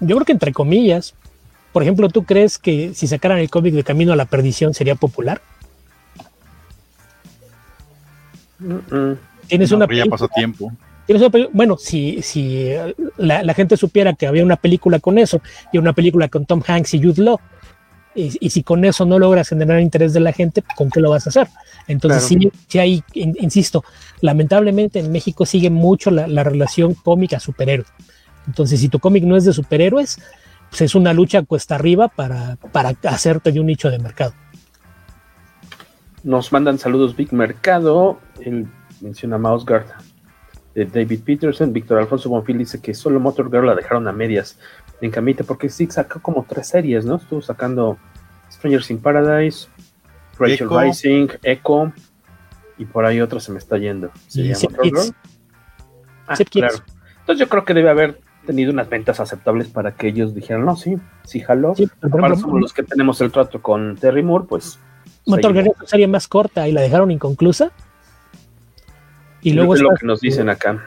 Yo 0.00 0.16
creo 0.16 0.24
que 0.24 0.32
entre 0.32 0.54
comillas, 0.54 1.14
por 1.74 1.82
ejemplo, 1.82 2.08
¿tú 2.08 2.24
crees 2.24 2.56
que 2.56 2.94
si 2.94 3.06
sacaran 3.06 3.36
el 3.36 3.50
cómic 3.50 3.74
de 3.74 3.84
Camino 3.84 4.14
a 4.14 4.16
la 4.16 4.24
Perdición 4.24 4.72
sería 4.72 4.94
popular? 4.94 5.42
Tienes 9.48 9.70
una 9.70 9.86
ya 9.86 10.06
pasó 10.06 10.28
tiempo 10.28 10.72
bueno, 11.52 11.76
si, 11.78 12.20
si 12.22 12.70
la, 13.16 13.54
gente 13.54 13.76
supiera 13.76 14.14
que 14.14 14.26
había 14.26 14.44
una 14.44 14.56
película 14.56 14.98
con 14.98 15.18
eso 15.18 15.40
y 15.72 15.78
una 15.78 15.92
película 15.92 16.28
con 16.28 16.46
Tom 16.46 16.62
Hanks 16.66 16.94
y 16.94 17.02
Jude 17.02 17.22
Law, 17.22 17.40
y, 18.14 18.48
si 18.48 18.62
con 18.62 18.84
eso 18.84 19.04
no 19.04 19.18
logras 19.18 19.48
generar 19.50 19.80
interés 19.80 20.14
de 20.14 20.20
la 20.20 20.32
gente, 20.32 20.64
¿con 20.74 20.90
qué 20.90 21.00
lo 21.00 21.10
vas 21.10 21.26
a 21.26 21.30
hacer? 21.30 21.48
Entonces, 21.86 22.22
sí, 22.22 22.50
sí 22.66 22.78
hay, 22.78 23.04
insisto, 23.14 23.84
lamentablemente 24.22 24.98
en 25.00 25.12
México 25.12 25.44
sigue 25.44 25.68
mucho 25.68 26.10
la, 26.10 26.42
relación 26.42 26.94
cómica-superhéroe. 26.94 27.86
Entonces, 28.46 28.80
si 28.80 28.88
tu 28.88 28.98
cómic 29.00 29.24
no 29.24 29.36
es 29.36 29.44
de 29.44 29.52
superhéroes, 29.52 30.18
pues 30.70 30.80
es 30.80 30.94
una 30.94 31.12
lucha 31.12 31.42
cuesta 31.42 31.74
arriba 31.74 32.08
para, 32.08 32.56
para 32.72 32.94
hacerte 33.04 33.52
de 33.52 33.60
un 33.60 33.66
nicho 33.66 33.90
de 33.90 33.98
mercado. 33.98 34.32
Nos 36.24 36.50
mandan 36.52 36.78
saludos 36.78 37.14
Big 37.14 37.32
Mercado, 37.32 38.18
él 38.40 38.66
menciona 39.00 39.36
Mouse 39.36 39.64
Guard 39.64 39.86
David 40.84 41.20
Peterson. 41.24 41.72
Víctor 41.72 41.98
Alfonso 41.98 42.28
Bonfil 42.28 42.58
dice 42.58 42.80
que 42.80 42.92
solo 42.94 43.18
Motor 43.18 43.50
Girl 43.50 43.66
la 43.66 43.74
dejaron 43.74 44.06
a 44.08 44.12
medias 44.12 44.58
en 45.00 45.10
camita 45.10 45.44
porque 45.44 45.68
sí 45.68 45.86
sacó 45.90 46.20
como 46.20 46.44
tres 46.48 46.68
series, 46.68 47.04
¿no? 47.04 47.16
Estuvo 47.16 47.40
sacando 47.40 47.98
Strangers 48.50 48.90
in 48.90 48.98
Paradise, 48.98 49.68
Rachel 50.38 50.68
Rising, 50.70 51.28
Echo. 51.42 51.92
Y 52.78 52.84
por 52.84 53.06
ahí 53.06 53.20
otro 53.22 53.40
se 53.40 53.52
me 53.52 53.58
está 53.58 53.78
yendo. 53.78 54.10
¿Se 54.28 54.42
Y 54.42 54.52
llama 54.52 54.78
Kids. 54.82 54.92
blog? 54.92 55.14
Ah, 56.26 56.36
claro. 56.50 56.76
Entonces 57.20 57.40
yo 57.40 57.48
creo 57.48 57.64
que 57.64 57.72
debe 57.72 57.88
haber 57.88 58.20
tenido 58.46 58.72
unas 58.72 58.88
ventas 58.88 59.18
aceptables 59.18 59.68
para 59.68 59.94
que 59.94 60.08
ellos 60.08 60.34
dijeran, 60.34 60.64
no, 60.64 60.76
sí, 60.76 60.96
sí 61.24 61.40
jaló. 61.40 61.74
Sí, 61.74 61.88
Aparte 62.00 62.36
somos 62.36 62.60
los 62.60 62.72
que 62.72 62.82
tenemos 62.82 63.20
el 63.20 63.32
trato 63.32 63.60
con 63.60 63.96
Terry 63.96 64.22
Moore, 64.22 64.46
pues... 64.48 64.78
Motor 65.26 65.52
seguimos. 65.52 65.54
Guerrero 65.54 65.86
serie 65.88 66.06
más 66.06 66.28
corta 66.28 66.68
y 66.68 66.72
la 66.72 66.80
dejaron 66.82 67.10
inconclusa. 67.10 67.72
Y 69.46 69.52
luego 69.52 69.76
es 69.76 69.80
lo 69.80 69.90
que 69.90 70.04
nos 70.04 70.20
dicen 70.20 70.48
acá. 70.48 70.82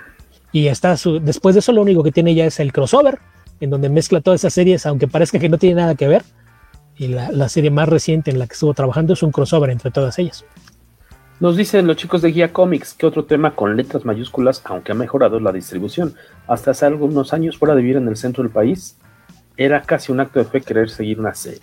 Y 0.51 0.68
está 0.68 0.97
su, 0.97 1.22
después 1.22 1.55
de 1.55 1.60
eso 1.60 1.72
lo 1.72 1.82
único 1.82 2.03
que 2.03 2.12
tiene 2.12 2.36
ya 2.36 2.45
es 2.45 2.60
el 2.60 2.74
crossover, 2.74 3.18
en 3.62 3.70
donde 3.70 3.88
mezcla 3.88 4.20
todas 4.20 4.41
esas 4.41 4.53
series, 4.53 4.86
aunque 4.86 5.07
parezca 5.07 5.39
que 5.39 5.47
no 5.47 5.57
tiene 5.57 5.76
nada 5.80 5.95
que 5.95 6.10
ver. 6.10 6.24
Y 6.97 7.07
la, 7.07 7.32
la 7.32 7.47
serie 7.47 7.72
más 7.72 7.88
reciente 7.88 8.32
en 8.32 8.38
la 8.38 8.47
que 8.47 8.55
estuvo 8.55 8.74
trabajando 8.74 9.14
es 9.14 9.24
un 9.24 9.32
crossover 9.32 9.70
entre 9.70 9.91
todas 9.91 10.20
ellas. 10.20 10.43
Nos 11.39 11.55
dicen 11.55 11.88
los 11.88 11.95
chicos 11.95 12.22
de 12.22 12.34
Guía 12.34 12.51
Comics 12.51 12.93
que 12.95 13.05
otro 13.05 13.24
tema 13.24 13.55
con 13.55 13.78
letras 13.78 14.03
mayúsculas, 14.03 14.62
aunque 14.66 14.91
ha 14.91 14.95
mejorado 14.95 15.39
la 15.39 15.53
distribución. 15.53 16.16
Hasta 16.45 16.72
hace 16.72 16.86
algunos 16.86 17.32
años, 17.32 17.57
fuera 17.57 17.76
de 17.76 17.82
vivir 17.82 17.95
en 17.95 18.10
el 18.10 18.18
centro 18.18 18.43
del 18.43 18.51
país, 18.51 18.97
era 19.55 19.84
casi 19.84 20.12
un 20.12 20.20
acto 20.20 20.39
de 20.39 20.43
fe 20.43 20.60
querer 20.60 20.89
seguir 20.89 21.18
una 21.18 21.34
serie. 21.34 21.62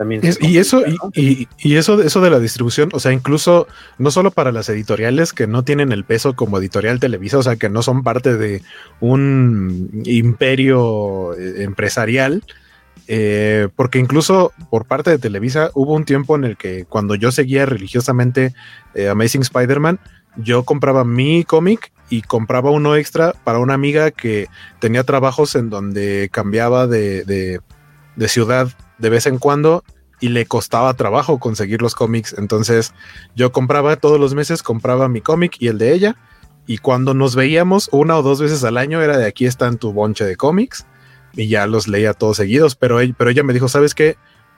También 0.00 0.24
Es- 0.24 0.38
y 0.40 0.56
eso, 0.56 0.82
y, 1.12 1.46
eso, 1.76 2.00
eso 2.02 2.20
de 2.22 2.30
la 2.30 2.38
distribución, 2.38 2.88
o 2.94 3.00
sea, 3.00 3.12
incluso 3.12 3.68
no 3.98 4.10
solo 4.10 4.30
para 4.30 4.50
las 4.50 4.70
editoriales 4.70 5.34
que 5.34 5.46
no 5.46 5.62
tienen 5.62 5.92
el 5.92 6.04
peso 6.06 6.34
como 6.34 6.56
editorial 6.56 6.98
Televisa, 7.00 7.36
o 7.36 7.42
sea, 7.42 7.56
que 7.56 7.68
no 7.68 7.82
son 7.82 8.02
parte 8.02 8.38
de 8.38 8.62
un 9.00 10.00
imperio 10.06 11.34
eh, 11.34 11.64
empresarial, 11.64 12.42
eh, 13.08 13.68
porque 13.76 13.98
incluso 13.98 14.52
por 14.70 14.86
parte 14.86 15.10
de 15.10 15.18
Televisa 15.18 15.70
hubo 15.74 15.92
un 15.92 16.06
tiempo 16.06 16.34
en 16.34 16.44
el 16.44 16.56
que 16.56 16.86
cuando 16.86 17.14
yo 17.14 17.30
seguía 17.30 17.66
religiosamente 17.66 18.54
eh, 18.94 19.10
Amazing 19.10 19.42
Spider-Man, 19.42 19.98
yo 20.36 20.62
compraba 20.64 21.04
mi 21.04 21.44
cómic 21.44 21.92
y 22.08 22.22
compraba 22.22 22.70
uno 22.70 22.96
extra 22.96 23.34
para 23.44 23.58
una 23.58 23.74
amiga 23.74 24.12
que 24.12 24.46
tenía 24.78 25.04
trabajos 25.04 25.56
en 25.56 25.68
donde 25.68 26.30
cambiaba 26.32 26.86
de, 26.86 27.24
de- 27.24 27.60
de 28.16 28.28
ciudad 28.28 28.68
de 29.00 29.10
vez 29.10 29.26
en 29.26 29.38
cuando 29.38 29.82
y 30.20 30.28
le 30.28 30.46
costaba 30.46 30.94
trabajo 30.94 31.38
conseguir 31.38 31.82
los 31.82 31.94
cómics. 31.94 32.34
Entonces 32.38 32.92
yo 33.34 33.52
compraba 33.52 33.96
todos 33.96 34.20
los 34.20 34.34
meses, 34.34 34.62
compraba 34.62 35.08
mi 35.08 35.20
cómic 35.20 35.56
y 35.58 35.68
el 35.68 35.78
de 35.78 35.92
ella. 35.94 36.16
Y 36.66 36.78
cuando 36.78 37.14
nos 37.14 37.34
veíamos 37.34 37.88
una 37.90 38.16
o 38.16 38.22
dos 38.22 38.40
veces 38.40 38.62
al 38.64 38.76
año 38.76 39.02
era 39.02 39.16
de 39.16 39.26
aquí 39.26 39.46
están 39.46 39.78
tu 39.78 39.92
bonche 39.92 40.24
de 40.24 40.36
cómics 40.36 40.86
y 41.32 41.48
ya 41.48 41.66
los 41.66 41.88
leía 41.88 42.12
todos 42.12 42.36
seguidos. 42.36 42.76
Pero, 42.76 42.98
pero 43.16 43.30
ella 43.30 43.42
me 43.42 43.54
dijo, 43.54 43.68
¿sabes 43.68 43.94
qué? 43.94 44.16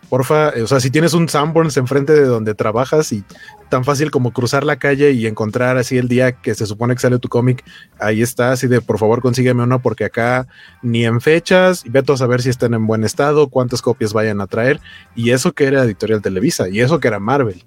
Porfa, 0.08 0.52
o 0.62 0.66
sea, 0.66 0.78
si 0.78 0.90
tienes 0.90 1.14
un 1.14 1.26
Sanborns 1.28 1.78
enfrente 1.78 2.12
de 2.12 2.26
donde 2.26 2.54
trabajas 2.54 3.12
y 3.12 3.24
tan 3.70 3.82
fácil 3.82 4.10
como 4.10 4.32
cruzar 4.32 4.62
la 4.62 4.76
calle 4.76 5.12
y 5.12 5.26
encontrar 5.26 5.78
así 5.78 5.96
el 5.96 6.06
día 6.06 6.32
que 6.32 6.54
se 6.54 6.66
supone 6.66 6.94
que 6.94 7.00
sale 7.00 7.18
tu 7.18 7.30
cómic, 7.30 7.64
ahí 7.98 8.20
está, 8.20 8.52
así 8.52 8.66
de 8.66 8.82
por 8.82 8.98
favor 8.98 9.22
consígueme 9.22 9.62
uno 9.62 9.80
porque 9.80 10.04
acá 10.04 10.46
ni 10.82 11.06
en 11.06 11.22
fechas, 11.22 11.86
y 11.86 11.88
vete 11.88 12.12
a 12.12 12.16
saber 12.18 12.42
si 12.42 12.50
están 12.50 12.74
en 12.74 12.86
buen 12.86 13.04
estado, 13.04 13.48
cuántas 13.48 13.80
copias 13.80 14.12
vayan 14.12 14.42
a 14.42 14.46
traer, 14.46 14.80
y 15.14 15.30
eso 15.30 15.52
que 15.52 15.64
era 15.64 15.82
Editorial 15.84 16.20
Televisa, 16.20 16.68
y 16.68 16.80
eso 16.80 17.00
que 17.00 17.08
era 17.08 17.18
Marvel. 17.18 17.64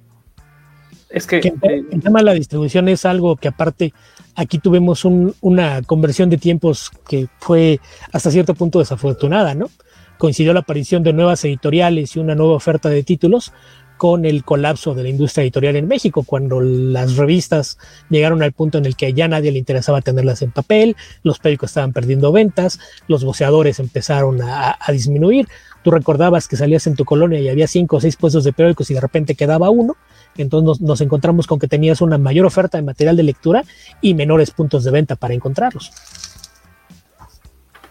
Es 1.09 1.25
que, 1.25 1.39
Que 1.39 1.47
eh, 1.47 1.83
el 1.91 2.03
tema 2.03 2.19
de 2.19 2.25
la 2.25 2.33
distribución 2.33 2.89
es 2.89 3.05
algo 3.05 3.37
que 3.37 3.47
aparte 3.47 3.93
aquí 4.35 4.59
tuvimos 4.59 5.05
un- 5.05 5.33
una 5.41 5.81
conversión 5.81 6.29
de 6.29 6.37
tiempos 6.37 6.91
que 7.07 7.27
fue 7.39 7.79
hasta 8.11 8.29
cierto 8.29 8.53
punto 8.53 8.79
desafortunada, 8.79 9.55
¿no? 9.55 9.69
Coincidió 10.17 10.53
la 10.53 10.61
aparición 10.61 11.03
de 11.03 11.13
nuevas 11.13 11.43
editoriales 11.45 12.15
y 12.15 12.19
una 12.19 12.35
nueva 12.35 12.53
oferta 12.53 12.89
de 12.89 13.03
títulos 13.03 13.51
con 13.97 14.25
el 14.25 14.43
colapso 14.43 14.93
de 14.93 15.03
la 15.03 15.09
industria 15.09 15.43
editorial 15.43 15.75
en 15.75 15.87
México, 15.87 16.23
cuando 16.23 16.59
las 16.61 17.15
revistas 17.15 17.77
llegaron 18.09 18.43
al 18.43 18.51
punto 18.51 18.77
en 18.77 18.85
el 18.85 18.95
que 18.95 19.13
ya 19.13 19.27
nadie 19.27 19.51
le 19.51 19.59
interesaba 19.59 20.01
tenerlas 20.01 20.41
en 20.41 20.51
papel, 20.51 20.95
los 21.23 21.39
periódicos 21.39 21.71
estaban 21.71 21.93
perdiendo 21.93 22.31
ventas, 22.31 22.79
los 23.07 23.23
voceadores 23.23 23.79
empezaron 23.79 24.41
a, 24.41 24.77
disminuir. 24.91 25.47
Tú 25.83 25.91
recordabas 25.91 26.47
que 26.47 26.57
salías 26.57 26.87
en 26.87 26.95
tu 26.95 27.05
colonia 27.05 27.39
y 27.39 27.49
había 27.49 27.67
cinco 27.67 27.97
o 27.97 28.01
seis 28.01 28.15
puestos 28.15 28.43
de 28.43 28.53
periódicos 28.53 28.89
y 28.89 28.95
de 28.95 29.01
repente 29.01 29.35
quedaba 29.35 29.69
uno. 29.69 29.95
Entonces 30.37 30.65
nos, 30.65 30.81
nos 30.81 31.01
encontramos 31.01 31.47
con 31.47 31.59
que 31.59 31.67
tenías 31.67 32.01
una 32.01 32.17
mayor 32.17 32.45
oferta 32.45 32.77
de 32.77 32.83
material 32.83 33.15
de 33.15 33.23
lectura 33.23 33.63
y 34.01 34.13
menores 34.13 34.51
puntos 34.51 34.83
de 34.83 34.91
venta 34.91 35.15
para 35.15 35.33
encontrarlos. 35.33 35.91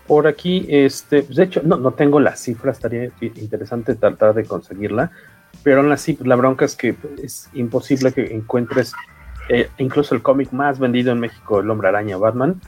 Por 0.07 0.27
aquí, 0.27 0.67
este, 0.69 1.23
pues, 1.23 1.37
de 1.37 1.45
hecho, 1.45 1.63
no, 1.65 1.77
no 1.77 1.93
tengo 1.93 2.21
la 2.21 2.37
cifra, 2.37 2.73
estaría 2.73 3.11
interesante 3.21 3.95
tratar 3.95 4.35
de 4.35 4.45
conseguirla, 4.45 5.11
pero 5.63 5.81
aún 5.81 5.93
así, 5.93 6.15
pues, 6.15 6.27
la 6.27 6.37
bronca 6.37 6.65
es 6.65 6.77
que 6.77 6.95
es 7.23 7.49
imposible 7.55 8.13
que 8.13 8.35
encuentres 8.35 8.93
eh, 9.49 9.69
incluso 9.79 10.15
el 10.15 10.23
cómic 10.23 10.53
más 10.53 10.79
vendido 10.79 11.13
en 11.13 11.21
México, 11.21 11.61
El 11.61 11.71
Hombre 11.71 11.89
Araña 11.89 12.17
Batman, 12.17 12.61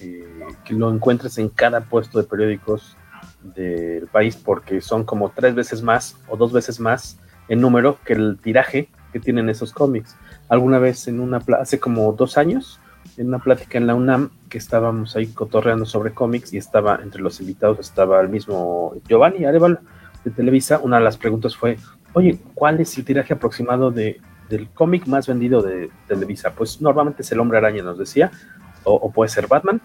eh, 0.00 0.24
que 0.64 0.74
lo 0.74 0.92
encuentres 0.92 1.38
en 1.38 1.48
cada 1.48 1.82
puesto 1.82 2.18
de 2.18 2.24
periódicos 2.24 2.96
del 3.42 4.06
país, 4.06 4.36
porque 4.36 4.80
son 4.80 5.04
como 5.04 5.30
tres 5.30 5.54
veces 5.54 5.82
más 5.82 6.16
o 6.28 6.36
dos 6.36 6.52
veces 6.52 6.78
más 6.78 7.18
en 7.48 7.60
número 7.60 7.98
que 8.04 8.12
el 8.12 8.38
tiraje 8.40 8.88
que 9.12 9.20
tienen 9.20 9.48
esos 9.48 9.72
cómics. 9.72 10.16
Alguna 10.48 10.78
vez 10.78 11.08
en 11.08 11.20
una, 11.20 11.40
hace 11.60 11.80
como 11.80 12.12
dos 12.12 12.38
años, 12.38 12.80
en 13.16 13.28
una 13.28 13.38
plática 13.38 13.78
en 13.78 13.86
la 13.86 13.94
UNAM 13.94 14.30
que 14.48 14.58
estábamos 14.58 15.16
ahí 15.16 15.26
cotorreando 15.26 15.84
sobre 15.84 16.12
cómics 16.12 16.52
y 16.52 16.58
estaba 16.58 17.00
entre 17.02 17.22
los 17.22 17.40
invitados 17.40 17.78
estaba 17.78 18.20
el 18.20 18.28
mismo 18.28 18.94
Giovanni 19.08 19.44
Arevalo 19.44 19.78
de 20.24 20.30
Televisa. 20.30 20.78
Una 20.82 20.98
de 20.98 21.04
las 21.04 21.16
preguntas 21.16 21.56
fue, 21.56 21.78
oye, 22.12 22.38
¿cuál 22.54 22.80
es 22.80 22.96
el 22.96 23.04
tiraje 23.04 23.34
aproximado 23.34 23.90
de, 23.90 24.20
del 24.48 24.68
cómic 24.70 25.06
más 25.06 25.26
vendido 25.26 25.62
de 25.62 25.90
Televisa? 26.06 26.52
Pues 26.54 26.80
normalmente 26.80 27.22
es 27.22 27.32
El 27.32 27.40
Hombre 27.40 27.58
Araña, 27.58 27.82
nos 27.82 27.98
decía, 27.98 28.30
o, 28.84 28.94
o 28.94 29.10
puede 29.10 29.30
ser 29.30 29.46
Batman. 29.46 29.80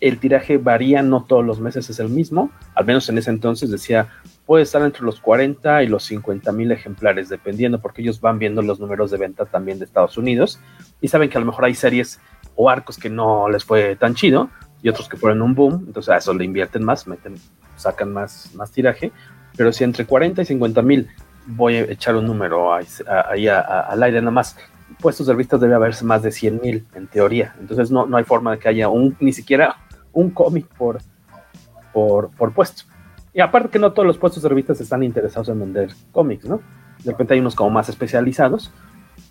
El 0.00 0.18
tiraje 0.18 0.56
varía, 0.56 1.02
no 1.02 1.24
todos 1.24 1.44
los 1.44 1.60
meses 1.60 1.90
es 1.90 1.98
el 1.98 2.08
mismo, 2.08 2.50
al 2.74 2.86
menos 2.86 3.08
en 3.08 3.18
ese 3.18 3.30
entonces 3.30 3.70
decía, 3.70 4.08
puede 4.46 4.62
estar 4.62 4.82
entre 4.82 5.04
los 5.04 5.20
40 5.20 5.82
y 5.82 5.88
los 5.88 6.04
50 6.04 6.50
mil 6.52 6.72
ejemplares, 6.72 7.28
dependiendo, 7.28 7.80
porque 7.80 8.02
ellos 8.02 8.20
van 8.20 8.38
viendo 8.38 8.62
los 8.62 8.80
números 8.80 9.10
de 9.10 9.18
venta 9.18 9.44
también 9.44 9.78
de 9.78 9.84
Estados 9.84 10.16
Unidos 10.16 10.58
y 11.00 11.08
saben 11.08 11.28
que 11.28 11.36
a 11.36 11.40
lo 11.40 11.46
mejor 11.46 11.66
hay 11.66 11.74
series 11.74 12.18
o 12.60 12.68
arcos 12.68 12.98
que 12.98 13.08
no 13.08 13.48
les 13.48 13.64
fue 13.64 13.96
tan 13.96 14.14
chido 14.14 14.50
y 14.82 14.90
otros 14.90 15.08
que 15.08 15.16
fueron 15.16 15.40
un 15.40 15.54
boom, 15.54 15.84
entonces 15.86 16.10
a 16.10 16.18
eso 16.18 16.34
le 16.34 16.44
invierten 16.44 16.84
más, 16.84 17.06
meten, 17.06 17.36
sacan 17.76 18.12
más, 18.12 18.54
más 18.54 18.70
tiraje, 18.70 19.12
pero 19.56 19.72
si 19.72 19.82
entre 19.82 20.04
40 20.04 20.42
y 20.42 20.44
50 20.44 20.82
mil 20.82 21.08
voy 21.46 21.76
a 21.76 21.80
echar 21.84 22.16
un 22.16 22.26
número 22.26 22.74
ahí, 22.74 23.48
al 23.48 24.02
aire 24.02 24.20
nada 24.20 24.30
más, 24.30 24.58
puestos 25.00 25.26
de 25.26 25.32
revistas 25.32 25.58
debe 25.58 25.74
haberse 25.74 26.04
más 26.04 26.22
de 26.22 26.32
100 26.32 26.60
mil 26.62 26.86
en 26.94 27.06
teoría, 27.06 27.54
entonces 27.58 27.90
no, 27.90 28.04
no 28.04 28.18
hay 28.18 28.24
forma 28.24 28.50
de 28.52 28.58
que 28.58 28.68
haya 28.68 28.90
un, 28.90 29.16
ni 29.20 29.32
siquiera 29.32 29.76
un 30.12 30.28
cómic 30.28 30.66
por, 30.76 30.98
por, 31.94 32.30
por 32.32 32.52
puesto. 32.52 32.82
Y 33.32 33.40
aparte 33.40 33.70
que 33.70 33.78
no 33.78 33.92
todos 33.92 34.06
los 34.06 34.18
puestos 34.18 34.42
de 34.42 34.50
revistas 34.50 34.82
están 34.82 35.02
interesados 35.02 35.48
en 35.48 35.60
vender 35.60 35.94
cómics, 36.12 36.44
¿no? 36.44 36.60
De 37.02 37.12
repente 37.12 37.32
hay 37.32 37.40
unos 37.40 37.54
como 37.54 37.70
más 37.70 37.88
especializados, 37.88 38.70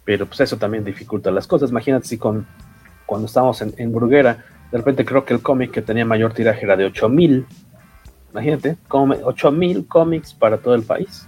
pero 0.04 0.26
pues 0.26 0.40
eso 0.40 0.58
también 0.58 0.84
dificulta 0.84 1.30
las 1.30 1.46
cosas. 1.46 1.70
Imagínate 1.70 2.08
si 2.08 2.18
con 2.18 2.48
cuando 3.10 3.26
estábamos 3.26 3.60
en, 3.64 3.74
en 3.78 3.92
Bruguera, 3.92 4.46
de 4.72 4.78
repente 4.78 5.04
creo 5.04 5.26
que 5.26 5.34
el 5.34 5.42
cómic 5.42 5.72
que 5.72 5.82
tenía 5.82 6.06
mayor 6.06 6.32
tiraje 6.32 6.64
era 6.64 6.78
de 6.78 6.86
8000. 6.86 7.44
Imagínate, 8.32 8.78
como 8.88 9.16
8000 9.16 9.88
cómics 9.88 10.36
para 10.36 10.60
todo 10.60 10.76
el 10.76 10.84
país, 10.84 11.28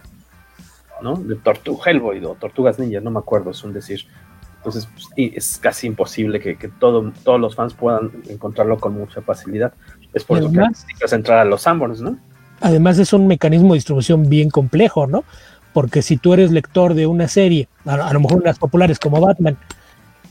¿no? 1.01 1.15
De 1.15 1.35
Tortuga 1.37 1.81
Hellboy 1.87 2.23
o 2.23 2.35
Tortugas 2.35 2.77
Ninja, 2.77 2.99
no 2.99 3.09
me 3.09 3.17
acuerdo, 3.17 3.49
es 3.49 3.63
un 3.63 3.73
decir. 3.73 4.01
Entonces, 4.57 4.87
pues, 4.93 5.07
es 5.35 5.57
casi 5.57 5.87
imposible 5.87 6.39
que, 6.39 6.55
que 6.55 6.67
todo, 6.67 7.11
todos 7.23 7.39
los 7.39 7.55
fans 7.55 7.73
puedan 7.73 8.11
encontrarlo 8.29 8.77
con 8.79 8.93
mucha 8.93 9.23
facilidad. 9.23 9.73
Es 10.13 10.23
por 10.23 10.37
eso 10.37 10.49
además- 10.49 10.67
que 10.67 10.71
necesitas 10.73 11.13
entrar 11.13 11.39
a 11.39 11.45
los 11.45 11.63
Sanborns, 11.63 11.99
¿no? 11.99 12.15
Además 12.59 12.99
es 12.99 13.11
un 13.11 13.25
mecanismo 13.25 13.69
de 13.69 13.77
distribución 13.77 14.29
bien 14.29 14.51
complejo, 14.51 15.07
¿no? 15.07 15.23
Porque 15.73 16.03
si 16.03 16.17
tú 16.17 16.35
eres 16.35 16.51
lector 16.51 16.93
de 16.93 17.07
una 17.07 17.27
serie, 17.27 17.67
a, 17.87 17.95
a 17.95 18.13
lo 18.13 18.19
mejor 18.19 18.37
unas 18.37 18.59
populares 18.59 18.99
como 18.99 19.19
Batman, 19.19 19.57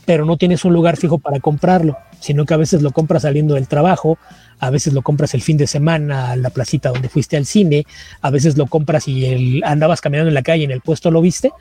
pero 0.05 0.25
no 0.25 0.37
tienes 0.37 0.65
un 0.65 0.73
lugar 0.73 0.97
fijo 0.97 1.19
para 1.19 1.39
comprarlo, 1.39 1.97
sino 2.19 2.45
que 2.45 2.53
a 2.53 2.57
veces 2.57 2.81
lo 2.81 2.91
compras 2.91 3.21
saliendo 3.23 3.55
del 3.55 3.67
trabajo, 3.67 4.17
a 4.59 4.69
veces 4.69 4.93
lo 4.93 5.01
compras 5.01 5.33
el 5.33 5.41
fin 5.41 5.57
de 5.57 5.67
semana 5.67 6.31
a 6.31 6.35
la 6.35 6.49
placita 6.49 6.89
donde 6.89 7.09
fuiste 7.09 7.37
al 7.37 7.45
cine, 7.45 7.85
a 8.21 8.29
veces 8.29 8.57
lo 8.57 8.67
compras 8.67 9.07
y 9.07 9.25
el- 9.25 9.63
andabas 9.63 10.01
caminando 10.01 10.29
en 10.29 10.35
la 10.35 10.41
calle 10.43 10.61
y 10.61 10.65
en 10.65 10.71
el 10.71 10.81
puesto 10.81 11.11
lo 11.11 11.21
viste, 11.21 11.51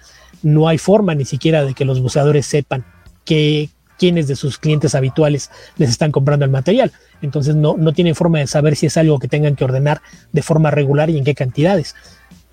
no 0.43 0.69
hay 0.69 0.79
forma 0.79 1.15
ni 1.15 1.25
siquiera 1.25 1.65
de 1.65 1.75
que 1.75 1.85
los 1.85 2.01
buceadores 2.01 2.47
sepan 2.47 2.85
que 3.25 3.69
quiénes 3.99 4.27
de 4.29 4.37
sus 4.37 4.57
clientes 4.57 4.95
habituales 4.95 5.51
les 5.77 5.91
están 5.91 6.11
comprando 6.11 6.47
el 6.47 6.51
material. 6.51 6.91
Entonces 7.21 7.55
no, 7.55 7.77
no 7.77 7.93
tienen 7.93 8.15
forma 8.15 8.39
de 8.39 8.47
saber 8.47 8.75
si 8.75 8.87
es 8.87 8.97
algo 8.97 9.19
que 9.19 9.29
tengan 9.29 9.57
que 9.57 9.65
ordenar 9.65 10.01
de 10.33 10.41
forma 10.43 10.71
regular 10.71 11.11
y 11.11 11.19
en 11.19 11.25
qué 11.25 11.35
cantidades. 11.35 11.95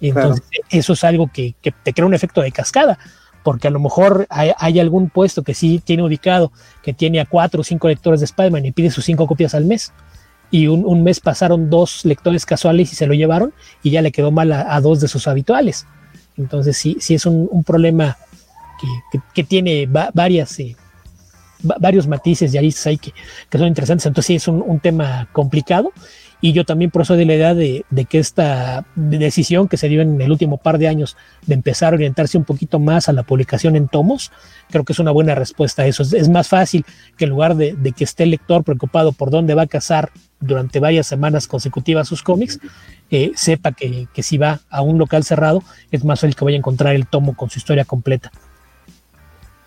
Y 0.02 0.10
entonces 0.10 0.44
eso 0.70 0.92
es 0.94 1.04
algo 1.06 1.32
que, 1.34 1.56
que 1.62 1.72
te 1.72 1.94
crea 1.94 2.06
un 2.06 2.14
efecto 2.14 2.42
de 2.42 2.52
cascada, 2.52 3.00
porque 3.48 3.70
a 3.70 3.72
lo 3.72 3.80
mejor 3.80 4.28
hay, 4.30 4.52
hay 4.58 4.78
algún 4.78 5.10
puesto 5.10 5.42
que 5.42 5.54
sí 5.54 5.82
tiene 5.82 6.04
ubicado, 6.04 6.52
que 6.84 6.92
tiene 6.92 7.22
a 7.22 7.26
cuatro 7.26 7.62
o 7.62 7.64
cinco 7.64 7.88
lectores 7.88 8.20
de 8.20 8.26
Spider-Man 8.26 8.66
y 8.66 8.74
pide 8.74 8.92
sus 8.92 9.06
cinco 9.06 9.26
copias 9.26 9.56
al 9.56 9.64
mes. 9.64 9.94
Y 10.52 10.68
un, 10.68 10.84
un 10.86 11.02
mes 11.02 11.22
pasaron 11.22 11.70
dos 11.70 12.04
lectores 12.04 12.46
casuales 12.46 12.92
y 12.92 12.98
se 12.98 13.08
lo 13.08 13.14
llevaron 13.14 13.54
y 13.84 13.92
ya 13.92 14.02
le 14.02 14.12
quedó 14.12 14.32
mal 14.32 14.52
a, 14.52 14.76
a 14.76 14.82
dos 14.82 15.00
de 15.00 15.08
sus 15.08 15.30
habituales. 15.30 15.88
Entonces 16.36 16.76
sí, 16.76 16.98
sí 17.00 17.16
es 17.16 17.26
un, 17.26 17.48
un 17.50 17.64
problema 17.64 18.18
que, 19.34 19.46
tiene 19.46 19.88
varias, 20.14 20.60
eh, 20.60 20.76
varios 21.80 22.06
matices 22.06 22.54
y 22.54 22.58
ahí 22.58 22.98
que, 22.98 23.14
que 23.50 23.58
son 23.58 23.68
interesantes. 23.68 24.08
Entonces 24.08 24.28
sí, 24.28 24.36
es 24.36 24.50
un, 24.50 24.62
un 24.62 24.82
tema 24.82 25.30
complicado 25.32 25.94
y 26.40 26.54
yo 26.54 26.66
también 26.66 26.92
por 26.92 27.02
eso 27.02 27.16
de 27.16 27.26
la 27.26 27.36
idea 27.36 27.56
de, 27.56 27.84
que 28.08 28.20
esta 28.20 28.86
decisión 28.96 29.68
que 29.68 29.78
se 29.78 29.90
dio 29.90 30.02
en 30.02 30.22
el 30.22 30.32
último 30.32 30.58
par 30.58 30.78
de 30.78 30.88
años 30.88 31.18
de 31.46 31.56
empezar 31.56 31.94
a 31.94 31.96
orientarse 31.96 32.38
un 32.38 32.44
poquito 32.44 32.80
más 32.80 33.10
a 33.10 33.14
la 33.14 33.24
publicación 33.24 33.76
en 33.76 33.88
tomos, 33.88 34.32
creo 34.70 34.84
que 34.84 34.94
es 34.94 35.00
una 35.00 35.12
buena 35.12 35.34
respuesta 35.34 35.82
a 35.82 35.88
eso. 35.88 36.04
Es, 36.04 36.30
más 36.30 36.48
fácil 36.48 36.86
que 37.18 37.26
en 37.26 37.32
lugar 37.32 37.56
de, 37.56 37.76
que 37.96 38.04
esté 38.04 38.24
el 38.24 38.32
lector 38.32 38.64
preocupado 38.64 39.14
por 39.14 39.32
dónde 39.32 39.56
va 39.56 39.64
a 39.64 39.68
cazar 39.68 40.12
durante 40.40 40.80
varias 40.80 41.08
semanas 41.08 41.48
consecutivas 41.48 42.08
sus 42.08 42.22
cómics, 42.22 42.60
eh, 43.10 43.32
sepa 43.36 43.72
que, 43.72 44.08
que 44.14 44.22
si 44.22 44.38
va 44.38 44.60
a 44.70 44.82
un 44.82 45.00
local 45.00 45.24
cerrado, 45.24 45.64
es 45.90 46.04
más 46.04 46.20
fácil 46.20 46.36
que 46.36 46.46
vaya 46.46 46.58
a 46.58 46.60
encontrar 46.60 46.94
el 46.94 47.08
tomo 47.08 47.36
con 47.36 47.50
su 47.50 47.58
historia 47.58 47.86
completa. 47.86 48.32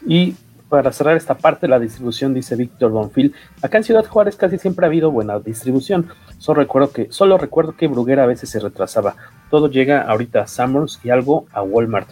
Y 0.07 0.35
para 0.71 0.93
cerrar 0.93 1.17
esta 1.17 1.37
parte, 1.37 1.67
la 1.67 1.81
distribución, 1.81 2.33
dice 2.33 2.55
Víctor 2.55 2.93
Bonfil. 2.93 3.35
Acá 3.61 3.79
en 3.79 3.85
Ciudad 3.85 4.07
Juárez 4.07 4.37
casi 4.37 4.57
siempre 4.57 4.87
ha 4.87 4.89
habido 4.89 5.11
buena 5.11 5.41
distribución. 5.41 6.09
Solo 6.39 6.61
recuerdo 6.61 6.93
que, 6.93 7.09
solo 7.11 7.37
recuerdo 7.37 7.77
que 7.77 7.89
Bruguera 7.89 8.23
a 8.23 8.27
veces 8.27 8.51
se 8.51 8.61
retrasaba. 8.61 9.17
Todo 9.51 9.69
llega 9.69 10.03
ahorita 10.03 10.43
a 10.43 10.47
Summers 10.47 11.01
y 11.03 11.11
algo 11.11 11.47
a 11.53 11.63
Walmart. 11.63 12.09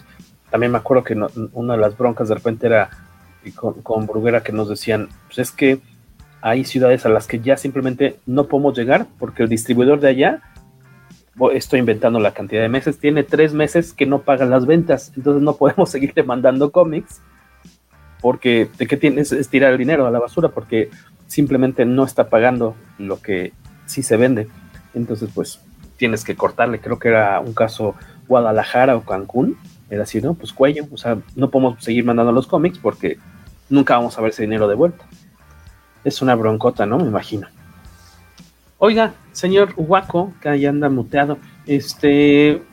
También 0.51 0.73
me 0.73 0.77
acuerdo 0.77 1.05
que 1.05 1.15
una 1.53 1.73
de 1.73 1.79
las 1.79 1.97
broncas 1.97 2.27
de 2.27 2.35
repente 2.35 2.67
era 2.67 2.89
con, 3.55 4.05
Bruguera 4.05 4.43
que 4.43 4.51
nos 4.51 4.67
decían, 4.67 5.07
pues 5.27 5.39
es 5.39 5.51
que 5.51 5.79
hay 6.41 6.65
ciudades 6.65 7.05
a 7.05 7.09
las 7.09 7.27
que 7.27 7.39
ya 7.39 7.55
simplemente 7.55 8.19
no 8.25 8.47
podemos 8.47 8.77
llegar 8.77 9.07
porque 9.19 9.43
el 9.43 9.49
distribuidor 9.49 10.01
de 10.01 10.09
allá, 10.09 10.41
estoy 11.53 11.79
inventando 11.79 12.19
la 12.19 12.33
cantidad 12.33 12.61
de 12.61 12.67
meses, 12.67 12.99
tiene 12.99 13.23
tres 13.23 13.53
meses 13.53 13.93
que 13.93 14.05
no 14.05 14.19
pagan 14.19 14.49
las 14.49 14.65
ventas, 14.65 15.13
entonces 15.15 15.41
no 15.41 15.55
podemos 15.55 15.89
seguirle 15.91 16.23
mandando 16.23 16.71
cómics 16.71 17.21
porque 18.21 18.69
de 18.77 18.87
qué 18.87 18.97
tienes 18.97 19.31
es 19.31 19.49
tirar 19.49 19.71
el 19.71 19.77
dinero 19.77 20.05
a 20.05 20.11
la 20.11 20.19
basura 20.19 20.49
porque 20.49 20.89
simplemente 21.27 21.85
no 21.85 22.03
está 22.03 22.29
pagando 22.29 22.75
lo 22.97 23.21
que 23.21 23.53
sí 23.85 24.03
se 24.03 24.17
vende. 24.17 24.47
Entonces, 24.93 25.29
pues 25.33 25.61
tienes 25.97 26.23
que 26.23 26.35
cortarle. 26.35 26.79
Creo 26.79 26.99
que 26.99 27.09
era 27.09 27.39
un 27.39 27.53
caso 27.53 27.95
Guadalajara 28.27 28.95
o 28.95 29.01
Cancún. 29.01 29.57
Era 29.89 30.03
así, 30.03 30.21
¿no? 30.21 30.33
Pues 30.33 30.53
cuello. 30.53 30.85
O 30.91 30.97
sea, 30.97 31.17
no 31.35 31.49
podemos 31.49 31.83
seguir 31.83 32.03
mandando 32.03 32.31
los 32.31 32.47
cómics 32.47 32.79
porque 32.79 33.17
nunca 33.69 33.95
vamos 33.95 34.17
a 34.17 34.21
ver 34.21 34.31
ese 34.31 34.43
dinero 34.43 34.67
de 34.67 34.75
vuelta. 34.75 35.05
Es 36.03 36.21
una 36.21 36.35
broncota, 36.35 36.85
¿no? 36.85 36.97
Me 36.97 37.07
imagino. 37.07 37.47
Oiga, 38.77 39.13
señor 39.31 39.73
Huaco, 39.75 40.33
que 40.41 40.49
ahí 40.49 40.65
anda 40.65 40.89
muteado. 40.89 41.37
Este. 41.65 42.63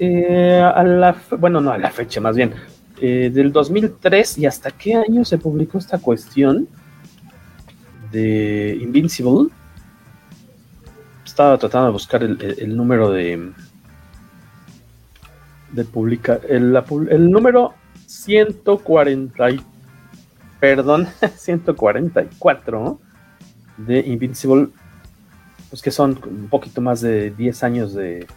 Eh, 0.00 0.60
a 0.60 0.82
la, 0.82 1.14
bueno, 1.38 1.60
no 1.60 1.70
a 1.70 1.78
la 1.78 1.90
fecha, 1.90 2.20
más 2.20 2.34
bien 2.34 2.52
eh, 3.00 3.30
del 3.32 3.52
2003 3.52 4.38
y 4.38 4.46
hasta 4.46 4.70
qué 4.70 4.94
año 4.94 5.24
se 5.24 5.38
publicó 5.38 5.78
esta 5.78 5.98
cuestión 5.98 6.68
de 8.12 8.78
Invincible. 8.80 9.50
Estaba 11.24 11.58
tratando 11.58 11.86
de 11.86 11.92
buscar 11.92 12.22
el, 12.22 12.76
número 12.76 13.10
de 13.10 13.52
de 15.72 15.84
publicar 15.84 16.40
el, 16.48 16.80
el, 17.10 17.30
número 17.30 17.74
140 18.06 19.46
perdón 20.60 21.08
144 21.36 23.00
de 23.78 23.98
Invincible 23.98 24.68
pues 25.68 25.82
que 25.82 25.90
son 25.90 26.20
un 26.24 26.48
poquito 26.48 26.80
más 26.80 27.00
de 27.00 27.32
10 27.32 27.64
años 27.64 27.94
de, 27.94 28.28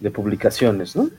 de 0.00 0.10
publicaciones, 0.12 0.94
¿no? 0.94 1.10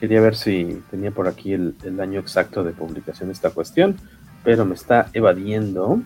Quería 0.00 0.20
ver 0.20 0.36
si 0.36 0.80
tenía 0.90 1.10
por 1.10 1.26
aquí 1.26 1.52
el, 1.52 1.74
año 2.00 2.20
exacto 2.20 2.62
de 2.62 2.72
publicación 2.72 3.28
de 3.28 3.32
esta 3.32 3.50
cuestión, 3.50 3.96
pero 4.44 4.64
me 4.64 4.74
está 4.74 5.08
evadiendo. 5.12 6.00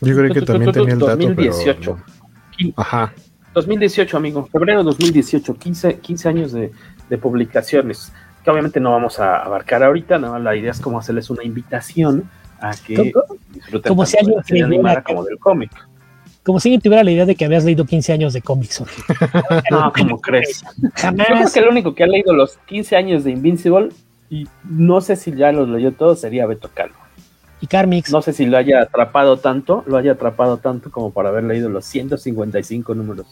Yo 0.00 0.16
creo 0.16 0.32
que 0.32 0.42
también 0.42 0.72
tenía 0.72 0.94
el 0.94 1.00
dato, 1.00 1.16
2018. 1.16 1.98
Ajá. 2.76 3.12
2018, 3.52 4.16
amigo. 4.16 4.46
Febrero 4.46 4.82
2018. 4.84 5.54
15, 5.54 5.98
15 5.98 6.28
años 6.28 6.52
de, 6.52 6.70
publicaciones. 7.18 8.12
Que 8.42 8.50
obviamente 8.50 8.80
no 8.80 8.92
vamos 8.92 9.18
a 9.18 9.42
abarcar 9.42 9.82
ahorita. 9.82 10.18
Nada 10.18 10.38
la 10.38 10.56
idea 10.56 10.70
es 10.70 10.80
como 10.80 10.98
hacerles 10.98 11.28
una 11.28 11.44
invitación 11.44 12.30
a 12.60 12.74
que 12.74 13.12
disfruten 13.52 13.90
como 13.90 14.06
si 14.06 14.16
alguien 14.18 14.40
de 14.82 15.02
como 15.02 15.24
del 15.24 15.38
cómic 15.38 15.70
como 16.48 16.60
si 16.60 16.78
tuviera 16.78 17.04
la 17.04 17.10
idea 17.10 17.26
de 17.26 17.34
que 17.34 17.44
habías 17.44 17.62
leído 17.62 17.84
15 17.84 18.10
años 18.10 18.32
de 18.32 18.40
cómics. 18.40 18.82
no, 19.70 19.92
¿cómo 19.92 20.18
crees? 20.22 20.64
Jamás. 20.94 21.28
Yo 21.28 21.34
creo 21.34 21.52
que 21.52 21.58
el 21.58 21.68
único 21.68 21.94
que 21.94 22.04
ha 22.04 22.06
leído 22.06 22.32
los 22.32 22.56
15 22.64 22.96
años 22.96 23.24
de 23.24 23.32
Invincible, 23.32 23.90
y 24.30 24.48
no 24.64 25.02
sé 25.02 25.16
si 25.16 25.36
ya 25.36 25.52
los 25.52 25.68
leyó 25.68 25.92
todo, 25.92 26.16
sería 26.16 26.46
Beto 26.46 26.70
Calvo. 26.72 26.96
Y 27.60 27.66
Carmix. 27.66 28.10
No 28.10 28.22
sé 28.22 28.32
si 28.32 28.46
lo 28.46 28.56
haya 28.56 28.80
atrapado 28.80 29.36
tanto, 29.36 29.84
lo 29.86 29.98
haya 29.98 30.12
atrapado 30.12 30.56
tanto 30.56 30.90
como 30.90 31.10
para 31.10 31.28
haber 31.28 31.44
leído 31.44 31.68
los 31.68 31.84
155 31.84 32.94
números. 32.94 33.26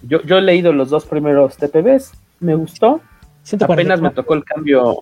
Yo, 0.00 0.22
yo 0.22 0.38
he 0.38 0.42
leído 0.42 0.72
los 0.72 0.88
dos 0.88 1.04
primeros 1.04 1.58
TPBs, 1.58 2.12
me 2.40 2.54
gustó. 2.54 3.02
Apenas 3.60 4.00
me 4.00 4.08
tocó 4.08 4.32
el 4.32 4.42
cambio. 4.42 5.00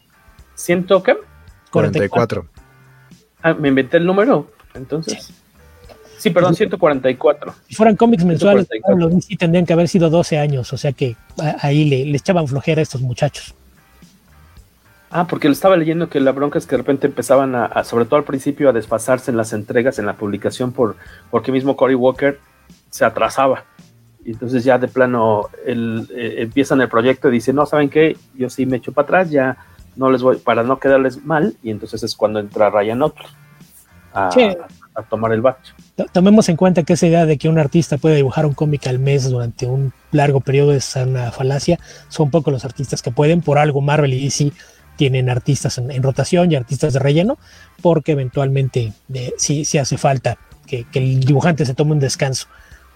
¿Ciento 0.56 1.00
qué? 1.00 1.16
44. 1.70 2.44
Ah, 3.40 3.54
me 3.54 3.68
inventé 3.68 3.98
el 3.98 4.04
número, 4.04 4.50
entonces. 4.74 5.26
Sí, 5.26 5.34
perdón, 6.30 6.54
144. 6.54 7.54
Si 7.68 7.74
fueran 7.74 7.96
cómics 7.96 8.24
mensuales, 8.24 8.68
sí 9.26 9.36
tendrían 9.36 9.66
que 9.66 9.72
haber 9.72 9.88
sido 9.88 10.10
12 10.10 10.38
años, 10.38 10.72
o 10.72 10.76
sea 10.76 10.92
que 10.92 11.16
ahí 11.60 11.84
le, 11.84 12.16
echaban 12.16 12.46
flojera 12.46 12.80
a 12.80 12.82
estos 12.82 13.00
muchachos. 13.00 13.54
Ah, 15.10 15.26
porque 15.26 15.48
le 15.48 15.52
estaba 15.52 15.76
leyendo 15.76 16.08
que 16.08 16.18
la 16.20 16.32
bronca 16.32 16.58
es 16.58 16.66
que 16.66 16.72
de 16.72 16.78
repente 16.78 17.06
empezaban 17.06 17.54
a, 17.54 17.84
sobre 17.84 18.04
todo 18.04 18.16
al 18.16 18.24
principio, 18.24 18.68
a 18.68 18.72
desfasarse 18.72 19.30
en 19.30 19.36
las 19.36 19.52
entregas, 19.52 19.98
en 19.98 20.06
la 20.06 20.16
publicación, 20.16 20.72
por 20.72 20.96
porque 21.30 21.52
mismo 21.52 21.76
Cory 21.76 21.94
Walker 21.94 22.40
se 22.90 23.04
atrasaba. 23.04 23.64
Y 24.24 24.32
entonces 24.32 24.64
ya 24.64 24.78
de 24.78 24.88
plano 24.88 25.50
el, 25.66 26.08
eh, 26.16 26.36
empiezan 26.38 26.80
el 26.80 26.88
proyecto 26.88 27.28
y 27.28 27.32
dicen, 27.32 27.56
no, 27.56 27.66
¿saben 27.66 27.90
qué? 27.90 28.16
Yo 28.34 28.50
sí 28.50 28.66
me 28.66 28.78
echo 28.78 28.90
para 28.92 29.04
atrás, 29.04 29.30
ya 29.30 29.56
no 29.94 30.10
les 30.10 30.22
voy, 30.22 30.38
para 30.38 30.62
no 30.62 30.80
quedarles 30.80 31.24
mal, 31.24 31.54
y 31.62 31.70
entonces 31.70 32.02
es 32.02 32.16
cuando 32.16 32.40
entra 32.40 32.70
Ryan 32.70 33.02
Otto 33.02 33.22
a, 34.14 34.30
a 34.94 35.02
tomar 35.02 35.32
el 35.32 35.40
bacho. 35.40 35.74
Tomemos 36.12 36.48
en 36.48 36.56
cuenta 36.56 36.82
que 36.82 36.92
esa 36.92 37.06
idea 37.06 37.26
de 37.26 37.38
que 37.38 37.48
un 37.48 37.58
artista 37.58 37.98
puede 37.98 38.16
dibujar 38.16 38.46
un 38.46 38.54
cómic 38.54 38.86
al 38.86 38.98
mes 38.98 39.28
durante 39.28 39.66
un 39.66 39.92
largo 40.12 40.40
periodo 40.40 40.72
es 40.72 40.94
una 40.96 41.32
falacia. 41.32 41.78
Son 42.08 42.30
pocos 42.30 42.52
los 42.52 42.64
artistas 42.64 43.02
que 43.02 43.10
pueden. 43.10 43.40
Por 43.40 43.58
algo 43.58 43.80
Marvel 43.80 44.14
y 44.14 44.24
DC 44.24 44.52
tienen 44.96 45.28
artistas 45.28 45.78
en, 45.78 46.02
rotación 46.02 46.52
y 46.52 46.56
artistas 46.56 46.92
de 46.92 47.00
relleno, 47.00 47.38
porque 47.82 48.12
eventualmente 48.12 48.92
eh, 49.12 49.32
sí, 49.36 49.64
hace 49.78 49.98
falta 49.98 50.38
que, 50.66 50.86
el 50.94 51.20
dibujante 51.20 51.66
se 51.66 51.74
tome 51.74 51.92
un 51.92 52.00
descanso. 52.00 52.46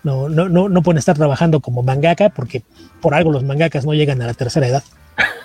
No, 0.04 0.28
no, 0.28 0.48
no, 0.48 0.68
no 0.68 0.82
pueden 0.82 0.98
estar 0.98 1.16
trabajando 1.16 1.60
como 1.60 1.82
mangaka, 1.82 2.28
porque 2.28 2.62
por 3.00 3.14
algo 3.14 3.32
los 3.32 3.42
mangakas 3.42 3.84
no 3.84 3.94
llegan 3.94 4.22
a 4.22 4.26
la 4.26 4.34
tercera 4.34 4.68
edad. 4.68 4.84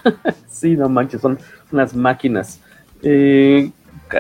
sí, 0.48 0.76
no 0.76 0.90
manches, 0.90 1.22
son 1.22 1.40
unas 1.72 1.96
máquinas. 1.96 2.60
Eh, 3.02 3.72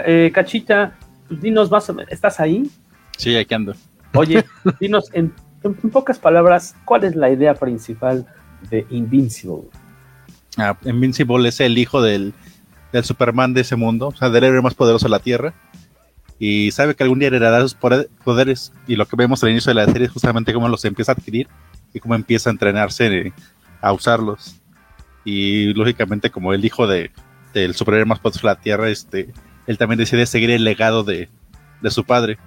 eh, 0.06 0.32
Cachita, 0.34 0.94
dinos 1.30 1.72
más, 1.72 1.92
¿estás 2.10 2.40
ahí? 2.40 2.70
Sí, 3.18 3.36
aquí 3.36 3.54
ando. 3.54 3.74
Oye, 4.14 4.46
dinos 4.80 5.10
en, 5.14 5.34
pocas 5.92 6.20
palabras, 6.20 6.76
¿cuál 6.86 7.04
es 7.04 7.16
la 7.16 7.30
idea 7.30 7.54
principal 7.56 8.26
de 8.70 8.86
Invincible? 8.90 9.70
Ah, 10.58 10.78
Invincible 10.86 11.50
es 11.50 11.60
el 11.60 11.78
hijo 11.78 12.02
del, 12.02 12.34
Superman 13.02 13.54
de 13.54 13.62
ese 13.62 13.76
mundo, 13.76 14.10
o 14.10 14.16
sea, 14.16 14.30
del 14.30 14.44
héroe 14.44 14.62
más 14.62 14.76
poderoso 14.76 15.06
de 15.06 15.12
la 15.12 15.20
Tierra. 15.20 15.54
Y 16.38 16.72
sabe 16.72 16.96
que 16.96 17.04
algún 17.04 17.20
día 17.20 17.30
heredará 17.30 17.62
sus 17.62 17.76
poderes. 17.76 18.74
Y 18.86 18.96
lo 18.96 19.08
que 19.08 19.16
vemos 19.16 19.44
al 19.44 19.52
inicio 19.52 19.70
de 19.70 19.76
la 19.76 19.86
serie 19.86 20.08
es 20.08 20.14
justamente 20.14 20.54
cómo 20.54 20.68
los 20.68 20.84
empieza 20.86 21.12
a 21.12 21.16
adquirir 21.16 21.48
y 21.94 22.00
cómo 22.00 22.16
empieza 22.16 22.50
a 22.50 22.54
entrenarse 22.54 23.34
a 23.82 23.94
usarlos. 23.94 24.56
Y 25.24 25.74
lógicamente, 25.74 26.30
como 26.30 26.54
el 26.54 26.66
hijo 26.66 26.86
de, 26.86 27.12
del 27.54 27.76
superhéroe 27.76 28.06
más 28.06 28.20
poderoso 28.20 28.48
de 28.48 28.54
la 28.54 28.60
Tierra, 28.60 28.90
este, 28.90 29.34
él 29.68 29.78
también 29.78 29.98
decide 29.98 30.26
seguir 30.26 30.52
el 30.52 30.64
legado 30.64 31.04
de, 31.04 31.30
su 31.90 32.04
padre 32.04 32.38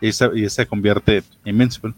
y 0.00 0.12
se, 0.12 0.48
se 0.50 0.66
convierte 0.66 1.18
en 1.18 1.54
Invincible. 1.54 1.94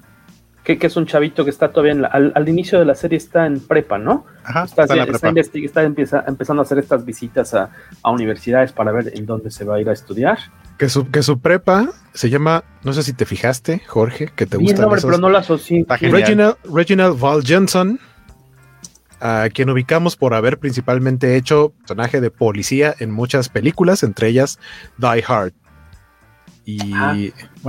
Que, 0.63 0.79
que, 0.79 0.89
es 0.89 0.97
un 0.97 1.07
chavito 1.07 1.45
que 1.45 1.51
está 1.51 1.71
todavía 1.71 2.07
al, 2.09 2.49
inicio 2.49 2.81
de 2.81 2.85
la 2.85 2.97
serie 2.97 3.17
está 3.17 3.47
en 3.47 3.61
prepa, 3.61 3.99
¿no? 3.99 4.27
Ajá, 4.43 4.65
está, 4.65 4.83
está, 4.83 5.83
empieza, 5.85 6.25
empezando 6.27 6.61
a 6.61 6.65
hacer 6.65 6.79
estas 6.79 7.05
visitas 7.05 7.55
a, 7.55 7.71
universidades 8.05 8.73
para 8.73 8.91
ver 8.91 9.13
en 9.15 9.27
dónde 9.27 9.53
se 9.53 9.65
va 9.65 9.77
a 9.77 9.81
ir 9.81 9.89
a 9.89 9.93
estudiar. 9.93 10.39
Que 10.77 10.89
su, 10.89 11.09
que 11.09 11.23
su 11.23 11.39
prepa 11.39 11.91
se 12.15 12.31
llama, 12.31 12.65
no 12.83 12.93
sé 12.93 13.05
si 13.05 13.13
te 13.13 13.27
fijaste, 13.27 13.81
Jorge, 13.87 14.33
que 14.35 14.47
te 14.47 14.57
gusta. 14.57 14.83
nombre, 14.83 15.01
pero 15.03 15.19
no 15.19 15.31
la 15.31 15.39
asocié. 15.39 15.87
Reginald, 15.89 16.57
Reginald 16.65 17.21
Val 17.21 17.43
Johnson 17.47 18.01
a 19.21 19.49
quien 19.53 19.71
ubicamos 19.71 20.17
por 20.17 20.35
haber 20.35 20.59
principalmente 20.59 21.37
hecho 21.37 21.73
personaje 21.81 22.21
de 22.21 22.31
policía 22.31 22.95
en 22.99 23.11
muchas 23.11 23.49
películas, 23.49 24.03
entre 24.03 24.29
ellas 24.29 24.59
Die 24.99 25.25
Hard. 25.27 25.53
Y, 26.65 26.81
ah, 26.95 27.15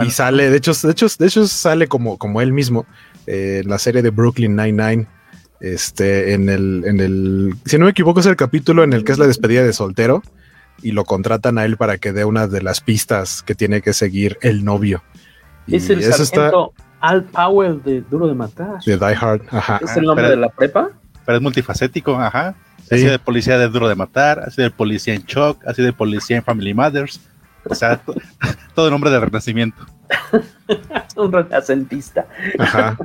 sale, 0.10 0.50
de 0.50 0.58
hecho, 0.58 0.74
de 0.74 0.92
hecho, 0.92 1.08
de 1.20 1.28
hecho 1.28 1.48
sale 1.48 1.88
como, 1.88 2.18
como 2.18 2.42
él 2.42 2.52
mismo 2.52 2.88
eh, 3.28 3.62
en 3.64 3.70
la 3.70 3.78
serie 3.78 4.02
de 4.02 4.10
Brooklyn 4.10 4.56
Nine-Nine. 4.56 5.08
Este, 5.60 6.34
en 6.34 6.50
el, 6.50 6.84
en 6.86 7.00
el, 7.00 7.56
si 7.66 7.78
no 7.78 7.86
me 7.86 7.92
equivoco, 7.92 8.20
es 8.20 8.26
el 8.26 8.36
capítulo 8.36 8.84
en 8.84 8.94
el 8.94 9.04
que 9.04 9.12
es 9.12 9.18
la 9.18 9.26
despedida 9.28 9.64
de 9.64 9.74
soltero 9.74 10.22
y 10.82 10.92
lo 10.92 11.04
contratan 11.06 11.58
a 11.58 11.66
él 11.66 11.78
para 11.78 11.98
que 11.98 12.14
dé 12.14 12.26
una 12.26 12.48
de 12.48 12.62
las 12.62 12.82
pistas 12.82 13.42
que 13.44 13.56
tiene 13.56 13.82
que 13.82 13.94
seguir 13.94 14.38
el 14.42 14.64
novio. 14.64 15.04
Es 15.68 15.90
el 15.90 16.04
sargento 16.04 16.74
Al 17.00 17.24
Powell 17.26 17.82
de 17.84 18.02
Duro 18.02 18.28
de 18.28 18.36
Matar. 18.36 18.80
De 18.86 18.98
Die 18.98 19.16
Hard, 19.16 19.42
ajá. 19.50 19.80
¿Es 19.84 19.98
el 19.98 20.06
nombre 20.06 20.30
de 20.30 20.38
la 20.38 20.50
prepa? 20.50 20.90
Pero 21.28 21.40
es 21.40 21.44
multifacético, 21.44 22.16
ajá. 22.16 22.56
Sí. 22.88 22.96
Ha 22.96 22.98
sido 23.00 23.12
de 23.12 23.20
policía 23.20 23.58
de 23.58 23.68
Duro 23.68 23.90
de 23.90 23.96
Matar, 23.96 24.40
ha 24.40 24.50
sido 24.50 24.64
de 24.64 24.72
policía 24.72 25.14
en 25.14 25.24
Shock, 25.24 25.62
ha 25.68 25.74
sido 25.74 25.88
de 25.88 25.92
policía 25.92 26.38
en 26.38 26.44
Family 26.44 26.74
Mothers. 26.74 27.20
O 27.66 27.76
sea, 27.76 28.00
todo 28.74 28.90
nombre 28.90 29.12
de 29.12 29.20
renacimiento. 29.20 29.86
un 31.18 31.34
renacentista. 31.34 32.28
Ajá. 32.58 32.98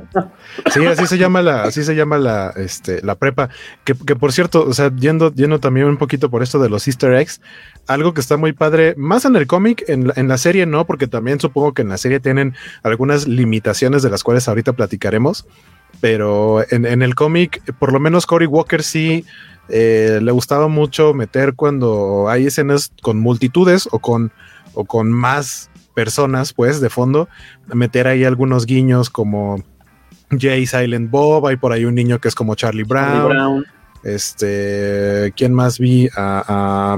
Sí, 0.71 0.85
así 0.85 1.05
se 1.05 1.17
llama 1.17 1.41
la, 1.41 1.63
así 1.63 1.83
se 1.83 1.95
llama 1.95 2.17
la, 2.17 2.53
este, 2.55 3.01
la 3.01 3.15
prepa. 3.15 3.49
Que, 3.83 3.93
que 3.93 4.15
por 4.15 4.31
cierto, 4.31 4.65
o 4.65 4.73
sea, 4.73 4.89
yendo, 4.95 5.33
yendo 5.33 5.59
también 5.59 5.87
un 5.87 5.97
poquito 5.97 6.29
por 6.29 6.43
esto 6.43 6.59
de 6.59 6.69
los 6.69 6.87
Easter 6.87 7.13
eggs, 7.15 7.41
algo 7.87 8.13
que 8.13 8.21
está 8.21 8.37
muy 8.37 8.53
padre, 8.53 8.95
más 8.97 9.25
en 9.25 9.35
el 9.35 9.47
cómic, 9.47 9.83
en, 9.89 10.13
en, 10.15 10.29
la 10.29 10.37
serie 10.37 10.65
no, 10.65 10.85
porque 10.85 11.07
también 11.07 11.41
supongo 11.41 11.73
que 11.73 11.81
en 11.81 11.89
la 11.89 11.97
serie 11.97 12.21
tienen 12.21 12.55
algunas 12.83 13.27
limitaciones 13.27 14.01
de 14.01 14.09
las 14.09 14.23
cuales 14.23 14.47
ahorita 14.47 14.71
platicaremos. 14.71 15.45
Pero 16.03 16.65
en, 16.69 16.85
en 16.85 17.01
el 17.01 17.15
cómic, 17.15 17.63
por 17.79 17.93
lo 17.93 17.99
menos 18.01 18.25
Cory 18.25 18.45
Walker 18.45 18.83
sí 18.83 19.23
eh, 19.69 20.19
le 20.21 20.31
gustaba 20.33 20.67
mucho 20.67 21.13
meter 21.13 21.53
cuando 21.53 22.27
hay 22.27 22.47
escenas 22.47 22.91
con 23.01 23.19
multitudes 23.19 23.87
o 23.89 23.99
con, 23.99 24.33
o 24.73 24.83
con 24.83 25.09
más 25.09 25.69
personas, 25.95 26.51
pues, 26.51 26.81
de 26.81 26.89
fondo, 26.89 27.29
meter 27.67 28.07
ahí 28.07 28.25
algunos 28.25 28.65
guiños 28.65 29.09
como 29.09 29.63
Jay 30.37 30.65
Silent 30.65 31.09
Bob, 31.09 31.47
hay 31.47 31.55
por 31.55 31.71
ahí 31.71 31.85
un 31.85 31.95
niño 31.95 32.19
que 32.19 32.27
es 32.27 32.35
como 32.35 32.55
Charlie 32.55 32.83
Brown. 32.83 33.07
Charlie 33.07 33.33
Brown. 33.33 33.65
Este, 34.03 35.31
¿quién 35.37 35.53
más 35.53 35.79
vi? 35.79 36.09
A, 36.17 36.97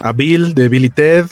a, 0.00 0.08
a, 0.08 0.12
Bill 0.14 0.52
de 0.52 0.68
Billy 0.68 0.90
Ted. 0.90 1.26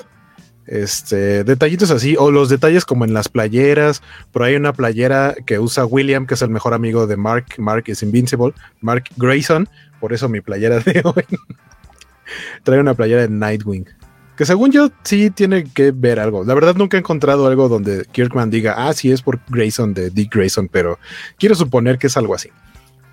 Este, 0.66 1.44
detallitos 1.44 1.90
así, 1.90 2.16
o 2.18 2.30
los 2.30 2.48
detalles 2.48 2.84
como 2.84 3.04
en 3.04 3.14
las 3.14 3.28
playeras. 3.28 4.02
Por 4.32 4.42
ahí 4.42 4.56
una 4.56 4.72
playera 4.72 5.34
que 5.46 5.58
usa 5.58 5.86
William, 5.86 6.26
que 6.26 6.34
es 6.34 6.42
el 6.42 6.50
mejor 6.50 6.74
amigo 6.74 7.06
de 7.06 7.16
Mark. 7.16 7.46
Mark 7.58 7.84
es 7.86 8.02
Invincible. 8.02 8.52
Mark 8.80 9.04
Grayson. 9.16 9.68
Por 10.00 10.12
eso 10.12 10.28
mi 10.28 10.40
playera 10.40 10.80
de 10.80 11.02
hoy. 11.04 11.24
Trae 12.64 12.80
una 12.80 12.94
playera 12.94 13.22
de 13.22 13.28
Nightwing. 13.28 13.86
Que 14.36 14.44
según 14.44 14.70
yo 14.70 14.90
sí 15.02 15.30
tiene 15.30 15.64
que 15.64 15.92
ver 15.92 16.20
algo. 16.20 16.44
La 16.44 16.54
verdad 16.54 16.74
nunca 16.74 16.96
he 16.96 17.00
encontrado 17.00 17.46
algo 17.46 17.68
donde 17.68 18.04
Kirkman 18.12 18.50
diga, 18.50 18.74
ah, 18.76 18.92
sí 18.92 19.10
es 19.10 19.22
por 19.22 19.40
Grayson 19.48 19.94
de 19.94 20.10
Dick 20.10 20.34
Grayson, 20.34 20.68
pero 20.68 20.98
quiero 21.38 21.54
suponer 21.54 21.96
que 21.96 22.08
es 22.08 22.16
algo 22.18 22.34
así. 22.34 22.50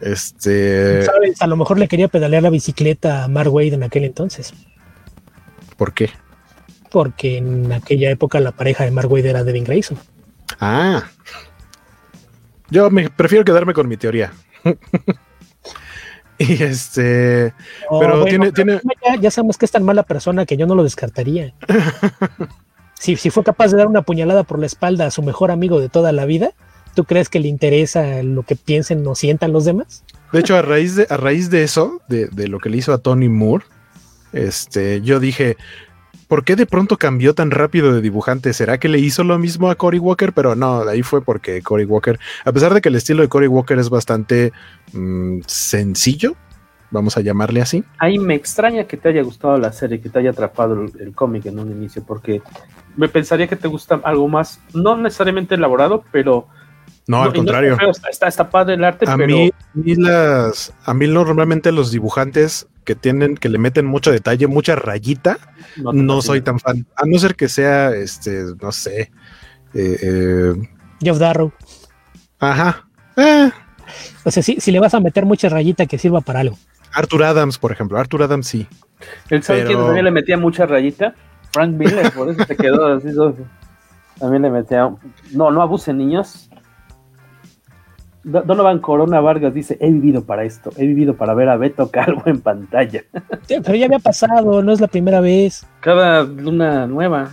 Este. 0.01 1.05
¿Sabes? 1.05 1.41
A 1.41 1.47
lo 1.47 1.55
mejor 1.55 1.79
le 1.79 1.87
quería 1.87 2.09
pedalear 2.09 2.43
la 2.43 2.49
bicicleta 2.49 3.23
a 3.23 3.27
Mark 3.29 3.53
Wade 3.53 3.75
en 3.75 3.83
aquel 3.83 4.03
entonces. 4.03 4.53
¿Por 5.77 5.93
qué? 5.93 6.09
Porque 6.93 7.37
en 7.37 7.71
aquella 7.71 8.11
época 8.11 8.39
la 8.39 8.51
pareja 8.51 8.83
de 8.83 8.91
Mark 8.91 9.11
Wade 9.11 9.31
era 9.31 9.43
Devin 9.43 9.63
Grayson. 9.63 9.97
Ah. 10.59 11.03
Yo 12.69 12.91
me 12.91 13.09
prefiero 13.09 13.43
quedarme 13.43 13.73
con 13.73 13.87
mi 13.87 13.97
teoría. 13.97 14.31
Y 16.39 16.63
este. 16.63 17.53
Oh, 17.89 17.99
pero 17.99 18.21
bueno, 18.21 18.25
tiene. 18.25 18.51
tiene... 18.51 18.81
Ya, 19.05 19.15
ya, 19.21 19.31
sabemos 19.31 19.57
que 19.57 19.65
es 19.65 19.71
tan 19.71 19.83
mala 19.83 20.01
persona 20.01 20.47
que 20.47 20.57
yo 20.57 20.65
no 20.65 20.73
lo 20.73 20.83
descartaría. 20.83 21.53
si, 22.99 23.15
si 23.15 23.29
fue 23.29 23.43
capaz 23.43 23.71
de 23.71 23.77
dar 23.77 23.87
una 23.87 24.01
puñalada 24.01 24.43
por 24.43 24.57
la 24.57 24.65
espalda 24.65 25.05
a 25.05 25.11
su 25.11 25.21
mejor 25.21 25.51
amigo 25.51 25.79
de 25.79 25.89
toda 25.89 26.11
la 26.11 26.25
vida, 26.25 26.51
¿tú 26.95 27.05
crees 27.05 27.29
que 27.29 27.39
le 27.39 27.47
interesa 27.47 28.23
lo 28.23 28.43
que 28.43 28.55
piensen 28.55 29.05
o 29.07 29.13
sientan 29.13 29.53
los 29.53 29.63
demás? 29.63 30.03
De 30.31 30.39
hecho, 30.39 30.57
a 30.57 30.63
raíz 30.63 30.95
de, 30.95 31.05
a 31.07 31.17
raíz 31.17 31.51
de 31.51 31.63
eso, 31.63 32.01
de, 32.09 32.27
de 32.27 32.47
lo 32.47 32.59
que 32.59 32.69
le 32.69 32.77
hizo 32.77 32.93
a 32.93 32.97
Tony 32.97 33.29
Moore, 33.29 33.65
este, 34.33 35.01
yo 35.01 35.19
dije, 35.19 35.55
¿por 36.27 36.43
qué 36.43 36.55
de 36.55 36.65
pronto 36.65 36.97
cambió 36.97 37.33
tan 37.33 37.51
rápido 37.51 37.93
de 37.93 38.01
dibujante? 38.01 38.53
¿Será 38.53 38.77
que 38.77 38.89
le 38.89 38.99
hizo 38.99 39.23
lo 39.23 39.37
mismo 39.39 39.69
a 39.69 39.75
Cory 39.75 39.99
Walker? 39.99 40.33
Pero 40.33 40.55
no, 40.55 40.81
ahí 40.87 41.03
fue 41.03 41.21
porque 41.21 41.61
Cory 41.61 41.85
Walker, 41.85 42.19
a 42.45 42.51
pesar 42.51 42.73
de 42.73 42.81
que 42.81 42.89
el 42.89 42.95
estilo 42.95 43.21
de 43.21 43.29
Cory 43.29 43.47
Walker 43.47 43.77
es 43.79 43.89
bastante 43.89 44.51
mmm, 44.93 45.39
sencillo, 45.45 46.35
vamos 46.91 47.17
a 47.17 47.21
llamarle 47.21 47.61
así. 47.61 47.83
Ahí 47.99 48.19
me 48.19 48.35
extraña 48.35 48.85
que 48.85 48.97
te 48.97 49.09
haya 49.09 49.21
gustado 49.21 49.57
la 49.57 49.71
serie, 49.71 50.01
que 50.01 50.09
te 50.09 50.19
haya 50.19 50.31
atrapado 50.31 50.81
el, 50.81 50.91
el 50.99 51.13
cómic 51.13 51.45
en 51.45 51.59
un 51.59 51.71
inicio, 51.71 52.03
porque 52.05 52.41
me 52.95 53.07
pensaría 53.09 53.47
que 53.47 53.55
te 53.55 53.67
gusta 53.67 53.99
algo 54.03 54.27
más, 54.27 54.59
no 54.73 54.95
necesariamente 54.97 55.55
elaborado, 55.55 56.03
pero... 56.11 56.47
No, 57.07 57.21
al 57.21 57.29
no, 57.29 57.35
contrario. 57.35 57.77
No 57.81 57.91
está, 57.91 58.09
está, 58.09 58.27
está, 58.27 58.49
padre 58.49 58.75
el 58.75 58.83
arte, 58.83 59.05
a 59.07 59.17
pero... 59.17 59.35
Mí, 59.35 59.51
a 59.51 59.77
mí, 59.77 59.95
las, 59.95 60.73
a 60.85 60.93
mí 60.93 61.07
normalmente 61.07 61.71
los 61.71 61.91
dibujantes 61.91 62.67
que 62.85 62.95
tienen, 62.95 63.35
que 63.35 63.49
le 63.49 63.57
meten 63.57 63.85
mucho 63.85 64.11
detalle, 64.11 64.47
mucha 64.47 64.75
rayita, 64.75 65.37
no, 65.77 65.93
no 65.93 66.21
soy 66.21 66.41
tan 66.41 66.59
fan. 66.59 66.85
A 66.95 67.05
no 67.05 67.17
ser 67.19 67.35
que 67.35 67.49
sea, 67.49 67.93
este, 67.93 68.45
no 68.61 68.71
sé. 68.71 69.11
Eh, 69.73 69.97
eh... 70.01 70.53
Jeff 71.01 71.17
Darrow. 71.17 71.51
Ajá. 72.39 72.87
Eh. 73.17 73.51
O 74.23 74.31
sea, 74.31 74.43
si, 74.43 74.59
si, 74.59 74.71
le 74.71 74.79
vas 74.79 74.93
a 74.93 74.99
meter 74.99 75.25
mucha 75.25 75.49
rayita 75.49 75.85
que 75.85 75.97
sirva 75.97 76.21
para 76.21 76.41
algo. 76.41 76.57
Arthur 76.93 77.23
Adams, 77.23 77.57
por 77.57 77.71
ejemplo. 77.71 77.97
Arthur 77.97 78.23
Adams 78.23 78.47
sí. 78.47 78.67
¿Él 79.29 79.43
sabe 79.43 79.59
Pero... 79.59 79.69
quién 79.69 79.85
también 79.85 80.05
le 80.05 80.11
metía 80.11 80.37
mucha 80.37 80.65
rayita? 80.65 81.15
Frank 81.51 81.71
Miller, 81.71 82.11
por 82.11 82.29
eso 82.29 82.43
se 82.45 82.55
quedó 82.55 82.87
así. 82.87 83.09
También 84.19 84.41
le 84.43 84.49
metía. 84.49 84.89
No, 85.31 85.51
no 85.51 85.61
abusen, 85.61 85.97
niños. 85.97 86.49
Donovan 88.23 88.79
Corona 88.79 89.19
Vargas 89.19 89.53
dice, 89.53 89.77
he 89.81 89.91
vivido 89.91 90.23
para 90.23 90.45
esto, 90.45 90.71
he 90.77 90.85
vivido 90.85 91.15
para 91.15 91.33
ver 91.33 91.49
a 91.49 91.57
Beto 91.57 91.91
Calvo 91.91 92.23
en 92.25 92.41
pantalla. 92.41 93.03
Sí, 93.47 93.57
pero 93.61 93.75
ya 93.75 93.87
había 93.87 93.99
pasado, 93.99 94.63
no 94.63 94.71
es 94.71 94.79
la 94.79 94.87
primera 94.87 95.19
vez. 95.19 95.67
Cada 95.81 96.23
luna 96.23 96.87
nueva. 96.87 97.31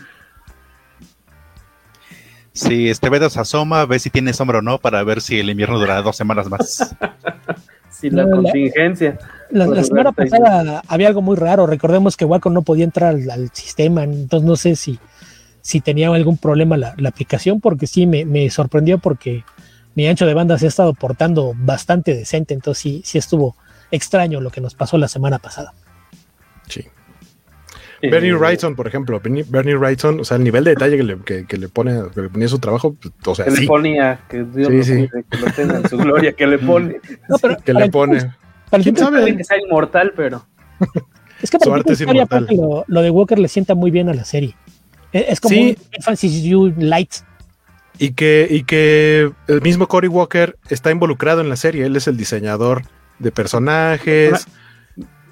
Sí, 2.53 2.89
este 2.89 3.09
Beto 3.09 3.31
se 3.31 3.39
asoma, 3.39 3.87
ve 3.87 4.01
si 4.01 4.11
tiene 4.11 4.33
sombra 4.33 4.59
o 4.59 4.63
no, 4.63 4.79
para 4.79 5.05
ver 5.05 5.21
si 5.21 5.39
el 5.39 5.51
invierno 5.51 5.79
dura 5.79 6.03
dos 6.03 6.17
semanas 6.17 6.51
más. 6.51 6.97
sí, 7.91 8.11
la 8.11 8.25
no, 8.25 8.43
contingencia. 8.43 9.19
La, 9.51 9.67
la, 9.67 9.77
la 9.77 9.85
semana 9.85 10.11
pasada 10.11 10.83
había 10.89 11.07
algo 11.07 11.23
muy 11.23 11.37
raro, 11.37 11.69
recordemos 11.69 12.17
que 12.17 12.25
Wacom 12.25 12.53
no 12.53 12.63
podía 12.63 12.85
entrar 12.85 13.15
al, 13.15 13.31
al, 13.31 13.51
sistema, 13.53 14.03
entonces 14.03 14.47
no 14.47 14.57
sé 14.57 14.75
si, 14.75 14.99
si 15.61 15.81
tenía 15.81 16.09
algún 16.09 16.39
problema 16.39 16.77
la, 16.77 16.95
la 16.99 17.11
aplicación, 17.11 17.61
porque 17.61 17.87
sí, 17.87 18.07
me, 18.07 18.25
me 18.25 18.51
sorprendió 18.51 18.99
porque 18.99 19.45
mi 19.95 20.07
ancho 20.07 20.27
de 20.27 20.35
banda 20.35 20.59
se 20.59 20.67
ha 20.67 20.69
estado 20.69 20.95
portando 20.95 21.53
bastante 21.57 22.15
decente, 22.15 22.55
entonces 22.55 22.83
sí, 22.83 23.03
sí 23.05 23.19
estuvo 23.19 23.57
extraño 23.91 24.41
lo 24.41 24.51
que 24.51 24.61
nos 24.61 24.75
pasó 24.75 24.99
la 24.99 25.09
semana 25.09 25.39
pasada. 25.39 25.75
Sí. 26.69 26.87
Eh, 28.03 28.11
Bernie 28.11 28.35
Wrightson, 28.35 28.77
por 28.77 28.87
ejemplo, 28.87 29.21
Bernie, 29.21 29.45
Bernie, 29.47 29.77
Wrightson, 29.77 30.21
o 30.21 30.25
sea, 30.25 30.39
el 30.39 30.45
nivel 30.45 30.65
de 30.65 30.71
detalle 30.71 30.97
que 30.97 31.03
le, 31.03 31.19
que, 31.19 31.47
que 31.47 31.57
le 31.59 31.69
pone, 31.69 32.01
que 32.15 32.23
le 32.23 32.29
ponía 32.31 32.49
su 32.49 32.59
trabajo, 32.59 32.97
o 33.27 33.35
sea, 33.35 33.45
que 33.45 33.51
sí. 33.51 33.63
le 33.63 33.67
ponía, 33.67 34.21
que 34.29 34.45
Dios 34.45 34.69
sí, 34.69 34.77
lo, 34.77 34.85
sí. 34.85 34.93
Pide, 34.93 35.25
que 35.31 35.39
lo 35.39 35.53
tenga 35.53 35.77
en 35.79 35.89
su 35.89 35.99
gloria, 35.99 36.33
que 36.33 36.47
le 36.47 36.59
pone. 36.59 37.01
No, 37.29 37.37
pero 37.39 37.57
que 37.59 37.75
le 37.75 37.91
pone. 37.91 38.33
Para 38.71 38.83
¿Quién 38.83 38.97
sabe? 38.97 39.37
que 39.37 39.45
sea 39.45 39.59
inmortal, 39.59 40.13
pero. 40.17 40.45
Es 41.43 41.51
que 41.51 41.59
para 41.59 41.71
su 41.71 41.75
arte 41.75 41.93
es 41.95 42.01
inmortal. 42.03 42.47
Lo, 42.51 42.85
lo, 42.87 43.01
de 43.01 43.09
Walker 43.09 43.39
le 43.39 43.49
sienta 43.49 43.75
muy 43.75 43.91
bien 43.91 44.11
a 44.11 44.13
la 44.13 44.27
serie. 44.27 44.55
Es, 45.11 45.25
es 45.27 45.41
como 45.41 45.55
sí. 45.55 45.75
un 45.97 46.03
Francis 46.03 46.43
You 46.43 46.75
Light. 46.77 47.15
Y 48.03 48.13
que, 48.13 48.47
y 48.49 48.65
que 48.65 49.31
el 49.47 49.61
mismo 49.61 49.87
Cory 49.87 50.09
Walker 50.09 50.57
está 50.71 50.91
involucrado 50.91 51.43
en 51.43 51.51
la 51.51 51.57
serie. 51.57 51.85
Él 51.85 51.97
es 51.97 52.09
el 52.09 52.17
diseñador 52.17 52.81
de 53.19 53.31
personajes. 53.31 54.47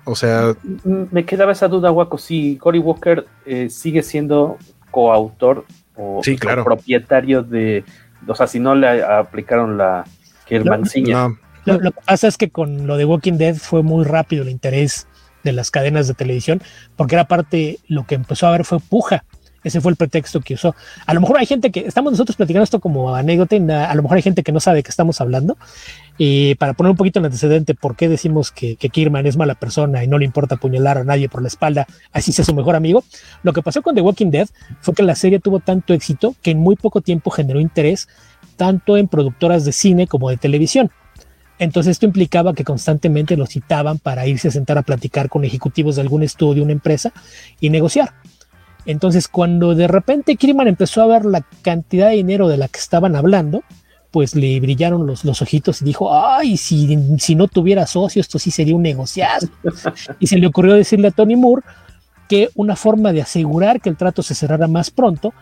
O 0.05 0.15
sea. 0.15 0.55
Me 0.85 1.25
quedaba 1.25 1.53
esa 1.53 1.67
duda, 1.67 1.91
Waco. 1.91 2.19
Si 2.19 2.59
Cory 2.59 2.79
Walker 2.79 3.27
eh, 3.47 3.71
sigue 3.71 4.03
siendo 4.03 4.59
coautor 4.91 5.65
o, 5.97 6.21
sí, 6.23 6.37
claro. 6.37 6.61
o, 6.61 6.65
propietario 6.67 7.43
de. 7.43 7.85
O 8.27 8.35
sea, 8.35 8.47
si 8.47 8.61
no 8.61 8.75
le 8.75 9.03
aplicaron 9.03 9.79
la 9.79 10.05
que 10.45 10.57
el 10.57 10.67
no, 10.67 10.73
manciña. 10.73 11.29
No. 11.29 11.39
Lo, 11.65 11.81
lo, 11.81 11.93
que 11.93 12.01
pasa 12.05 12.29
es 12.29 12.37
que 12.37 12.51
con 12.51 12.87
lo 12.87 12.99
de 12.99 13.07
Walking 13.07 13.39
Dead 13.39 13.57
fue 13.57 13.83
muy 13.83 14.05
rápido 14.05 14.43
el 14.43 14.51
interés 14.51 15.07
de 15.43 15.53
las 15.53 15.71
cadenas 15.71 16.07
de 16.07 16.13
televisión, 16.13 16.61
porque 16.97 17.15
era 17.15 17.29
parte, 17.29 17.79
lo 17.89 18.05
que 18.05 18.15
empezó 18.15 18.47
a 18.47 18.53
ver 18.53 18.67
fue 18.67 18.79
puja. 18.79 19.25
Ese 19.65 19.81
fue 19.81 19.91
el 19.91 19.97
pretexto 19.97 20.41
que 20.41 20.55
usó. 20.55 20.75
A 21.07 21.15
lo 21.15 21.21
mejor 21.21 21.39
hay 21.39 21.47
gente 21.47 21.71
que, 21.71 21.81
estamos 21.81 22.13
nosotros 22.13 22.37
platicando 22.37 22.65
esto 22.65 22.81
como 22.81 23.15
anécdota, 23.15 23.57
y 23.57 23.71
a 23.71 23.95
lo 23.95 24.03
mejor 24.03 24.17
hay 24.17 24.23
gente 24.23 24.43
que 24.43 24.53
no 24.53 24.61
sabe 24.61 24.79
de 24.79 24.83
qué 24.83 24.91
estamos 24.91 25.21
hablando. 25.21 25.57
Y 26.17 26.55
para 26.57 26.75
poner 26.75 26.91
un 26.91 26.97
poquito 26.97 27.19
en 27.19 27.27
antecedente, 27.27 27.75
¿por 27.75 27.97
qué 27.97 28.09
decimos 28.09 28.51
que, 28.51 28.77
que 28.77 28.89
Kirman 28.89 29.27
es 29.27 29.37
mala 29.37 29.55
persona 29.55 30.03
y 30.05 30.09
no 30.09 30.19
le 30.19 30.25
importa 30.25 30.57
apuñalar 30.57 30.99
a 30.99 31.05
nadie 31.05 31.29
por 31.29 31.43
la 31.43 31.49
espalda, 31.49 31.87
así 32.13 32.33
sea 32.33 32.45
su 32.45 32.55
mejor 32.55 32.77
amigo? 32.77 33.05
Lo 33.43 33.53
que 33.53 33.63
pasó 33.63 33.83
con 33.83 33.95
The 33.95 34.01
Walking 34.01 34.31
Dead 34.31 34.49
fue 34.81 34.95
que 34.95 35.03
la 35.03 35.15
serie 35.15 35.39
tuvo 35.41 35.61
tanto 35.61 35.95
éxito 35.95 36.35
que 36.43 36.53
en 36.53 36.59
muy 36.59 36.77
poco 36.77 37.01
tiempo 37.01 37.31
generó 37.31 37.61
interés 37.61 38.09
tanto 38.57 38.97
en 38.97 39.09
productoras 39.09 39.65
de 39.65 39.73
cine 39.73 40.07
como 40.07 40.31
de 40.31 40.37
televisión. 40.37 40.91
Entonces 41.59 41.93
esto 41.93 42.07
implicaba 42.07 42.55
que 42.55 42.65
constantemente 42.65 43.37
lo 43.37 43.47
citaban 43.47 43.99
para 43.99 44.27
irse 44.27 44.49
a 44.49 44.51
sentar 44.51 44.79
a 44.79 44.83
platicar 44.83 45.29
con 45.29 45.45
ejecutivos 45.45 45.97
de 45.97 46.03
algún 46.03 46.23
estudio, 46.23 46.63
una 46.63 46.73
empresa 46.73 47.13
y 47.61 47.71
negociar. 47.71 48.15
Entonces, 48.89 49.29
cuando 49.29 49.75
de 49.75 49.87
repente 49.87 50.37
Kirman 50.37 50.67
empezó 50.67 51.03
a 51.03 51.07
ver 51.07 51.27
la 51.27 51.45
cantidad 51.61 52.09
de 52.09 52.17
dinero 52.17 52.49
de 52.49 52.57
la 52.57 52.69
que 52.69 52.79
estaban 52.79 53.17
hablando, 53.17 53.63
pues 54.11 54.35
le 54.35 54.59
brillaron 54.61 55.07
los, 55.07 55.27
los 55.27 55.43
ojitos 55.43 55.83
y 55.83 55.85
dijo, 55.85 56.09
ay, 56.11 56.57
si, 56.57 56.99
si 57.19 57.35
no 57.35 57.49
tuviera 57.49 57.87
socio, 57.87 58.23
esto 58.23 58.39
sí 58.39 58.51
sería 58.51 58.75
un 58.75 58.81
negociado. 58.81 59.47
y 60.19 60.27
se 60.27 60.39
le 60.39 60.47
ocurrió 60.47 60.73
decirle 60.73 61.09
a 61.09 61.11
Tony 61.11 61.37
Moore 61.37 61.63
que 62.31 62.49
una 62.55 62.77
forma 62.77 63.13
de 63.13 63.21
asegurar 63.21 63.83
que 63.83 63.91
el 63.91 63.97
trato 63.99 64.23
se 64.23 64.35
cerrara 64.35 64.67
más 64.69 64.91
pronto 64.91 65.35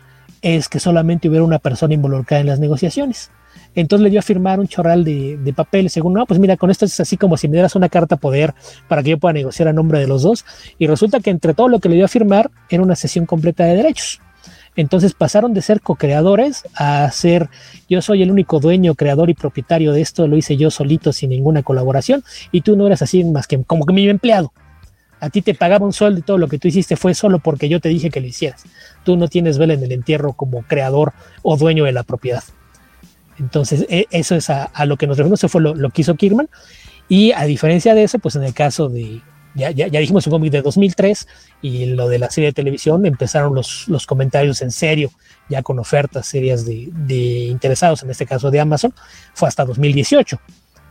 es 0.54 0.68
que 0.68 0.78
solamente 0.78 1.28
hubiera 1.28 1.44
una 1.44 1.58
persona 1.58 1.94
involucrada 1.94 2.40
en 2.40 2.46
las 2.46 2.60
negociaciones. 2.60 3.32
Entonces 3.74 4.04
le 4.04 4.10
dio 4.10 4.20
a 4.20 4.22
firmar 4.22 4.60
un 4.60 4.68
chorral 4.68 5.02
de, 5.02 5.36
de 5.38 5.52
papel, 5.52 5.90
según, 5.90 6.12
no, 6.12 6.24
pues 6.24 6.38
mira, 6.38 6.56
con 6.56 6.70
esto 6.70 6.84
es 6.84 7.00
así 7.00 7.16
como 7.16 7.36
si 7.36 7.48
me 7.48 7.54
dieras 7.54 7.74
una 7.74 7.88
carta 7.88 8.16
poder 8.16 8.54
para 8.86 9.02
que 9.02 9.10
yo 9.10 9.18
pueda 9.18 9.32
negociar 9.32 9.66
a 9.66 9.72
nombre 9.72 9.98
de 9.98 10.06
los 10.06 10.22
dos. 10.22 10.44
Y 10.78 10.86
resulta 10.86 11.18
que 11.18 11.30
entre 11.30 11.52
todo 11.52 11.68
lo 11.68 11.80
que 11.80 11.88
le 11.88 11.96
dio 11.96 12.04
a 12.04 12.08
firmar 12.08 12.50
era 12.70 12.82
una 12.82 12.94
sesión 12.94 13.26
completa 13.26 13.64
de 13.64 13.74
derechos. 13.74 14.20
Entonces 14.76 15.14
pasaron 15.14 15.52
de 15.52 15.62
ser 15.62 15.80
co-creadores 15.80 16.62
a 16.76 17.10
ser 17.10 17.48
yo 17.88 18.00
soy 18.00 18.22
el 18.22 18.30
único 18.30 18.60
dueño, 18.60 18.94
creador 18.94 19.30
y 19.30 19.34
propietario 19.34 19.92
de 19.92 20.00
esto, 20.00 20.28
lo 20.28 20.36
hice 20.36 20.56
yo 20.56 20.70
solito 20.70 21.12
sin 21.12 21.30
ninguna 21.30 21.64
colaboración 21.64 22.22
y 22.52 22.60
tú 22.60 22.76
no 22.76 22.86
eras 22.86 23.02
así 23.02 23.24
más 23.24 23.48
que 23.48 23.64
como 23.64 23.84
que 23.84 23.92
mi 23.92 24.08
empleado. 24.08 24.52
A 25.26 25.30
ti 25.30 25.42
te 25.42 25.54
pagaba 25.54 25.84
un 25.84 25.92
sueldo 25.92 26.20
y 26.20 26.22
todo 26.22 26.38
lo 26.38 26.46
que 26.46 26.58
tú 26.58 26.68
hiciste 26.68 26.94
fue 26.94 27.12
solo 27.12 27.40
porque 27.40 27.68
yo 27.68 27.80
te 27.80 27.88
dije 27.88 28.10
que 28.10 28.20
lo 28.20 28.28
hicieras. 28.28 28.62
Tú 29.04 29.16
no 29.16 29.26
tienes 29.26 29.58
vela 29.58 29.74
en 29.74 29.82
el 29.82 29.90
entierro 29.90 30.34
como 30.34 30.62
creador 30.62 31.14
o 31.42 31.56
dueño 31.56 31.84
de 31.84 31.90
la 31.90 32.04
propiedad. 32.04 32.44
Entonces, 33.40 33.86
e, 33.88 34.06
eso 34.12 34.36
es 34.36 34.48
a, 34.50 34.70
lo 34.86 34.96
que 34.96 35.08
nos 35.08 35.16
referimos, 35.16 35.40
eso 35.40 35.48
fue 35.48 35.60
lo, 35.60 35.90
que 35.90 36.02
hizo 36.02 36.14
Kirman. 36.14 36.48
Y 37.08 37.32
a 37.32 37.42
diferencia 37.44 37.94
de 37.96 38.04
eso, 38.04 38.20
pues 38.20 38.36
en 38.36 38.44
el 38.44 38.54
caso 38.54 38.88
de, 38.88 39.20
ya, 39.56 39.72
ya, 39.72 39.88
ya 39.88 39.98
dijimos 39.98 40.28
un 40.28 40.30
cómic 40.30 40.52
de 40.52 40.62
2003 40.62 41.26
y 41.60 41.86
lo 41.86 42.08
de 42.08 42.20
la 42.20 42.30
serie 42.30 42.50
de 42.50 42.52
televisión, 42.52 43.04
empezaron 43.04 43.52
los, 43.52 43.88
los 43.88 44.06
comentarios 44.06 44.62
en 44.62 44.70
serio, 44.70 45.10
ya 45.48 45.62
con 45.62 45.80
ofertas 45.80 46.26
serias 46.28 46.64
de, 46.64 46.88
de, 46.92 47.46
interesados, 47.46 48.04
en 48.04 48.10
este 48.10 48.26
caso 48.26 48.52
de 48.52 48.60
Amazon, 48.60 48.94
fue 49.34 49.48
hasta 49.48 49.64
2018. 49.64 50.38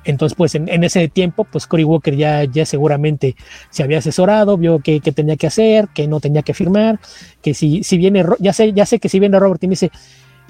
Entonces, 0.06 0.36
pues 0.36 0.56
en, 0.56 0.70
en, 0.70 0.84
ese 0.84 1.08
tiempo, 1.08 1.44
pues 1.46 1.66
Cory 1.68 1.84
Walker 1.84 2.16
ya, 2.16 2.44
ya 2.44 2.66
seguramente 2.66 3.36
se 3.70 3.84
había 3.84 3.98
asesorado, 3.98 4.58
vio 4.58 4.80
qué, 4.80 5.00
tenía 5.00 5.36
que 5.36 5.48
hacer, 5.48 5.88
qué 5.94 6.08
no 6.08 6.20
tenía 6.20 6.44
que 6.44 6.54
firmar, 6.54 7.00
que 7.42 7.54
si, 7.54 7.84
si 7.84 7.98
viene, 7.98 8.24
ya 8.40 8.54
sé, 8.54 8.72
ya 8.74 8.86
sé 8.86 9.00
que 9.00 9.10
si 9.10 9.20
viene 9.20 9.40
Robert 9.40 9.64
y 9.64 9.68
me 9.68 9.72
dice, 9.72 9.92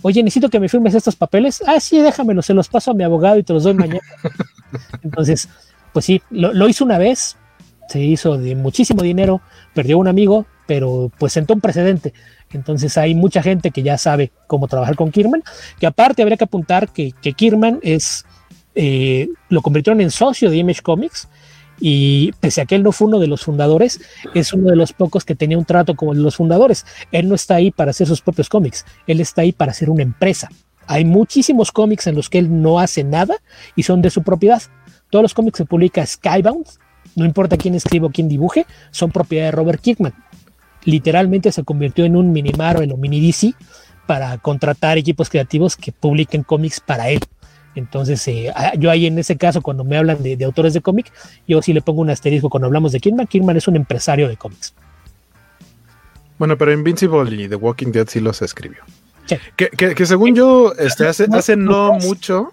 oye, 0.01 0.21
necesito 0.21 0.49
que 0.49 0.59
me 0.59 0.69
firmes 0.69 0.93
estos 0.93 1.15
papeles, 1.15 1.63
ah, 1.65 1.79
sí, 1.79 1.99
déjamelo, 1.99 2.41
se 2.41 2.53
los 2.53 2.67
paso 2.67 2.91
a 2.91 2.93
mi 2.93 3.03
abogado 3.03 3.37
y 3.37 3.43
te 3.43 3.53
los 3.53 3.63
doy 3.63 3.73
mañana. 3.73 4.01
Entonces, 5.03 5.47
pues 5.93 6.05
sí, 6.05 6.21
lo, 6.29 6.53
lo 6.53 6.67
hizo 6.67 6.83
una 6.83 6.97
vez, 6.97 7.37
se 7.87 8.01
hizo 8.01 8.37
de 8.37 8.55
muchísimo 8.55 9.03
dinero, 9.03 9.41
perdió 9.73 9.97
un 9.97 10.07
amigo, 10.07 10.45
pero 10.67 11.11
pues 11.17 11.33
sentó 11.33 11.53
un 11.53 11.61
precedente. 11.61 12.13
Entonces 12.51 12.97
hay 12.97 13.15
mucha 13.15 13.41
gente 13.41 13.71
que 13.71 13.83
ya 13.83 13.97
sabe 13.97 14.31
cómo 14.47 14.67
trabajar 14.67 14.95
con 14.95 15.11
Kirman, 15.11 15.43
que 15.79 15.87
aparte 15.87 16.21
habría 16.21 16.37
que 16.37 16.45
apuntar 16.45 16.89
que, 16.89 17.11
que 17.21 17.33
Kirman 17.33 17.79
es, 17.81 18.24
eh, 18.75 19.29
lo 19.49 19.61
convirtieron 19.61 20.01
en 20.01 20.11
socio 20.11 20.49
de 20.49 20.57
Image 20.57 20.81
Comics 20.81 21.27
y 21.79 22.31
pese 22.39 22.61
a 22.61 22.65
que 22.65 22.75
él 22.75 22.83
no 22.83 22.91
fue 22.91 23.07
uno 23.07 23.19
de 23.19 23.27
los 23.27 23.43
fundadores, 23.43 23.99
es 24.33 24.53
uno 24.53 24.69
de 24.69 24.75
los 24.75 24.93
pocos 24.93 25.25
que 25.25 25.35
tenía 25.35 25.57
un 25.57 25.65
trato 25.65 25.95
como 25.95 26.13
los 26.13 26.35
fundadores. 26.35 26.85
Él 27.11 27.27
no 27.27 27.35
está 27.35 27.55
ahí 27.55 27.71
para 27.71 27.91
hacer 27.91 28.07
sus 28.07 28.21
propios 28.21 28.49
cómics, 28.49 28.85
él 29.07 29.19
está 29.19 29.41
ahí 29.41 29.51
para 29.51 29.71
hacer 29.71 29.89
una 29.89 30.03
empresa. 30.03 30.49
Hay 30.87 31.03
muchísimos 31.03 31.71
cómics 31.71 32.07
en 32.07 32.15
los 32.15 32.29
que 32.29 32.37
él 32.39 32.61
no 32.61 32.79
hace 32.79 33.03
nada 33.03 33.35
y 33.75 33.83
son 33.83 34.01
de 34.01 34.09
su 34.09 34.23
propiedad. 34.23 34.61
Todos 35.09 35.23
los 35.23 35.33
cómics 35.33 35.57
que 35.57 35.65
publica 35.65 36.05
Skybound, 36.05 36.65
no 37.15 37.25
importa 37.25 37.57
quién 37.57 37.75
escriba 37.75 38.07
o 38.07 38.11
quién 38.11 38.29
dibuje, 38.29 38.65
son 38.91 39.11
propiedad 39.11 39.45
de 39.45 39.51
Robert 39.51 39.81
Kirkman. 39.81 40.13
Literalmente 40.83 41.51
se 41.51 41.63
convirtió 41.63 42.05
en 42.05 42.15
un 42.15 42.31
mini 42.31 42.51
Marvel 42.51 42.91
o 42.91 42.97
mini 42.97 43.19
DC 43.25 43.53
para 44.05 44.37
contratar 44.37 44.97
equipos 44.97 45.29
creativos 45.29 45.75
que 45.75 45.91
publiquen 45.91 46.43
cómics 46.43 46.79
para 46.79 47.09
él. 47.09 47.19
Entonces, 47.75 48.25
eh, 48.27 48.51
yo 48.77 48.89
ahí 48.89 49.05
en 49.05 49.19
ese 49.19 49.37
caso, 49.37 49.61
cuando 49.61 49.83
me 49.83 49.97
hablan 49.97 50.23
de, 50.23 50.37
de 50.37 50.45
autores 50.45 50.73
de 50.73 50.81
cómic, 50.81 51.11
yo 51.47 51.61
sí 51.61 51.73
le 51.73 51.81
pongo 51.81 52.01
un 52.01 52.09
asterisco 52.09 52.49
cuando 52.49 52.67
hablamos 52.67 52.91
de 52.91 52.99
Kirkman. 52.99 53.27
Kirkman 53.27 53.57
es 53.57 53.67
un 53.67 53.75
empresario 53.75 54.27
de 54.29 54.37
cómics. 54.37 54.73
Bueno, 56.37 56.57
pero 56.57 56.71
Invincible 56.71 57.43
y 57.43 57.47
The 57.47 57.55
Walking 57.55 57.91
Dead 57.91 58.07
sí 58.07 58.19
los 58.19 58.41
escribió. 58.41 58.79
Sí. 59.25 59.37
Que, 59.55 59.69
que, 59.69 59.95
que, 59.95 60.05
según 60.05 60.35
yo, 60.35 60.73
este, 60.77 61.07
hace, 61.07 61.27
hace 61.31 61.55
no 61.55 61.93
mucho, 61.93 62.51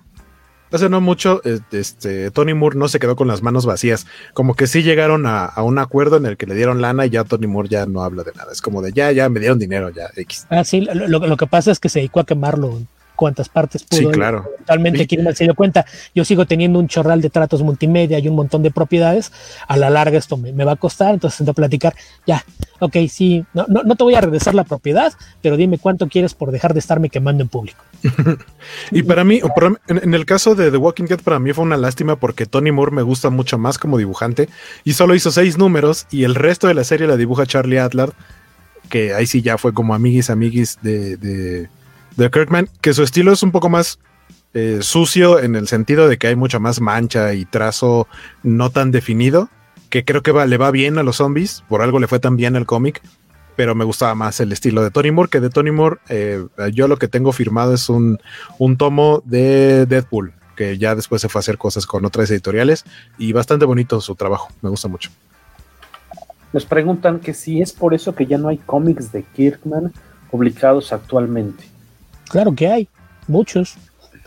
hace 0.70 0.88
no 0.88 1.00
mucho, 1.00 1.42
este, 1.72 2.30
Tony 2.30 2.54
Moore 2.54 2.78
no 2.78 2.88
se 2.88 2.98
quedó 2.98 3.14
con 3.16 3.28
las 3.28 3.42
manos 3.42 3.66
vacías. 3.66 4.06
Como 4.32 4.54
que 4.54 4.66
sí 4.66 4.82
llegaron 4.82 5.26
a, 5.26 5.44
a, 5.44 5.62
un 5.64 5.78
acuerdo 5.78 6.16
en 6.16 6.26
el 6.26 6.36
que 6.36 6.46
le 6.46 6.54
dieron 6.54 6.80
lana 6.80 7.06
y 7.06 7.10
ya 7.10 7.24
Tony 7.24 7.46
Moore 7.46 7.68
ya 7.68 7.86
no 7.86 8.02
habla 8.02 8.22
de 8.22 8.32
nada. 8.32 8.52
Es 8.52 8.62
como 8.62 8.80
de 8.80 8.92
ya, 8.92 9.12
ya 9.12 9.28
me 9.28 9.40
dieron 9.40 9.58
dinero, 9.58 9.90
ya 9.90 10.10
X. 10.16 10.46
Ah, 10.48 10.64
sí, 10.64 10.80
lo, 10.80 11.18
lo 11.18 11.36
que 11.36 11.46
pasa 11.46 11.72
es 11.72 11.78
que 11.78 11.88
se 11.88 11.98
dedicó 11.98 12.20
a 12.20 12.24
quemarlo 12.24 12.80
cuantas 13.22 13.48
partes 13.48 13.84
pudo. 13.84 14.00
Sí, 14.00 14.06
claro. 14.08 14.48
Totalmente, 14.58 15.06
Kirman 15.06 15.36
se 15.36 15.44
dio 15.44 15.54
cuenta. 15.54 15.86
Yo 16.12 16.24
sigo 16.24 16.44
teniendo 16.44 16.80
un 16.80 16.88
chorral 16.88 17.20
de 17.20 17.30
tratos 17.30 17.62
multimedia 17.62 18.18
y 18.18 18.26
un 18.26 18.34
montón 18.34 18.64
de 18.64 18.72
propiedades. 18.72 19.30
A 19.68 19.76
la 19.76 19.90
larga 19.90 20.18
esto 20.18 20.36
me, 20.36 20.52
me 20.52 20.64
va 20.64 20.72
a 20.72 20.76
costar, 20.76 21.14
entonces 21.14 21.36
sento 21.36 21.52
a 21.52 21.54
platicar. 21.54 21.94
Ya, 22.26 22.44
ok, 22.80 22.96
sí, 23.08 23.44
no, 23.54 23.64
no, 23.68 23.84
no, 23.84 23.94
te 23.94 24.02
voy 24.02 24.16
a 24.16 24.20
regresar 24.20 24.56
la 24.56 24.64
propiedad, 24.64 25.12
pero 25.40 25.56
dime 25.56 25.78
cuánto 25.78 26.08
quieres 26.08 26.34
por 26.34 26.50
dejar 26.50 26.72
de 26.72 26.80
estarme 26.80 27.10
quemando 27.10 27.44
en 27.44 27.48
público. 27.48 27.84
y 28.90 29.04
para 29.04 29.22
mí, 29.22 29.40
en, 29.86 29.98
en, 29.98 30.14
el 30.14 30.26
caso 30.26 30.56
de 30.56 30.72
The 30.72 30.78
Walking 30.78 31.04
Dead, 31.04 31.20
para 31.20 31.38
mí 31.38 31.52
fue 31.52 31.62
una 31.62 31.76
lástima 31.76 32.16
porque 32.16 32.44
Tony 32.44 32.72
Moore 32.72 32.90
me 32.90 33.02
gusta 33.02 33.30
mucho 33.30 33.56
más 33.56 33.78
como 33.78 33.98
dibujante 33.98 34.48
y 34.82 34.94
solo 34.94 35.14
hizo 35.14 35.30
seis 35.30 35.58
números 35.58 36.08
y 36.10 36.24
el 36.24 36.34
resto 36.34 36.66
de 36.66 36.74
la 36.74 36.82
serie 36.82 37.06
la 37.06 37.16
dibuja 37.16 37.46
Charlie 37.46 37.78
Adler, 37.78 38.10
que 38.88 39.14
ahí 39.14 39.26
sí 39.26 39.42
ya 39.42 39.58
fue 39.58 39.72
como 39.72 39.94
amiguis, 39.94 40.28
amiguis 40.28 40.80
de, 40.82 41.16
de 41.16 41.68
de 42.16 42.30
Kirkman, 42.30 42.68
que 42.80 42.94
su 42.94 43.02
estilo 43.02 43.32
es 43.32 43.42
un 43.42 43.52
poco 43.52 43.68
más 43.68 43.98
eh, 44.54 44.78
sucio 44.82 45.40
en 45.40 45.56
el 45.56 45.66
sentido 45.66 46.08
de 46.08 46.18
que 46.18 46.26
hay 46.26 46.36
mucha 46.36 46.58
más 46.58 46.80
mancha 46.80 47.32
y 47.34 47.44
trazo 47.44 48.06
no 48.42 48.70
tan 48.70 48.90
definido, 48.90 49.48
que 49.88 50.04
creo 50.04 50.22
que 50.22 50.32
le 50.32 50.56
va 50.58 50.70
bien 50.70 50.98
a 50.98 51.02
los 51.02 51.16
zombies, 51.16 51.64
por 51.68 51.82
algo 51.82 51.98
le 51.98 52.06
fue 52.06 52.18
tan 52.18 52.36
bien 52.36 52.56
el 52.56 52.66
cómic, 52.66 53.00
pero 53.56 53.74
me 53.74 53.84
gustaba 53.84 54.14
más 54.14 54.40
el 54.40 54.52
estilo 54.52 54.82
de 54.82 54.90
Tony 54.90 55.10
Moore, 55.10 55.30
que 55.30 55.40
de 55.40 55.50
Tony 55.50 55.70
Moore 55.70 55.98
eh, 56.08 56.44
yo 56.72 56.88
lo 56.88 56.96
que 56.98 57.08
tengo 57.08 57.32
firmado 57.32 57.74
es 57.74 57.88
un, 57.88 58.18
un 58.58 58.76
tomo 58.76 59.22
de 59.24 59.86
Deadpool, 59.86 60.34
que 60.56 60.78
ya 60.78 60.94
después 60.94 61.22
se 61.22 61.28
fue 61.28 61.38
a 61.38 61.40
hacer 61.40 61.58
cosas 61.58 61.86
con 61.86 62.04
otras 62.04 62.30
editoriales 62.30 62.84
y 63.18 63.32
bastante 63.32 63.64
bonito 63.64 64.00
su 64.00 64.14
trabajo, 64.14 64.48
me 64.60 64.70
gusta 64.70 64.88
mucho. 64.88 65.10
Nos 66.52 66.66
preguntan 66.66 67.20
que 67.20 67.32
si 67.32 67.62
es 67.62 67.72
por 67.72 67.94
eso 67.94 68.14
que 68.14 68.26
ya 68.26 68.36
no 68.36 68.48
hay 68.48 68.58
cómics 68.58 69.10
de 69.12 69.22
Kirkman 69.22 69.92
publicados 70.30 70.92
actualmente. 70.92 71.71
Claro 72.32 72.54
que 72.54 72.66
hay, 72.66 72.88
muchos. 73.28 73.76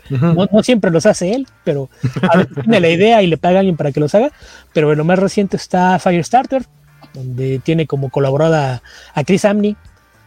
No, 0.08 0.46
no, 0.52 0.62
siempre 0.62 0.92
los 0.92 1.04
hace 1.06 1.34
él, 1.34 1.48
pero 1.64 1.90
a 2.30 2.38
veces 2.38 2.54
tiene 2.62 2.78
la 2.78 2.88
idea 2.88 3.20
y 3.20 3.26
le 3.26 3.36
paga 3.36 3.56
a 3.56 3.58
alguien 3.58 3.76
para 3.76 3.90
que 3.90 3.98
los 3.98 4.14
haga. 4.14 4.30
Pero 4.72 4.92
en 4.92 4.98
lo 4.98 5.04
más 5.04 5.18
reciente 5.18 5.56
está 5.56 5.98
Firestarter, 5.98 6.64
donde 7.14 7.58
tiene 7.58 7.88
como 7.88 8.10
colaborada 8.10 8.80
a 9.12 9.24
Chris 9.24 9.44
Amney, 9.44 9.76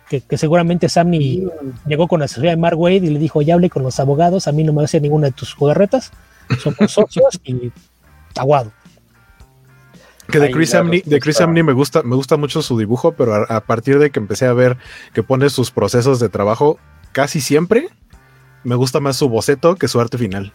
que, 0.09 0.19
que 0.19 0.37
seguramente 0.37 0.89
Samney 0.89 1.39
mm. 1.39 1.87
llegó 1.87 2.09
con 2.09 2.19
la 2.19 2.25
asesoría 2.25 2.51
de 2.51 2.57
Mark 2.57 2.77
Wade 2.77 2.97
y 2.97 3.11
le 3.11 3.17
dijo, 3.17 3.41
ya 3.41 3.53
hablé 3.53 3.69
con 3.69 3.83
los 3.83 3.97
abogados, 4.01 4.49
a 4.49 4.51
mí 4.51 4.65
no 4.65 4.73
me 4.73 4.83
hace 4.83 4.99
ninguna 4.99 5.27
de 5.27 5.33
tus 5.33 5.53
jugarretas, 5.53 6.11
somos 6.61 6.91
socios 6.91 7.39
y 7.45 7.71
aguado. 8.35 8.73
Que 10.29 10.39
de 10.39 10.51
Chris, 10.51 10.75
Amney, 10.75 11.01
de 11.05 11.19
Chris 11.21 11.39
Amney 11.39 11.63
me 11.63 11.73
gusta, 11.73 12.03
me 12.03 12.17
gusta 12.17 12.35
mucho 12.35 12.61
su 12.61 12.77
dibujo, 12.77 13.13
pero 13.13 13.33
a, 13.33 13.43
a, 13.45 13.61
partir 13.61 13.97
de 13.97 14.11
que 14.11 14.19
empecé 14.19 14.45
a 14.45 14.53
ver 14.53 14.77
que 15.13 15.23
pone 15.23 15.49
sus 15.49 15.71
procesos 15.71 16.19
de 16.19 16.29
trabajo, 16.29 16.77
casi 17.11 17.41
siempre 17.41 17.89
me 18.63 18.75
gusta 18.75 18.99
más 18.99 19.17
su 19.17 19.29
boceto 19.29 19.75
que 19.75 19.87
su 19.87 19.99
arte 19.99 20.17
final. 20.17 20.53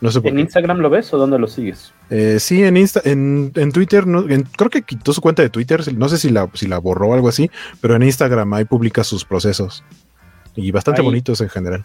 No 0.00 0.10
sé 0.10 0.20
por 0.20 0.30
¿En 0.30 0.36
qué. 0.36 0.42
Instagram 0.42 0.78
lo 0.78 0.90
ves 0.90 1.14
o 1.14 1.18
dónde 1.18 1.38
lo 1.38 1.46
sigues? 1.46 1.92
Eh, 2.10 2.38
sí, 2.38 2.62
en, 2.62 2.76
Insta, 2.76 3.00
en, 3.04 3.52
en 3.54 3.72
Twitter, 3.72 4.06
no, 4.06 4.28
en, 4.28 4.42
creo 4.42 4.68
que 4.68 4.82
quitó 4.82 5.12
su 5.12 5.20
cuenta 5.20 5.42
de 5.42 5.48
Twitter, 5.48 5.82
no 5.94 6.08
sé 6.08 6.18
si 6.18 6.30
la, 6.30 6.50
si 6.52 6.66
la 6.66 6.78
borró 6.78 7.08
o 7.08 7.14
algo 7.14 7.28
así, 7.28 7.50
pero 7.80 7.96
en 7.96 8.02
Instagram 8.02 8.52
ahí 8.52 8.64
publica 8.64 9.02
sus 9.02 9.24
procesos. 9.24 9.82
Y 10.56 10.70
bastante 10.72 11.00
ahí. 11.00 11.06
bonitos 11.06 11.40
en 11.40 11.48
general. 11.48 11.84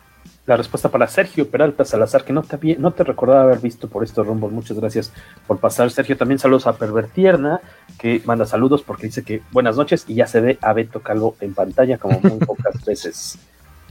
La 0.49 0.57
respuesta 0.57 0.89
para 0.89 1.05
Sergio 1.05 1.47
Peralta 1.47 1.85
Salazar, 1.85 2.23
que 2.23 2.33
no 2.33 2.41
te, 2.41 2.75
no 2.79 2.89
te 2.89 3.03
recordaba 3.03 3.43
haber 3.43 3.59
visto 3.59 3.87
por 3.87 4.03
estos 4.03 4.25
rumbos. 4.25 4.51
Muchas 4.51 4.79
gracias 4.79 5.13
por 5.45 5.59
pasar, 5.59 5.91
Sergio. 5.91 6.17
También 6.17 6.39
saludos 6.39 6.65
a 6.65 6.73
Pervertierna, 6.73 7.61
que 7.99 8.23
manda 8.25 8.47
saludos 8.47 8.81
porque 8.81 9.05
dice 9.05 9.23
que 9.23 9.43
buenas 9.51 9.77
noches 9.77 10.05
y 10.07 10.15
ya 10.15 10.25
se 10.25 10.41
ve 10.41 10.57
a 10.59 10.73
Beto 10.73 11.01
Calvo 11.01 11.35
en 11.39 11.53
pantalla 11.53 11.99
como 11.99 12.19
muy 12.19 12.39
pocas 12.47 12.83
veces. 12.83 13.37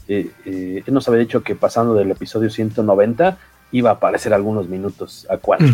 Eh, 0.09 0.33
eh, 0.47 0.83
él 0.85 0.93
nos 0.93 1.07
había 1.07 1.21
dicho 1.21 1.45
que 1.45 1.55
pasando 1.55 1.95
del 1.95 2.11
episodio 2.11 2.51
190 2.51 3.39
iba 3.71 3.91
a 3.91 3.93
aparecer 3.93 4.35
algunos 4.35 4.69
minutos 4.69 5.29
a 5.31 5.37
cuatro. 5.37 5.69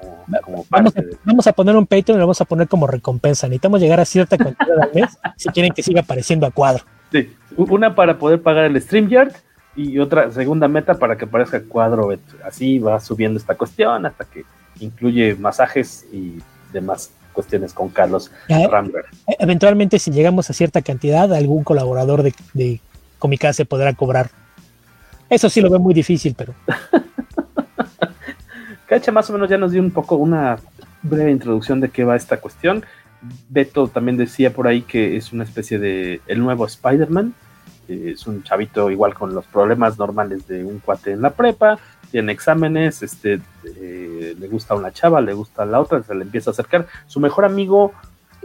Como, 0.00 0.24
como 0.42 0.66
vamos, 0.70 0.96
a, 0.96 1.02
de... 1.02 1.18
vamos, 1.22 1.46
a, 1.46 1.52
poner 1.52 1.76
un 1.76 1.86
Patreon 1.86 2.16
y 2.16 2.20
lo 2.20 2.24
vamos 2.24 2.40
a 2.40 2.46
poner 2.46 2.66
como 2.66 2.86
recompensa. 2.86 3.46
Necesitamos 3.46 3.78
llegar 3.78 4.00
a 4.00 4.06
cierta 4.06 4.38
cantidad 4.38 4.80
al 4.80 4.90
mes 4.94 5.18
si 5.36 5.50
quieren 5.50 5.74
que 5.74 5.82
siga 5.82 6.00
apareciendo 6.00 6.46
a 6.46 6.50
cuadro. 6.50 6.84
Sí, 7.12 7.30
una 7.58 7.94
para 7.94 8.16
poder 8.16 8.40
pagar 8.40 8.64
el 8.64 8.80
StreamYard 8.80 9.34
y 9.78 10.00
otra 10.00 10.30
segunda 10.32 10.66
meta 10.66 10.94
para 10.94 11.16
que 11.16 11.24
aparezca 11.24 11.62
cuadro. 11.62 12.10
Así 12.44 12.80
va 12.80 12.98
subiendo 12.98 13.38
esta 13.38 13.54
cuestión 13.54 14.04
hasta 14.06 14.24
que 14.24 14.44
incluye 14.80 15.36
masajes 15.36 16.04
y 16.12 16.38
demás 16.72 17.12
cuestiones 17.32 17.72
con 17.72 17.88
Carlos 17.88 18.32
Rambert. 18.48 19.06
Eventualmente, 19.38 20.00
si 20.00 20.10
llegamos 20.10 20.50
a 20.50 20.52
cierta 20.52 20.82
cantidad, 20.82 21.32
algún 21.32 21.62
colaborador 21.62 22.24
de, 22.24 22.34
de 22.54 22.80
Comicase 23.20 23.64
podrá 23.64 23.94
cobrar 23.94 24.30
Eso 25.30 25.48
sí 25.48 25.60
lo 25.60 25.70
veo 25.70 25.78
muy 25.78 25.94
difícil, 25.94 26.34
pero. 26.36 26.54
Cacha 28.86 29.12
más 29.12 29.30
o 29.30 29.34
menos 29.34 29.48
ya 29.48 29.58
nos 29.58 29.70
dio 29.70 29.80
un 29.80 29.92
poco 29.92 30.16
una 30.16 30.58
breve 31.02 31.30
introducción 31.30 31.80
de 31.80 31.90
qué 31.90 32.02
va 32.02 32.16
esta 32.16 32.38
cuestión. 32.38 32.84
Beto 33.48 33.86
también 33.86 34.16
decía 34.16 34.52
por 34.52 34.66
ahí 34.66 34.82
que 34.82 35.16
es 35.16 35.32
una 35.32 35.44
especie 35.44 35.78
de 35.78 36.20
el 36.26 36.40
nuevo 36.40 36.66
Spider-Man. 36.66 37.32
Es 37.88 38.26
un 38.26 38.42
chavito 38.42 38.90
igual 38.90 39.14
con 39.14 39.34
los 39.34 39.46
problemas 39.46 39.98
normales 39.98 40.46
de 40.46 40.64
un 40.64 40.78
cuate 40.78 41.12
en 41.12 41.22
la 41.22 41.30
prepa, 41.30 41.78
tiene 42.10 42.32
exámenes, 42.32 43.02
este, 43.02 43.40
eh, 43.64 44.34
le 44.38 44.48
gusta 44.48 44.74
una 44.74 44.92
chava, 44.92 45.20
le 45.20 45.32
gusta 45.32 45.64
la 45.64 45.80
otra, 45.80 46.02
se 46.02 46.14
le 46.14 46.24
empieza 46.24 46.50
a 46.50 46.52
acercar. 46.52 46.86
Su 47.06 47.20
mejor 47.20 47.44
amigo, 47.44 47.92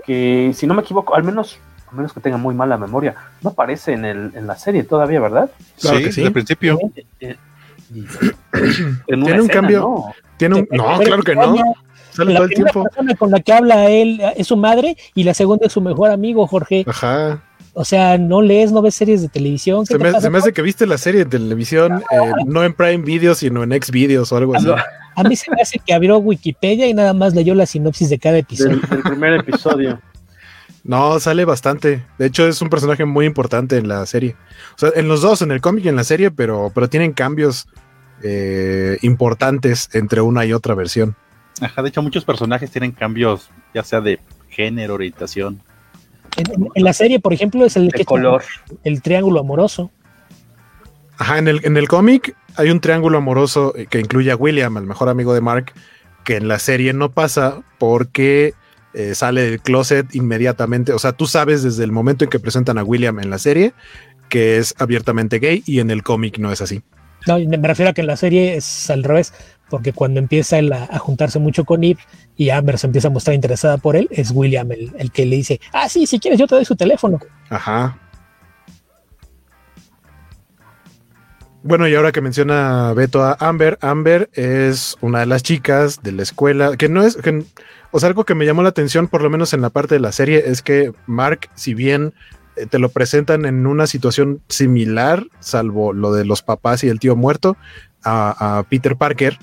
que 0.05 0.51
si 0.53 0.67
no 0.67 0.73
me 0.73 0.81
equivoco, 0.81 1.15
al 1.15 1.23
menos, 1.23 1.59
al 1.89 1.97
menos 1.97 2.13
que 2.13 2.19
tenga 2.19 2.37
muy 2.37 2.55
mala 2.55 2.77
memoria, 2.77 3.15
no 3.41 3.51
aparece 3.51 3.93
en, 3.93 4.05
el, 4.05 4.31
en 4.35 4.47
la 4.47 4.55
serie 4.55 4.83
todavía, 4.83 5.19
¿verdad? 5.19 5.49
Claro 5.79 5.97
sí, 5.97 6.03
que 6.03 6.11
sí, 6.11 6.25
al 6.25 6.33
principio. 6.33 6.79
Eh, 7.19 7.37
tiene 9.07 9.41
un 9.41 9.47
cambio. 9.47 9.79
¿no? 9.79 10.13
Tiene 10.37 10.55
un, 10.55 10.67
no, 10.71 10.99
claro 10.99 11.23
que 11.23 11.35
no. 11.35 11.55
Sale 12.11 12.33
la 12.33 12.39
todo 12.39 12.47
el 12.47 12.53
tiempo. 12.53 12.83
persona 12.83 13.15
con 13.15 13.31
la 13.31 13.39
que 13.39 13.53
habla 13.53 13.89
él 13.89 14.21
es 14.35 14.47
su 14.47 14.55
madre 14.55 14.95
y 15.15 15.23
la 15.23 15.33
segunda 15.33 15.65
es 15.65 15.73
su 15.73 15.81
mejor 15.81 16.11
amigo, 16.11 16.45
Jorge. 16.45 16.85
Ajá. 16.87 17.41
O 17.75 17.85
sea, 17.85 18.19
no 18.19 18.41
lees, 18.41 18.71
no 18.71 18.81
ves 18.83 18.93
series 18.93 19.21
de 19.23 19.29
televisión. 19.29 19.85
Se 19.85 19.97
me, 19.97 20.19
se 20.19 20.29
me, 20.29 20.37
hace 20.37 20.53
que 20.53 20.61
viste 20.61 20.85
la 20.85 20.99
serie 20.99 21.23
de 21.23 21.31
televisión, 21.31 22.03
eh, 22.11 22.31
no 22.45 22.63
en 22.63 22.73
Prime 22.73 23.03
Video, 23.03 23.33
sino 23.33 23.63
en 23.63 23.71
Xvideos 23.71 24.31
o 24.31 24.37
algo 24.37 24.55
así. 24.55 24.67
A 25.15 25.23
mí 25.23 25.35
se 25.35 25.49
me 25.51 25.61
hace 25.61 25.79
que 25.79 25.93
abrió 25.93 26.17
Wikipedia 26.17 26.87
y 26.87 26.93
nada 26.93 27.13
más 27.13 27.33
leyó 27.33 27.55
la 27.55 27.65
sinopsis 27.65 28.09
de 28.09 28.19
cada 28.19 28.37
episodio. 28.37 28.79
Del, 28.89 29.01
primer 29.01 29.33
episodio. 29.33 29.99
No, 30.83 31.19
sale 31.19 31.45
bastante. 31.45 32.03
De 32.17 32.27
hecho, 32.27 32.47
es 32.47 32.61
un 32.61 32.69
personaje 32.69 33.05
muy 33.05 33.25
importante 33.25 33.77
en 33.77 33.87
la 33.87 34.05
serie. 34.05 34.35
O 34.75 34.79
sea, 34.79 34.91
en 34.95 35.07
los 35.07 35.21
dos, 35.21 35.41
en 35.41 35.51
el 35.51 35.61
cómic 35.61 35.85
y 35.85 35.89
en 35.89 35.95
la 35.95 36.03
serie, 36.03 36.29
pero, 36.29 36.71
pero 36.75 36.89
tienen 36.89 37.13
cambios 37.13 37.67
eh, 38.21 38.97
importantes 39.01 39.89
entre 39.93 40.21
una 40.21 40.45
y 40.45 40.53
otra 40.53 40.75
versión. 40.75 41.15
Ajá, 41.61 41.81
de 41.81 41.89
hecho, 41.89 42.01
muchos 42.01 42.25
personajes 42.25 42.69
tienen 42.69 42.91
cambios, 42.91 43.49
ya 43.73 43.83
sea 43.83 44.01
de 44.01 44.19
género, 44.49 44.95
orientación. 44.95 45.61
En, 46.37 46.83
la 46.83 46.93
serie, 46.93 47.19
por 47.19 47.33
ejemplo, 47.33 47.65
es 47.65 47.75
el 47.75 47.91
que 47.91 48.05
color. 48.05 48.43
el 48.83 49.01
triángulo 49.01 49.39
amoroso. 49.39 49.91
Ajá, 51.17 51.37
en 51.37 51.47
el, 51.47 51.61
en 51.63 51.77
el 51.77 51.87
cómic 51.87 52.35
hay 52.55 52.69
un 52.69 52.79
triángulo 52.79 53.17
amoroso 53.17 53.73
que 53.89 53.99
incluye 53.99 54.31
a 54.31 54.35
William, 54.35 54.77
el 54.77 54.85
mejor 54.85 55.09
amigo 55.09 55.33
de 55.33 55.41
Mark, 55.41 55.73
que 56.23 56.37
en 56.37 56.47
la 56.47 56.59
serie 56.59 56.93
no 56.93 57.11
pasa 57.11 57.61
porque 57.77 58.53
eh, 58.93 59.15
sale 59.15 59.41
del 59.41 59.61
closet 59.61 60.13
inmediatamente. 60.15 60.93
O 60.93 60.99
sea, 60.99 61.13
tú 61.13 61.27
sabes 61.27 61.63
desde 61.63 61.83
el 61.83 61.91
momento 61.91 62.23
en 62.23 62.29
que 62.29 62.39
presentan 62.39 62.77
a 62.77 62.83
William 62.83 63.19
en 63.19 63.29
la 63.29 63.37
serie 63.37 63.73
que 64.33 64.57
es 64.57 64.73
abiertamente 64.79 65.37
gay 65.37 65.61
y 65.67 65.79
en 65.79 65.91
el 65.91 66.01
cómic 66.01 66.39
no 66.39 66.51
es 66.51 66.59
así. 66.59 66.81
No, 67.27 67.37
me 67.37 67.67
refiero 67.67 67.91
a 67.91 67.93
que 67.93 68.01
en 68.01 68.07
la 68.07 68.17
serie 68.17 68.55
es 68.55 68.89
al 68.89 69.03
revés, 69.03 69.31
porque 69.73 69.91
cuando 69.91 70.19
empieza 70.19 70.59
él 70.59 70.71
a, 70.71 70.99
juntarse 70.99 71.39
mucho 71.39 71.65
con 71.65 71.83
Eve 71.83 71.99
y 72.37 72.51
Amber 72.51 72.77
se 72.77 72.85
empieza 72.85 73.07
a 73.07 73.11
mostrar 73.11 73.33
interesada 73.33 73.77
por 73.77 73.95
él, 73.95 74.07
es 74.11 74.29
William 74.29 74.71
el, 74.71 74.91
el, 74.99 75.11
que 75.11 75.25
le 75.25 75.37
dice, 75.37 75.59
ah, 75.73 75.89
sí, 75.89 76.05
si 76.05 76.19
quieres 76.19 76.39
yo 76.39 76.45
te 76.45 76.53
doy 76.53 76.63
su 76.63 76.75
teléfono. 76.75 77.19
Ajá. 77.49 77.97
Bueno, 81.63 81.87
y 81.87 81.95
ahora 81.95 82.11
que 82.11 82.21
menciona 82.21 82.93
Beto 82.93 83.23
a 83.23 83.35
Amber, 83.39 83.79
Amber 83.81 84.29
es 84.33 84.95
una 85.01 85.21
de 85.21 85.25
las 85.25 85.41
chicas 85.41 86.03
de 86.03 86.11
la 86.11 86.21
escuela, 86.21 86.77
que 86.77 86.87
no 86.87 87.01
es, 87.01 87.15
que, 87.15 87.43
o 87.89 87.99
sea, 87.99 88.09
algo 88.09 88.25
que 88.25 88.35
me 88.35 88.45
llamó 88.45 88.61
la 88.61 88.69
atención, 88.69 89.07
por 89.07 89.23
lo 89.23 89.31
menos 89.31 89.53
en 89.53 89.61
la 89.61 89.71
parte 89.71 89.95
de 89.95 90.01
la 90.01 90.11
serie, 90.11 90.43
es 90.45 90.61
que 90.61 90.93
Mark, 91.07 91.49
si 91.55 91.73
bien 91.73 92.13
eh, 92.57 92.67
te 92.67 92.77
lo 92.77 92.89
presentan 92.89 93.45
en 93.45 93.65
una 93.65 93.87
situación 93.87 94.39
similar, 94.49 95.25
salvo 95.39 95.93
lo 95.93 96.13
de 96.13 96.25
los 96.25 96.43
papás 96.43 96.83
y 96.83 96.89
el 96.89 96.99
tío 96.99 97.15
muerto, 97.15 97.57
a, 98.03 98.63
Peter 98.69 98.95
Parker. 98.95 99.37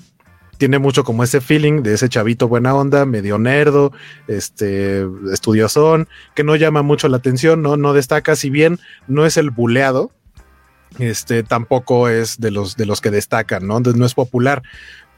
Tiene 0.61 0.77
mucho 0.77 1.03
como 1.03 1.23
ese 1.23 1.41
feeling 1.41 1.81
de 1.81 1.95
ese 1.95 2.07
chavito 2.07 2.47
buena 2.47 2.75
onda, 2.75 3.07
medio 3.07 3.39
nerdo, 3.39 3.93
este, 4.27 5.07
estudiosón, 5.33 6.07
que 6.35 6.43
no 6.43 6.55
llama 6.55 6.83
mucho 6.83 7.07
la 7.07 7.17
atención, 7.17 7.63
no, 7.63 7.77
no 7.77 7.93
destaca, 7.93 8.35
si 8.35 8.51
bien 8.51 8.77
no 9.07 9.25
es 9.25 9.37
el 9.37 9.49
buleado, 9.49 10.11
este, 10.99 11.41
tampoco 11.41 12.09
es 12.09 12.39
de 12.39 12.51
los, 12.51 12.77
de 12.77 12.85
los 12.85 13.01
que 13.01 13.09
destacan, 13.09 13.65
¿no? 13.65 13.79
no 13.79 14.05
es 14.05 14.13
popular, 14.13 14.61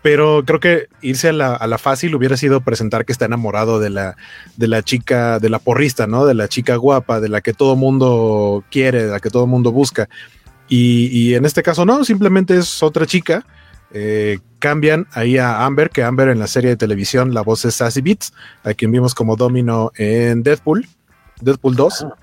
pero 0.01 0.45
creo 0.45 0.61
que 0.61 0.87
irse 1.01 1.27
a 1.27 1.33
la, 1.33 1.77
fácil 1.77 2.15
hubiera 2.15 2.37
sido 2.37 2.61
presentar 2.61 3.03
que 3.03 3.11
está 3.11 3.25
enamorado 3.25 3.81
de 3.81 3.89
la, 3.89 4.15
de 4.55 4.69
la 4.69 4.81
chica, 4.81 5.39
de 5.39 5.49
la 5.49 5.59
porrista, 5.59 6.07
¿no? 6.07 6.25
De 6.25 6.35
la 6.35 6.47
chica 6.47 6.77
guapa, 6.77 7.19
de 7.19 7.27
la 7.27 7.41
que 7.41 7.51
todo 7.51 7.75
mundo 7.75 8.63
quiere, 8.71 9.07
de 9.07 9.11
la 9.11 9.19
que 9.19 9.29
todo 9.29 9.45
mundo 9.45 9.73
busca. 9.73 10.07
Y, 10.69 11.33
en 11.35 11.43
este 11.43 11.61
caso 11.61 11.85
no, 11.85 12.05
simplemente 12.05 12.57
es 12.57 12.81
otra 12.81 13.05
chica. 13.05 13.45
Eh, 13.93 14.39
cambian 14.59 15.07
ahí 15.11 15.37
a 15.37 15.65
Amber, 15.65 15.89
que 15.89 16.03
Amber 16.03 16.29
en 16.29 16.39
la 16.39 16.47
serie 16.47 16.71
de 16.71 16.77
televisión 16.77 17.33
la 17.33 17.41
voz 17.41 17.63
es 17.65 17.75
Sassy 17.75 18.01
Beats, 18.01 18.33
a 18.63 18.73
quien 18.73 18.91
vimos 18.91 19.13
como 19.13 19.35
Domino 19.35 19.91
en 19.95 20.43
Deadpool, 20.43 20.87
Deadpool 21.41 21.75
2. 21.75 22.03
Ah, 22.03 22.15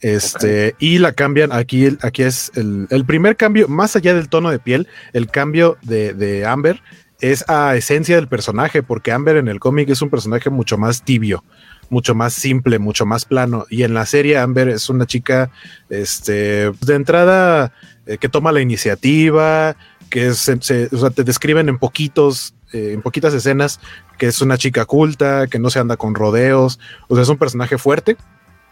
este, 0.00 0.76
y 0.78 0.98
la 0.98 1.12
cambian 1.12 1.52
aquí, 1.52 1.98
aquí 2.02 2.22
es 2.22 2.52
el, 2.54 3.04
primer 3.04 3.36
cambio, 3.36 3.68
más 3.68 3.96
allá 3.96 4.14
del 4.14 4.28
tono 4.28 4.50
de 4.50 4.58
piel, 4.58 4.86
el 5.12 5.28
cambio 5.28 5.76
de, 5.82 6.14
de 6.14 6.46
Amber 6.46 6.80
es 7.20 7.44
a 7.48 7.74
esencia 7.74 8.16
del 8.16 8.28
personaje, 8.28 8.82
porque 8.82 9.12
Amber 9.12 9.36
en 9.36 9.48
el 9.48 9.58
cómic 9.58 9.88
es 9.88 10.02
un 10.02 10.10
personaje 10.10 10.50
mucho 10.50 10.78
más 10.78 11.02
tibio, 11.02 11.42
mucho 11.90 12.14
más 12.14 12.32
simple, 12.32 12.78
mucho 12.78 13.06
más 13.06 13.24
plano. 13.24 13.66
Y 13.70 13.82
en 13.82 13.94
la 13.94 14.06
serie 14.06 14.38
Amber 14.38 14.68
es 14.68 14.88
una 14.88 15.06
chica, 15.06 15.50
este, 15.88 16.70
de 16.70 16.94
entrada, 16.94 17.72
eh, 18.06 18.18
que 18.18 18.28
toma 18.28 18.52
la 18.52 18.60
iniciativa, 18.60 19.76
que 20.08 20.32
se, 20.34 20.54
o 20.54 20.98
sea, 20.98 21.10
te 21.10 21.24
describen 21.24 21.68
en 21.68 21.78
poquitos, 21.78 22.54
eh, 22.72 22.92
en 22.92 23.02
poquitas 23.02 23.34
escenas, 23.34 23.80
que 24.18 24.26
es 24.26 24.40
una 24.40 24.58
chica 24.58 24.84
culta, 24.84 25.46
que 25.46 25.58
no 25.58 25.70
se 25.70 25.78
anda 25.78 25.96
con 25.96 26.14
rodeos, 26.14 26.78
o 27.08 27.14
sea, 27.14 27.22
es 27.22 27.28
un 27.28 27.38
personaje 27.38 27.78
fuerte, 27.78 28.16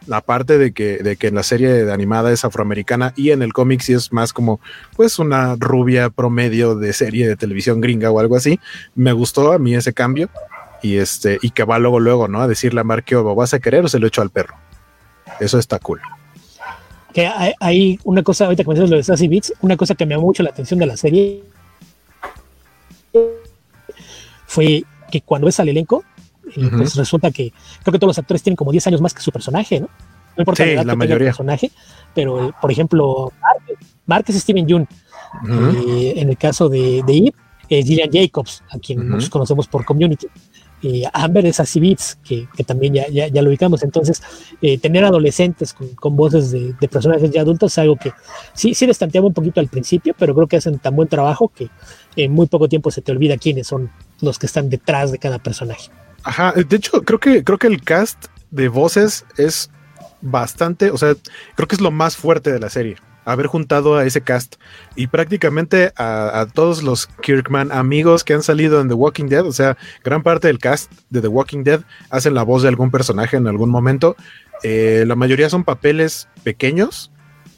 la 0.07 0.21
parte 0.21 0.59
de 0.59 0.73
que, 0.73 0.99
de 0.99 1.17
que 1.17 1.29
en 1.29 1.35
la 1.35 1.43
serie 1.43 1.69
de 1.85 1.93
animada 1.93 2.33
es 2.33 2.45
afroamericana 2.45 3.13
y 3.17 3.31
en 3.31 3.43
el 3.43 3.53
cómic 3.53 3.81
sí 3.81 3.93
es 3.93 4.13
más 4.13 4.33
como 4.33 4.61
pues 4.95 5.19
una 5.19 5.57
rubia 5.59 6.11
promedio 6.11 6.77
de 6.77 6.93
serie 6.93 7.27
de 7.27 7.37
televisión 7.37 7.81
gringa 7.81 8.11
o 8.11 8.21
algo 8.21 8.37
así. 8.37 8.61
Me 8.95 9.13
gustó 9.13 9.53
a 9.53 9.59
mí 9.59 9.75
ese 9.75 9.93
cambio 9.93 10.29
y 10.83 10.99
este 10.99 11.39
y 11.43 11.51
que 11.51 11.65
va 11.65 11.79
luego 11.79 11.99
luego, 11.99 12.29
¿no? 12.29 12.41
A 12.41 12.47
decirle 12.47 12.81
a 12.81 12.85
Marquio, 12.85 13.35
¿vas 13.35 13.55
a 13.55 13.59
querer 13.59 13.85
o 13.85 13.89
se 13.89 13.99
lo 13.99 14.07
echo 14.07 14.23
al 14.23 14.31
perro? 14.31 14.55
Eso 15.41 15.59
está 15.59 15.79
cool. 15.81 16.01
Que 17.17 17.27
hay, 17.61 17.99
una 18.05 18.23
cosa, 18.23 18.45
ahorita 18.45 18.63
que 18.63 18.69
mencionas 18.69 18.91
lo 18.91 18.99
de 18.99 19.03
Sassy 19.03 19.27
Beats, 19.27 19.55
una 19.63 19.75
cosa 19.75 19.95
que 19.95 20.05
me 20.05 20.15
llamó 20.15 20.27
mucho 20.27 20.43
la 20.43 20.51
atención 20.51 20.79
de 20.79 20.85
la 20.85 20.99
serie 20.99 21.43
fue 24.45 24.85
que 25.11 25.23
cuando 25.23 25.47
ves 25.47 25.59
al 25.59 25.71
elenco, 25.71 26.05
pues 26.77 26.95
resulta 26.95 27.31
que 27.31 27.55
creo 27.83 27.93
que 27.93 27.99
todos 27.99 28.11
los 28.11 28.19
actores 28.19 28.43
tienen 28.43 28.57
como 28.57 28.71
10 28.71 28.89
años 28.89 29.01
más 29.01 29.15
que 29.15 29.23
su 29.23 29.33
personaje, 29.33 29.81
¿no? 29.81 29.89
No 30.37 30.43
importa 30.43 30.67
la, 30.67 30.73
edad 30.73 30.85
la 30.85 30.95
mayoría. 30.95 31.29
personaje, 31.29 31.71
pero 32.15 32.55
por 32.61 32.71
ejemplo, 32.71 33.33
Mark, 34.05 34.27
es 34.29 34.37
Steven 34.37 34.69
Yeun. 34.69 34.87
en 35.47 36.29
el 36.29 36.37
caso 36.37 36.69
de, 36.69 37.03
de 37.07 37.17
Eve, 37.17 37.35
es 37.71 37.87
Gillian 37.87 38.11
Jacobs, 38.13 38.63
a 38.71 38.79
quien 38.79 39.09
nos 39.09 39.31
conocemos 39.31 39.67
por 39.69 39.87
Community. 39.87 40.27
Y 40.83 41.05
Amber 41.13 41.47
es 41.47 41.59
Así 41.59 41.81
Beats, 41.81 42.19
que, 42.23 42.47
que, 42.55 42.63
también 42.63 42.95
ya, 42.95 43.09
ya, 43.09 43.43
lo 43.43 43.49
ubicamos. 43.49 43.83
Entonces, 43.83 44.23
eh, 44.61 44.79
tener 44.79 45.05
adolescentes 45.05 45.73
con, 45.73 45.89
con 45.95 46.17
voces 46.17 46.51
de, 46.51 46.75
de, 46.79 46.89
personajes 46.89 47.31
ya 47.31 47.41
adultos 47.41 47.73
es 47.73 47.79
algo 47.79 47.97
que 47.97 48.13
sí, 48.53 48.75
sí 48.75 48.87
les 48.87 48.99
un 49.01 49.33
poquito 49.33 49.61
al 49.61 49.69
principio, 49.69 50.15
pero 50.19 50.35
creo 50.35 50.47
que 50.47 50.57
hacen 50.57 50.79
tan 50.79 50.95
buen 50.95 51.09
trabajo 51.09 51.49
que 51.49 51.71
en 52.17 52.33
muy 52.33 52.47
poco 52.47 52.69
tiempo 52.69 52.91
se 52.91 53.03
te 53.03 53.13
olvida 53.13 53.37
quiénes 53.39 53.67
son 53.67 53.91
los 54.21 54.39
que 54.39 54.47
están 54.47 54.69
detrás 54.69 55.13
de 55.13 55.19
cada 55.19 55.39
personaje. 55.39 55.91
Ajá, 56.23 56.53
de 56.53 56.77
hecho, 56.77 57.03
creo 57.03 57.21
que, 57.21 57.45
creo 57.45 57.59
que 57.59 57.69
el 57.69 57.83
cast 57.83 58.27
de 58.51 58.69
voces 58.69 59.25
es 59.37 59.71
bastante, 60.21 60.91
o 60.91 60.99
sea, 60.99 61.15
creo 61.55 61.69
que 61.69 61.77
es 61.77 61.81
lo 61.81 61.91
más 61.91 62.17
fuerte 62.17 62.53
de 62.53 62.59
la 62.59 62.69
serie. 62.69 62.97
Haber 63.27 63.47
juntado 63.49 63.97
a 63.97 64.07
ese 64.07 64.23
cast 64.23 64.57
y 64.95 65.09
prácticamente 65.09 65.93
a, 65.97 66.47
todos 66.55 66.83
los 66.83 67.07
Kirkman 67.07 67.73
amigos 67.73 68.25
que 68.25 68.33
han 68.33 68.43
salido 68.43 68.81
en 68.81 68.89
The 68.89 68.95
Walking 68.95 69.27
Dead, 69.27 69.45
o 69.45 69.53
sea, 69.53 69.77
gran 70.03 70.23
parte 70.23 70.47
del 70.47 70.59
cast 70.59 70.91
de 71.11 71.21
The 71.21 71.29
Walking 71.29 71.65
Dead 71.65 71.83
hacen 72.09 72.35
la 72.35 72.45
voz 72.45 72.63
de 72.63 72.69
algún 72.69 72.91
personaje 72.91 73.37
en 73.37 73.47
algún 73.47 73.69
momento. 73.69 74.17
Eh, 74.63 75.05
la 75.07 75.17
mayoría 75.17 75.51
son 75.51 75.65
papeles 75.65 76.29
pequeños, 76.45 77.11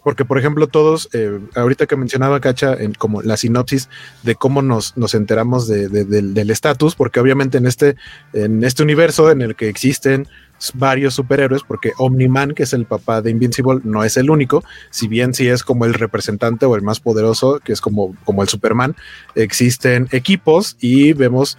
porque 0.02 0.24
por 0.24 0.38
ejemplo 0.38 0.66
todos, 0.68 1.08
eh, 1.12 1.38
ahorita 1.54 1.86
que 1.86 1.96
mencionaba 1.96 2.40
Cacha, 2.40 2.74
en 2.74 2.94
como 2.94 3.20
la 3.22 3.36
sinopsis 3.36 3.88
de 4.22 4.34
cómo 4.34 4.62
nos, 4.62 4.96
nos 4.96 5.14
enteramos 5.14 5.68
del 5.68 6.50
estatus, 6.50 6.94
porque 6.94 7.20
obviamente 7.20 7.58
en 7.58 7.66
este, 7.66 7.96
en 8.32 8.64
este 8.64 8.82
universo 8.82 9.30
en 9.30 9.42
el 9.42 9.54
que 9.54 9.68
existen 9.68 10.26
varios 10.74 11.14
superhéroes, 11.14 11.62
porque 11.62 11.92
Omni-Man, 11.98 12.52
que 12.54 12.64
es 12.64 12.72
el 12.72 12.84
papá 12.84 13.22
de 13.22 13.30
Invincible, 13.30 13.80
no 13.84 14.04
es 14.04 14.16
el 14.16 14.30
único, 14.30 14.64
si 14.90 15.09
bien 15.09 15.34
sí 15.34 15.48
es 15.48 15.62
como 15.62 15.84
el 15.84 15.94
representante 15.94 16.66
o 16.66 16.76
el 16.76 16.82
más 16.82 17.00
poderoso, 17.00 17.61
que 17.61 17.72
es 17.72 17.80
como, 17.80 18.14
como 18.24 18.42
el 18.42 18.48
Superman, 18.48 18.96
existen 19.34 20.09
equipos 20.12 20.76
y 20.80 21.12
vemos 21.12 21.59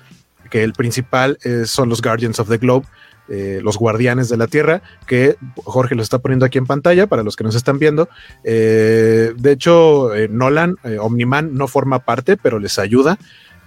que 0.49 0.63
el 0.63 0.73
principal 0.73 1.37
son 1.65 1.89
los 1.89 2.01
Guardians 2.01 2.39
of 2.39 2.49
the 2.49 2.57
Globe, 2.57 2.85
eh, 3.31 3.59
los 3.61 3.77
guardianes 3.77 4.27
de 4.27 4.37
la 4.37 4.47
Tierra, 4.47 4.81
que 5.05 5.35
Jorge 5.63 5.93
lo 5.93 6.01
está 6.01 6.17
poniendo 6.17 6.47
aquí 6.47 6.57
en 6.57 6.65
pantalla 6.65 7.05
para 7.05 7.21
los 7.21 7.35
que 7.35 7.43
nos 7.43 7.53
están 7.53 7.77
viendo. 7.77 8.09
Eh, 8.43 9.33
de 9.37 9.51
hecho, 9.51 10.15
eh, 10.15 10.27
Nolan, 10.27 10.77
Omniman 10.99 11.53
no 11.53 11.67
forma 11.67 11.99
parte, 11.99 12.37
pero 12.37 12.57
les 12.57 12.79
ayuda. 12.79 13.19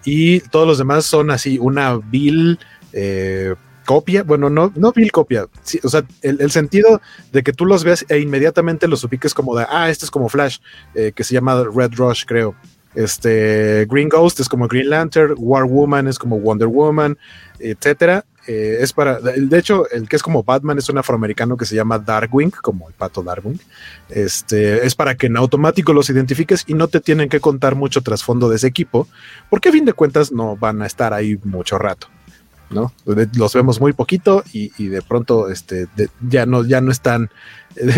Y 0.05 0.41
todos 0.41 0.67
los 0.67 0.79
demás 0.79 1.05
son 1.05 1.31
así, 1.31 1.61
una 1.61 1.97
vil 1.97 2.59
copia, 3.85 4.23
bueno, 4.23 4.51
no, 4.51 4.73
no 4.75 4.93
vil 4.93 5.13
copia, 5.13 5.47
o 5.83 5.89
sea, 5.89 6.05
el, 6.23 6.51
sentido 6.51 7.01
de 7.33 7.43
que 7.43 7.53
tú 7.53 7.67
los 7.67 7.85
veas 7.85 8.05
e 8.09 8.19
inmediatamente 8.19 8.89
los 8.89 9.05
ubiques 9.05 9.35
como 9.35 9.57
de, 9.57 9.67
ah, 9.69 9.91
este 9.91 10.05
es 10.05 10.11
como 10.11 10.29
Flash, 10.29 10.59
que 10.93 11.25
se 11.25 11.35
llama 11.35 11.65
Red 11.75 11.95
Rush, 11.95 12.25
creo. 12.27 12.55
Este 12.95 13.87
Green 13.89 14.09
Ghost 14.09 14.41
es 14.41 14.49
como 14.49 14.69
Green 14.69 14.91
Lantern, 14.91 15.35
War 15.39 15.65
Woman 15.65 16.09
es 16.09 16.19
como 16.19 16.39
Wonder 16.39 16.69
Woman, 16.69 17.17
etcétera. 17.59 18.25
Eh, 18.47 18.79
es 18.81 18.93
para, 18.93 19.21
de 19.21 19.59
hecho, 19.59 19.89
el 19.91 20.09
que 20.09 20.17
es 20.17 20.23
como 20.23 20.43
Batman 20.43 20.77
es 20.77 20.89
un 20.89 20.99
afroamericano 20.99 21.57
que 21.57 21.65
se 21.65 21.77
llama 21.77 21.99
Darkwing, 21.99 22.51
como 22.51 22.89
el 22.89 22.95
pato 22.95 23.23
Darkwing. 23.23 23.61
Este 24.09 24.85
es 24.85 24.95
para 24.95 25.15
que 25.15 25.27
en 25.27 25.37
automático 25.37 25.93
los 25.93 26.11
identifiques 26.11 26.65
y 26.67 26.75
no 26.75 26.89
te 26.89 27.01
tienen 27.01 27.29
que 27.29 27.41
contar 27.41 27.77
mucho 27.77 28.03
trasfondo 28.03 28.49
de 28.49 28.57
ese 28.57 28.67
equipo, 28.67 29.07
porque 29.49 29.69
a 29.69 29.73
fin 29.73 29.85
de 29.85 29.93
cuentas 29.93 30.33
no 30.33 30.57
van 30.57 30.83
a 30.83 30.87
estar 30.87 31.15
ahí 31.15 31.39
mucho 31.45 31.79
rato. 31.79 32.09
¿No? 32.73 32.93
Los 33.37 33.55
vemos 33.55 33.81
muy 33.81 33.93
poquito 33.93 34.43
y, 34.53 34.89
de 34.89 35.03
pronto 35.03 35.49
este, 35.49 35.87
ya, 36.29 36.47
no, 36.47 36.65
ya 36.65 36.81
no 36.81 36.91
están, 36.91 37.31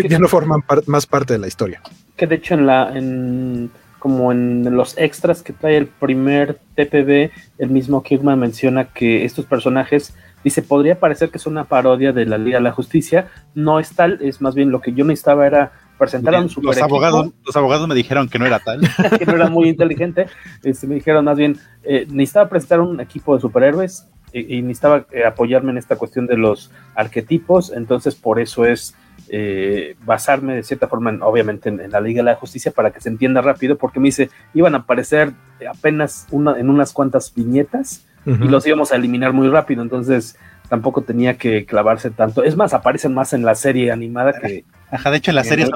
ya 0.09 0.19
no 0.19 0.29
forman 0.29 0.63
más 0.87 1.07
parte 1.07 1.35
de 1.35 1.39
la 1.39 1.49
historia. 1.49 1.81
Que 2.17 2.27
de 2.27 2.37
hecho 2.37 2.55
en 2.55 2.67
la, 2.67 2.97
en, 2.97 3.71
como 3.99 4.33
en 4.33 4.75
los 4.77 4.97
extras 4.99 5.43
que 5.43 5.53
trae 5.53 5.77
el 5.77 5.87
primer 5.87 6.61
TPB, 6.77 7.31
el 7.59 7.71
mismo 7.71 8.03
Kirkman 8.03 8.39
menciona 8.39 8.85
que 8.85 9.25
estos 9.25 9.47
personajes 9.47 10.15
Dice, 10.45 10.61
podría 10.61 11.01
parecer 11.01 11.31
que 11.31 11.39
es 11.39 11.47
una 11.47 11.65
parodia 11.65 12.13
de 12.13 12.27
la 12.27 12.37
Liga 12.37 12.59
de 12.59 12.65
la 12.65 12.73
Justicia. 12.73 13.29
No 13.55 13.81
es 13.81 13.95
tal, 13.97 14.19
es 14.21 14.43
más 14.43 14.55
bien 14.55 14.71
lo 14.71 14.83
que 14.83 14.93
yo 14.93 15.05
necesitaba 15.07 15.47
era 15.47 15.73
presentar 15.99 16.35
a 16.35 16.41
un 16.41 16.51
super 16.51 16.75
los 16.75 16.83
abogados, 16.83 17.31
los 17.47 17.57
abogados 17.57 17.89
me 17.89 17.95
dijeron 17.95 18.29
que 18.29 18.39
no 18.39 18.45
era 18.45 18.59
tal. 18.59 18.81
que 19.19 19.25
no 19.25 19.33
era 19.33 19.49
muy 19.49 19.71
inteligente. 19.71 20.27
Este, 20.63 20.87
me 20.87 20.97
dijeron 20.97 21.25
más 21.25 21.39
bien, 21.39 21.59
eh, 21.83 22.07
necesitaba 22.11 22.51
presentar 22.51 22.83
un 22.83 23.01
equipo 23.01 23.35
de 23.35 23.41
superhéroes 23.41 24.07
y, 24.35 24.63
necesitaba 24.63 25.07
eh, 25.13 25.25
apoyarme 25.25 25.71
en 25.71 25.79
esta 25.79 25.97
cuestión 25.97 26.27
de 26.27 26.37
los 26.37 26.71
arquetipos. 26.95 27.73
Entonces, 27.73 28.15
por 28.17 28.41
eso 28.41 28.65
es 28.65 28.95
eh, 29.29 29.97
basarme 30.05 30.57
de 30.57 30.63
cierta 30.63 30.89
forma, 30.89 31.17
obviamente, 31.23 31.69
en, 31.69 31.91
la 31.91 32.01
Liga 32.01 32.19
de 32.23 32.31
la 32.31 32.35
Justicia 32.35 32.73
para 32.73 32.91
que 32.91 33.01
se 33.01 33.09
entienda 33.09 33.41
rápido, 33.41 33.79
porque 33.79 34.01
me 34.01 34.07
dice, 34.07 34.31
iban 34.53 34.75
a 34.75 34.79
aparecer 34.79 35.33
apenas 35.71 36.27
una, 36.31 36.59
en 36.59 36.69
unas 36.69 36.93
cuantas 36.93 37.33
viñetas 37.35 38.05
y 38.27 38.49
los 38.49 38.67
íbamos 38.67 38.91
a 38.91 38.97
eliminar 38.97 39.35
muy 39.35 39.49
rápido, 39.49 39.83
entonces 39.83 40.39
tampoco 40.69 41.03
tenía 41.03 41.37
que 41.37 41.67
clavarse 41.67 42.11
tanto. 42.11 42.43
Es 42.43 42.57
más, 42.57 42.73
aparecen 42.73 43.13
más 43.13 43.33
en 43.35 43.45
la 43.45 43.55
serie 43.55 43.93
animada 43.93 44.33
que... 44.41 44.65
Ajá, 44.91 45.11
de 45.11 45.19
hecho 45.19 45.31
en 45.31 45.35
la 45.37 45.45
serie 45.45 45.67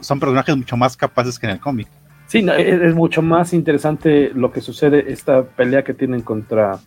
son, 0.00 0.18
personajes 0.20 0.56
mucho 0.56 0.76
más 0.76 0.96
capaces 0.96 1.38
que 1.38 1.46
en 1.46 1.52
el 1.52 1.60
cómic. 1.60 1.88
Sí, 2.26 2.44
es, 2.58 2.94
mucho 2.94 3.22
más 3.22 3.52
interesante 3.52 4.30
lo 4.34 4.52
que 4.52 4.60
sucede, 4.60 5.12
esta 5.12 5.44
pelea 5.44 5.82
que 5.82 5.94
tienen 5.94 6.20
contra 6.20 6.78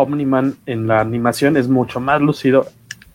Omniman 0.00 0.56
en 0.66 0.86
la 0.86 1.00
animación 1.00 1.56
es 1.56 1.68
mucho 1.68 2.00
más 2.00 2.20
lúcido, 2.20 2.66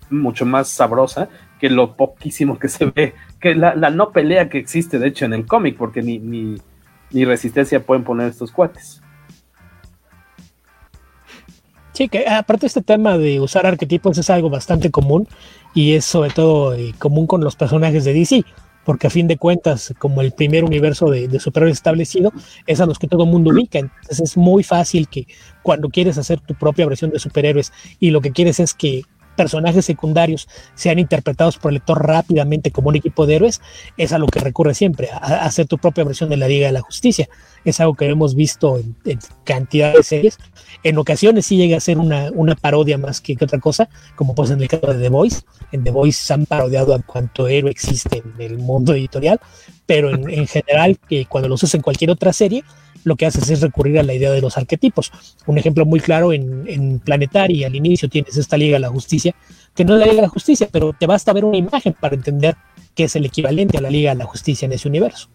mucho 0.10 0.46
más 0.46 0.70
sabrosa 0.70 1.30
que 1.60 1.70
lo 1.70 1.96
poquísimo 1.96 2.60
que 2.60 2.68
se 2.68 2.86
ve, 2.86 3.14
que 3.40 3.56
la, 3.56 3.74
no 3.90 4.12
pelea 4.12 4.50
que 4.50 4.58
existe 4.58 5.00
de 5.00 5.08
hecho 5.08 5.26
en 5.26 5.34
el 5.34 5.46
cómic, 5.46 5.78
porque 5.78 6.02
ni, 6.02 6.20
ni, 6.20 6.56
ni 7.12 7.26
resistencia 7.26 7.84
pueden 7.84 8.04
poner 8.04 8.30
estos 8.30 8.52
cuates. 8.52 9.02
Sí, 11.94 12.10
que 12.10 12.28
aparte 12.28 12.66
este 12.68 12.82
tema 12.82 13.18
de 13.18 13.40
usar 13.40 13.66
arquetipos 13.66 14.18
es 14.18 14.30
algo 14.30 14.50
bastante 14.50 14.92
común 14.92 15.30
y 15.74 15.94
es 15.94 16.04
sobre 16.04 16.30
todo 16.30 16.74
eh, 16.74 16.94
común 17.00 17.26
con 17.26 17.42
los 17.42 17.56
personajes 17.56 18.04
de 18.04 18.14
DC, 18.14 18.44
porque 18.86 19.08
a 19.08 19.10
fin 19.10 19.28
de 19.28 19.38
cuentas, 19.38 19.94
como 19.98 20.22
el 20.22 20.32
primer 20.32 20.64
universo 20.64 21.10
de, 21.10 21.40
superhéroes 21.40 21.78
establecido, 21.78 22.32
es 22.68 22.80
a 22.80 22.86
los 22.86 23.00
que 23.00 23.08
todo 23.08 23.24
el 23.24 23.30
mundo 23.30 23.52
ubica. 23.52 23.80
Entonces 23.80 24.22
es 24.22 24.38
muy 24.38 24.64
fácil 24.64 25.10
que 25.10 25.28
cuando 25.64 25.90
quieres 25.90 26.18
hacer 26.18 26.40
tu 26.40 26.54
propia 26.54 26.86
versión 26.86 27.12
de 27.12 27.20
superhéroes 27.20 27.74
y 28.00 28.12
lo 28.12 28.22
que 28.22 28.32
quieres 28.32 28.60
es 28.60 28.74
que 28.74 29.02
personajes 29.36 29.86
secundarios 29.86 30.48
sean 30.74 31.00
interpretados 31.00 31.58
por 31.58 31.72
el 31.72 31.76
lector 31.76 32.06
rápidamente 32.06 32.72
como 32.72 32.90
un 32.90 32.96
equipo 32.96 33.26
de 33.26 33.36
héroes, 33.36 33.62
es 33.98 34.14
a 34.14 34.18
lo 34.18 34.28
que 34.28 34.40
recurre 34.40 34.74
siempre, 34.74 35.10
a, 35.12 35.46
hacer 35.46 35.68
tu 35.68 35.78
propia 35.78 36.04
versión 36.04 36.30
de 36.30 36.38
la 36.38 36.48
Liga 36.48 36.68
de 36.68 36.74
la 36.74 36.82
Justicia. 36.82 37.28
Es 37.64 37.80
algo 37.80 37.96
que 37.96 38.08
hemos 38.08 38.36
visto 38.36 38.78
en, 38.78 39.20
cantidad 39.44 39.94
de 39.94 40.04
series. 40.04 40.38
En 40.84 40.98
ocasiones 40.98 41.46
sí 41.46 41.58
llega 41.58 41.78
a 41.78 41.80
ser 41.80 41.98
una, 41.98 42.32
parodia 42.60 42.98
más 42.98 43.22
que, 43.22 43.38
otra 43.42 43.60
cosa, 43.60 43.90
como 44.16 44.36
pues 44.36 44.52
en 44.52 44.62
el 44.62 44.68
caso 44.68 44.94
de 44.94 45.02
The 45.02 45.10
Voice. 45.10 45.42
En 45.72 45.84
The 45.84 45.92
Voice 45.92 46.24
se 46.24 46.34
han 46.34 46.46
parodiado 46.46 46.94
a 46.94 47.00
cuanto 47.00 47.48
héroe 47.48 47.72
existe 47.72 48.24
en 48.24 48.42
el 48.42 48.58
mundo 48.58 48.94
editorial, 48.94 49.40
pero 49.86 50.10
en, 50.10 50.30
en 50.30 50.48
general, 50.48 50.98
que 51.08 51.26
cuando 51.26 51.50
los 51.50 51.62
usa 51.64 51.78
en 51.78 51.84
cualquier 51.84 52.12
otra 52.12 52.34
serie, 52.34 52.64
lo 53.06 53.16
que 53.16 53.26
haces 53.26 53.50
es 53.50 53.62
recurrir 53.62 53.98
a 54.00 54.04
la 54.04 54.14
idea 54.14 54.32
de 54.32 54.42
los 54.42 54.58
arquetipos. 54.58 55.12
Un 55.46 55.58
ejemplo 55.58 55.86
muy 55.86 56.02
claro 56.02 56.34
en, 56.34 56.66
en 56.68 57.00
Planetary, 57.00 57.64
al 57.64 57.76
inicio 57.76 58.10
tienes 58.10 58.36
esta 58.36 58.58
Liga 58.58 58.76
de 58.76 58.82
la 58.82 58.90
Justicia, 58.90 59.34
que 59.74 59.86
no 59.86 59.94
es 59.94 60.00
la 60.02 60.06
Liga 60.08 60.18
de 60.18 60.22
la 60.24 60.30
Justicia, 60.30 60.68
pero 60.70 60.92
te 60.92 61.08
basta 61.08 61.32
ver 61.32 61.46
una 61.46 61.58
imagen 61.58 61.94
para 61.94 62.16
entender 62.16 62.58
que 62.94 63.06
es 63.06 63.16
el 63.16 63.26
equivalente 63.26 63.78
a 63.78 63.82
la 63.82 63.90
Liga 63.90 64.12
de 64.12 64.18
la 64.18 64.26
Justicia 64.26 64.66
en 64.66 64.74
ese 64.74 64.90
universo. 64.90 65.30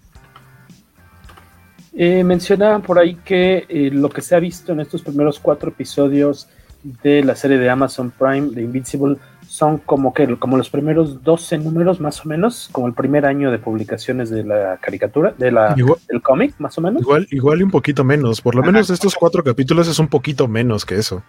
Eh, 1.92 2.22
mencionaban 2.24 2.82
por 2.82 2.98
ahí 2.98 3.16
que 3.24 3.66
eh, 3.68 3.90
lo 3.92 4.08
que 4.10 4.22
se 4.22 4.34
ha 4.34 4.40
visto 4.40 4.72
en 4.72 4.80
estos 4.80 5.02
primeros 5.02 5.38
cuatro 5.38 5.70
episodios 5.70 6.48
de 6.82 7.22
la 7.22 7.34
serie 7.34 7.58
de 7.58 7.68
Amazon 7.68 8.10
Prime 8.10 8.50
de 8.50 8.62
Invincible 8.62 9.16
son 9.50 9.78
como 9.78 10.14
que 10.14 10.38
como 10.38 10.56
los 10.56 10.70
primeros 10.70 11.24
12 11.24 11.58
números 11.58 12.00
más 12.00 12.24
o 12.24 12.28
menos, 12.28 12.68
como 12.70 12.86
el 12.86 12.94
primer 12.94 13.26
año 13.26 13.50
de 13.50 13.58
publicaciones 13.58 14.30
de 14.30 14.44
la 14.44 14.78
caricatura, 14.80 15.34
de 15.36 15.50
la 15.50 15.74
del 15.74 16.22
cómic, 16.22 16.54
más 16.58 16.78
o 16.78 16.80
menos. 16.80 17.02
Igual, 17.02 17.26
igual 17.32 17.58
y 17.58 17.64
un 17.64 17.70
poquito 17.72 18.04
menos, 18.04 18.40
por 18.40 18.54
lo 18.54 18.62
menos 18.62 18.90
estos 18.90 19.16
cuatro 19.16 19.42
capítulos 19.42 19.88
es 19.88 19.98
un 19.98 20.06
poquito 20.06 20.46
menos 20.46 20.86
que 20.86 20.94
eso. 20.94 21.24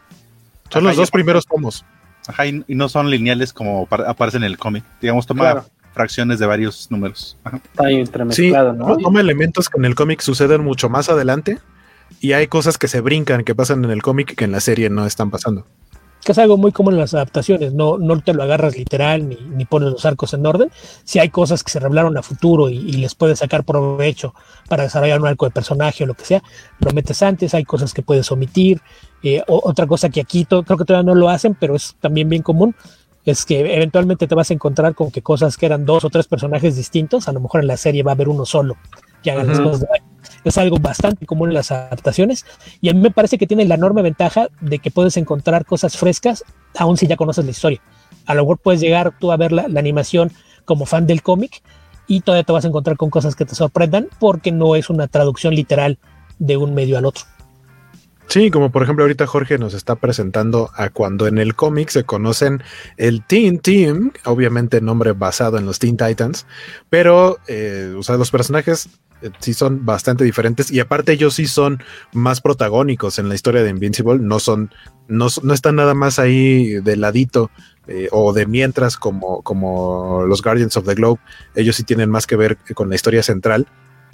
Son 0.69 0.84
los 0.84 0.95
dos 0.95 1.09
primeros 1.09 1.47
tomos. 1.47 1.84
Ajá, 2.28 2.45
y, 2.45 2.63
no 2.67 2.89
son 2.89 3.09
lineales 3.09 3.53
como 3.53 3.88
aparecen 3.89 4.43
en 4.43 4.51
el 4.51 4.59
cómic. 4.59 4.84
Digamos, 5.01 5.26
toma 5.26 5.65
fracciones 5.91 6.38
de 6.38 6.45
varios 6.45 6.91
números. 6.91 7.39
Está 7.43 7.88
ahí 7.88 7.95
entremezclado, 7.95 8.74
¿no? 8.74 8.97
Toma 8.97 9.19
elementos 9.19 9.67
que 9.67 9.80
en 9.80 9.86
el 9.86 9.95
cómic 9.95 10.22
suceden 10.22 10.63
mucho 10.63 10.89
más 10.89 11.09
adelante 11.09 11.57
y 12.19 12.34
hay 12.34 12.45
cosas 12.45 12.78
que 12.78 12.88
se 12.88 13.01
brincan, 13.01 13.43
que 13.43 13.55
pasan 13.55 13.84
en 13.84 13.89
el 13.89 14.03
cómic 14.03 14.36
que 14.36 14.45
en 14.45 14.51
la 14.51 14.59
serie 14.59 14.91
no 14.91 15.07
están 15.07 15.32
pasando 15.32 15.65
que 16.24 16.32
es 16.32 16.38
algo 16.38 16.57
muy 16.57 16.72
común 16.72 16.93
en 16.93 16.99
las 16.99 17.13
adaptaciones, 17.13 17.74
no, 17.74 17.97
no 17.97 18.19
te 18.22 18.34
lo 18.34 18.43
agarras 18.43 18.78
literal 18.78 19.28
ni, 19.28 19.36
ni 19.36 19.65
pones 19.65 19.89
los 19.89 20.05
arcos 20.05 20.34
en 20.34 20.45
orden. 20.45 20.72
Si 21.03 21.19
hay 21.19 21.30
cosas 21.30 21.63
que 21.63 21.72
se 21.72 21.80
revelaron 21.80 22.17
a 22.17 22.22
futuro 22.22 22.69
y, 22.69 22.91
les 23.01 23.15
puedes 23.15 23.39
sacar 23.39 23.63
provecho 23.63 24.36
para 24.69 24.84
desarrollar 24.84 25.19
un 25.19 25.28
arco 25.28 25.45
de 25.45 25.51
personaje 25.51 26.03
o 26.03 26.07
lo 26.07 26.13
que 26.13 26.26
sea, 26.26 26.43
lo 26.80 26.91
metes 26.91 27.24
antes, 27.24 27.53
hay 27.55 27.63
cosas 27.63 27.93
que 27.93 28.03
puedes 28.03 28.32
omitir. 28.32 28.82
Eh, 29.24 29.41
otra 29.47 29.88
cosa 29.88 30.09
que 30.09 30.22
aquí 30.22 30.45
creo 30.45 30.63
que 30.63 30.86
todavía 30.86 31.03
no 31.03 31.15
lo 31.15 31.30
hacen, 31.30 31.55
pero 31.59 31.76
es 31.76 31.95
también 31.99 32.30
bien 32.30 32.43
común, 32.43 32.76
es 33.26 33.45
que 33.45 33.76
eventualmente 33.76 34.28
te 34.28 34.36
vas 34.36 34.51
a 34.51 34.53
encontrar 34.53 34.93
con 34.93 35.11
que 35.11 35.22
cosas 35.22 35.57
que 35.57 35.65
eran 35.65 35.86
dos 35.86 36.03
o 36.05 36.09
tres 36.09 36.28
personajes 36.28 36.76
distintos, 36.76 37.28
a 37.28 37.32
lo 37.32 37.39
mejor 37.39 37.61
en 37.61 37.67
la 37.67 37.78
serie 37.78 38.03
va 38.03 38.11
a 38.11 38.15
haber 38.15 38.30
uno 38.30 38.45
solo 38.45 38.78
que 39.24 39.32
hagan 39.32 39.47
las 39.47 39.59
cosas 39.59 39.82
de 39.82 39.88
es 40.43 40.57
algo 40.57 40.78
bastante 40.78 41.26
común 41.26 41.49
en 41.49 41.55
las 41.55 41.72
adaptaciones 41.72 42.45
y 42.82 42.89
a 42.89 42.93
mí 42.93 42.99
me 42.99 43.11
parece 43.11 43.38
que 43.38 43.47
tiene 43.47 43.65
la 43.65 43.76
enorme 43.76 44.01
ventaja 44.01 44.47
de 44.59 44.80
que 44.80 44.91
puedes 44.91 45.17
encontrar 45.17 45.65
cosas 45.65 45.97
frescas 45.97 46.43
aun 46.78 46.97
si 46.97 47.07
ya 47.07 47.17
conoces 47.17 47.45
la 47.45 47.51
historia. 47.51 47.82
A 48.26 48.34
lo 48.34 48.43
mejor 48.43 48.57
puedes 48.59 48.82
llegar 48.82 49.13
tú 49.19 49.32
a 49.32 49.38
ver 49.38 49.51
la, 49.51 49.63
animación 49.63 50.32
como 50.65 50.86
fan 50.86 51.07
del 51.07 51.22
cómic 51.22 51.61
y 52.07 52.22
todavía 52.22 52.43
te 52.43 52.53
vas 52.53 52.65
a 52.65 52.67
encontrar 52.67 52.97
con 52.97 53.09
cosas 53.09 53.36
que 53.36 53.45
te 53.45 53.55
sorprendan 53.55 54.07
porque 54.19 54.51
no 54.51 54.76
es 54.76 54.89
una 54.89 55.07
traducción 55.07 55.55
literal 55.55 55.97
de 56.39 56.57
un 56.57 56.74
medio 56.74 56.97
al 56.97 57.05
otro. 57.05 57.24
Sí, 58.32 58.49
como 58.49 58.71
por 58.71 58.82
ejemplo 58.82 59.03
ahorita 59.03 59.27
Jorge 59.27 59.57
nos 59.57 59.73
está 59.73 59.95
presentando 59.95 60.69
a 60.75 60.89
cuando 60.89 61.27
en 61.27 61.38
el 61.38 61.53
cómic 61.53 61.89
se 61.89 62.05
conocen 62.05 62.63
el 62.95 63.25
Teen 63.25 63.59
Team, 63.59 64.13
obviamente 64.23 64.79
nombre 64.79 65.11
basado 65.11 65.57
en 65.57 65.65
los 65.65 65.79
Teen 65.79 65.97
Titans, 65.97 66.45
pero 66.89 67.39
eh, 67.47 67.93
los 67.93 68.32
personajes 68.32 68.88
eh, 69.21 69.32
sí 69.39 69.53
son 69.53 69.86
bastante 69.86 70.23
diferentes 70.23 70.71
y 70.71 70.79
aparte 70.79 71.11
ellos 71.11 71.34
sí 71.34 71.45
son 71.45 71.84
más 72.13 72.39
protagónicos 72.39 73.19
en 73.19 73.27
la 73.27 73.36
historia 73.36 73.63
de 73.63 73.69
Invincible, 73.69 74.19
no 74.19 74.39
son, 74.39 74.71
no, 75.09 75.27
no 75.43 75.53
están 75.53 75.75
nada 75.75 75.93
más 75.93 76.17
ahí 76.17 76.75
de 76.75 76.95
ladito 76.95 77.51
eh, 77.88 78.07
o 78.13 78.32
de 78.32 78.45
mientras 78.45 78.95
como, 78.95 79.41
como 79.41 80.23
los 80.25 80.41
Guardians 80.41 80.77
of 80.77 80.86
the 80.86 80.95
Globe, 80.95 81.19
ellos 81.53 81.75
sí 81.75 81.84
tienen 81.84 82.09
más 82.09 82.27
que 82.27 82.38
ver 82.38 82.57
con 82.75 82.88
la 82.88 82.95
historia 82.95 83.23
central 83.23 83.67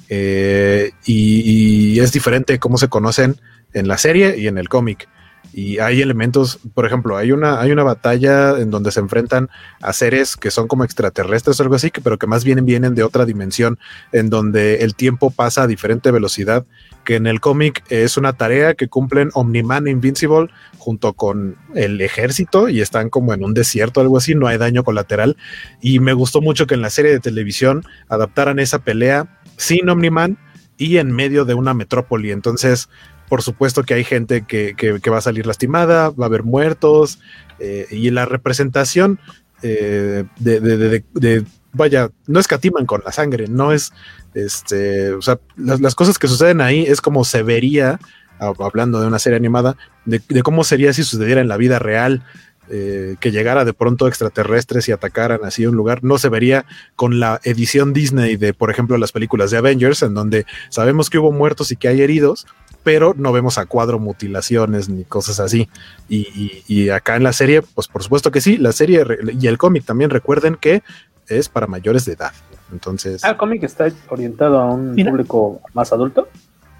y, 0.10 0.92
y 1.06 2.00
es 2.00 2.14
diferente 2.14 2.58
cómo 2.60 2.78
se 2.78 2.88
conocen 2.88 3.36
en 3.74 3.88
la 3.88 3.98
serie 3.98 4.38
y 4.38 4.48
en 4.48 4.58
el 4.58 4.70
cómic. 4.70 5.08
y 5.54 5.80
hay 5.80 6.02
elementos, 6.02 6.60
por 6.74 6.86
ejemplo, 6.86 7.16
hay 7.16 7.32
una, 7.32 7.62
hay 7.62 7.72
una 7.72 7.84
batalla 7.84 8.60
en 8.60 8.70
donde 8.70 8.92
se 8.92 9.00
enfrentan 9.00 9.50
a 9.82 9.94
seres 9.94 10.36
que 10.36 10.52
son 10.52 10.68
como 10.68 10.84
extraterrestres 10.84 11.60
o 11.60 11.64
algo 11.64 11.76
así, 11.76 11.90
pero 12.04 12.20
que 12.20 12.28
más 12.28 12.44
bien 12.44 12.64
vienen 12.66 12.96
de 12.96 13.04
otra 13.04 13.26
dimensión, 13.26 13.80
en 14.12 14.30
donde 14.30 14.84
el 14.84 14.94
tiempo 14.94 15.32
pasa 15.32 15.64
a 15.64 15.68
diferente 15.68 16.12
velocidad, 16.12 16.66
que 17.06 17.16
en 17.16 17.26
el 17.28 17.40
cómic 17.40 17.84
es 17.90 18.18
una 18.18 18.34
tarea 18.34 18.74
que 18.74 18.90
cumplen 18.90 19.30
Omniman 19.34 19.88
e 19.88 19.92
Invincible 19.92 20.50
junto 20.78 21.14
con 21.14 21.56
el 21.74 22.02
ejército 22.02 22.68
y 22.68 22.82
están 22.82 23.10
como 23.10 23.34
en 23.34 23.44
un 23.44 23.54
desierto 23.54 24.02
o 24.02 24.04
algo 24.04 24.18
así, 24.18 24.36
no 24.36 24.48
hay 24.48 24.58
daño 24.58 24.84
colateral. 24.84 25.38
Y 25.82 26.00
me 26.00 26.12
gustó 26.12 26.42
mucho 26.42 26.68
que 26.68 26.76
en 26.76 26.82
la 26.82 26.90
serie 26.90 27.12
de 27.12 27.22
televisión 27.22 27.86
adaptaran 28.10 28.60
esa 28.60 28.80
pelea 28.80 29.40
sin 29.56 29.90
Omniman 29.90 30.38
y 30.78 30.98
en 30.98 31.12
medio 31.12 31.46
de 31.46 31.54
una 31.54 31.74
metrópoli. 31.74 32.32
Entonces, 32.32 32.90
por 33.28 33.42
supuesto 33.42 33.84
que 33.84 33.94
hay 33.94 34.04
gente 34.04 34.46
que, 34.46 34.74
va 35.10 35.18
a 35.18 35.22
salir 35.22 35.46
lastimada, 35.46 36.10
va 36.10 36.26
a 36.26 36.28
haber 36.28 36.44
muertos, 36.44 37.20
eh, 37.60 37.88
y 37.92 38.10
la 38.12 38.26
representación 38.26 39.20
eh, 39.62 40.24
de, 40.40 41.46
vaya, 41.74 42.10
no 42.28 42.40
escatiman 42.40 42.86
con 42.86 43.02
la 43.06 43.12
sangre, 43.12 43.48
no 43.48 43.72
es, 43.72 43.92
este, 44.34 45.14
o 45.14 45.22
sea, 45.22 45.40
las, 45.56 45.96
cosas 45.96 46.18
que 46.18 46.28
suceden 46.28 46.62
ahí 46.62 46.84
es 46.84 47.02
como 47.02 47.24
se 47.24 47.44
vería, 47.44 48.00
hablando 48.40 49.02
de 49.02 49.08
una 49.08 49.20
serie 49.20 49.38
animada, 49.38 49.78
de, 50.06 50.22
cómo 50.44 50.64
sería 50.64 50.94
si 50.94 51.04
sucediera 51.04 51.42
en 51.42 51.48
la 51.48 51.58
vida 51.58 51.80
real, 51.80 52.24
eh, 52.70 53.16
que 53.22 53.32
llegara 53.32 53.64
de 53.64 53.72
pronto 53.72 54.10
extraterrestres 54.10 54.90
y 54.90 54.92
atacaran 54.92 55.40
así 55.46 55.66
un 55.66 55.76
lugar, 55.76 56.04
no 56.04 56.18
se 56.18 56.28
vería 56.28 56.66
con 56.98 57.18
la 57.18 57.40
edición 57.44 57.94
Disney 57.94 58.36
de, 58.36 58.54
por 58.54 58.70
ejemplo, 58.70 58.98
las 58.98 59.14
películas 59.14 59.52
de 59.52 59.58
Avengers, 59.58 60.04
en 60.04 60.14
donde 60.14 60.46
sabemos 60.70 61.10
que 61.10 61.18
hubo 61.18 61.32
muertos 61.32 61.72
y 61.72 61.78
que 61.78 61.88
hay 61.88 62.02
heridos, 62.02 62.46
pero 62.88 63.14
no 63.18 63.34
vemos 63.34 63.58
a 63.58 63.66
cuadro 63.66 64.00
mutilaciones 64.00 64.88
ni 64.88 65.04
cosas 65.04 65.42
así. 65.42 65.68
Y, 66.08 66.88
acá 66.88 67.18
en 67.18 67.24
la 67.24 67.34
serie, 67.34 67.62
pues 67.62 67.90
por 67.90 68.02
supuesto 68.02 68.32
que 68.32 68.40
sí, 68.40 68.56
la 68.56 68.72
serie 68.72 69.04
y 69.38 69.48
el 69.48 69.58
cómic 69.58 69.84
también 69.84 70.10
recuerden 70.10 70.56
que 70.56 70.84
es 71.28 71.50
para 71.50 71.68
mayores 71.68 72.06
de 72.06 72.14
edad. 72.14 72.32
Entonces. 72.72 73.26
Ah, 73.26 73.32
el 73.32 73.36
cómic 73.36 73.62
está 73.64 73.90
orientado 74.08 74.58
a 74.62 74.74
un 74.74 74.96
público 74.96 75.60
más 75.74 75.92
adulto. 75.92 76.30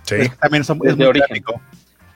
Sí. 0.04 0.16
también 0.40 0.64
son, 0.64 0.80
es, 0.86 0.96
de 0.96 1.08
origen. 1.08 1.44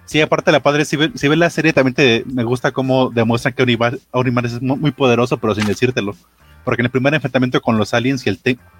Sí, 0.05 0.21
aparte 0.21 0.53
la 0.53 0.61
padre, 0.61 0.85
si 0.85 0.95
ves 0.95 1.11
si 1.15 1.27
ve 1.27 1.35
la 1.35 1.49
serie, 1.49 1.73
también 1.73 1.93
te, 1.93 2.23
me 2.33 2.45
gusta 2.45 2.71
cómo 2.71 3.09
demuestran 3.09 3.53
que 3.53 3.63
Orimar 4.11 4.45
es 4.45 4.61
muy, 4.61 4.91
poderoso, 4.91 5.37
pero 5.37 5.53
sin 5.53 5.65
decírtelo. 5.65 6.15
Porque 6.63 6.81
en 6.81 6.85
el 6.85 6.91
primer 6.91 7.13
enfrentamiento 7.13 7.59
con 7.59 7.77
los 7.77 7.93
aliens 7.93 8.25
y 8.25 8.29
el, 8.29 8.39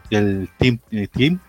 el 0.10 0.50
team, 0.58 0.80
el 0.90 1.10
team 1.10 1.42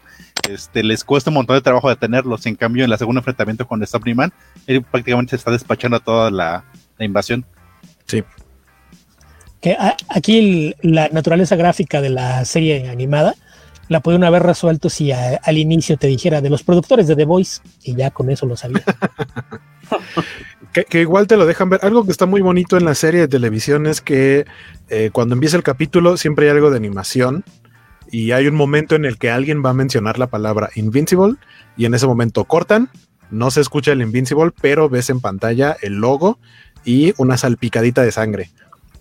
este, 0.48 0.82
les 0.82 1.04
cuesta 1.04 1.30
un 1.30 1.34
montón 1.34 1.56
de 1.56 1.62
trabajo 1.62 1.88
detenerlos. 1.88 2.46
En 2.46 2.56
cambio, 2.56 2.84
en 2.84 2.90
la 2.90 2.98
segunda 2.98 3.20
enfrentamiento 3.20 3.66
con 3.66 3.82
Man, 4.14 4.32
él 4.66 4.82
prácticamente 4.82 5.30
se 5.30 5.36
está 5.36 5.50
despachando 5.50 6.00
toda 6.00 6.30
la, 6.30 6.64
invasión. 6.98 7.44
Sí. 8.06 8.22
Que 9.60 9.76
aquí 10.08 10.74
la 10.82 11.08
naturaleza 11.08 11.56
gráfica 11.56 12.00
de 12.00 12.10
la 12.10 12.44
serie 12.44 12.88
animada 12.88 13.34
la 13.88 14.00
pudieron 14.00 14.24
haber 14.24 14.42
resuelto 14.42 14.88
si 14.88 15.12
al 15.12 15.58
inicio 15.58 15.96
te 15.96 16.06
dijera 16.06 16.40
de 16.40 16.50
los 16.50 16.62
productores 16.62 17.06
de 17.08 17.16
The 17.16 17.24
Voice 17.24 17.60
y 17.82 17.94
ya 17.94 18.10
con 18.10 18.30
eso 18.30 18.46
lo 18.46 18.56
sabía. 18.56 18.82
que, 20.88 21.00
igual 21.00 21.26
te 21.26 21.36
lo 21.36 21.46
dejan 21.46 21.70
ver. 21.70 21.80
Algo 21.82 22.04
que 22.04 22.12
está 22.12 22.26
muy 22.26 22.40
bonito 22.40 22.76
en 22.76 22.84
la 22.84 22.94
serie 22.94 23.20
de 23.20 23.28
televisión 23.28 23.86
es 23.86 24.00
que 24.00 24.46
eh, 24.88 25.10
cuando 25.12 25.34
empieza 25.34 25.56
el 25.56 25.62
capítulo 25.62 26.16
siempre 26.16 26.46
hay 26.46 26.52
algo 26.52 26.70
de 26.70 26.76
animación 26.76 27.44
y 28.12 28.32
hay 28.32 28.46
un 28.46 28.54
momento 28.54 28.94
en 28.94 29.06
el 29.06 29.16
que 29.16 29.30
alguien 29.30 29.64
va 29.64 29.70
a 29.70 29.74
mencionar 29.74 30.18
la 30.18 30.26
palabra 30.26 30.68
Invincible 30.76 31.36
y 31.78 31.86
en 31.86 31.94
ese 31.94 32.06
momento 32.06 32.44
cortan, 32.44 32.90
no 33.30 33.50
se 33.50 33.62
escucha 33.62 33.92
el 33.92 34.02
Invincible, 34.02 34.52
pero 34.60 34.90
ves 34.90 35.08
en 35.08 35.20
pantalla 35.20 35.74
el 35.80 35.94
logo 35.94 36.38
y 36.84 37.14
una 37.16 37.38
salpicadita 37.38 38.02
de 38.02 38.12
sangre. 38.12 38.50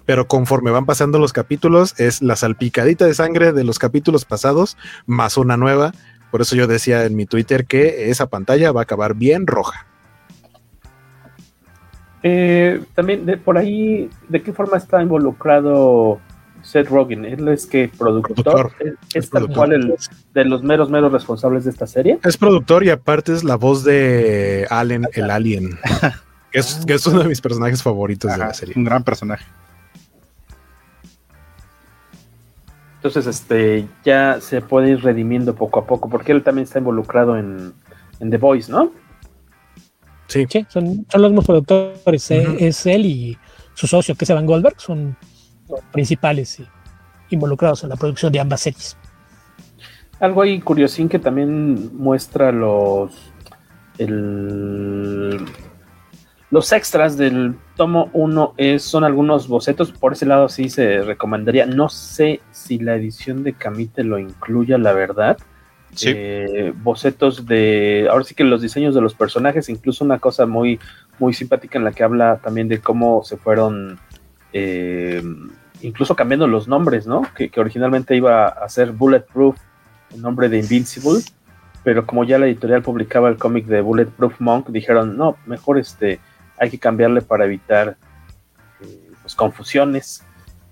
Pero 0.05 0.27
conforme 0.27 0.71
van 0.71 0.85
pasando 0.85 1.19
los 1.19 1.33
capítulos, 1.33 1.99
es 1.99 2.21
la 2.21 2.37
salpicadita 2.37 3.05
de 3.05 3.13
sangre 3.13 3.51
de 3.51 3.65
los 3.65 3.79
capítulos 3.79 4.23
pasados 4.23 4.77
más 5.05 5.35
una 5.37 5.57
nueva. 5.57 5.91
Por 6.31 6.39
eso 6.39 6.55
yo 6.55 6.65
decía 6.65 7.03
en 7.03 7.17
mi 7.17 7.25
Twitter 7.25 7.65
que 7.65 8.09
esa 8.09 8.27
pantalla 8.27 8.71
va 8.71 8.79
a 8.79 8.83
acabar 8.83 9.13
bien 9.13 9.45
roja. 9.45 9.87
Eh, 12.23 12.81
también 12.95 13.41
por 13.43 13.57
ahí, 13.57 14.09
¿de 14.29 14.41
qué 14.41 14.53
forma 14.53 14.77
está 14.77 15.01
involucrado 15.03 16.21
Seth 16.63 16.89
Rogen, 16.89 17.25
él 17.25 17.47
es 17.47 17.65
que 17.65 17.89
productor, 17.97 18.71
es, 19.13 19.29
tal 19.29 19.51
cual 19.51 19.73
el 19.73 19.95
de 20.33 20.45
los 20.45 20.63
meros 20.63 20.89
meros 20.89 21.11
responsables 21.11 21.65
de 21.65 21.71
esta 21.71 21.87
serie. 21.87 22.19
Es 22.23 22.37
productor 22.37 22.83
y 22.83 22.89
aparte 22.89 23.33
es 23.33 23.43
la 23.43 23.55
voz 23.55 23.83
de 23.83 24.67
Allen, 24.69 25.07
el 25.13 25.29
alien, 25.29 25.77
que 26.51 26.59
es, 26.93 27.07
uno 27.07 27.23
de 27.23 27.29
mis 27.29 27.41
personajes 27.41 27.81
favoritos 27.81 28.31
de 28.31 28.37
la 28.37 28.53
serie. 28.53 28.73
Un 28.77 28.83
gran 28.83 29.03
personaje. 29.03 29.45
Entonces, 32.97 33.25
este, 33.25 33.87
ya 34.05 34.39
se 34.41 34.61
puede 34.61 34.91
ir 34.91 35.01
redimiendo 35.01 35.55
poco 35.55 35.79
a 35.79 35.87
poco, 35.87 36.07
porque 36.07 36.31
él 36.31 36.43
también 36.43 36.63
está 36.63 36.77
involucrado 36.77 37.35
en, 37.35 37.73
The 38.19 38.37
Voice, 38.37 38.71
¿no? 38.71 38.91
Sí. 40.27 40.45
son, 40.69 41.05
los 41.11 41.31
mismos 41.31 41.45
productores, 41.45 42.29
es 42.31 42.85
él 42.85 43.05
y 43.05 43.37
su 43.73 43.87
socio, 43.87 44.15
que 44.15 44.25
es 44.25 44.29
Evan 44.29 44.45
Goldberg, 44.45 44.79
son 44.79 45.17
principales 45.91 46.61
involucrados 47.29 47.83
en 47.83 47.89
la 47.89 47.95
producción 47.95 48.31
de 48.31 48.39
ambas 48.39 48.61
series. 48.61 48.97
Algo 50.19 50.41
ahí 50.41 50.59
curiosín 50.59 51.09
que 51.09 51.19
también 51.19 51.97
muestra 51.97 52.51
los 52.51 53.31
los 56.49 56.71
extras 56.73 57.17
del 57.17 57.55
tomo 57.75 58.09
1 58.13 58.55
son 58.79 59.03
algunos 59.03 59.47
bocetos, 59.47 59.91
por 59.91 60.13
ese 60.13 60.25
lado 60.25 60.49
sí 60.49 60.69
se 60.69 61.01
recomendaría. 61.01 61.65
No 61.65 61.89
sé 61.89 62.41
si 62.51 62.79
la 62.79 62.95
edición 62.95 63.43
de 63.43 63.53
Camite 63.53 64.03
lo 64.03 64.19
incluya, 64.19 64.77
la 64.77 64.93
verdad. 64.93 65.37
Eh, 66.05 66.73
bocetos 66.77 67.45
de, 67.45 68.07
ahora 68.09 68.23
sí 68.23 68.33
que 68.33 68.45
los 68.45 68.61
diseños 68.61 68.95
de 68.95 69.01
los 69.01 69.13
personajes, 69.13 69.69
incluso 69.69 70.05
una 70.05 70.19
cosa 70.19 70.45
muy, 70.45 70.79
muy 71.19 71.33
simpática 71.33 71.77
en 71.77 71.85
la 71.85 71.91
que 71.91 72.03
habla 72.03 72.37
también 72.37 72.67
de 72.67 72.79
cómo 72.79 73.23
se 73.23 73.37
fueron 73.37 73.99
eh, 74.53 75.21
incluso 75.81 76.15
cambiando 76.15 76.47
los 76.47 76.67
nombres, 76.67 77.07
¿no? 77.07 77.23
Que, 77.35 77.51
originalmente 77.57 78.15
iba 78.15 78.47
a 78.47 78.69
ser 78.69 78.91
Bulletproof, 78.91 79.57
el 80.13 80.21
nombre 80.21 80.49
de 80.49 80.59
Invincible, 80.59 81.21
pero 81.83 82.05
como 82.05 82.23
ya 82.23 82.37
la 82.37 82.45
editorial 82.45 82.81
publicaba 82.81 83.29
el 83.29 83.37
cómic 83.37 83.65
de 83.65 83.81
Bulletproof 83.81 84.39
Monk, 84.39 84.69
dijeron, 84.69 85.17
no, 85.17 85.37
mejor 85.45 85.79
este, 85.79 86.19
hay 86.59 86.69
que 86.69 86.79
cambiarle 86.79 87.21
para 87.21 87.45
evitar 87.45 87.97
eh, 88.81 89.11
pues, 89.21 89.35
confusiones, 89.35 90.23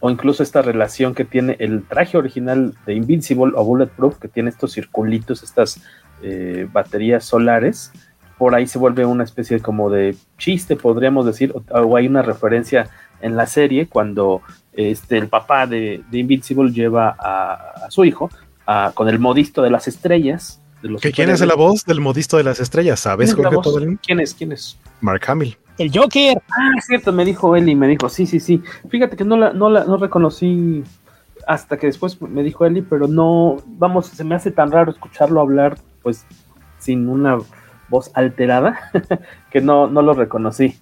o 0.02 0.10
incluso 0.10 0.44
esta 0.44 0.62
relación 0.62 1.14
que 1.14 1.26
tiene 1.26 1.58
el 1.60 1.84
traje 1.84 2.18
original 2.18 2.74
de 2.86 2.94
Invincible 2.94 3.52
o 3.56 3.64
Bulletproof, 3.64 4.18
que 4.18 4.28
tiene 4.28 4.50
estos 4.50 4.74
circulitos, 4.74 5.44
estas 5.44 5.82
eh, 6.22 6.68
baterías 6.72 7.26
solares, 7.26 7.92
por 8.38 8.56
ahí 8.56 8.68
se 8.68 8.80
vuelve 8.80 9.06
una 9.06 9.26
especie 9.26 9.60
como 9.60 9.90
de 9.90 10.16
chiste, 10.38 10.78
podríamos 10.78 11.26
decir, 11.26 11.54
o 11.54 11.98
hay 11.98 12.08
una 12.08 12.22
referencia 12.22 12.90
en 13.22 13.36
la 13.36 13.46
serie 13.46 13.88
cuando 13.88 14.42
este, 14.74 15.18
el 15.18 15.28
papá 15.28 15.68
de, 15.68 16.04
Invincible 16.12 16.72
lleva 16.72 17.16
a, 17.20 17.90
su 17.90 18.06
hijo 18.06 18.30
con 18.94 19.10
el 19.10 19.20
modisto 19.20 19.62
de 19.62 19.72
las 19.72 19.88
estrellas. 19.88 20.62
De 20.82 21.12
¿Quién 21.12 21.30
es 21.30 21.42
la 21.42 21.56
voz 21.56 21.84
del 21.86 22.00
modisto 22.00 22.38
de 22.38 22.44
las 22.44 22.60
estrellas? 22.60 23.02
¿Sabes, 23.02 23.36
¿Quién 23.36 23.48
es, 23.48 24.00
¿Quién 24.02 24.20
es? 24.20 24.34
¿Quién 24.34 24.52
es? 24.52 24.78
Mark 25.02 25.24
Hamill. 25.28 25.58
El 25.78 25.92
Joker. 25.94 26.42
Ah, 26.52 26.72
es 26.78 26.86
cierto, 26.86 27.12
me 27.12 27.26
dijo 27.26 27.56
Eli, 27.56 27.74
me 27.74 27.88
dijo, 27.88 28.10
sí, 28.10 28.26
sí, 28.26 28.40
sí. 28.40 28.62
Fíjate 28.90 29.16
que 29.16 29.24
no 29.24 29.38
la, 29.38 29.54
no 29.54 29.70
la 29.70 29.86
no 29.86 29.98
reconocí 29.98 30.84
hasta 31.48 31.78
que 31.78 31.88
después 31.88 32.22
me 32.22 32.44
dijo 32.44 32.66
Eli, 32.66 32.82
pero 32.82 33.08
no, 33.08 33.58
vamos, 33.66 34.08
se 34.08 34.24
me 34.24 34.36
hace 34.36 34.52
tan 34.52 34.72
raro 34.72 34.92
escucharlo 34.92 35.42
hablar, 35.42 35.78
pues, 36.04 36.26
sin 36.78 37.10
una 37.10 37.38
voz 37.90 38.12
alterada, 38.14 38.80
que 39.52 39.62
no, 39.62 39.88
no 39.88 40.02
lo 40.02 40.14
reconocí 40.14 40.78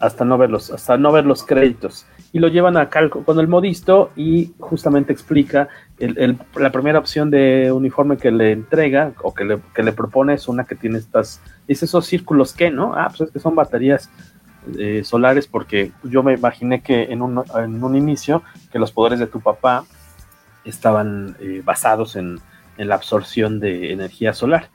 hasta 0.00 0.24
no 0.24 0.36
ver 0.38 0.50
los, 0.50 0.70
hasta 0.70 0.96
no 0.96 1.12
ver 1.12 1.24
los 1.24 1.44
créditos. 1.44 2.06
Y 2.32 2.40
lo 2.40 2.48
llevan 2.48 2.76
a 2.76 2.88
calco 2.88 3.24
con 3.24 3.38
el 3.38 3.48
modisto 3.48 4.10
y 4.16 4.52
justamente 4.58 5.12
explica 5.12 5.68
el, 5.98 6.36
la 6.56 6.72
primera 6.72 6.98
opción 6.98 7.30
de 7.30 7.70
uniforme 7.72 8.16
que 8.16 8.30
le 8.30 8.52
entrega 8.52 9.12
o 9.22 9.32
que 9.32 9.44
le, 9.44 9.60
que 9.74 9.82
le 9.82 9.92
propone 9.92 10.34
es 10.34 10.48
una 10.48 10.64
que 10.64 10.74
tiene 10.74 10.98
estas, 10.98 11.40
es 11.68 11.82
esos 11.82 12.06
círculos 12.06 12.52
que, 12.52 12.70
¿no? 12.70 12.94
Ah, 12.96 13.06
pues 13.08 13.22
es 13.22 13.30
que 13.30 13.38
son 13.38 13.54
baterías 13.54 14.10
eh, 14.78 15.02
solares 15.04 15.46
porque 15.46 15.92
yo 16.02 16.22
me 16.22 16.34
imaginé 16.34 16.82
que 16.82 17.04
en 17.04 17.22
un, 17.22 17.44
en 17.54 17.84
un, 17.84 17.96
inicio 17.96 18.42
que 18.72 18.78
los 18.78 18.92
poderes 18.92 19.18
de 19.18 19.26
tu 19.26 19.40
papá 19.40 19.84
estaban 20.64 21.36
eh, 21.38 21.62
basados 21.64 22.16
en, 22.16 22.40
en 22.78 22.88
la 22.88 22.94
absorción 22.94 23.60
de 23.60 23.92
energía 23.92 24.32
solar 24.32 24.70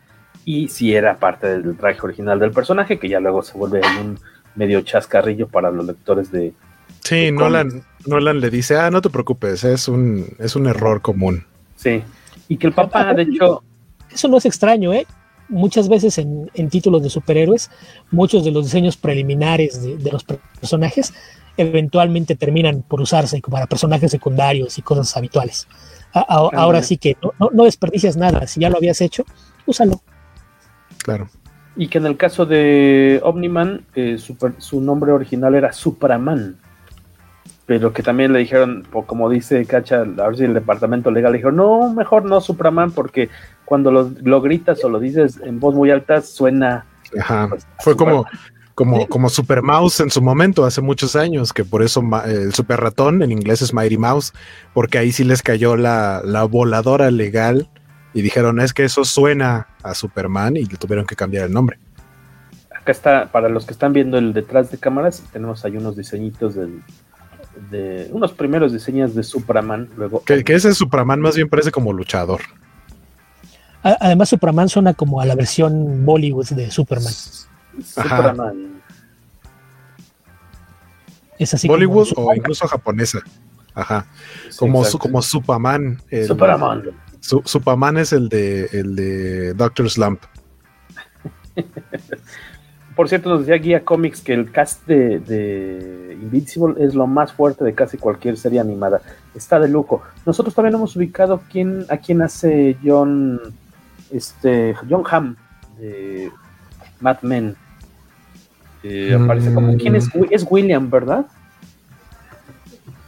y 0.45 0.67
si 0.69 0.95
era 0.95 1.17
parte 1.17 1.47
del 1.47 1.75
traje 1.75 1.99
original 2.03 2.39
del 2.39 2.51
personaje 2.51 2.99
que 2.99 3.09
ya 3.09 3.19
luego 3.19 3.41
se 3.41 3.57
vuelve 3.57 3.81
un 3.99 4.19
medio 4.59 4.81
chascarrillo 4.81 5.47
para 5.47 5.71
los 5.71 5.85
lectores 5.85 6.31
de. 6.31 6.53
Sí, 7.01 7.31
Nolan, 7.31 7.83
Nolan 8.05 8.41
le 8.41 8.49
dice, 8.49 8.77
ah, 8.77 8.91
no 8.91 9.01
te 9.01 9.09
preocupes, 9.09 9.63
es 9.63 9.87
un, 9.87 10.27
es 10.37 10.55
un 10.55 10.67
error 10.67 11.01
común. 11.01 11.45
Sí. 11.77 12.03
Y 12.49 12.57
que 12.57 12.67
el 12.67 12.73
papá, 12.73 13.13
de 13.13 13.23
hecho. 13.23 13.63
Eso 14.11 14.27
no 14.27 14.37
es 14.37 14.45
extraño, 14.45 14.91
¿eh? 14.91 15.05
muchas 15.49 15.89
veces 15.89 16.17
en, 16.17 16.69
títulos 16.69 17.03
de 17.03 17.09
superhéroes, 17.09 17.69
muchos 18.11 18.45
de 18.45 18.51
los 18.51 18.65
diseños 18.65 18.97
preliminares 18.97 19.81
de, 19.81 20.11
los 20.11 20.23
personajes 20.23 21.13
eventualmente 21.57 22.35
terminan 22.35 22.83
por 22.83 23.01
usarse 23.01 23.41
para 23.41 23.67
personajes 23.67 24.11
secundarios 24.11 24.77
y 24.77 24.81
cosas 24.81 25.15
habituales. 25.17 25.67
ahora 26.13 26.81
sí 26.83 26.97
que 26.97 27.17
no, 27.21 27.49
no, 27.51 27.63
desperdicias 27.65 28.15
nada, 28.15 28.47
si 28.47 28.61
ya 28.61 28.69
lo 28.69 28.77
habías 28.77 29.01
hecho, 29.01 29.25
úsalo. 29.65 30.01
Claro. 30.99 31.29
Y 31.79 31.87
que 31.87 31.97
en 31.97 32.05
el 32.05 32.17
caso 32.17 32.45
de 32.45 33.19
Omniman, 33.23 33.85
eh, 33.95 34.19
su 34.19 34.81
nombre 34.81 35.11
original 35.11 35.55
era 35.55 35.73
Supraman 35.73 36.57
pero 37.69 37.93
que 37.93 38.01
también 38.01 38.33
le 38.33 38.39
dijeron, 38.39 38.83
como 39.05 39.29
dice 39.29 39.63
Cacha, 39.67 40.01
a 40.01 40.27
ver 40.27 40.35
si 40.35 40.43
el 40.43 40.55
departamento 40.55 41.11
legal 41.11 41.33
le 41.33 41.37
dijo, 41.37 41.51
no, 41.51 41.93
mejor 41.93 42.25
no 42.25 42.41
Supraman, 42.41 42.89
porque 42.89 43.29
cuando 43.63 43.91
lo, 43.91 44.41
gritas 44.41 44.83
o 44.83 44.89
lo 44.89 44.99
dices 44.99 45.39
en 45.43 45.59
voz 45.59 45.75
muy 45.75 45.91
alta 45.91 46.23
suena. 46.23 46.87
Ajá. 47.19 47.45
Pues, 47.47 47.67
Fue 47.81 47.95
como, 47.95 48.25
como, 48.73 49.07
como 49.07 49.29
Super 49.29 49.61
Mouse 49.61 49.99
en 49.99 50.09
su 50.09 50.19
momento, 50.19 50.65
hace 50.65 50.81
muchos 50.81 51.15
años, 51.15 51.53
que 51.53 51.63
por 51.63 51.83
eso 51.83 52.01
el 52.25 52.55
Super 52.55 52.79
Ratón 52.79 53.21
en 53.21 53.31
inglés 53.31 53.61
es 53.61 53.71
Mighty 53.71 53.99
Mouse, 53.99 54.33
porque 54.73 54.97
ahí 54.97 55.11
sí 55.11 55.23
les 55.23 55.43
cayó 55.43 55.75
la, 55.75 56.23
la 56.25 56.45
voladora 56.45 57.11
legal 57.11 57.69
y 58.13 58.21
dijeron, 58.21 58.59
es 58.59 58.73
que 58.73 58.83
eso 58.83 59.05
suena 59.05 59.67
a 59.83 59.93
Superman 59.93 60.57
y 60.57 60.65
le 60.65 60.77
tuvieron 60.77 61.05
que 61.05 61.15
cambiar 61.15 61.45
el 61.45 61.53
nombre. 61.53 61.79
Acá 62.75 62.91
está, 62.91 63.31
para 63.31 63.49
los 63.49 63.65
que 63.65 63.73
están 63.73 63.93
viendo 63.93 64.17
el 64.17 64.33
detrás 64.33 64.71
de 64.71 64.77
cámaras, 64.77 65.23
tenemos 65.31 65.63
ahí 65.65 65.77
unos 65.77 65.95
diseñitos 65.95 66.55
del, 66.55 66.81
de 67.69 68.09
unos 68.11 68.31
primeros 68.31 68.73
diseños 68.73 69.13
de 69.13 69.23
Superman. 69.23 69.89
Luego, 69.97 70.23
que, 70.23 70.43
ese 70.47 70.73
Superman 70.73 71.19
más 71.19 71.35
bien 71.35 71.49
parece 71.49 71.71
como 71.71 71.93
luchador. 71.93 72.41
Además, 73.81 74.29
Superman 74.29 74.67
suena 74.67 74.93
como 74.93 75.21
a 75.21 75.25
la 75.25 75.35
versión 75.35 76.05
Bollywood 76.05 76.49
de 76.49 76.69
Superman. 76.69 77.13
Superman. 77.83 78.81
Es 81.37 81.53
así 81.53 81.67
Bollywood 81.67 82.09
o 82.17 82.33
incluso 82.35 82.67
japonesa. 82.67 83.19
Ajá. 83.73 84.05
como, 84.57 84.83
como 84.99 85.21
Superman. 85.21 86.01
Superman. 86.27 86.83
Superman 87.21 87.97
es 87.97 88.13
el 88.13 88.29
de 88.29 88.65
el 88.71 88.95
de 88.95 89.53
Doctor 89.53 89.89
Slump. 89.89 90.21
Por 92.95 93.07
cierto, 93.07 93.29
nos 93.29 93.45
decía 93.45 93.55
Guía 93.55 93.85
Comics 93.85 94.19
que 94.19 94.33
el 94.33 94.51
cast 94.51 94.85
de, 94.85 96.17
Invincible 96.21 96.83
es 96.83 96.93
lo 96.95 97.07
más 97.07 97.31
fuerte 97.31 97.63
de 97.63 97.73
casi 97.73 97.97
cualquier 97.97 98.35
serie 98.35 98.59
animada. 98.59 99.01
Está 99.33 99.57
de 99.57 99.69
lujo. 99.69 100.01
Nosotros 100.25 100.53
también 100.53 100.75
hemos 100.75 100.97
ubicado 100.97 101.41
quién, 101.49 101.85
a 101.87 101.95
quién 101.95 102.21
hace 102.21 102.75
John, 102.83 103.39
este, 104.11 104.75
John 104.89 105.03
Hamm 105.09 105.37
de 105.77 106.29
Mad 106.99 107.21
Men. 107.21 107.55
Eh, 108.83 109.17
aparece 109.17 109.53
como. 109.53 109.77
¿Quién 109.77 109.95
es? 109.95 110.09
Es 110.29 110.45
William, 110.49 110.89
¿verdad? 110.89 111.25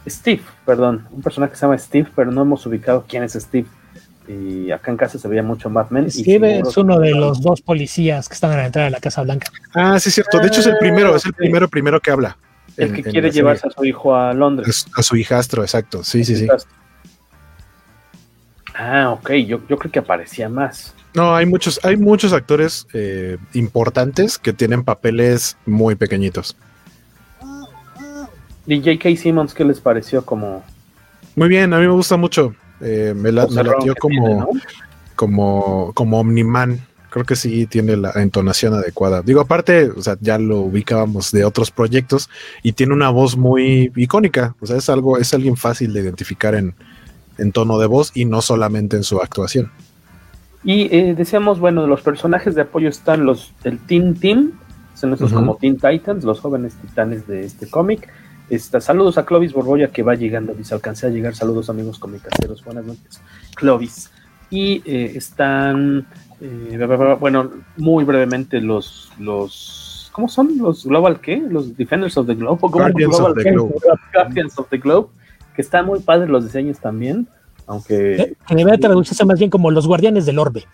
Steve, 0.08 0.40
perdón. 0.64 1.06
Un 1.10 1.20
personaje 1.20 1.52
que 1.52 1.58
se 1.58 1.66
llama 1.66 1.76
Steve, 1.76 2.08
pero 2.16 2.30
no 2.30 2.40
hemos 2.40 2.64
ubicado 2.64 3.04
quién 3.06 3.24
es 3.24 3.34
Steve 3.34 3.66
y 4.32 4.70
acá 4.70 4.90
en 4.90 4.96
casa 4.96 5.18
se 5.18 5.28
veía 5.28 5.42
mucho 5.42 5.68
Mad 5.70 5.90
Men. 5.90 6.10
Steve 6.10 6.60
es 6.60 6.76
uno 6.76 6.98
de 6.98 7.10
los 7.10 7.40
dos 7.40 7.60
policías 7.60 8.28
que 8.28 8.34
están 8.34 8.52
a 8.52 8.56
la 8.56 8.66
entrada 8.66 8.86
de 8.86 8.92
la 8.92 9.00
Casa 9.00 9.22
Blanca. 9.22 9.50
Ah, 9.74 9.98
sí, 10.00 10.10
cierto. 10.10 10.38
De 10.38 10.48
hecho, 10.48 10.60
es 10.60 10.66
el 10.66 10.78
primero, 10.78 11.14
es 11.14 11.24
el 11.24 11.32
primero, 11.32 11.68
primero 11.68 12.00
que 12.00 12.10
habla. 12.10 12.36
El 12.76 12.92
que 12.92 13.02
quiere 13.02 13.30
llevarse 13.30 13.68
a 13.68 13.70
su 13.70 13.84
hijo 13.84 14.14
a 14.14 14.32
Londres. 14.32 14.86
A 14.96 15.02
su 15.02 15.16
hijastro, 15.16 15.62
exacto. 15.62 16.02
Sí, 16.02 16.24
sí, 16.24 16.36
sí. 16.36 16.48
Ah, 18.74 19.10
ok. 19.10 19.30
Yo, 19.32 19.60
yo 19.68 19.78
creo 19.78 19.92
que 19.92 19.98
aparecía 19.98 20.48
más. 20.48 20.94
No, 21.14 21.34
hay 21.34 21.44
muchos, 21.44 21.78
hay 21.84 21.96
muchos 21.96 22.32
actores 22.32 22.86
eh, 22.94 23.36
importantes 23.52 24.38
que 24.38 24.52
tienen 24.52 24.82
papeles 24.82 25.58
muy 25.66 25.94
pequeñitos. 25.94 26.56
¿Y 28.66 28.78
J.K. 28.78 29.16
Simmons 29.16 29.52
qué 29.52 29.64
les 29.64 29.80
pareció 29.80 30.24
como? 30.24 30.64
Muy 31.34 31.48
bien, 31.48 31.72
a 31.74 31.78
mí 31.78 31.86
me 31.86 31.92
gusta 31.92 32.16
mucho. 32.16 32.54
Eh, 32.82 33.14
me, 33.16 33.30
la, 33.30 33.46
latió 33.46 33.94
como, 33.98 34.48
como, 35.14 35.92
como 35.94 36.20
Omniman. 36.20 36.80
Creo 37.10 37.24
que 37.24 37.36
sí 37.36 37.66
tiene 37.66 37.96
la 37.96 38.10
entonación 38.16 38.74
adecuada. 38.74 39.22
Digo, 39.22 39.40
aparte, 39.40 39.90
o 39.90 40.02
sea, 40.02 40.16
ya 40.20 40.38
lo 40.38 40.60
ubicábamos 40.60 41.30
de 41.30 41.44
otros 41.44 41.70
proyectos 41.70 42.30
y 42.62 42.72
tiene 42.72 42.94
una 42.94 43.10
voz 43.10 43.36
muy 43.36 43.92
icónica. 43.96 44.54
O 44.60 44.66
sea, 44.66 44.78
es 44.78 44.88
algo, 44.88 45.18
es 45.18 45.32
alguien 45.34 45.56
fácil 45.56 45.92
de 45.92 46.00
identificar 46.00 46.54
en, 46.54 46.74
tono 47.52 47.78
de 47.78 47.86
voz 47.86 48.12
y 48.14 48.24
no 48.24 48.40
solamente 48.40 48.96
en 48.96 49.02
su 49.02 49.20
actuación. 49.20 49.70
Y 50.64 50.94
eh, 50.96 51.14
decíamos, 51.16 51.58
bueno, 51.58 51.86
los 51.86 52.02
personajes 52.02 52.54
de 52.54 52.62
apoyo 52.62 52.88
están 52.88 53.26
los 53.26 53.52
del 53.62 53.78
Teen 53.80 54.14
Team, 54.14 54.52
son 54.94 55.12
estos 55.12 55.32
como 55.32 55.56
Teen 55.56 55.76
Titans, 55.76 56.24
los 56.24 56.40
jóvenes 56.40 56.74
titanes 56.76 57.26
de 57.26 57.44
este 57.44 57.68
cómic 57.68 58.08
saludos 58.58 59.18
a 59.18 59.24
Clovis 59.24 59.52
Borboya 59.52 59.88
que 59.88 60.02
va 60.02 60.14
llegando, 60.14 60.54
dice, 60.54 60.74
alcancé 60.74 61.06
a 61.06 61.10
llegar, 61.10 61.34
saludos 61.34 61.70
amigos 61.70 61.98
comicaseros, 61.98 62.64
buenas 62.64 62.84
noches, 62.84 63.20
Clovis. 63.54 64.10
Y 64.50 64.82
eh, 64.84 65.12
están, 65.16 66.06
eh, 66.40 67.16
bueno, 67.18 67.50
muy 67.78 68.04
brevemente 68.04 68.60
los, 68.60 69.10
los, 69.18 70.10
¿cómo 70.12 70.28
son? 70.28 70.58
¿Los 70.58 70.84
Global 70.84 71.20
qué? 71.20 71.36
Los 71.38 71.76
Defenders 71.76 72.16
of 72.18 72.26
the 72.26 72.34
Globe, 72.34 72.58
Guardians, 72.60 73.18
of 73.18 73.34
the 73.34 73.50
Globe. 73.50 73.74
Guardians 74.12 74.58
of 74.58 74.68
the 74.68 74.78
Globe, 74.78 75.08
que 75.56 75.62
están 75.62 75.86
muy 75.86 76.00
padres 76.00 76.28
los 76.28 76.44
diseños 76.44 76.78
también, 76.78 77.28
aunque... 77.66 78.36
Que 78.46 78.54
debe 78.54 78.76
traducirse 78.76 79.24
más 79.24 79.38
bien 79.38 79.50
como 79.50 79.70
los 79.70 79.86
Guardianes 79.86 80.26
del 80.26 80.38
Orbe. 80.38 80.64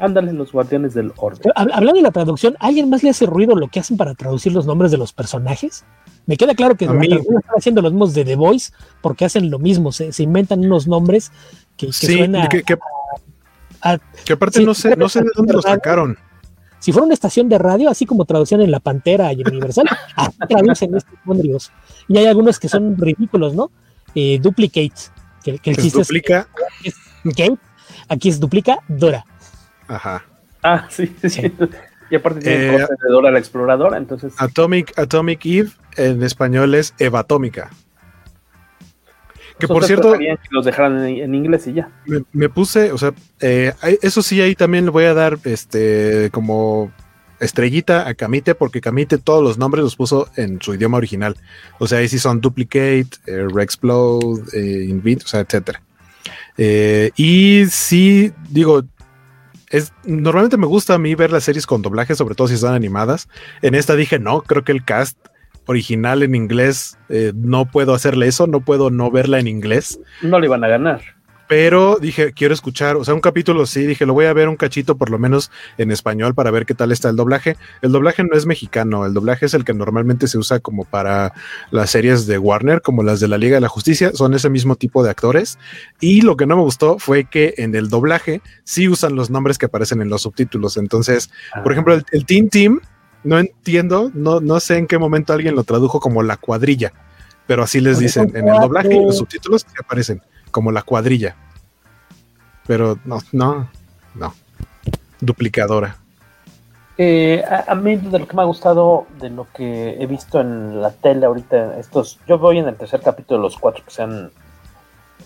Ándale, 0.00 0.32
los 0.32 0.50
guardianes 0.50 0.94
del 0.94 1.12
orbe. 1.16 1.40
Hablando 1.54 1.94
de 1.94 2.02
la 2.02 2.10
traducción, 2.10 2.56
¿alguien 2.58 2.90
más 2.90 3.02
le 3.02 3.10
hace 3.10 3.26
ruido 3.26 3.54
lo 3.54 3.68
que 3.68 3.80
hacen 3.80 3.96
para 3.96 4.14
traducir 4.14 4.52
los 4.52 4.66
nombres 4.66 4.90
de 4.90 4.98
los 4.98 5.12
personajes? 5.12 5.84
Me 6.26 6.36
queda 6.36 6.54
claro 6.54 6.74
que 6.74 6.86
están 6.86 7.42
haciendo 7.56 7.82
los 7.82 7.92
mismos 7.92 8.14
de 8.14 8.24
The 8.24 8.36
Voice 8.36 8.72
porque 9.00 9.24
hacen 9.24 9.50
lo 9.50 9.58
mismo, 9.58 9.92
se, 9.92 10.10
inventan 10.22 10.64
unos 10.64 10.88
nombres 10.88 11.30
que, 11.76 11.86
que 11.86 11.92
sí, 11.92 12.18
que, 14.24 14.32
aparte 14.32 14.64
no 14.64 14.74
sé, 14.74 14.96
no 14.96 15.08
sé 15.08 15.20
de 15.20 15.30
dónde 15.36 15.52
los 15.52 15.64
sacaron. 15.64 16.16
Si 16.78 16.92
fuera 16.92 17.04
una 17.04 17.14
estación 17.14 17.48
de 17.48 17.58
radio, 17.58 17.88
así 17.88 18.04
como 18.04 18.24
traducción 18.24 18.60
en 18.60 18.70
La 18.70 18.80
Pantera 18.80 19.32
y 19.32 19.40
en 19.40 19.48
Universal, 19.48 19.86
traducen 20.48 20.94
estos 20.94 21.14
nombres. 21.24 21.70
Y 22.08 22.18
hay 22.18 22.26
algunos 22.26 22.58
que 22.58 22.68
son 22.68 22.96
ridículos, 22.98 23.54
¿no? 23.54 23.70
Eh, 24.14 24.38
duplicate, 24.38 24.92
que, 25.42 25.58
el 25.64 25.76
chiste 25.76 25.98
duplica. 25.98 26.46
es, 26.82 26.94
aquí 28.08 28.28
es 28.28 28.40
duplica 28.40 28.78
Dora. 28.88 29.24
Ajá. 29.88 30.24
Ah, 30.62 30.86
sí, 30.90 31.14
sí. 31.28 31.52
Y 32.10 32.16
aparte 32.16 32.40
tiene 32.40 32.76
eh, 32.76 32.78
de 32.78 33.10
Dora 33.10 33.30
la 33.30 33.38
exploradora, 33.38 33.96
entonces. 33.96 34.34
Atomic, 34.38 34.98
Atomic 34.98 35.44
Eve 35.46 35.70
en 35.96 36.22
español 36.22 36.74
es 36.74 36.94
Eva 36.98 37.20
Atómica. 37.20 37.70
Que 39.58 39.68
por 39.68 39.84
cierto. 39.84 40.18
Que 40.18 40.36
los 40.50 40.64
dejaran 40.64 41.04
en, 41.06 41.34
inglés 41.34 41.66
y 41.66 41.74
ya. 41.74 41.88
Me, 42.32 42.48
puse, 42.48 42.92
o 42.92 42.98
sea, 42.98 43.12
eh, 43.40 43.72
eso 44.02 44.20
sí, 44.22 44.40
ahí 44.40 44.54
también 44.54 44.84
le 44.84 44.90
voy 44.90 45.04
a 45.04 45.14
dar 45.14 45.38
este 45.44 46.28
como 46.32 46.92
estrellita 47.40 48.08
a 48.08 48.14
Camite, 48.14 48.54
porque 48.54 48.80
Camite 48.80 49.18
todos 49.18 49.42
los 49.42 49.58
nombres 49.58 49.84
los 49.84 49.96
puso 49.96 50.28
en 50.36 50.60
su 50.60 50.74
idioma 50.74 50.96
original. 50.96 51.36
O 51.78 51.86
sea, 51.86 51.98
ahí 51.98 52.08
sí 52.08 52.18
son 52.18 52.40
Duplicate, 52.40 53.08
eh, 53.26 53.46
Rexplode, 53.52 54.42
eh, 54.52 54.86
Invit, 54.88 55.22
o 55.24 55.26
sea, 55.26 55.40
etcétera. 55.40 55.82
Eh, 56.56 57.10
y 57.16 57.66
sí, 57.68 58.32
digo, 58.48 58.84
normalmente 60.04 60.56
me 60.56 60.66
gusta 60.66 60.94
a 60.94 60.98
mí 60.98 61.14
ver 61.14 61.32
las 61.32 61.44
series 61.44 61.66
con 61.66 61.82
doblaje, 61.82 62.14
sobre 62.14 62.34
todo 62.34 62.48
si 62.48 62.54
están 62.54 62.74
animadas. 62.74 63.28
En 63.62 63.74
esta 63.74 63.96
dije, 63.96 64.18
no, 64.18 64.42
creo 64.42 64.64
que 64.64 64.72
el 64.72 64.84
cast 64.84 65.18
original 65.66 66.22
en 66.22 66.34
inglés 66.34 66.98
eh, 67.08 67.32
no 67.34 67.66
puedo 67.66 67.94
hacerle 67.94 68.26
eso, 68.26 68.46
no 68.46 68.60
puedo 68.60 68.90
no 68.90 69.10
verla 69.10 69.38
en 69.38 69.48
inglés. 69.48 69.98
No 70.22 70.38
le 70.38 70.46
iban 70.46 70.64
a 70.64 70.68
ganar. 70.68 71.02
Pero 71.46 71.98
dije, 72.00 72.32
quiero 72.32 72.54
escuchar, 72.54 72.96
o 72.96 73.04
sea, 73.04 73.12
un 73.12 73.20
capítulo 73.20 73.66
sí, 73.66 73.86
dije, 73.86 74.06
lo 74.06 74.14
voy 74.14 74.26
a 74.26 74.32
ver 74.32 74.48
un 74.48 74.56
cachito 74.56 74.96
por 74.96 75.10
lo 75.10 75.18
menos 75.18 75.50
en 75.76 75.90
español 75.90 76.34
para 76.34 76.50
ver 76.50 76.64
qué 76.64 76.74
tal 76.74 76.90
está 76.90 77.10
el 77.10 77.16
doblaje. 77.16 77.56
El 77.82 77.92
doblaje 77.92 78.24
no 78.24 78.34
es 78.34 78.46
mexicano, 78.46 79.04
el 79.04 79.12
doblaje 79.12 79.46
es 79.46 79.54
el 79.54 79.64
que 79.64 79.74
normalmente 79.74 80.26
se 80.26 80.38
usa 80.38 80.60
como 80.60 80.84
para 80.84 81.34
las 81.70 81.90
series 81.90 82.26
de 82.26 82.38
Warner, 82.38 82.80
como 82.80 83.02
las 83.02 83.20
de 83.20 83.28
la 83.28 83.36
Liga 83.36 83.56
de 83.56 83.60
la 83.60 83.68
Justicia, 83.68 84.12
son 84.14 84.32
ese 84.32 84.48
mismo 84.48 84.76
tipo 84.76 85.04
de 85.04 85.10
actores. 85.10 85.58
Y 86.00 86.22
lo 86.22 86.36
que 86.36 86.46
no 86.46 86.56
me 86.56 86.62
gustó 86.62 86.98
fue 86.98 87.24
que 87.24 87.54
en 87.58 87.74
el 87.74 87.90
doblaje 87.90 88.40
sí 88.64 88.88
usan 88.88 89.14
los 89.14 89.28
nombres 89.28 89.58
que 89.58 89.66
aparecen 89.66 90.00
en 90.00 90.08
los 90.08 90.22
subtítulos. 90.22 90.78
Entonces, 90.78 91.30
por 91.62 91.72
ejemplo, 91.72 91.92
el, 91.94 92.04
el 92.12 92.24
Team 92.24 92.48
Team, 92.48 92.80
no 93.22 93.38
entiendo, 93.38 94.10
no, 94.14 94.40
no 94.40 94.60
sé 94.60 94.78
en 94.78 94.86
qué 94.86 94.98
momento 94.98 95.32
alguien 95.32 95.54
lo 95.54 95.64
tradujo 95.64 96.00
como 96.00 96.22
la 96.22 96.36
cuadrilla, 96.36 96.92
pero 97.46 97.62
así 97.62 97.80
les 97.80 97.98
dicen 97.98 98.30
en 98.34 98.48
el 98.48 98.60
doblaje 98.60 98.94
y 98.94 99.04
los 99.04 99.18
subtítulos 99.18 99.64
que 99.64 99.72
aparecen 99.80 100.22
como 100.54 100.70
la 100.70 100.82
cuadrilla. 100.82 101.34
Pero 102.64 102.96
no, 103.04 103.18
no, 103.32 103.68
no. 104.14 104.32
Duplicadora. 105.20 105.96
Eh, 106.96 107.42
a, 107.66 107.74
mí 107.74 107.96
de 107.96 108.20
lo 108.20 108.28
que 108.28 108.36
me 108.36 108.42
ha 108.42 108.44
gustado, 108.44 109.08
de 109.18 109.30
lo 109.30 109.48
que 109.52 109.96
he 110.00 110.06
visto 110.06 110.40
en 110.40 110.80
la 110.80 110.92
tele 110.92 111.26
ahorita, 111.26 111.76
estos, 111.80 112.20
yo 112.28 112.38
voy 112.38 112.58
en 112.58 112.68
el 112.68 112.76
tercer 112.76 113.00
capítulo 113.00 113.38
de 113.38 113.42
los 113.42 113.58
cuatro 113.58 113.84
que 113.84 113.90
se 113.90 114.02
han 114.04 114.30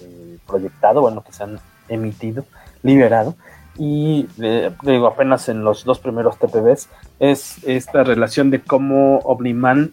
eh, 0.01 0.39
proyectado, 0.47 1.03
bueno, 1.03 1.23
que 1.23 1.35
se 1.35 1.43
han 1.43 1.61
emitido, 1.91 2.47
liberado. 2.83 3.35
y 3.77 4.27
eh, 4.41 4.71
digo 4.81 5.09
apenas 5.09 5.51
en 5.51 5.63
los 5.63 5.85
dos 5.85 5.99
primeros 5.99 6.39
TPBs 6.39 6.89
es 7.21 7.63
esta 7.65 8.03
relación 8.03 8.51
de 8.51 8.63
cómo 8.63 9.19
Omniman 9.19 9.93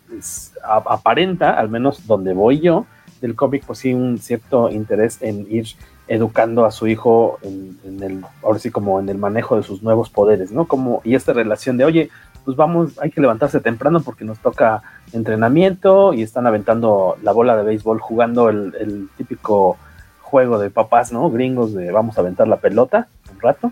aparenta, 0.64 1.60
al 1.60 1.68
menos 1.68 2.08
donde 2.08 2.34
voy 2.34 2.62
yo, 2.62 2.86
del 3.22 3.36
cómic, 3.36 3.64
pues 3.66 3.80
sí, 3.80 3.94
un 3.94 4.18
cierto 4.18 4.70
interés 4.70 5.22
en 5.22 5.48
ir 5.50 5.68
educando 6.08 6.66
a 6.66 6.72
su 6.72 6.88
hijo 6.88 7.40
en, 7.42 8.04
el, 8.04 8.24
ahora 8.44 8.60
sí 8.60 8.70
como 8.70 9.00
en 9.00 9.10
el 9.10 9.18
manejo 9.18 9.56
de 9.56 9.64
sus 9.64 9.82
nuevos 9.82 10.10
poderes, 10.10 10.52
¿no? 10.52 10.66
Como, 10.66 11.02
y 11.04 11.16
esta 11.16 11.34
relación 11.34 11.78
de, 11.78 11.86
oye, 11.86 12.10
pues 12.44 12.56
vamos, 12.56 13.00
hay 13.00 13.10
que 13.10 13.22
levantarse 13.22 13.60
temprano 13.60 14.02
porque 14.02 14.24
nos 14.24 14.38
toca 14.38 14.84
entrenamiento 15.14 16.14
y 16.14 16.22
están 16.22 16.46
aventando 16.46 17.18
la 17.24 17.32
bola 17.32 17.58
de 17.58 17.64
béisbol 17.64 18.00
jugando 18.00 18.50
el 18.50 19.10
típico 19.18 19.78
juego 20.26 20.60
de 20.60 20.70
papás, 20.70 21.12
¿no? 21.12 21.30
Gringos 21.30 21.74
de 21.74 21.92
vamos 21.92 22.18
a 22.18 22.22
aventar 22.22 22.48
la 22.48 22.58
pelota 22.58 23.08
un 23.32 23.40
rato. 23.40 23.72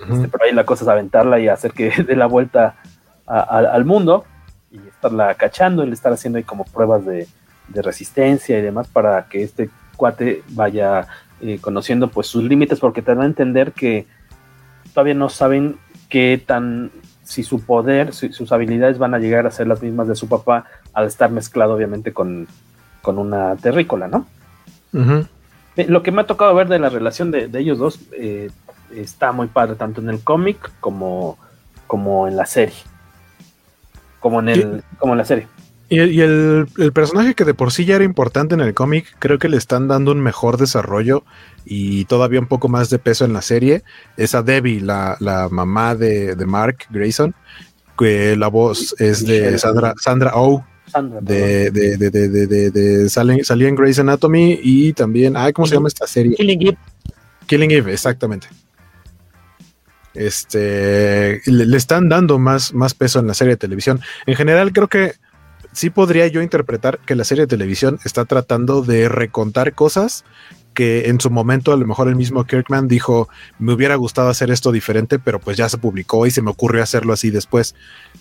Este, 0.00 0.28
pero 0.28 0.44
ahí 0.44 0.52
la 0.52 0.66
cosa 0.66 0.84
es 0.84 0.88
aventarla 0.88 1.38
y 1.38 1.48
hacer 1.48 1.72
que 1.72 1.90
dé 2.06 2.16
la 2.16 2.26
vuelta 2.26 2.74
al 3.26 3.84
mundo 3.84 4.24
y 4.70 4.76
estarla 4.76 5.34
cachando, 5.36 5.82
el 5.82 5.92
estar 5.92 6.12
haciendo 6.12 6.38
ahí 6.38 6.44
como 6.44 6.64
pruebas 6.64 7.06
de, 7.06 7.28
resistencia 7.74 8.58
y 8.58 8.62
demás 8.62 8.88
para 8.88 9.26
que 9.28 9.42
este 9.42 9.70
cuate 9.96 10.42
vaya 10.50 11.06
eh, 11.40 11.58
conociendo 11.60 12.08
pues 12.08 12.26
sus 12.26 12.44
límites 12.44 12.80
porque 12.80 13.02
te 13.02 13.14
van 13.14 13.22
a 13.22 13.26
entender 13.26 13.72
que 13.72 14.06
todavía 14.92 15.14
no 15.14 15.28
saben 15.28 15.76
qué 16.08 16.42
tan 16.44 16.90
si 17.24 17.42
su 17.42 17.64
poder, 17.64 18.12
si, 18.12 18.32
sus 18.32 18.52
habilidades 18.52 18.98
van 18.98 19.14
a 19.14 19.18
llegar 19.18 19.46
a 19.46 19.50
ser 19.50 19.66
las 19.66 19.82
mismas 19.82 20.08
de 20.08 20.16
su 20.16 20.28
papá 20.28 20.66
al 20.92 21.06
estar 21.06 21.30
mezclado 21.30 21.74
obviamente 21.74 22.12
con, 22.12 22.46
una 23.04 23.56
terrícola, 23.56 24.08
¿no? 24.08 24.26
Eh, 25.76 25.86
lo 25.88 26.02
que 26.02 26.12
me 26.12 26.20
ha 26.20 26.26
tocado 26.26 26.54
ver 26.54 26.68
de 26.68 26.78
la 26.78 26.90
relación 26.90 27.30
de, 27.30 27.50
ellos 27.54 27.78
dos 27.78 28.00
eh, 28.12 28.50
está 28.94 29.32
muy 29.32 29.46
padre, 29.46 29.76
tanto 29.76 30.00
en 30.00 30.10
el 30.10 30.20
cómic 30.20 30.70
como, 30.80 31.38
como 31.86 32.28
en 32.28 32.36
la 32.36 32.46
serie. 32.46 32.76
Como 34.20 34.40
en, 34.40 34.48
el, 34.50 34.84
como 34.98 35.14
en 35.14 35.18
la 35.18 35.24
serie. 35.24 35.48
Y, 35.92 36.22
el, 36.22 36.66
personaje 36.94 37.34
que 37.34 37.44
de 37.44 37.52
por 37.52 37.70
sí 37.70 37.84
ya 37.84 37.96
era 37.96 38.04
importante 38.04 38.54
en 38.54 38.62
el 38.62 38.72
cómic, 38.72 39.14
creo 39.18 39.38
que 39.38 39.50
le 39.50 39.58
están 39.58 39.88
dando 39.88 40.12
un 40.12 40.22
mejor 40.22 40.56
desarrollo 40.56 41.22
y 41.66 42.06
todavía 42.06 42.40
un 42.40 42.46
poco 42.46 42.70
más 42.70 42.88
de 42.88 42.98
peso 42.98 43.26
en 43.26 43.34
la 43.34 43.42
serie. 43.42 43.82
Es 44.16 44.34
a 44.34 44.42
Debbie, 44.42 44.80
la, 44.80 45.48
mamá 45.50 45.94
de, 45.94 46.34
Mark 46.46 46.86
Grayson, 46.88 47.34
que 47.98 48.36
la 48.36 48.48
voz 48.48 48.94
es 48.98 49.26
de 49.26 49.58
Sandra, 49.58 49.92
Sandra 50.00 50.32
Oh, 50.34 50.64
de, 51.20 51.70
de, 51.70 51.98
de, 51.98 52.10
de, 52.10 52.70
de, 52.70 53.08
salía 53.10 53.68
en 53.68 53.74
Grey's 53.74 53.98
Anatomy 53.98 54.60
y 54.62 54.94
también, 54.94 55.36
ay, 55.36 55.52
¿cómo 55.52 55.66
se 55.66 55.74
llama 55.74 55.88
esta 55.88 56.06
serie? 56.06 56.36
Killing 56.36 56.68
Eve. 56.68 56.78
Killing 57.46 57.70
Eve, 57.70 57.92
exactamente. 57.92 58.48
Este, 60.14 61.42
le, 61.44 61.76
están 61.76 62.08
dando 62.08 62.38
más, 62.38 62.72
más 62.72 62.94
peso 62.94 63.18
en 63.18 63.26
la 63.26 63.34
serie 63.34 63.52
de 63.52 63.58
televisión. 63.58 64.00
En 64.24 64.36
general, 64.36 64.72
creo 64.72 64.88
que 64.88 65.16
sí 65.72 65.90
podría 65.90 66.26
yo 66.26 66.42
interpretar 66.42 66.98
que 67.00 67.14
la 67.14 67.24
serie 67.24 67.42
de 67.42 67.48
televisión 67.48 67.98
está 68.04 68.24
tratando 68.24 68.82
de 68.82 69.08
recontar 69.08 69.74
cosas 69.74 70.24
que 70.72 71.08
en 71.08 71.20
su 71.20 71.30
momento 71.30 71.72
a 71.72 71.76
lo 71.76 71.86
mejor 71.86 72.08
el 72.08 72.16
mismo 72.16 72.44
Kirkman 72.44 72.88
dijo, 72.88 73.28
me 73.58 73.72
hubiera 73.72 73.94
gustado 73.96 74.28
hacer 74.28 74.50
esto 74.50 74.72
diferente, 74.72 75.18
pero 75.18 75.38
pues 75.38 75.56
ya 75.56 75.68
se 75.68 75.78
publicó 75.78 76.26
y 76.26 76.30
se 76.30 76.42
me 76.42 76.50
ocurrió 76.50 76.82
hacerlo 76.82 77.12
así 77.12 77.30
después. 77.30 77.74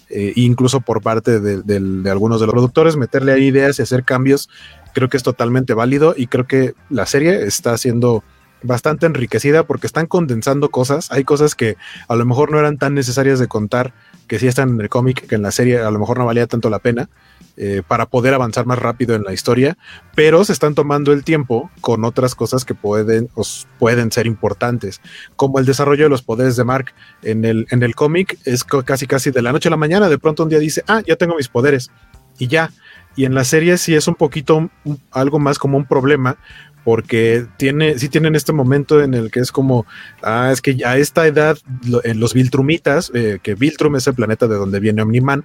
Eh, 0.09 0.33
incluso 0.35 0.81
por 0.81 1.01
parte 1.01 1.39
de, 1.39 2.09
algunos 2.09 2.39
de 2.39 2.47
los 2.47 2.53
productores, 2.53 2.97
meterle 2.97 3.33
ahí 3.33 3.47
ideas 3.47 3.79
y 3.79 3.81
hacer 3.81 4.03
cambios, 4.03 4.49
creo 4.93 5.09
que 5.09 5.17
es 5.17 5.23
totalmente 5.23 5.73
válido 5.73 6.13
y 6.17 6.27
creo 6.27 6.45
que 6.45 6.73
la 6.89 7.05
serie 7.05 7.45
está 7.45 7.77
siendo 7.77 8.23
bastante 8.63 9.05
enriquecida 9.05 9.63
porque 9.63 9.87
están 9.87 10.05
condensando 10.05 10.69
cosas, 10.69 11.11
hay 11.11 11.23
cosas 11.23 11.55
que 11.55 11.77
a 12.07 12.15
lo 12.15 12.25
mejor 12.25 12.51
no 12.51 12.59
eran 12.59 12.77
tan 12.77 12.93
necesarias 12.93 13.39
de 13.39 13.47
contar, 13.47 13.93
que 14.31 14.39
sí 14.39 14.47
están 14.47 14.69
en 14.69 14.79
el 14.79 14.87
cómic, 14.87 15.27
que 15.27 15.35
en 15.35 15.41
la 15.41 15.51
serie 15.51 15.79
a 15.79 15.91
lo 15.91 15.99
mejor 15.99 16.17
no 16.17 16.25
valía 16.25 16.47
tanto 16.47 16.69
la 16.69 16.79
pena, 16.79 17.09
eh, 17.57 17.81
para 17.85 18.05
poder 18.05 18.33
avanzar 18.33 18.65
más 18.65 18.79
rápido 18.79 19.13
en 19.13 19.23
la 19.23 19.33
historia, 19.33 19.77
pero 20.15 20.45
se 20.45 20.53
están 20.53 20.73
tomando 20.73 21.11
el 21.11 21.25
tiempo 21.25 21.69
con 21.81 22.05
otras 22.05 22.33
cosas 22.33 22.63
que 22.63 22.73
pueden, 22.73 23.29
pueden 23.77 24.09
ser 24.09 24.27
importantes, 24.27 25.01
como 25.35 25.59
el 25.59 25.65
desarrollo 25.65 26.05
de 26.05 26.09
los 26.09 26.21
poderes 26.21 26.55
de 26.55 26.63
Mark. 26.63 26.93
En 27.23 27.43
el, 27.43 27.67
en 27.71 27.83
el 27.83 27.93
cómic 27.93 28.39
es 28.45 28.63
casi 28.63 29.05
casi 29.05 29.31
de 29.31 29.41
la 29.41 29.51
noche 29.51 29.67
a 29.67 29.71
la 29.71 29.75
mañana, 29.75 30.07
de 30.07 30.17
pronto 30.17 30.43
un 30.43 30.49
día 30.49 30.59
dice, 30.59 30.81
ah, 30.87 31.01
ya 31.05 31.17
tengo 31.17 31.35
mis 31.35 31.49
poderes, 31.49 31.91
y 32.39 32.47
ya. 32.47 32.71
Y 33.17 33.25
en 33.25 33.35
la 33.35 33.43
serie 33.43 33.77
sí 33.77 33.95
es 33.95 34.07
un 34.07 34.15
poquito 34.15 34.69
algo 35.11 35.39
más 35.39 35.59
como 35.59 35.77
un 35.77 35.85
problema, 35.85 36.37
porque 36.83 37.45
tiene, 37.57 37.99
sí 37.99 38.09
tienen 38.09 38.35
este 38.35 38.53
momento 38.53 39.01
en 39.01 39.13
el 39.13 39.31
que 39.31 39.39
es 39.39 39.51
como, 39.51 39.85
ah, 40.23 40.49
es 40.51 40.61
que 40.61 40.77
a 40.85 40.97
esta 40.97 41.27
edad, 41.27 41.57
en 42.03 42.19
los 42.19 42.33
Viltrumitas, 42.33 43.11
eh, 43.13 43.39
que 43.41 43.55
Viltrum 43.55 43.95
es 43.95 44.07
el 44.07 44.15
planeta 44.15 44.47
de 44.47 44.55
donde 44.55 44.79
viene 44.79 45.01
Omniman, 45.01 45.43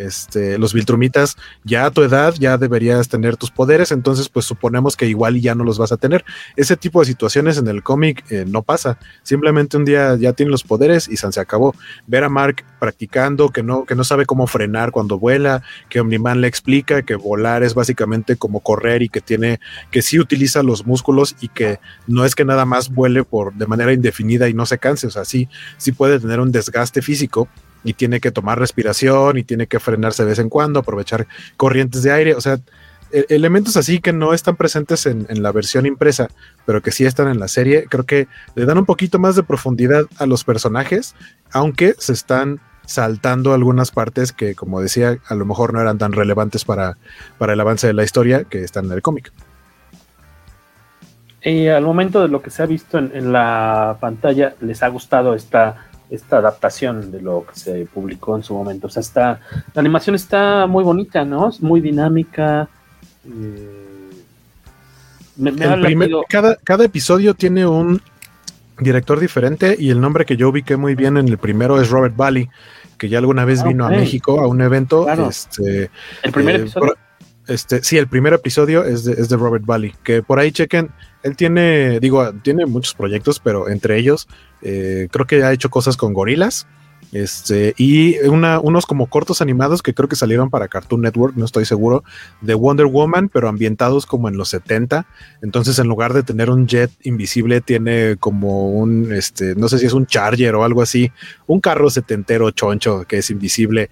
este, 0.00 0.58
los 0.58 0.74
Viltrumitas, 0.74 1.36
ya 1.64 1.86
a 1.86 1.90
tu 1.90 2.02
edad 2.02 2.34
ya 2.38 2.58
deberías 2.58 3.08
tener 3.08 3.36
tus 3.36 3.50
poderes, 3.50 3.92
entonces 3.92 4.28
pues 4.28 4.46
suponemos 4.46 4.96
que 4.96 5.06
igual 5.06 5.40
ya 5.40 5.54
no 5.54 5.64
los 5.64 5.78
vas 5.78 5.92
a 5.92 5.96
tener. 5.96 6.24
Ese 6.56 6.76
tipo 6.76 7.00
de 7.00 7.06
situaciones 7.06 7.58
en 7.58 7.68
el 7.68 7.82
cómic 7.82 8.24
eh, 8.30 8.44
no 8.46 8.62
pasa, 8.62 8.98
simplemente 9.22 9.76
un 9.76 9.84
día 9.84 10.16
ya 10.16 10.32
tiene 10.32 10.50
los 10.50 10.64
poderes 10.64 11.08
y 11.08 11.16
se 11.16 11.40
acabó. 11.40 11.74
Ver 12.06 12.24
a 12.24 12.28
Mark 12.28 12.64
practicando, 12.78 13.50
que 13.50 13.62
no, 13.62 13.84
que 13.84 13.94
no 13.94 14.04
sabe 14.04 14.26
cómo 14.26 14.46
frenar 14.46 14.90
cuando 14.90 15.18
vuela, 15.18 15.62
que 15.88 16.00
Omniman 16.00 16.40
le 16.40 16.48
explica 16.48 17.02
que 17.02 17.14
volar 17.14 17.62
es 17.62 17.74
básicamente 17.74 18.36
como 18.36 18.60
correr 18.60 19.02
y 19.02 19.08
que 19.08 19.20
tiene, 19.20 19.60
que 19.90 20.02
sí 20.02 20.18
utiliza 20.18 20.62
los 20.62 20.86
músculos 20.86 21.36
y 21.40 21.48
que 21.48 21.78
no 22.06 22.24
es 22.24 22.34
que 22.34 22.44
nada 22.44 22.64
más 22.64 22.90
vuele 22.90 23.22
por 23.24 23.54
de 23.54 23.66
manera 23.66 23.92
indefinida 23.92 24.48
y 24.48 24.54
no 24.54 24.66
se 24.66 24.78
canse, 24.78 25.06
o 25.06 25.10
sea, 25.10 25.24
sí, 25.24 25.48
sí 25.76 25.92
puede 25.92 26.18
tener 26.18 26.40
un 26.40 26.52
desgaste 26.52 27.02
físico 27.02 27.48
y 27.84 27.94
tiene 27.94 28.20
que 28.20 28.30
tomar 28.30 28.58
respiración 28.58 29.38
y 29.38 29.44
tiene 29.44 29.66
que 29.66 29.80
frenarse 29.80 30.24
de 30.24 30.30
vez 30.30 30.38
en 30.38 30.48
cuando, 30.48 30.80
aprovechar 30.80 31.26
corrientes 31.56 32.02
de 32.02 32.12
aire, 32.12 32.34
o 32.34 32.40
sea, 32.40 32.60
e-, 33.12 33.26
elementos 33.30 33.76
así 33.76 34.00
que 34.00 34.12
no 34.12 34.32
están 34.34 34.56
presentes 34.56 35.06
en, 35.06 35.26
la 35.42 35.52
versión 35.52 35.86
impresa, 35.86 36.28
pero 36.66 36.82
que 36.82 36.92
sí 36.92 37.04
están 37.04 37.28
en 37.28 37.38
la 37.38 37.48
serie, 37.48 37.84
creo 37.88 38.04
que 38.04 38.28
le 38.54 38.66
dan 38.66 38.78
un 38.78 38.86
poquito 38.86 39.18
más 39.18 39.36
de 39.36 39.42
profundidad 39.42 40.06
a 40.18 40.26
los 40.26 40.44
personajes, 40.44 41.14
aunque 41.52 41.94
se 41.98 42.12
están 42.12 42.60
saltando 42.86 43.54
algunas 43.54 43.90
partes 43.90 44.32
que, 44.32 44.54
como 44.54 44.80
decía, 44.80 45.18
a 45.26 45.34
lo 45.34 45.44
mejor 45.44 45.72
no 45.72 45.80
eran 45.80 45.98
tan 45.98 46.12
relevantes 46.12 46.64
para, 46.64 46.96
para 47.38 47.52
el 47.52 47.60
avance 47.60 47.86
de 47.86 47.92
la 47.92 48.02
historia 48.02 48.44
que 48.44 48.64
están 48.64 48.86
en 48.86 48.92
el 48.92 49.02
cómic. 49.02 49.32
Y 51.42 51.68
al 51.68 51.84
momento 51.84 52.20
de 52.20 52.28
lo 52.28 52.42
que 52.42 52.50
se 52.50 52.62
ha 52.62 52.66
visto 52.66 52.98
en, 52.98 53.12
en 53.14 53.32
la 53.32 53.96
pantalla, 54.00 54.54
¿les 54.60 54.82
ha 54.82 54.88
gustado 54.88 55.34
esta 55.34 55.89
esta 56.10 56.38
adaptación 56.38 57.10
de 57.10 57.22
lo 57.22 57.46
que 57.46 57.58
se 57.58 57.86
publicó 57.86 58.36
en 58.36 58.42
su 58.42 58.54
momento. 58.54 58.88
O 58.88 58.90
sea, 58.90 59.00
está, 59.00 59.40
la 59.74 59.80
animación 59.80 60.16
está 60.16 60.66
muy 60.66 60.82
bonita, 60.84 61.24
¿no? 61.24 61.48
Es 61.48 61.62
muy 61.62 61.80
dinámica. 61.80 62.68
Eh, 63.24 63.90
cada, 66.28 66.56
cada 66.56 66.84
episodio 66.84 67.34
tiene 67.34 67.66
un 67.66 68.02
director 68.78 69.20
diferente 69.20 69.76
y 69.78 69.90
el 69.90 70.00
nombre 70.00 70.24
que 70.24 70.36
yo 70.36 70.48
ubiqué 70.48 70.76
muy 70.76 70.94
bien 70.94 71.16
en 71.16 71.28
el 71.28 71.38
primero 71.38 71.80
es 71.80 71.90
Robert 71.90 72.16
Bally, 72.16 72.48
que 72.98 73.08
ya 73.08 73.18
alguna 73.18 73.44
vez 73.44 73.60
ah, 73.60 73.68
vino 73.68 73.86
a 73.86 73.90
México 73.90 74.40
a 74.40 74.48
un 74.48 74.60
evento. 74.60 75.08
Este, 75.08 75.90
el 76.22 76.32
primer 76.32 76.56
eh, 76.56 76.58
episodio. 76.60 76.94
Este, 77.50 77.82
sí, 77.82 77.98
el 77.98 78.06
primer 78.06 78.32
episodio 78.32 78.84
es 78.84 79.02
de, 79.02 79.36
Robert 79.36 79.66
Bally, 79.66 79.92
que 80.04 80.22
por 80.22 80.38
ahí 80.38 80.52
chequen, 80.52 80.92
él 81.24 81.34
tiene, 81.34 81.98
digo, 81.98 82.32
tiene 82.44 82.64
muchos 82.64 82.94
proyectos, 82.94 83.40
pero 83.40 83.68
entre 83.68 83.98
ellos 83.98 84.28
eh, 84.62 85.08
creo 85.10 85.26
que 85.26 85.42
ha 85.42 85.52
hecho 85.52 85.68
cosas 85.68 85.96
con 85.96 86.14
gorilas. 86.14 86.68
Este, 87.10 87.74
y 87.76 88.20
una, 88.20 88.60
unos 88.60 88.86
como 88.86 89.06
cortos 89.08 89.40
animados 89.40 89.82
que 89.82 89.94
creo 89.94 90.08
que 90.08 90.14
salieron 90.14 90.48
para 90.48 90.68
Cartoon 90.68 91.00
Network, 91.00 91.34
no 91.34 91.44
estoy 91.44 91.64
seguro, 91.64 92.04
de 92.40 92.54
Wonder 92.54 92.86
Woman, 92.86 93.28
pero 93.28 93.48
ambientados 93.48 94.06
como 94.06 94.28
en 94.28 94.36
los 94.36 94.50
70. 94.50 95.06
Entonces, 95.42 95.80
en 95.80 95.88
lugar 95.88 96.12
de 96.12 96.22
tener 96.22 96.50
un 96.50 96.68
jet 96.68 96.92
invisible, 97.02 97.62
tiene 97.62 98.16
como 98.20 98.70
un, 98.70 99.12
este, 99.12 99.56
no 99.56 99.68
sé 99.68 99.80
si 99.80 99.86
es 99.86 99.92
un 99.92 100.06
Charger 100.06 100.54
o 100.54 100.62
algo 100.62 100.82
así, 100.82 101.10
un 101.48 101.60
carro 101.60 101.90
setentero 101.90 102.52
choncho 102.52 103.04
que 103.08 103.18
es 103.18 103.30
invisible 103.30 103.90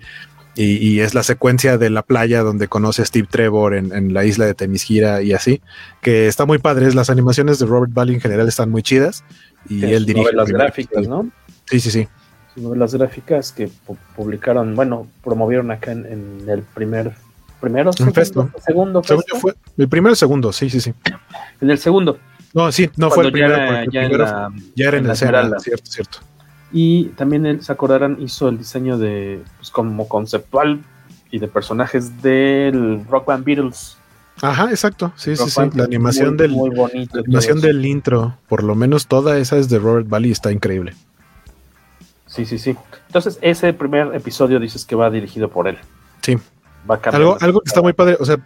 y, 0.61 1.01
es 1.01 1.15
la 1.15 1.23
secuencia 1.23 1.79
de 1.79 1.89
la 1.89 2.03
playa 2.03 2.43
donde 2.43 2.67
conoce 2.67 3.03
a 3.03 3.05
Steve 3.05 3.29
Trevor 3.31 3.75
en, 3.75 4.13
la 4.13 4.25
isla 4.25 4.45
de 4.45 4.55
Temisgira 4.55 5.23
y 5.23 5.33
así, 5.33 5.63
que 6.01 6.27
está 6.27 6.47
muy 6.47 6.59
padre. 6.59 6.93
Las 6.95 7.11
animaciones 7.11 7.61
de 7.61 7.67
Robert 7.67 7.93
Bally 7.93 8.15
en 8.15 8.21
general 8.21 8.49
están 8.49 8.69
muy 8.71 8.83
chidas 8.83 9.23
y 9.69 9.85
él 9.85 10.05
dirige. 10.05 10.33
las 10.33 10.49
gráficas, 10.49 11.07
¿no? 11.07 11.31
Sí, 11.67 11.79
sí, 11.79 11.91
sí. 11.93 12.09
Las 12.57 12.93
gráficas 12.93 13.53
que 13.53 13.71
publicaron, 14.17 14.75
bueno, 14.75 15.07
promovieron 15.23 15.71
acá 15.71 15.93
en, 15.93 16.45
el 16.49 16.63
primer 16.63 17.13
primero, 17.61 17.93
segundo, 17.93 18.53
segundo, 18.65 19.03
fue 19.03 19.55
el 19.77 19.89
primero 19.89 20.13
y 20.13 20.17
segundo, 20.17 20.53
sí, 20.53 20.71
sí, 20.71 20.81
sí. 20.81 20.93
En 21.61 21.71
el 21.71 21.79
segundo. 21.79 22.19
No, 22.55 22.73
sí, 22.73 22.91
no 22.97 23.11
fue 23.11 23.27
el 23.27 23.33
primero, 23.33 23.57
ya, 23.93 24.03
era, 24.03 24.49
ya 24.75 24.89
era 24.89 24.99
en, 24.99 25.07
la, 25.07 25.13
escena, 25.13 25.59
cierto, 25.61 25.91
cierto. 25.91 26.19
Y 26.73 27.07
también 27.11 27.47
él, 27.47 27.63
se 27.63 27.73
acordarán, 27.73 28.19
hizo 28.21 28.49
el 28.49 28.59
diseño 28.59 28.99
de, 28.99 29.43
pues, 29.57 29.71
como 29.71 30.09
conceptual 30.09 30.81
y 31.31 31.39
de 31.39 31.49
personajes 31.49 32.23
del 32.23 33.05
Rock 33.09 33.27
Band 33.27 33.45
Beatles. 33.45 33.97
Ajá, 34.41 34.71
exacto. 34.71 35.13
Sí, 35.17 35.37
sí, 35.37 35.51
sí. 35.51 35.61
La 35.75 35.85
animación 35.85 36.37
del 36.37 36.55
la 36.55 37.21
animación 37.21 37.61
del 37.61 37.85
intro, 37.85 38.37
por 38.49 38.63
lo 38.63 38.75
menos 38.75 39.07
toda 39.07 39.39
esa 39.39 39.57
es 39.57 39.69
de 39.69 39.79
Robert 39.79 40.09
Bally, 40.09 40.31
está 40.31 40.53
increíble. 40.53 40.95
Sí, 42.27 42.45
sí, 42.45 42.59
sí. 42.59 42.77
Entonces, 43.07 43.39
ese 43.41 43.73
primer 43.73 44.15
episodio 44.15 44.61
dices 44.61 44.85
que 44.85 44.95
va 44.95 45.11
dirigido 45.11 45.49
por 45.49 45.67
él. 45.67 45.79
Sí. 46.23 46.37
Va 46.89 47.01
algo, 47.13 47.37
algo 47.41 47.61
que 47.61 47.69
está 47.69 47.83
muy 47.83 47.95
padre, 47.95 48.17
o 48.21 48.25
sea, 48.25 48.37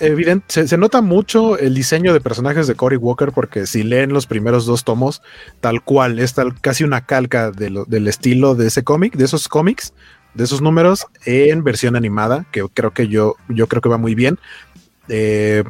evidente, 0.00 0.66
se, 0.66 0.76
nota 0.78 1.00
mucho 1.00 1.58
el 1.58 1.74
diseño 1.74 2.12
de 2.12 2.20
personajes 2.20 2.66
de 2.66 2.74
Cory 2.74 2.96
Walker 2.96 3.32
porque 3.32 3.66
si 3.66 3.82
leen 3.82 4.12
los 4.12 4.26
primeros 4.26 4.66
dos 4.66 4.84
tomos, 4.84 5.22
tal 5.60 5.82
cual, 5.82 6.18
es 6.18 6.34
tal, 6.34 6.60
casi 6.60 6.84
una 6.84 7.06
calca 7.06 7.50
del 7.50 8.08
estilo 8.08 8.54
de 8.54 8.66
ese 8.68 8.84
cómic, 8.84 9.14
de 9.16 9.24
esos 9.24 9.48
cómics, 9.48 9.92
de 10.34 10.44
esos 10.44 10.62
números 10.62 11.06
en 11.24 11.64
versión 11.64 11.96
animada, 11.96 12.46
que 12.52 12.64
creo 12.72 12.92
que 12.92 13.08
yo, 13.08 13.36
yo 13.48 13.66
creo 13.66 13.82
que 13.82 13.88
va 13.88 13.98
muy 13.98 14.14
bien. 14.14 14.38
Eh, 15.08 15.64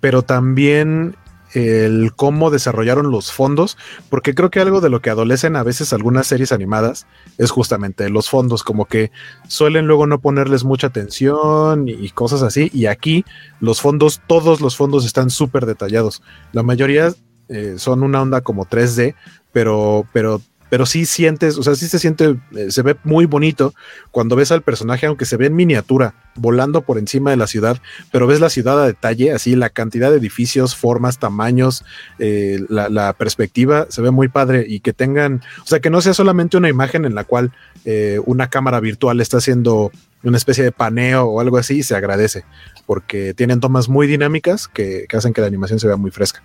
pero 0.00 0.22
también 0.22 1.16
el 1.54 2.12
cómo 2.14 2.50
desarrollaron 2.50 3.10
los 3.10 3.32
fondos, 3.32 3.76
porque 4.10 4.34
creo 4.34 4.50
que 4.50 4.60
algo 4.60 4.80
de 4.80 4.90
lo 4.90 5.00
que 5.00 5.10
adolecen 5.10 5.56
a 5.56 5.62
veces 5.62 5.92
algunas 5.92 6.26
series 6.26 6.52
animadas 6.52 7.06
es 7.38 7.50
justamente 7.50 8.08
los 8.10 8.28
fondos, 8.28 8.62
como 8.62 8.84
que 8.84 9.10
suelen 9.48 9.86
luego 9.86 10.06
no 10.06 10.20
ponerles 10.20 10.64
mucha 10.64 10.88
atención 10.88 11.88
y 11.88 12.08
cosas 12.10 12.42
así, 12.42 12.70
y 12.72 12.86
aquí 12.86 13.24
los 13.60 13.80
fondos, 13.80 14.20
todos 14.26 14.60
los 14.60 14.76
fondos 14.76 15.04
están 15.04 15.30
súper 15.30 15.66
detallados. 15.66 16.22
La 16.52 16.62
mayoría 16.62 17.12
eh, 17.48 17.74
son 17.78 18.02
una 18.02 18.20
onda 18.22 18.42
como 18.42 18.66
3D, 18.66 19.14
pero, 19.52 20.06
pero 20.12 20.40
pero 20.70 20.86
sí 20.86 21.06
sientes, 21.06 21.56
o 21.58 21.62
sea, 21.62 21.74
sí 21.74 21.88
se 21.88 21.98
siente, 21.98 22.36
eh, 22.56 22.70
se 22.70 22.82
ve 22.82 22.96
muy 23.04 23.26
bonito 23.26 23.74
cuando 24.10 24.36
ves 24.36 24.52
al 24.52 24.62
personaje, 24.62 25.06
aunque 25.06 25.24
se 25.24 25.36
ve 25.36 25.46
en 25.46 25.56
miniatura, 25.56 26.14
volando 26.34 26.82
por 26.82 26.98
encima 26.98 27.30
de 27.30 27.36
la 27.36 27.46
ciudad, 27.46 27.78
pero 28.12 28.26
ves 28.26 28.40
la 28.40 28.50
ciudad 28.50 28.82
a 28.82 28.86
detalle, 28.86 29.32
así 29.32 29.56
la 29.56 29.70
cantidad 29.70 30.10
de 30.10 30.18
edificios, 30.18 30.76
formas, 30.76 31.18
tamaños, 31.18 31.84
eh, 32.18 32.60
la, 32.68 33.12
perspectiva, 33.14 33.86
se 33.88 34.02
ve 34.02 34.10
muy 34.10 34.28
padre 34.28 34.64
y 34.68 34.80
que 34.80 34.92
tengan, 34.92 35.42
o 35.62 35.66
sea, 35.66 35.80
que 35.80 35.90
no 35.90 36.00
sea 36.00 36.14
solamente 36.14 36.56
una 36.56 36.68
imagen 36.68 37.04
en 37.04 37.14
la 37.14 37.24
cual 37.24 37.52
eh, 37.84 38.20
una 38.26 38.48
cámara 38.48 38.80
virtual 38.80 39.20
está 39.20 39.38
haciendo 39.38 39.90
una 40.22 40.36
especie 40.36 40.64
de 40.64 40.72
paneo 40.72 41.24
o 41.24 41.40
algo 41.40 41.56
así, 41.56 41.82
se 41.82 41.96
agradece, 41.96 42.44
porque 42.86 43.34
tienen 43.34 43.60
tomas 43.60 43.88
muy 43.88 44.06
dinámicas 44.06 44.68
que, 44.68 45.06
que 45.08 45.16
hacen 45.16 45.32
que 45.32 45.40
la 45.40 45.46
animación 45.46 45.78
se 45.78 45.86
vea 45.86 45.96
muy 45.96 46.10
fresca. 46.10 46.42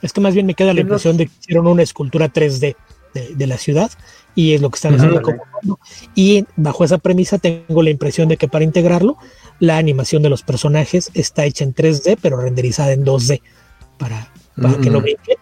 Es 0.00 0.12
que 0.12 0.20
más 0.20 0.34
bien 0.34 0.46
me 0.46 0.54
queda 0.54 0.72
la 0.74 0.80
impresión 0.80 1.16
de 1.16 1.26
que 1.26 1.32
hicieron 1.40 1.66
una 1.66 1.82
escultura 1.82 2.32
3D 2.32 2.76
de, 3.14 3.46
la 3.46 3.58
ciudad 3.58 3.90
y 4.34 4.54
es 4.54 4.60
lo 4.60 4.70
que 4.70 4.76
están 4.76 4.94
haciendo 4.94 5.22
como 5.22 5.42
y 6.14 6.44
bajo 6.56 6.84
esa 6.84 6.98
premisa 6.98 7.38
tengo 7.38 7.82
la 7.82 7.90
impresión 7.90 8.28
de 8.28 8.36
que 8.36 8.48
para 8.48 8.64
integrarlo 8.64 9.16
la 9.58 9.78
animación 9.78 10.22
de 10.22 10.28
los 10.28 10.42
personajes 10.42 11.10
está 11.14 11.44
hecha 11.44 11.64
en 11.64 11.74
3D 11.74 12.18
pero 12.20 12.40
renderizada 12.40 12.92
en 12.92 13.04
2D 13.04 13.40
para, 13.98 14.32
para 14.60 14.78
que 14.78 14.90
no 14.90 15.00
brinque. 15.00 15.36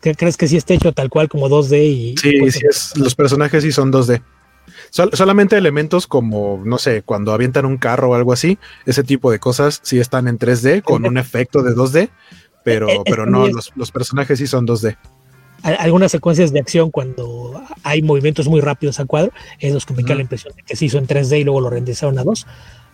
¿Crees 0.00 0.36
que 0.36 0.48
sí 0.48 0.56
está 0.56 0.74
hecho 0.74 0.92
tal 0.92 1.08
cual 1.08 1.28
como 1.28 1.48
2D? 1.48 1.82
Y 1.82 2.14
sí, 2.18 2.50
sí 2.50 2.60
es, 2.68 2.92
los 2.96 3.14
personajes 3.14 3.62
sí 3.62 3.72
son 3.72 3.90
2D. 3.90 4.22
solamente 4.90 5.56
elementos 5.56 6.06
como, 6.06 6.62
no 6.64 6.76
sé, 6.76 7.02
cuando 7.02 7.32
avientan 7.32 7.64
un 7.64 7.78
carro 7.78 8.10
o 8.10 8.14
algo 8.14 8.32
así, 8.32 8.58
ese 8.84 9.02
tipo 9.02 9.30
de 9.30 9.38
cosas 9.38 9.80
sí 9.82 9.98
están 9.98 10.28
en 10.28 10.38
3D 10.38 10.82
con 10.82 11.06
un 11.06 11.16
efecto 11.16 11.62
de 11.62 11.74
2D, 11.74 12.10
pero, 12.64 12.88
e, 12.88 12.96
e, 12.96 13.02
pero 13.06 13.24
no, 13.24 13.48
los, 13.48 13.72
los 13.76 13.90
personajes 13.90 14.38
sí 14.38 14.46
son 14.46 14.66
2D 14.66 14.96
algunas 15.64 16.12
secuencias 16.12 16.52
de 16.52 16.60
acción 16.60 16.90
cuando 16.90 17.62
hay 17.82 18.02
movimientos 18.02 18.48
muy 18.48 18.60
rápidos 18.60 19.00
a 19.00 19.06
cuadro, 19.06 19.32
es 19.58 19.72
los 19.72 19.86
que 19.86 19.94
me 19.94 20.04
queda 20.04 20.16
la 20.16 20.22
impresión 20.22 20.54
de 20.54 20.62
que 20.62 20.76
se 20.76 20.84
hizo 20.84 20.98
en 20.98 21.06
3D 21.06 21.40
y 21.40 21.44
luego 21.44 21.62
lo 21.62 21.70
renderizaron 21.70 22.18
a 22.18 22.24
2, 22.24 22.46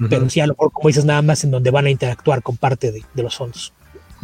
pero 0.08 0.30
sí 0.30 0.40
a 0.40 0.46
lo 0.46 0.54
mejor 0.54 0.70
como 0.72 0.88
dices 0.88 1.04
nada 1.04 1.20
más 1.20 1.42
en 1.42 1.50
donde 1.50 1.70
van 1.70 1.86
a 1.86 1.90
interactuar 1.90 2.42
con 2.42 2.56
parte 2.56 2.92
de, 2.92 3.22
los 3.22 3.36
fondos. 3.36 3.72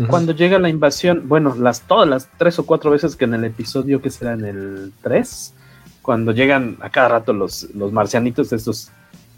Cuando 0.08 0.32
llega 0.32 0.58
la 0.58 0.68
invasión, 0.68 1.26
bueno, 1.26 1.56
las 1.58 1.80
todas 1.80 2.08
las 2.08 2.28
tres 2.38 2.58
o 2.58 2.66
cuatro 2.66 2.90
veces 2.90 3.16
que 3.16 3.24
en 3.24 3.34
el 3.34 3.44
episodio 3.44 4.00
que 4.00 4.10
será 4.10 4.34
en 4.34 4.44
el 4.44 4.92
3, 5.02 5.54
cuando 6.02 6.32
llegan 6.32 6.76
a 6.80 6.90
cada 6.90 7.08
rato 7.08 7.32
los, 7.32 7.68
los 7.74 7.92
marcianitos 7.92 8.52
estos 8.52 8.90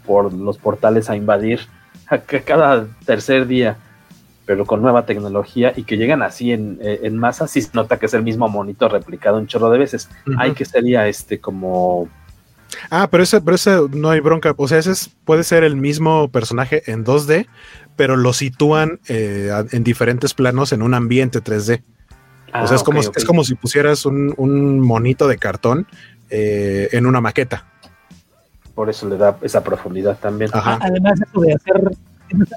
por 0.05 0.33
los 0.33 0.57
portales 0.57 1.09
a 1.09 1.15
invadir, 1.15 1.61
a 2.07 2.17
cada 2.19 2.87
tercer 3.05 3.47
día 3.47 3.77
pero 4.49 4.65
con 4.65 4.81
nueva 4.81 5.05
tecnología 5.05 5.73
y 5.75 5.83
que 5.83 5.95
llegan 5.95 6.23
así 6.23 6.51
en, 6.51 6.79
eh, 6.81 7.01
en 7.03 7.15
masa, 7.15 7.47
sí 7.47 7.61
se 7.61 7.69
nota 7.75 7.99
que 7.99 8.07
es 8.07 8.15
el 8.15 8.23
mismo 8.23 8.49
monito 8.49 8.89
replicado 8.89 9.37
un 9.37 9.45
chorro 9.45 9.69
de 9.69 9.77
veces. 9.77 10.09
Hay 10.39 10.53
que 10.53 10.65
sería 10.65 11.07
este 11.07 11.39
como... 11.39 12.09
Ah, 12.89 13.09
pero 13.11 13.21
ese, 13.21 13.41
pero 13.41 13.53
ese 13.53 13.77
no 13.91 14.09
hay 14.09 14.21
bronca. 14.21 14.55
O 14.57 14.67
sea, 14.67 14.79
ese 14.79 15.11
puede 15.23 15.43
ser 15.43 15.63
el 15.63 15.75
mismo 15.75 16.29
personaje 16.29 16.81
en 16.91 17.05
2D, 17.05 17.45
pero 17.95 18.17
lo 18.17 18.33
sitúan 18.33 18.99
eh, 19.07 19.51
en 19.71 19.83
diferentes 19.83 20.33
planos 20.33 20.73
en 20.73 20.81
un 20.81 20.95
ambiente 20.95 21.43
3D. 21.43 21.83
o 22.51 22.65
sea, 22.65 22.75
es, 22.75 22.81
ah, 22.81 22.83
como, 22.83 23.01
es 23.01 23.25
como 23.25 23.43
si 23.43 23.53
pusieras 23.53 24.07
un, 24.07 24.79
monito 24.79 25.27
de 25.27 25.37
cartón 25.37 25.85
eh, 26.31 26.89
en 26.91 27.05
una 27.05 27.21
maqueta. 27.21 27.67
Por 28.73 28.89
eso 28.89 29.07
le 29.07 29.17
da 29.17 29.37
esa 29.43 29.63
profundidad 29.63 30.17
también. 30.17 30.49
Además, 30.55 31.21
eso 31.21 31.39
de 31.39 31.53
hacer 31.53 31.91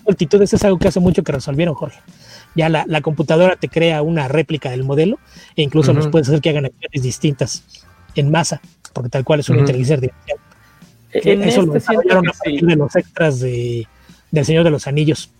multitudes 0.05 0.53
es 0.53 0.65
algo 0.65 0.79
que 0.79 0.89
hace 0.89 1.01
mucho 1.01 1.23
que 1.23 1.33
resolvieron, 1.33 1.75
Jorge. 1.75 2.01
Ya 2.55 2.69
la, 2.69 3.01
computadora 3.01 3.57
te 3.57 3.69
crea 3.69 4.03
una 4.03 4.29
réplica 4.29 4.71
del 4.71 4.85
modelo 4.85 5.19
e 5.57 5.63
incluso 5.63 5.93
nos 5.93 6.09
puedes 6.09 6.29
hacer 6.29 6.41
que 6.41 6.51
hagan 6.51 6.67
acciones 6.67 7.03
distintas 7.03 7.65
en 8.15 8.31
masa, 8.31 8.61
porque 8.93 9.09
tal 9.09 9.25
cual 9.25 9.41
es 9.41 9.49
una 9.49 9.61
inteligencia 9.61 9.95
artificial. 9.95 10.39
E, 11.13 11.49
eso 11.49 11.63
lo 11.63 11.75
este 11.75 11.93
desarrollaron 11.93 12.29
a 12.29 12.33
partir 12.33 12.67
de 12.67 12.77
los 12.77 12.97
extras 12.97 13.41
de, 13.41 13.87
del 14.31 14.45
Señor 14.45 14.65
de 14.65 14.71
los 14.71 14.87
Anillos. 14.87 15.31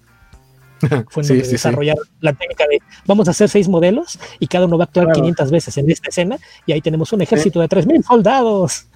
Fue 1.11 1.23
donde 1.23 1.43
desarrollaron 1.43 2.05
la 2.21 2.33
técnica 2.33 2.65
de 2.69 2.81
vamos 3.07 3.29
a 3.29 3.31
hacer 3.31 3.49
seis 3.49 3.69
modelos 3.69 4.19
y 4.41 4.49
cada 4.49 4.67
uno 4.67 4.79
va 4.79 4.85
a 4.85 4.87
actuar 4.87 5.13
500 5.13 5.51
veces 5.51 5.77
en 5.79 5.91
esta 5.91 6.09
escena 6.09 6.39
y 6.67 6.73
ahí 6.73 6.81
tenemos 6.81 7.13
un 7.13 7.23
ejército 7.23 7.61
de 7.61 7.69
3.000 7.69 8.03
soldados. 8.05 8.87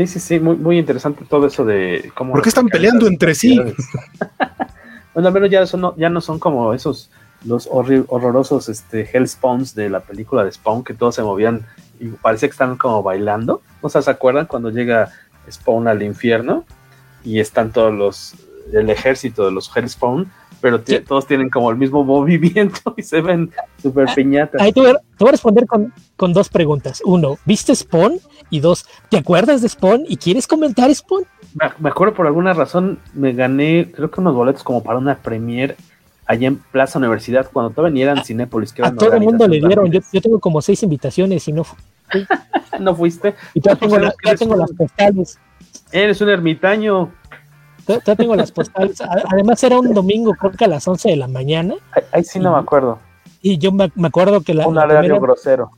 Sí, 0.00 0.06
sí, 0.06 0.20
sí, 0.20 0.40
muy, 0.40 0.56
muy 0.56 0.78
interesante 0.78 1.26
todo 1.28 1.46
eso 1.46 1.62
de 1.62 2.10
cómo... 2.14 2.32
¿Por 2.32 2.40
qué 2.40 2.48
están 2.48 2.68
peleando 2.68 3.06
entre 3.06 3.34
sí? 3.34 3.60
bueno, 5.14 5.28
al 5.28 5.34
menos 5.34 5.50
ya, 5.50 5.62
no, 5.76 5.94
ya 5.94 6.08
no 6.08 6.22
son 6.22 6.38
como 6.38 6.72
esos, 6.72 7.10
los 7.44 7.68
horrorosos 7.70 8.70
este, 8.70 9.06
Hellspawns 9.12 9.74
de 9.74 9.90
la 9.90 10.00
película 10.00 10.42
de 10.42 10.52
Spawn, 10.52 10.84
que 10.84 10.94
todos 10.94 11.16
se 11.16 11.22
movían 11.22 11.66
y 11.98 12.06
parece 12.08 12.46
que 12.46 12.52
están 12.52 12.78
como 12.78 13.02
bailando. 13.02 13.60
¿No 13.82 13.90
se 13.90 14.10
acuerdan 14.10 14.46
cuando 14.46 14.70
llega 14.70 15.10
Spawn 15.50 15.86
al 15.86 16.02
infierno 16.02 16.64
y 17.22 17.40
están 17.40 17.70
todos 17.70 17.92
los, 17.92 18.36
el 18.72 18.88
ejército 18.88 19.44
de 19.44 19.52
los 19.52 19.70
Hellspawn 19.76 20.32
pero 20.60 20.80
todos 21.06 21.26
tienen 21.26 21.50
como 21.50 21.70
el 21.70 21.76
mismo 21.76 22.04
movimiento 22.04 22.94
y 22.96 23.02
se 23.02 23.20
ven 23.20 23.50
súper 23.82 24.08
ah, 24.08 24.14
piñatas. 24.14 24.60
Ahí 24.60 24.72
te 24.72 24.80
voy, 24.80 24.90
a, 24.90 25.30
responder 25.30 25.66
con, 25.66 25.92
con, 26.16 26.32
dos 26.32 26.48
preguntas. 26.48 27.02
Uno, 27.04 27.38
¿viste 27.44 27.74
Spawn? 27.74 28.18
Y 28.50 28.60
dos, 28.60 28.86
¿te 29.08 29.18
acuerdas 29.18 29.62
de 29.62 29.68
Spawn 29.68 30.04
y 30.08 30.16
quieres 30.16 30.46
comentar 30.46 30.92
Spawn? 30.94 31.24
Me, 31.78 31.88
acuerdo 31.88 32.14
por 32.14 32.26
alguna 32.26 32.52
razón, 32.52 32.98
me 33.14 33.32
gané, 33.32 33.90
creo 33.94 34.10
que 34.10 34.20
unos 34.20 34.34
boletos 34.34 34.62
como 34.62 34.82
para 34.82 34.98
una 34.98 35.16
premiere 35.16 35.76
allá 36.26 36.46
en 36.46 36.56
Plaza 36.56 36.98
Universidad, 36.98 37.50
cuando 37.52 37.72
todavía 37.72 38.04
eran 38.04 38.24
Cinépolis. 38.24 38.72
a 38.82 38.94
todo 38.94 39.14
el 39.14 39.20
mundo 39.20 39.48
le 39.48 39.58
dieron, 39.58 39.90
yo, 39.90 40.00
yo, 40.12 40.20
tengo 40.20 40.38
como 40.38 40.62
seis 40.62 40.82
invitaciones 40.84 41.46
y 41.48 41.52
no 41.52 41.64
fui. 41.64 41.78
¿No 42.80 42.94
fuiste? 42.94 43.34
Y 43.54 43.60
ya 43.60 43.74
tengo, 43.76 43.96
tengo 44.38 44.56
las 44.56 44.72
postales. 44.72 45.38
Eres 45.92 46.20
un 46.20 46.28
ermitaño. 46.28 47.10
Ya 48.04 48.16
tengo 48.16 48.36
las 48.36 48.52
postales. 48.52 49.00
Además 49.30 49.62
era 49.64 49.78
un 49.78 49.92
domingo, 49.92 50.34
creo 50.34 50.52
que 50.52 50.64
a 50.64 50.68
las 50.68 50.86
11 50.86 51.10
de 51.10 51.16
la 51.16 51.28
mañana. 51.28 51.74
Ahí, 52.12 52.24
sí 52.24 52.38
no 52.38 52.52
me 52.52 52.58
acuerdo. 52.58 52.98
Y 53.42 53.58
yo 53.58 53.72
me, 53.72 53.90
acuerdo 54.04 54.42
que 54.42 54.54
la... 54.54 54.66
Un 54.66 54.78
horario 54.78 55.18
grosero. 55.20 55.70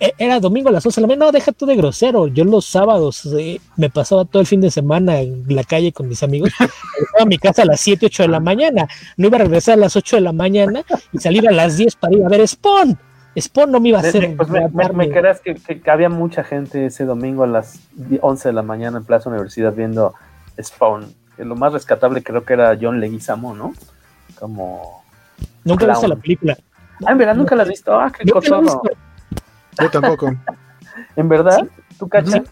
E, 0.00 0.12
era 0.18 0.40
domingo 0.40 0.68
a 0.68 0.72
las 0.72 0.84
11 0.84 1.00
de 1.00 1.02
la 1.02 1.06
mañana. 1.08 1.26
No, 1.26 1.32
deja 1.32 1.52
tú 1.52 1.66
de 1.66 1.76
grosero. 1.76 2.26
Yo 2.26 2.44
los 2.44 2.66
sábados 2.66 3.26
eh, 3.38 3.60
me 3.76 3.88
pasaba 3.88 4.24
todo 4.24 4.40
el 4.40 4.46
fin 4.46 4.60
de 4.60 4.70
semana 4.70 5.20
en 5.20 5.44
la 5.48 5.64
calle 5.64 5.92
con 5.92 6.08
mis 6.08 6.22
amigos. 6.22 6.50
Estaba 7.00 7.22
a 7.22 7.26
mi 7.26 7.38
casa 7.38 7.62
a 7.62 7.66
las 7.66 7.80
7, 7.80 8.06
8 8.06 8.24
de 8.24 8.28
la 8.28 8.40
mañana. 8.40 8.88
No 9.16 9.28
iba 9.28 9.36
a 9.36 9.40
regresar 9.40 9.74
a 9.74 9.78
las 9.78 9.96
8 9.96 10.16
de 10.16 10.22
la 10.22 10.32
mañana 10.32 10.84
y 11.12 11.18
salir 11.18 11.48
a 11.48 11.52
las 11.52 11.76
10 11.76 11.96
para 11.96 12.14
ir 12.14 12.24
a 12.24 12.28
ver 12.28 12.46
Spawn. 12.46 12.98
Spawn 13.38 13.70
no 13.70 13.80
me 13.80 13.90
iba 13.90 13.98
a 13.98 14.02
hacer. 14.02 14.34
Pues 14.36 14.48
me, 14.48 14.68
me, 14.68 15.10
creas 15.10 15.40
que, 15.40 15.54
que, 15.54 15.90
había 15.90 16.08
mucha 16.08 16.42
gente 16.42 16.86
ese 16.86 17.04
domingo 17.04 17.44
a 17.44 17.46
las 17.46 17.80
11 18.20 18.48
de 18.48 18.52
la 18.52 18.62
mañana 18.62 18.98
en 18.98 19.04
Plaza 19.04 19.28
Universidad 19.28 19.74
viendo 19.74 20.14
Spawn 20.60 21.14
lo 21.44 21.56
más 21.56 21.72
rescatable 21.72 22.22
creo 22.22 22.44
que 22.44 22.54
era 22.54 22.76
John 22.80 23.00
Leguizamo, 23.00 23.54
¿no? 23.54 23.74
Como. 24.38 25.04
Nunca 25.64 25.84
he 25.84 25.88
visto 25.88 26.08
la 26.08 26.16
película. 26.16 26.56
Ah, 27.04 27.12
en 27.12 27.18
verdad 27.18 27.34
nunca 27.34 27.54
la 27.54 27.64
has 27.64 27.68
visto. 27.68 27.98
Ah, 27.98 28.10
qué 28.10 28.30
cochorro. 28.30 28.82
Yo 29.80 29.90
tampoco. 29.90 30.34
¿En 31.16 31.28
verdad? 31.28 31.66
¿Tú, 31.98 32.08
Cacha? 32.08 32.42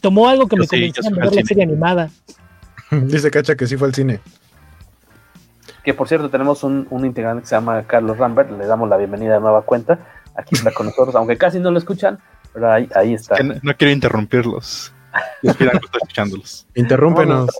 Tomó 0.00 0.28
algo 0.28 0.46
que 0.46 0.56
me 0.56 0.66
convenció 0.66 1.02
a 1.06 1.10
ver 1.10 1.34
la 1.34 1.42
serie 1.42 1.62
animada. 1.62 2.10
Dice 2.90 3.30
Cacha 3.30 3.54
que 3.54 3.66
sí 3.66 3.76
fue 3.76 3.88
al 3.88 3.94
cine. 3.94 4.20
Que 5.84 5.94
por 5.94 6.08
cierto, 6.08 6.30
tenemos 6.30 6.64
un, 6.64 6.86
un, 6.90 7.04
integrante 7.04 7.42
que 7.42 7.48
se 7.48 7.54
llama 7.54 7.84
Carlos 7.84 8.18
Rambert. 8.18 8.50
Le 8.50 8.66
damos 8.66 8.88
la 8.88 8.96
bienvenida 8.96 9.36
a 9.36 9.40
nueva 9.40 9.62
cuenta. 9.62 10.00
Aquí 10.34 10.54
está 10.54 10.72
con 10.72 10.86
nosotros, 10.86 11.14
aunque 11.14 11.38
casi 11.38 11.58
no 11.58 11.70
lo 11.70 11.78
escuchan, 11.78 12.18
pero 12.52 12.70
ahí, 12.70 12.88
ahí 12.94 13.14
está. 13.14 13.36
no, 13.42 13.76
quiero 13.76 13.92
interrumpirlos. 13.92 14.92
Esperan 15.42 15.78
que 15.78 15.86
escuchándolos. 15.86 16.66
Interrúmpenos. 16.74 17.50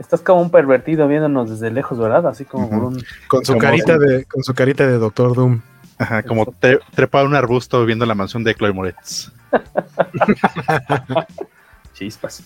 Estás 0.00 0.22
como 0.22 0.40
un 0.40 0.50
pervertido 0.50 1.06
viéndonos 1.06 1.50
desde 1.50 1.70
lejos, 1.70 1.98
¿verdad? 1.98 2.26
Así 2.26 2.46
como 2.46 2.70
por 2.70 2.84
un... 2.84 3.04
Con 3.28 3.44
su 3.44 3.58
carita 3.58 3.98
de, 3.98 4.24
con 4.24 4.42
su 4.42 4.54
carita 4.54 4.86
de 4.86 4.96
Doctor 4.96 5.36
Doom. 5.36 5.60
Ajá, 5.98 6.22
como 6.22 6.54
trepado 6.94 7.26
un 7.26 7.34
arbusto 7.34 7.84
viendo 7.84 8.06
la 8.06 8.14
mansión 8.14 8.42
de 8.42 8.54
Chloe 8.54 8.72
Moretz. 8.72 9.30
Chispas. 11.92 12.42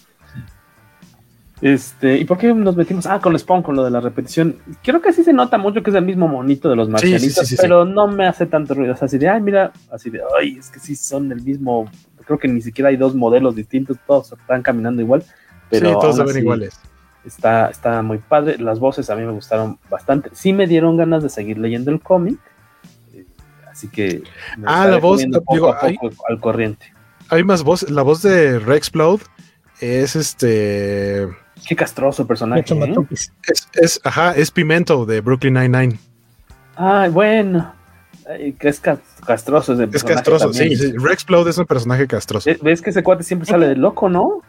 Este, 1.60 2.18
¿y 2.18 2.24
por 2.24 2.38
qué 2.38 2.52
nos 2.52 2.74
metimos? 2.74 3.06
Ah, 3.06 3.20
con 3.20 3.38
Spawn, 3.38 3.62
con 3.62 3.76
lo 3.76 3.84
de 3.84 3.92
la 3.92 4.00
repetición. 4.00 4.56
Creo 4.82 5.00
que 5.00 5.12
sí 5.12 5.22
se 5.22 5.32
nota 5.32 5.56
mucho 5.56 5.80
que 5.80 5.90
es 5.90 5.96
el 5.96 6.04
mismo 6.04 6.26
monito 6.26 6.68
de 6.68 6.74
los 6.74 6.88
marcianitos, 6.88 7.54
pero 7.60 7.84
no 7.84 8.08
me 8.08 8.26
hace 8.26 8.46
tanto 8.46 8.74
ruido. 8.74 8.94
O 8.94 8.96
sea, 8.96 9.06
así 9.06 9.16
de, 9.16 9.28
ay, 9.28 9.40
mira, 9.40 9.72
así 9.92 10.10
de, 10.10 10.20
ay, 10.36 10.56
es 10.58 10.70
que 10.70 10.80
sí 10.80 10.96
son 10.96 11.28
del 11.28 11.40
mismo. 11.40 11.88
Creo 12.26 12.40
que 12.40 12.48
ni 12.48 12.62
siquiera 12.62 12.88
hay 12.88 12.96
dos 12.96 13.14
modelos 13.14 13.54
distintos, 13.54 13.96
todos 14.04 14.32
están 14.32 14.62
caminando 14.62 15.00
igual. 15.00 15.22
Pero 15.70 15.90
sí, 15.90 15.96
todos 16.00 16.16
se 16.16 16.24
ven 16.24 16.38
iguales. 16.38 16.80
Está, 17.24 17.68
está 17.68 18.02
muy 18.02 18.18
padre. 18.18 18.58
Las 18.58 18.78
voces 18.78 19.08
a 19.10 19.16
mí 19.16 19.22
me 19.22 19.32
gustaron 19.32 19.78
bastante. 19.88 20.30
Sí 20.32 20.52
me 20.52 20.66
dieron 20.66 20.96
ganas 20.96 21.22
de 21.22 21.28
seguir 21.28 21.58
leyendo 21.58 21.90
el 21.90 22.00
cómic. 22.00 22.38
Eh, 23.14 23.24
así 23.70 23.88
que. 23.88 24.22
Ah, 24.64 24.86
la 24.86 24.98
voz, 24.98 25.22
digo, 25.22 25.74
al 26.28 26.40
corriente. 26.40 26.92
Hay 27.30 27.42
más 27.42 27.62
voz. 27.62 27.88
La 27.90 28.02
voz 28.02 28.22
de 28.22 28.58
Rexplode 28.58 29.22
es 29.80 30.16
este. 30.16 31.28
Qué 31.66 31.74
castroso 31.74 32.26
personaje. 32.26 32.64
¿eh? 32.68 32.94
Es, 33.10 33.32
es, 33.74 34.00
ajá, 34.04 34.32
es 34.32 34.50
Pimento 34.50 35.06
de 35.06 35.20
Brooklyn 35.20 35.54
Nine-Nine. 35.54 35.98
Ah, 36.76 37.08
bueno. 37.10 37.74
Que 38.58 38.68
es 38.68 38.80
castroso 38.80 39.74
ese 39.74 39.88
Es 39.92 40.02
castroso, 40.02 40.52
sí, 40.52 40.74
sí. 40.76 40.92
Rexplode 40.96 41.50
es 41.50 41.58
un 41.58 41.66
personaje 41.66 42.06
castroso. 42.06 42.50
¿Ves 42.62 42.80
que 42.80 42.90
ese 42.90 43.02
cuate 43.02 43.22
siempre 43.22 43.46
sale 43.46 43.68
de 43.68 43.76
loco, 43.76 44.08
no? 44.08 44.40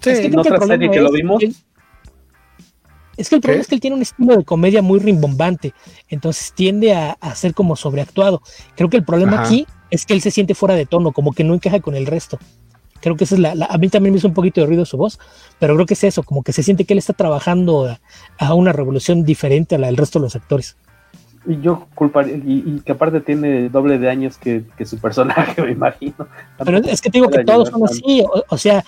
Sí, 0.00 0.10
es 0.10 0.20
que 0.20 0.26
en 0.26 0.38
otra 0.38 0.58
serie 0.60 0.90
que 0.90 1.00
lo 1.00 1.10
vimos. 1.10 1.42
Es 3.18 3.28
que 3.28 3.34
el 3.34 3.40
problema 3.42 3.60
es 3.60 3.68
que 3.68 3.74
él 3.74 3.80
tiene 3.80 3.96
un 3.96 4.02
estilo 4.02 4.36
de 4.36 4.44
comedia 4.44 4.80
muy 4.80 5.00
rimbombante, 5.00 5.74
entonces 6.08 6.52
tiende 6.54 6.94
a, 6.94 7.18
a 7.20 7.34
ser 7.34 7.52
como 7.52 7.76
sobreactuado. 7.76 8.40
Creo 8.76 8.88
que 8.88 8.96
el 8.96 9.04
problema 9.04 9.42
aquí 9.42 9.66
es 9.90 10.06
que 10.06 10.14
él 10.14 10.22
se 10.22 10.30
siente 10.30 10.54
fuera 10.54 10.74
de 10.74 10.86
tono, 10.86 11.12
como 11.12 11.32
que 11.32 11.44
no 11.44 11.54
encaja 11.54 11.80
con 11.80 11.94
el 11.94 12.06
resto. 12.06 12.38
Creo 13.00 13.16
que 13.16 13.24
esa 13.24 13.34
es 13.34 13.40
la, 13.40 13.66
A 13.68 13.78
mí 13.78 13.88
también 13.88 14.12
me 14.12 14.18
hizo 14.18 14.28
un 14.28 14.34
poquito 14.34 14.60
de 14.60 14.66
ruido 14.66 14.84
su 14.84 14.96
voz, 14.96 15.18
pero 15.58 15.74
creo 15.74 15.86
que 15.86 15.94
es 15.94 16.04
eso, 16.04 16.22
como 16.22 16.42
que 16.42 16.52
se 16.52 16.62
siente 16.62 16.84
que 16.84 16.94
él 16.94 16.98
está 16.98 17.12
trabajando 17.12 17.96
a, 18.38 18.54
una 18.54 18.72
revolución 18.72 19.24
diferente 19.24 19.74
a 19.74 19.78
la 19.78 19.86
del 19.86 19.96
resto 19.96 20.18
de 20.18 20.24
los 20.24 20.36
actores. 20.36 20.76
Y 21.46 21.60
yo 21.60 21.86
culparía, 21.94 22.36
y, 22.36 22.80
que 22.84 22.92
aparte 22.92 23.20
tiene 23.20 23.68
doble 23.68 23.98
de 23.98 24.10
años 24.10 24.36
que, 24.36 24.64
su 24.84 24.98
personaje, 24.98 25.62
me 25.62 25.72
imagino. 25.72 26.26
Pero 26.64 26.78
es 26.78 27.00
que 27.00 27.10
te 27.10 27.18
digo 27.18 27.30
que 27.30 27.44
todos 27.44 27.68
son 27.68 27.84
así, 27.84 28.24
o, 28.48 28.58
sea, 28.58 28.84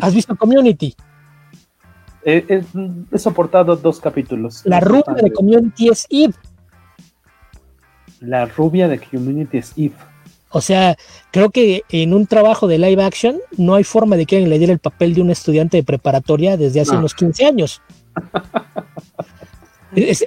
¿has 0.00 0.14
visto 0.14 0.36
Community? 0.36 0.94
He, 2.24 2.64
soportado 3.18 3.76
dos 3.76 4.00
capítulos. 4.00 4.62
La 4.64 4.80
rubia 4.80 5.14
de 5.22 5.32
Community 5.32 5.88
es 5.88 6.06
Eve. 6.10 6.34
La 8.20 8.46
rubia 8.46 8.88
de 8.88 8.98
Community 8.98 9.58
es 9.58 9.72
Eve. 9.76 9.94
O 10.50 10.60
sea, 10.60 10.96
creo 11.32 11.50
que 11.50 11.82
en 11.90 12.14
un 12.14 12.26
trabajo 12.26 12.68
de 12.68 12.78
live 12.78 13.02
action 13.02 13.38
no 13.56 13.74
hay 13.74 13.84
forma 13.84 14.16
de 14.16 14.24
que 14.24 14.36
alguien 14.36 14.50
le 14.50 14.58
diera 14.58 14.72
el 14.72 14.78
papel 14.78 15.12
de 15.14 15.20
un 15.20 15.30
estudiante 15.30 15.76
de 15.76 15.82
preparatoria 15.82 16.56
desde 16.56 16.80
hace 16.80 16.96
unos 16.96 17.12
15 17.14 17.44
años. 17.44 17.82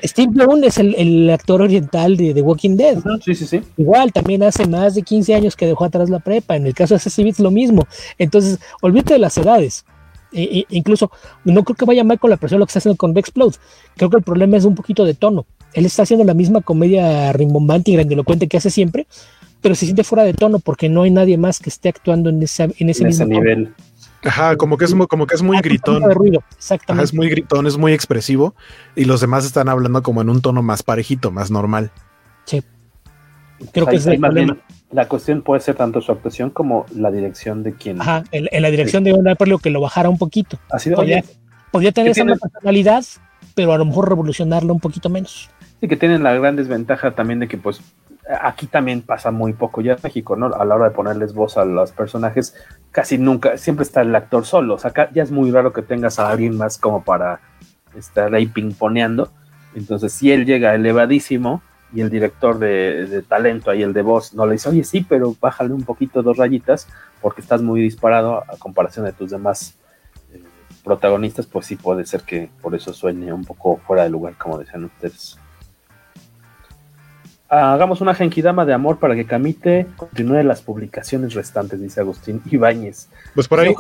Steve 0.04 0.32
Bloom 0.32 0.64
es 0.64 0.78
el, 0.78 1.30
actor 1.30 1.62
oriental 1.62 2.16
de 2.16 2.34
The 2.34 2.42
Walking 2.42 2.78
Dead. 2.78 2.98
Sí, 3.24 3.36
sí, 3.36 3.46
sí. 3.46 3.62
Igual, 3.78 4.14
también 4.14 4.44
hace 4.44 4.66
más 4.66 4.96
de 4.96 5.02
15 5.02 5.36
años 5.36 5.56
que 5.56 5.66
dejó 5.66 5.86
atrás 5.86 6.10
la 6.10 6.20
prepa. 6.20 6.56
En 6.56 6.68
el 6.68 6.74
caso 6.74 6.94
de 6.94 7.00
Ceci 7.00 7.34
lo 7.40 7.52
mismo. 7.52 7.88
Entonces, 8.18 8.60
olvídate 8.82 9.14
de 9.14 9.20
las 9.20 9.38
edades. 9.38 9.86
E, 10.32 10.60
e, 10.60 10.66
incluso, 10.70 11.12
no 11.46 11.64
creo 11.64 11.76
que 11.76 11.86
vaya 11.86 12.04
mal 12.04 12.20
con 12.20 12.30
la 12.30 12.38
persona 12.38 12.60
lo 12.60 12.66
que 12.66 12.72
está 12.72 12.80
haciendo 12.80 12.98
con 12.98 13.18
Explode. 13.18 13.58
Creo 13.96 14.10
que 14.10 14.18
el 14.18 14.24
problema 14.24 14.58
es 14.58 14.66
un 14.66 14.76
poquito 14.76 15.06
de 15.06 15.14
tono. 15.14 15.46
Él 15.74 15.86
está 15.86 16.04
haciendo 16.04 16.26
la 16.26 16.34
misma 16.34 16.62
comedia 16.62 17.32
rimbombante 17.34 17.92
y 17.92 17.96
grandilocuente 17.96 18.48
que 18.48 18.58
hace 18.58 18.70
siempre, 18.70 19.08
pero 19.62 19.76
se 19.76 19.86
siente 19.86 20.04
fuera 20.04 20.24
de 20.24 20.34
tono 20.34 20.60
porque 20.60 20.90
no 20.90 21.04
hay 21.04 21.12
nadie 21.12 21.38
más 21.38 21.60
que 21.60 21.70
esté 21.70 21.90
actuando 21.90 22.30
en, 22.30 22.42
ese 22.42 22.70
en 22.78 22.90
ese, 22.90 23.06
mismo 23.06 23.26
nivel. 23.26 23.74
Ajá, 24.24 24.56
como 24.58 24.78
que 24.78 24.86
es, 24.86 24.96
como 25.08 25.28
que 25.28 25.36
es 25.36 25.42
muy 25.42 25.60
gritón. 25.62 26.04
exactamente. 26.58 27.06
es 27.06 27.14
muy 27.14 27.30
gritón, 27.30 27.68
es 27.68 27.78
muy 27.78 27.94
expresivo 27.94 28.56
y 28.96 29.06
los 29.06 29.22
demás 29.22 29.46
están 29.46 29.70
hablando 29.70 30.02
como 30.02 30.22
en 30.22 30.30
un 30.30 30.42
tono 30.42 30.62
más 30.64 30.84
parejito, 30.84 31.32
más 31.32 31.52
normal. 31.52 31.92
Sí. 32.46 32.64
Creo 33.74 33.86
que 33.88 33.96
es 33.96 34.06
el 34.06 34.20
problema. 34.20 34.58
La 34.92 35.08
cuestión 35.08 35.42
puede 35.42 35.62
ser 35.62 35.76
tanto 35.76 36.02
su 36.02 36.12
actuación 36.12 36.50
como 36.50 36.86
la 36.96 37.12
dirección 37.12 37.64
de 37.64 37.74
quien. 37.74 38.02
Ajá, 38.02 38.24
en, 38.32 38.62
la 38.62 38.70
dirección 38.70 39.04
de 39.04 39.12
Don 39.12 39.26
lo 39.46 39.60
que 39.60 39.70
lo 39.70 39.82
bajara 39.82 40.10
un 40.10 40.18
poquito. 40.18 40.58
Así 40.72 40.90
de, 40.90 40.96
podía, 40.96 41.24
podía 41.72 41.92
tener 41.92 42.12
esa 42.12 42.24
personalidad, 42.24 43.04
pero 43.54 43.74
a 43.74 43.78
lo 43.78 43.86
mejor 43.86 44.10
revolucionarlo 44.10 44.74
un 44.74 44.80
poquito 44.80 45.10
menos. 45.10 45.50
Y 45.82 45.88
que 45.88 45.98
tienen 45.98 46.24
la 46.24 46.34
gran 46.34 46.56
desventaja 46.56 47.12
también 47.12 47.40
de 47.40 47.48
que 47.48 47.58
pues 47.58 47.82
aquí 48.42 48.68
también 48.68 49.02
pasa 49.02 49.32
muy 49.32 49.54
poco 49.54 49.82
ya 49.82 49.94
en 49.94 50.00
México, 50.04 50.36
¿no? 50.36 50.48
A 50.48 50.66
la 50.66 50.76
hora 50.76 50.90
de 50.90 50.96
ponerles 50.96 51.34
voz 51.34 51.58
a 51.58 51.66
los 51.66 51.92
personajes, 51.92 52.56
casi 52.92 53.18
nunca, 53.18 53.58
siempre 53.58 53.84
está 53.84 54.02
el 54.02 54.16
actor 54.16 54.46
solo. 54.46 54.76
O 54.76 54.80
sea, 54.80 54.92
acá 54.92 55.10
ya 55.14 55.24
es 55.24 55.32
muy 55.32 55.52
raro 55.52 55.74
que 55.74 55.82
tengas 55.82 56.20
a 56.20 56.30
alguien 56.30 56.58
más 56.58 56.78
como 56.78 57.04
para 57.04 57.42
estar 57.96 58.34
ahí 58.34 58.48
pingponeando. 58.48 59.32
Entonces, 59.76 60.14
si 60.14 60.32
él 60.32 60.46
llega 60.46 60.74
elevadísimo 60.74 61.62
y 61.94 62.02
el 62.02 62.10
director 62.10 62.60
de, 62.60 63.24
talento 63.28 63.72
ahí, 63.72 63.82
el 63.82 63.94
de 63.94 64.02
voz, 64.02 64.34
no 64.34 64.46
le 64.46 64.54
dice, 64.54 64.70
oye, 64.70 64.84
sí, 64.84 65.06
pero 65.08 65.36
bájale 65.40 65.74
un 65.74 65.84
poquito 65.84 66.22
dos 66.22 66.38
rayitas 66.38 66.88
porque 67.22 67.42
estás 67.42 67.62
muy 67.62 67.82
disparado 67.82 68.44
a 68.48 68.58
comparación 68.58 69.06
de 69.06 69.14
tus 69.14 69.32
demás 69.32 69.76
eh, 70.34 70.42
protagonistas, 70.84 71.46
pues 71.46 71.66
sí 71.66 71.76
puede 71.76 72.06
ser 72.06 72.22
que 72.22 72.50
por 72.62 72.76
eso 72.76 72.94
suene 72.94 73.32
un 73.32 73.46
poco 73.46 73.78
fuera 73.78 74.04
de 74.04 74.10
lugar, 74.10 74.36
como 74.38 74.58
decían 74.58 74.86
ustedes 74.86 75.38
hagamos 77.50 78.02
una 78.02 78.14
genkidama 78.14 78.66
de 78.66 78.74
amor 78.74 79.00
para 79.00 79.16
que 79.16 79.26
Camite 79.26 79.88
continúe 79.96 80.44
las 80.44 80.62
publicaciones 80.62 81.34
restantes, 81.34 81.82
dice 81.82 82.02
Agustín 82.02 82.42
Ibáñez. 82.50 83.10
Pues 83.34 83.48
por 83.48 83.60
ahí, 83.60 83.74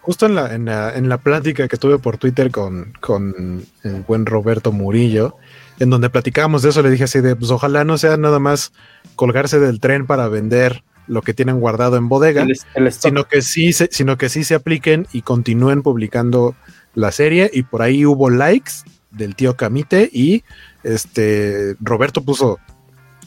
justo, 0.00 0.26
en, 0.26 0.34
la, 0.34 0.94
en, 0.94 1.08
la, 1.08 1.18
plática 1.18 1.68
que 1.68 1.76
tuve 1.76 1.98
por 1.98 2.16
Twitter 2.18 2.50
con, 2.50 2.92
con 3.00 3.64
el 3.84 4.02
buen 4.02 4.26
Roberto 4.26 4.72
Murillo, 4.72 5.36
en 5.80 5.90
donde 5.90 6.10
platicábamos 6.10 6.62
de 6.62 6.68
eso, 6.68 6.82
le 6.82 6.90
dije 6.90 7.04
así 7.04 7.20
de, 7.20 7.34
pues 7.34 7.50
ojalá 7.50 7.84
no 7.84 7.98
sea 7.98 8.16
nada 8.16 8.38
más 8.38 8.72
colgarse 9.16 9.58
del 9.58 9.80
tren 9.80 10.06
para 10.06 10.28
vender 10.28 10.84
lo 11.08 11.22
que 11.22 11.34
tienen 11.34 11.58
guardado 11.58 11.96
en 11.96 12.08
bodega, 12.08 12.46
sino 12.90 13.24
que 13.24 13.42
sí 13.42 13.72
se, 13.72 13.88
sino 13.90 14.16
que 14.16 14.28
sí 14.28 14.44
se 14.44 14.54
apliquen 14.54 15.08
y 15.12 15.22
continúen 15.22 15.82
publicando 15.82 16.54
la 16.94 17.10
serie 17.10 17.50
y 17.52 17.64
por 17.64 17.82
ahí 17.82 18.06
hubo 18.06 18.30
likes 18.30 18.72
del 19.10 19.34
tío 19.34 19.56
Camite 19.56 20.08
y 20.12 20.44
este 20.84 21.74
Roberto 21.80 22.22
puso 22.22 22.58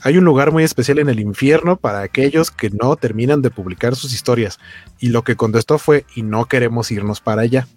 hay 0.03 0.17
un 0.17 0.25
lugar 0.25 0.51
muy 0.51 0.63
especial 0.63 0.99
en 0.99 1.09
el 1.09 1.19
infierno 1.19 1.77
para 1.77 2.01
aquellos 2.01 2.51
que 2.51 2.69
no 2.69 2.95
terminan 2.97 3.41
de 3.41 3.49
publicar 3.49 3.95
sus 3.95 4.13
historias. 4.13 4.59
Y 4.99 5.09
lo 5.09 5.23
que 5.23 5.37
contestó 5.37 5.79
fue, 5.79 6.05
y 6.13 6.23
no 6.23 6.45
queremos 6.45 6.91
irnos 6.91 7.21
para 7.21 7.43
allá. 7.43 7.67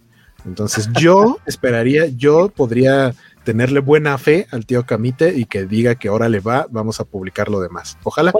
Entonces 0.44 0.88
yo 0.98 1.38
esperaría, 1.46 2.06
yo 2.06 2.48
podría 2.48 3.14
tenerle 3.46 3.78
buena 3.78 4.18
fe 4.18 4.48
al 4.50 4.66
tío 4.66 4.84
Camite 4.84 5.32
y 5.36 5.44
que 5.44 5.66
diga 5.66 5.94
que 5.94 6.08
ahora 6.08 6.28
le 6.28 6.40
va, 6.40 6.66
vamos 6.68 6.98
a 6.98 7.04
publicar 7.04 7.48
lo 7.48 7.60
demás. 7.60 7.96
Ojalá. 8.02 8.32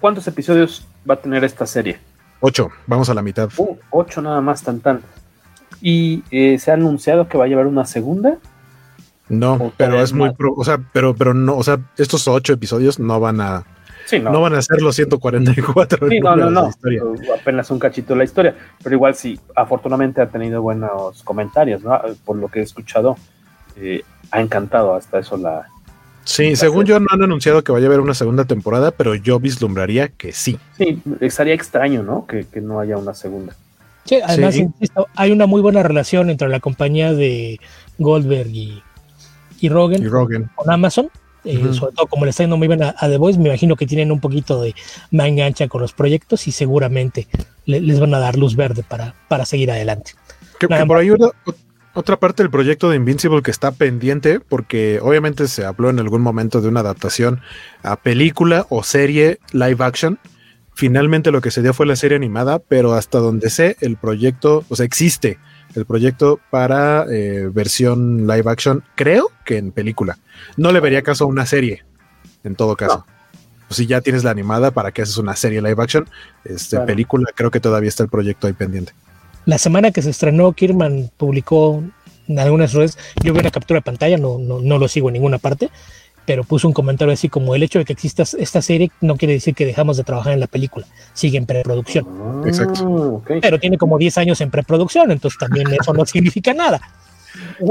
¿Cuántos 0.00 0.28
episodios 0.28 0.86
va 1.08 1.14
a 1.14 1.20
tener 1.20 1.42
esta 1.42 1.66
serie? 1.66 1.98
Ocho, 2.38 2.70
vamos 2.86 3.10
a 3.10 3.14
la 3.14 3.22
mitad. 3.22 3.50
Uh, 3.56 3.76
ocho 3.90 4.22
nada 4.22 4.40
más, 4.40 4.62
tan 4.62 4.78
tan. 4.78 5.00
¿Y 5.82 6.22
eh, 6.30 6.56
se 6.60 6.70
ha 6.70 6.74
anunciado 6.74 7.28
que 7.28 7.36
va 7.36 7.46
a 7.46 7.48
llevar 7.48 7.66
una 7.66 7.84
segunda? 7.84 8.38
No, 9.28 9.72
pero 9.76 10.00
es 10.00 10.12
muy, 10.12 10.30
o 10.38 10.64
sea, 10.64 10.78
pero, 10.92 11.16
pero 11.16 11.34
no, 11.34 11.56
o 11.56 11.64
sea, 11.64 11.80
estos 11.98 12.28
ocho 12.28 12.52
episodios 12.52 13.00
no 13.00 13.18
van 13.18 13.40
a, 13.40 13.64
no. 14.22 14.40
van 14.40 14.54
a 14.54 14.62
ser 14.62 14.80
los 14.82 14.94
144. 14.94 16.08
Sí, 16.08 16.20
no, 16.20 16.36
no, 16.36 16.48
no, 16.48 16.70
apenas 17.34 17.68
un 17.72 17.80
cachito 17.80 18.14
de 18.14 18.18
la 18.18 18.24
historia, 18.24 18.54
pero 18.84 18.94
igual 18.94 19.16
sí, 19.16 19.40
afortunadamente 19.56 20.20
ha 20.20 20.28
tenido 20.28 20.62
buenos 20.62 21.24
comentarios, 21.24 21.82
¿no? 21.82 22.00
Por 22.24 22.36
lo 22.36 22.46
que 22.46 22.60
he 22.60 22.62
escuchado, 22.62 23.16
eh, 23.76 24.02
ha 24.30 24.40
encantado 24.40 24.94
hasta 24.94 25.18
eso 25.18 25.36
la. 25.36 25.66
Sí, 26.24 26.56
según 26.56 26.84
yo 26.86 26.98
no 26.98 27.06
han 27.10 27.22
anunciado 27.22 27.62
que 27.62 27.70
vaya 27.70 27.86
a 27.86 27.88
haber 27.88 28.00
una 28.00 28.14
segunda 28.14 28.44
temporada, 28.44 28.90
pero 28.90 29.14
yo 29.14 29.38
vislumbraría 29.38 30.08
que 30.08 30.32
sí. 30.32 30.58
Sí, 30.76 31.00
estaría 31.20 31.54
extraño, 31.54 32.02
¿no? 32.02 32.26
Que, 32.26 32.44
no 32.60 32.80
haya 32.80 32.96
una 32.96 33.14
segunda. 33.14 33.54
Sí, 34.04 34.18
además, 34.24 34.56
hay 35.14 35.30
una 35.30 35.46
muy 35.46 35.62
buena 35.62 35.84
relación 35.84 36.28
entre 36.30 36.48
la 36.48 36.58
compañía 36.58 37.12
de 37.12 37.60
Goldberg 37.98 38.48
y, 38.48 38.82
y 39.60 39.68
Rogan, 39.68 40.02
con 40.54 40.70
Amazon. 40.70 41.10
Eh, 41.44 41.72
sobre 41.72 41.94
todo 41.94 42.08
como 42.08 42.24
le 42.24 42.30
está 42.30 42.42
yendo 42.42 42.56
muy 42.56 42.66
bien 42.66 42.82
a, 42.82 42.92
The 42.98 43.18
Voice, 43.18 43.38
me 43.38 43.48
imagino 43.48 43.76
que 43.76 43.86
tienen 43.86 44.10
un 44.10 44.18
poquito 44.18 44.60
de 44.60 44.74
más 45.12 45.28
engancha 45.28 45.68
con 45.68 45.80
los 45.80 45.92
proyectos 45.92 46.48
y 46.48 46.52
seguramente 46.52 47.28
les 47.66 48.00
van 48.00 48.12
a 48.14 48.18
dar 48.18 48.36
luz 48.36 48.56
verde 48.56 48.82
para, 48.82 49.14
para 49.28 49.46
seguir 49.46 49.70
adelante. 49.70 50.12
Que, 50.58 50.66
por 50.66 50.96
ahí 50.96 51.08
otra 51.96 52.18
parte 52.18 52.42
del 52.42 52.50
proyecto 52.50 52.90
de 52.90 52.96
Invincible 52.96 53.40
que 53.40 53.50
está 53.50 53.72
pendiente, 53.72 54.38
porque 54.38 55.00
obviamente 55.02 55.48
se 55.48 55.64
habló 55.64 55.88
en 55.88 55.98
algún 55.98 56.20
momento 56.20 56.60
de 56.60 56.68
una 56.68 56.80
adaptación 56.80 57.40
a 57.82 57.96
película 57.96 58.66
o 58.68 58.82
serie 58.82 59.40
live 59.52 59.82
action. 59.82 60.18
Finalmente 60.74 61.30
lo 61.30 61.40
que 61.40 61.50
se 61.50 61.62
dio 61.62 61.72
fue 61.72 61.86
la 61.86 61.96
serie 61.96 62.16
animada, 62.16 62.58
pero 62.58 62.92
hasta 62.92 63.18
donde 63.18 63.48
sé, 63.48 63.78
el 63.80 63.96
proyecto, 63.96 64.62
o 64.68 64.76
sea, 64.76 64.84
existe 64.84 65.38
el 65.74 65.86
proyecto 65.86 66.38
para 66.50 67.06
eh, 67.10 67.48
versión 67.50 68.26
live 68.26 68.50
action, 68.50 68.84
creo 68.94 69.30
que 69.46 69.56
en 69.56 69.72
película. 69.72 70.18
No 70.58 70.72
le 70.72 70.80
vería 70.80 71.00
caso 71.00 71.24
a 71.24 71.28
una 71.28 71.46
serie, 71.46 71.84
en 72.44 72.56
todo 72.56 72.76
caso. 72.76 73.06
Si 73.70 73.86
ya 73.86 74.02
tienes 74.02 74.22
la 74.22 74.30
animada, 74.30 74.70
¿para 74.70 74.92
qué 74.92 75.00
haces 75.00 75.16
una 75.16 75.34
serie 75.34 75.62
live 75.62 75.82
action? 75.82 76.08
Este, 76.44 76.78
Película, 76.80 77.30
creo 77.34 77.50
que 77.50 77.58
todavía 77.58 77.88
está 77.88 78.04
el 78.04 78.10
proyecto 78.10 78.46
ahí 78.46 78.52
pendiente. 78.52 78.92
La 79.46 79.58
semana 79.58 79.92
que 79.92 80.02
se 80.02 80.10
estrenó, 80.10 80.52
Kirman 80.52 81.10
publicó 81.16 81.82
en 82.28 82.38
algunas 82.38 82.72
redes, 82.72 82.98
yo 83.22 83.32
vi 83.32 83.40
una 83.40 83.50
captura 83.50 83.78
de 83.78 83.82
pantalla, 83.82 84.18
no, 84.18 84.38
no, 84.38 84.60
no 84.60 84.78
lo 84.78 84.88
sigo 84.88 85.08
en 85.08 85.14
ninguna 85.14 85.38
parte, 85.38 85.70
pero 86.26 86.42
puso 86.44 86.66
un 86.66 86.74
comentario 86.74 87.14
así 87.14 87.28
como 87.28 87.54
el 87.54 87.62
hecho 87.62 87.78
de 87.78 87.84
que 87.84 87.92
exista 87.92 88.24
esta 88.24 88.60
serie 88.60 88.90
no 89.00 89.16
quiere 89.16 89.34
decir 89.34 89.54
que 89.54 89.64
dejamos 89.64 89.96
de 89.96 90.04
trabajar 90.04 90.32
en 90.32 90.40
la 90.40 90.48
película, 90.48 90.84
sigue 91.14 91.38
en 91.38 91.46
preproducción. 91.46 92.42
Exacto. 92.44 93.22
Pero 93.40 93.58
tiene 93.60 93.78
como 93.78 93.96
10 93.96 94.18
años 94.18 94.40
en 94.40 94.50
preproducción, 94.50 95.10
entonces 95.12 95.38
también 95.38 95.68
eso 95.80 95.94
no 95.94 96.04
significa 96.06 96.52
nada. 96.52 96.80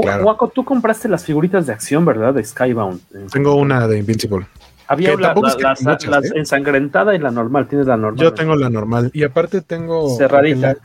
Claro. 0.00 0.24
Waco, 0.24 0.48
tú 0.48 0.64
compraste 0.64 1.08
las 1.08 1.24
figuritas 1.24 1.66
de 1.66 1.72
acción, 1.72 2.04
¿verdad? 2.04 2.32
De 2.32 2.42
Skybound. 2.42 3.00
Tengo 3.30 3.56
una 3.56 3.86
de 3.86 3.98
Invincible. 3.98 4.46
Había 4.88 5.16
la, 5.16 5.34
la, 5.34 5.34
la, 5.34 5.74
muchas, 5.80 6.24
¿eh? 6.24 6.32
ensangrentada 6.36 7.14
y 7.14 7.18
la 7.18 7.32
normal. 7.32 7.66
Tienes 7.66 7.88
la 7.88 7.96
normal. 7.96 8.22
Yo 8.22 8.32
tengo 8.32 8.54
la 8.54 8.70
normal. 8.70 9.10
Y 9.12 9.24
aparte 9.24 9.60
tengo. 9.60 10.16
Cerradita. 10.16 10.76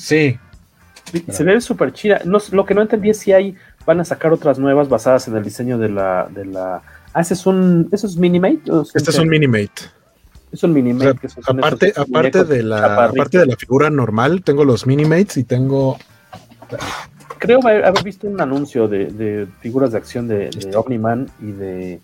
Sí. 0.00 0.38
Se 1.28 1.44
ve 1.44 1.60
súper 1.60 1.92
chida. 1.92 2.20
No, 2.24 2.38
lo 2.52 2.64
que 2.64 2.74
no 2.74 2.82
entendí 2.82 3.10
es 3.10 3.18
si 3.18 3.32
hay. 3.32 3.54
Van 3.86 4.00
a 4.00 4.04
sacar 4.04 4.32
otras 4.32 4.58
nuevas 4.58 4.88
basadas 4.88 5.26
en 5.28 5.36
el 5.36 5.42
diseño 5.42 5.78
de 5.78 5.88
la. 5.88 6.28
De 6.30 6.44
la... 6.44 6.82
Ah, 7.12 7.20
ese 7.20 7.34
es 7.34 7.46
un. 7.46 7.88
¿Eso 7.92 8.06
es 8.06 8.16
Minimate? 8.16 8.62
Este 8.94 9.10
es 9.10 9.18
un 9.18 9.28
Minimate. 9.28 9.82
Es 10.52 10.62
un 10.62 10.72
Minimate. 10.72 11.26
O 11.26 11.30
sea, 11.30 11.42
aparte 11.46 11.92
aparte, 11.96 12.44
de 12.44 12.62
la, 12.62 13.06
aparte 13.06 13.38
de 13.38 13.46
la 13.46 13.56
figura 13.56 13.90
normal, 13.90 14.42
tengo 14.44 14.64
los 14.64 14.86
Minimates 14.86 15.36
y 15.36 15.44
tengo. 15.44 15.98
Creo 17.38 17.60
haber 17.66 18.04
visto 18.04 18.28
un 18.28 18.40
anuncio 18.40 18.86
de, 18.86 19.06
de 19.06 19.46
figuras 19.60 19.92
de 19.92 19.98
acción 19.98 20.28
de, 20.28 20.50
de 20.50 20.76
Omni-Man 20.76 21.30
y 21.40 21.52
de 21.52 22.00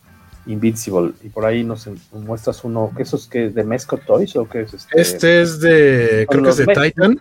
Invincible. 0.47 1.13
Y 1.23 1.29
por 1.29 1.45
ahí 1.45 1.63
nos 1.63 1.89
muestras 2.13 2.65
uno, 2.65 2.91
¿esos 2.99 3.29
que 3.29 3.51
de 3.51 3.63
Mesco 3.63 3.99
Toys 3.99 4.35
o 4.37 4.49
qué 4.49 4.63
es 4.63 4.75
este? 4.75 5.01
Este 5.01 5.43
es 5.43 5.61
de, 5.61 6.27
creo 6.29 6.43
que 6.43 6.51
es 6.51 6.57
de 6.57 6.67
Titan. 6.67 7.21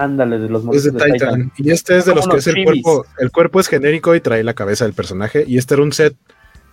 Ándale, 0.00 0.38
de 0.38 0.48
los 0.48 0.64
Es 0.72 0.84
de, 0.84 0.92
de 0.92 0.98
Titan. 0.98 1.12
Titan. 1.12 1.52
Y 1.58 1.70
este 1.70 1.98
es 1.98 2.06
de 2.06 2.14
los 2.14 2.26
que 2.26 2.38
es 2.38 2.46
el 2.46 2.64
cuerpo. 2.64 3.04
El 3.18 3.30
cuerpo 3.30 3.60
es 3.60 3.68
genérico 3.68 4.14
y 4.14 4.20
trae 4.22 4.42
la 4.42 4.54
cabeza 4.54 4.86
del 4.86 4.94
personaje. 4.94 5.44
Y 5.46 5.58
este 5.58 5.74
era 5.74 5.82
un 5.82 5.92
set 5.92 6.16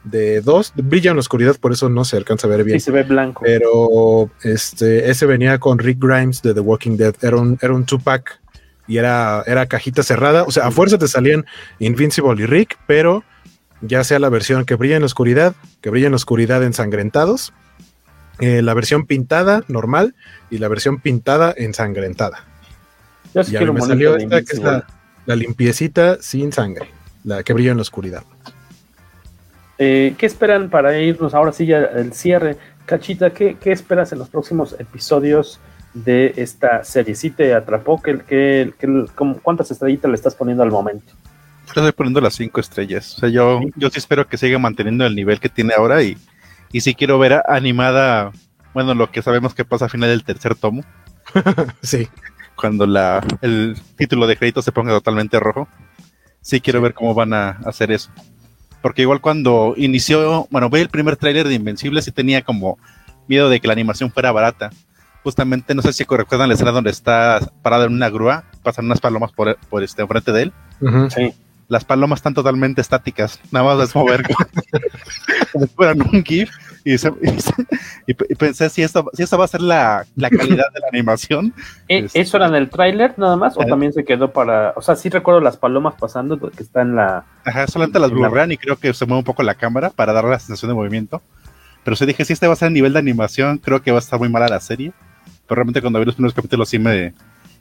de 0.05 0.39
dos. 0.39 0.71
Brilla 0.75 1.09
en 1.09 1.17
la 1.17 1.19
oscuridad, 1.19 1.57
por 1.59 1.73
eso 1.73 1.89
no 1.89 2.05
se 2.05 2.15
alcanza 2.15 2.47
a 2.47 2.51
ver 2.51 2.63
bien. 2.63 2.79
Sí, 2.79 2.85
se 2.85 2.91
ve 2.91 3.03
blanco. 3.03 3.41
Pero 3.43 4.31
este, 4.43 5.09
ese 5.09 5.25
venía 5.25 5.59
con 5.59 5.77
Rick 5.77 5.97
Grimes 5.99 6.41
de 6.41 6.53
The 6.53 6.61
Walking 6.61 6.95
Dead. 6.95 7.15
Era 7.21 7.35
un, 7.35 7.59
era 7.61 7.73
un 7.73 7.85
two-pack 7.85 8.39
y 8.87 8.95
era, 8.95 9.43
era 9.45 9.65
cajita 9.65 10.03
cerrada. 10.03 10.43
O 10.43 10.51
sea, 10.51 10.65
a 10.65 10.71
fuerza 10.71 10.97
te 10.97 11.09
salían 11.09 11.45
Invincible 11.79 12.41
y 12.41 12.45
Rick, 12.45 12.77
pero 12.87 13.25
ya 13.81 14.05
sea 14.05 14.19
la 14.19 14.29
versión 14.29 14.63
que 14.63 14.75
brilla 14.75 14.95
en 14.95 15.01
la 15.01 15.07
oscuridad, 15.07 15.53
que 15.81 15.89
brilla 15.89 16.07
en 16.07 16.13
la 16.13 16.17
oscuridad 16.17 16.63
ensangrentados, 16.63 17.51
eh, 18.39 18.61
la 18.61 18.73
versión 18.73 19.05
pintada 19.05 19.65
normal 19.67 20.15
y 20.49 20.59
la 20.59 20.69
versión 20.69 21.01
pintada 21.01 21.53
ensangrentada. 21.57 22.45
Yo 23.37 23.43
sí 23.43 23.55
y 23.55 23.71
me 23.71 23.81
salió 23.81 24.17
esta 24.17 24.41
que 24.41 24.53
es 24.53 24.59
la, 24.59 24.85
la, 25.25 25.35
limpiecita 25.35 26.17
sin 26.21 26.51
sangre, 26.51 26.89
la 27.23 27.43
que 27.43 27.53
brilla 27.53 27.71
en 27.71 27.77
la 27.77 27.81
oscuridad. 27.81 28.23
Eh, 29.77 30.15
¿Qué 30.17 30.25
esperan 30.25 30.69
para 30.69 30.97
irnos 30.99 31.33
ahora 31.33 31.51
sí 31.51 31.65
ya 31.65 31.79
el 31.79 32.13
cierre? 32.13 32.57
Cachita, 32.85 33.31
¿qué, 33.31 33.57
qué 33.61 33.71
esperas 33.71 34.11
en 34.11 34.19
los 34.19 34.29
próximos 34.29 34.75
episodios 34.79 35.59
de 35.93 36.33
esta 36.37 36.83
serie? 36.83 37.15
¿Sí 37.15 37.29
te 37.29 37.53
atrapó? 37.53 38.01
¿Qué, 38.01 38.19
qué, 38.27 38.73
qué, 38.79 39.05
¿Cuántas 39.43 39.69
estrellitas 39.69 40.09
le 40.09 40.15
estás 40.15 40.35
poniendo 40.35 40.63
al 40.63 40.71
momento? 40.71 41.13
Le 41.65 41.81
estoy 41.81 41.91
poniendo 41.91 42.21
las 42.21 42.33
cinco 42.33 42.59
estrellas. 42.59 43.15
O 43.17 43.19
sea, 43.19 43.29
yo, 43.29 43.59
yo 43.75 43.89
sí 43.89 43.99
espero 43.99 44.27
que 44.27 44.37
siga 44.37 44.57
manteniendo 44.57 45.05
el 45.05 45.15
nivel 45.15 45.39
que 45.39 45.49
tiene 45.49 45.73
ahora 45.75 46.01
y, 46.01 46.17
y 46.71 46.81
sí 46.81 46.95
quiero 46.95 47.19
ver 47.19 47.43
animada, 47.47 48.31
bueno, 48.73 48.95
lo 48.95 49.11
que 49.11 49.21
sabemos 49.21 49.53
que 49.53 49.65
pasa 49.65 49.85
al 49.85 49.91
final 49.91 50.09
del 50.09 50.23
tercer 50.23 50.55
tomo. 50.55 50.83
sí. 51.83 52.07
Cuando 52.57 52.85
la, 52.85 53.25
el 53.41 53.77
título 53.95 54.27
de 54.27 54.35
crédito 54.35 54.61
se 54.61 54.71
ponga 54.71 54.91
totalmente 54.91 55.39
rojo. 55.39 55.67
Sí 56.41 56.59
quiero 56.59 56.81
ver 56.81 56.93
cómo 56.93 57.13
van 57.13 57.33
a 57.33 57.51
hacer 57.65 57.91
eso. 57.91 58.09
Porque 58.81 59.03
igual 59.03 59.21
cuando 59.21 59.73
inició, 59.77 60.47
bueno, 60.49 60.69
ve 60.69 60.81
el 60.81 60.89
primer 60.89 61.15
tráiler 61.15 61.47
de 61.47 61.53
Invencible 61.53 62.01
sí 62.01 62.11
tenía 62.11 62.41
como 62.41 62.77
miedo 63.27 63.49
de 63.49 63.59
que 63.59 63.67
la 63.67 63.73
animación 63.73 64.11
fuera 64.11 64.31
barata. 64.31 64.71
Justamente, 65.23 65.75
no 65.75 65.81
sé 65.81 65.93
si 65.93 66.03
recuerdan 66.03 66.47
la 66.47 66.53
escena 66.55 66.71
donde 66.71 66.89
está 66.89 67.39
parado 67.61 67.85
en 67.85 67.93
una 67.93 68.09
grúa, 68.09 68.45
pasan 68.63 68.85
unas 68.85 69.01
palomas 69.01 69.31
por, 69.31 69.57
por 69.69 69.83
este 69.83 70.01
enfrente 70.01 70.31
de 70.31 70.43
él. 70.43 70.53
Uh 70.81 70.85
-huh. 70.85 71.09
Sí 71.09 71.33
las 71.67 71.83
palomas 71.83 72.19
están 72.19 72.33
totalmente 72.33 72.81
estáticas, 72.81 73.39
nada 73.51 73.75
más 73.75 73.89
es 73.89 73.95
mover 73.95 74.23
como 74.23 74.37
si 75.65 75.67
fueran 75.75 76.01
un 76.01 76.23
GIF. 76.23 76.49
Y, 78.07 78.13
pensé 78.13 78.69
si 78.69 78.81
esto, 78.83 79.09
si 79.13 79.23
esta 79.23 79.35
va 79.35 79.45
a 79.45 79.49
ser 79.49 79.61
la, 79.61 80.05
la, 80.15 80.29
calidad 80.29 80.65
de 80.73 80.79
la 80.79 80.87
animación. 80.93 81.53
¿E 81.89 82.07
¿Eso 82.13 82.37
era 82.37 82.47
en 82.47 82.55
el 82.55 82.69
tráiler 82.69 83.13
nada 83.17 83.35
más? 83.35 83.57
¿O 83.57 83.63
eh. 83.63 83.65
también 83.65 83.91
se 83.91 84.05
quedó 84.05 84.31
para.? 84.31 84.73
O 84.77 84.81
sea, 84.81 84.95
sí 84.95 85.09
recuerdo 85.09 85.41
las 85.41 85.57
palomas 85.57 85.95
pasando 85.99 86.37
porque 86.37 86.63
está 86.63 86.81
en 86.81 86.95
la. 86.95 87.25
Ajá, 87.43 87.67
solamente 87.67 87.99
las 87.99 88.11
blurrean 88.11 88.51
y 88.51 88.57
creo 88.57 88.77
que 88.77 88.93
se 88.93 89.05
mueve 89.05 89.19
un 89.19 89.25
poco 89.25 89.43
la 89.43 89.55
cámara 89.55 89.89
para 89.89 90.13
dar 90.13 90.23
la 90.23 90.39
sensación 90.39 90.69
de 90.69 90.75
movimiento. 90.75 91.21
Pero 91.83 91.95
si 91.95 92.05
dije, 92.05 92.23
si 92.23 92.33
este 92.33 92.47
va 92.47 92.53
a 92.53 92.57
ser 92.57 92.67
a 92.67 92.71
nivel 92.71 92.93
de 92.93 92.99
animación, 92.99 93.57
creo 93.57 93.81
que 93.81 93.91
va 93.91 93.97
a 93.97 93.99
estar 93.99 94.19
muy 94.19 94.29
mala 94.29 94.47
la 94.47 94.59
serie. 94.59 94.93
Pero 95.47 95.55
realmente 95.55 95.81
cuando 95.81 95.99
vi 95.99 96.05
los 96.05 96.15
primeros 96.15 96.33
capítulos 96.33 96.69
sí 96.69 96.79
me, 96.79 97.13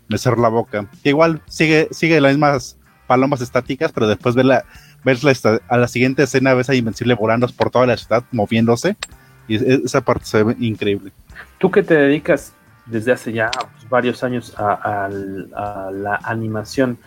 me 0.09 0.19
cerró 0.19 0.41
la 0.41 0.49
boca. 0.49 0.89
Que 1.03 1.11
igual 1.11 1.43
sigue, 1.47 1.89
sigue 1.91 2.21
las 2.21 2.33
mismas 2.33 2.77
palomas 3.07 3.41
estáticas, 3.41 3.93
pero 3.93 4.07
después 4.07 4.35
ver 4.35 4.47
la, 4.47 4.65
ver 5.07 5.23
la, 5.23 5.61
a 5.69 5.77
la 5.77 5.87
siguiente 5.87 6.25
escena 6.25 6.53
ves 6.53 6.69
a 6.69 6.75
Invencible 6.75 7.15
volando 7.15 7.47
por 7.57 7.71
toda 7.71 7.87
la 7.87 7.97
ciudad, 7.97 8.25
moviéndose, 8.33 8.97
y 9.47 9.55
esa 9.55 10.01
parte 10.01 10.25
se 10.25 10.43
ve 10.43 10.57
increíble. 10.59 11.13
Tú 11.59 11.71
que 11.71 11.85
te 11.85 11.95
dedicas 11.95 12.53
desde 12.87 13.13
hace 13.13 13.33
ya 13.33 13.51
pues, 13.53 13.89
varios 13.89 14.25
años 14.25 14.53
a, 14.59 15.09
la 15.09 16.17
animación, 16.25 16.99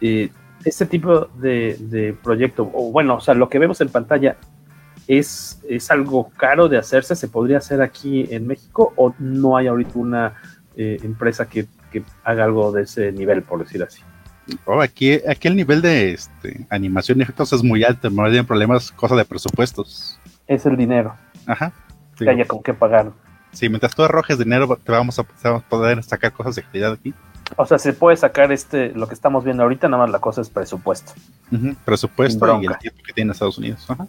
eh, 0.00 0.30
este 0.64 0.86
tipo 0.86 1.26
de, 1.38 1.76
de, 1.78 2.14
proyecto, 2.14 2.70
o 2.72 2.90
bueno, 2.90 3.16
o 3.16 3.20
sea, 3.20 3.34
lo 3.34 3.50
que 3.50 3.58
vemos 3.58 3.80
en 3.82 3.90
pantalla, 3.90 4.36
¿es, 5.06 5.60
¿es 5.68 5.90
algo 5.90 6.30
caro 6.30 6.66
de 6.68 6.78
hacerse? 6.78 7.14
¿Se 7.14 7.28
podría 7.28 7.58
hacer 7.58 7.82
aquí 7.82 8.26
en 8.30 8.46
México 8.46 8.94
o 8.96 9.14
no 9.18 9.58
hay 9.58 9.66
ahorita 9.66 9.98
una 9.98 10.34
eh, 10.76 10.98
empresa 11.02 11.46
que, 11.46 11.66
que 11.92 12.02
haga 12.24 12.44
algo 12.44 12.72
de 12.72 12.82
ese 12.84 13.12
nivel, 13.12 13.42
por 13.42 13.58
decir 13.62 13.82
así? 13.82 14.00
Oh, 14.64 14.80
aquí, 14.80 15.20
aquí 15.28 15.48
el 15.48 15.56
nivel 15.56 15.82
de 15.82 16.12
este, 16.12 16.66
animación 16.70 17.18
y 17.18 17.22
efectos 17.22 17.52
es 17.52 17.62
muy 17.62 17.84
alto, 17.84 18.10
no 18.10 18.24
hay 18.24 18.42
problemas, 18.42 18.90
cosa 18.92 19.14
de 19.16 19.24
presupuestos. 19.24 20.18
Es 20.46 20.66
el 20.66 20.76
dinero. 20.76 21.14
Ajá. 21.46 21.72
Sí. 22.18 22.24
Que 22.24 22.30
haya 22.30 22.46
con 22.46 22.62
qué 22.62 22.74
pagar. 22.74 23.12
Sí, 23.52 23.68
mientras 23.68 23.94
tú 23.94 24.02
arrojes 24.02 24.38
dinero, 24.38 24.78
te 24.82 24.92
vamos, 24.92 25.18
a, 25.18 25.24
te 25.24 25.48
vamos 25.48 25.62
a 25.64 25.68
poder 25.68 26.02
sacar 26.02 26.32
cosas 26.32 26.56
de 26.56 26.62
calidad 26.62 26.92
aquí. 26.92 27.14
O 27.56 27.64
sea, 27.64 27.78
se 27.78 27.92
puede 27.92 28.16
sacar 28.16 28.52
este, 28.52 28.90
lo 28.90 29.08
que 29.08 29.14
estamos 29.14 29.44
viendo 29.44 29.62
ahorita, 29.62 29.88
nada 29.88 30.02
más 30.04 30.12
la 30.12 30.18
cosa 30.18 30.42
es 30.42 30.50
presupuesto. 30.50 31.12
Uh 31.50 31.56
-huh. 31.56 31.76
Presupuesto 31.84 32.60
y 32.60 32.66
el 32.66 32.78
tiempo 32.78 33.02
que 33.04 33.12
tiene 33.12 33.32
Estados 33.32 33.58
Unidos. 33.58 33.86
Ajá. 33.88 34.06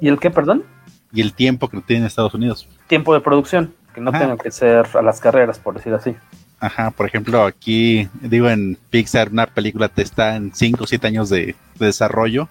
¿Y 0.00 0.08
el 0.08 0.18
qué, 0.18 0.30
perdón? 0.30 0.64
Y 1.12 1.20
el 1.20 1.32
tiempo 1.32 1.68
que 1.68 1.80
tiene 1.80 2.06
Estados 2.06 2.34
Unidos. 2.34 2.68
Tiempo 2.88 3.14
de 3.14 3.20
producción, 3.20 3.74
que 3.94 4.00
no 4.00 4.10
tenga 4.10 4.36
que 4.36 4.50
ser 4.50 4.86
a 4.94 5.02
las 5.02 5.20
carreras, 5.20 5.58
por 5.58 5.74
decir 5.74 5.94
así. 5.94 6.16
Ajá, 6.62 6.92
por 6.92 7.06
ejemplo, 7.06 7.44
aquí, 7.44 8.08
digo, 8.20 8.48
en 8.48 8.78
Pixar 8.88 9.30
una 9.32 9.46
película 9.46 9.88
te 9.88 10.02
está 10.02 10.36
en 10.36 10.54
5 10.54 10.84
o 10.84 10.86
7 10.86 11.08
años 11.08 11.28
de, 11.28 11.56
de, 11.76 11.86
desarrollo, 11.86 12.48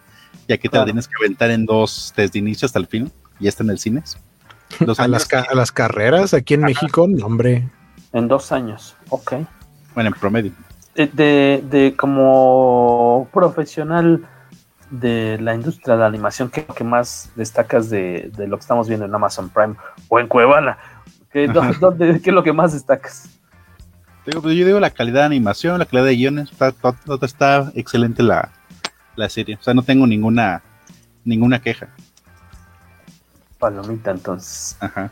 y 0.50 0.52
aquí 0.52 0.64
te 0.64 0.72
claro. 0.72 0.82
la 0.82 0.86
tienes 0.88 1.08
que 1.08 1.14
aventar 1.18 1.50
en 1.50 1.66
dos 1.66 2.14
desde 2.18 2.38
inicio 2.38 2.66
hasta 2.66 2.78
el 2.78 2.88
fin, 2.88 3.10
y 3.40 3.48
está 3.48 3.64
en 3.64 3.70
el 3.70 3.80
cine. 3.80 4.04
Dos 4.82 5.00
a, 5.00 5.08
las 5.08 5.32
a, 5.34 5.56
las 5.56 5.72
carreras 5.72 6.34
aquí 6.34 6.56
en 6.56 6.66
Ajá. 6.66 6.68
México, 6.68 7.08
no, 7.10 7.26
hombre. 7.26 7.70
En 8.12 8.28
dos 8.28 8.52
años, 8.52 8.98
ok. 9.10 9.36
Bueno, 9.96 10.10
en 10.10 10.14
promedio. 10.14 10.52
De, 10.94 11.08
de, 11.08 11.64
de 11.70 11.96
como 11.96 13.30
profesional 13.32 14.28
de 14.90 15.38
la 15.40 15.56
industria 15.56 15.96
de 15.96 16.02
la 16.02 16.08
animación, 16.08 16.50
¿qué 16.50 16.62
es 16.62 16.68
lo 16.68 16.76
que 16.76 16.84
más 16.84 17.32
destacas 17.38 17.90
de, 17.90 18.30
de, 18.36 18.48
lo 18.48 18.58
que 18.58 18.62
estamos 18.62 18.90
viendo 18.90 19.06
en 19.06 19.16
Amazon 19.16 19.50
Prime 19.50 19.76
o 20.10 20.20
en 20.20 20.28
Cuevana? 20.28 20.78
¿Qué, 21.32 21.48
dónde, 21.80 22.20
¿Qué 22.22 22.30
es 22.30 22.36
lo 22.36 22.44
que 22.44 22.52
más 22.52 22.74
destacas? 22.74 23.41
Digo, 24.26 24.42
pues 24.42 24.56
yo 24.56 24.66
digo 24.66 24.80
la 24.80 24.92
calidad 24.92 25.22
de 25.22 25.26
animación, 25.28 25.80
la 25.80 25.86
calidad 25.86 26.06
de 26.06 26.16
guiones, 26.16 26.52
está, 26.52 26.70
está, 26.70 26.96
está 27.22 27.72
excelente 27.76 28.22
la, 28.22 28.52
la, 29.16 29.30
serie. 29.30 29.56
O 29.60 29.64
sea, 29.64 29.74
no 29.74 29.82
tengo 29.82 30.06
ninguna 30.06 30.62
ninguna 31.26 31.62
queja. 31.62 31.90
Palomita, 33.58 34.12
entonces. 34.12 34.78
Ajá. 34.80 35.12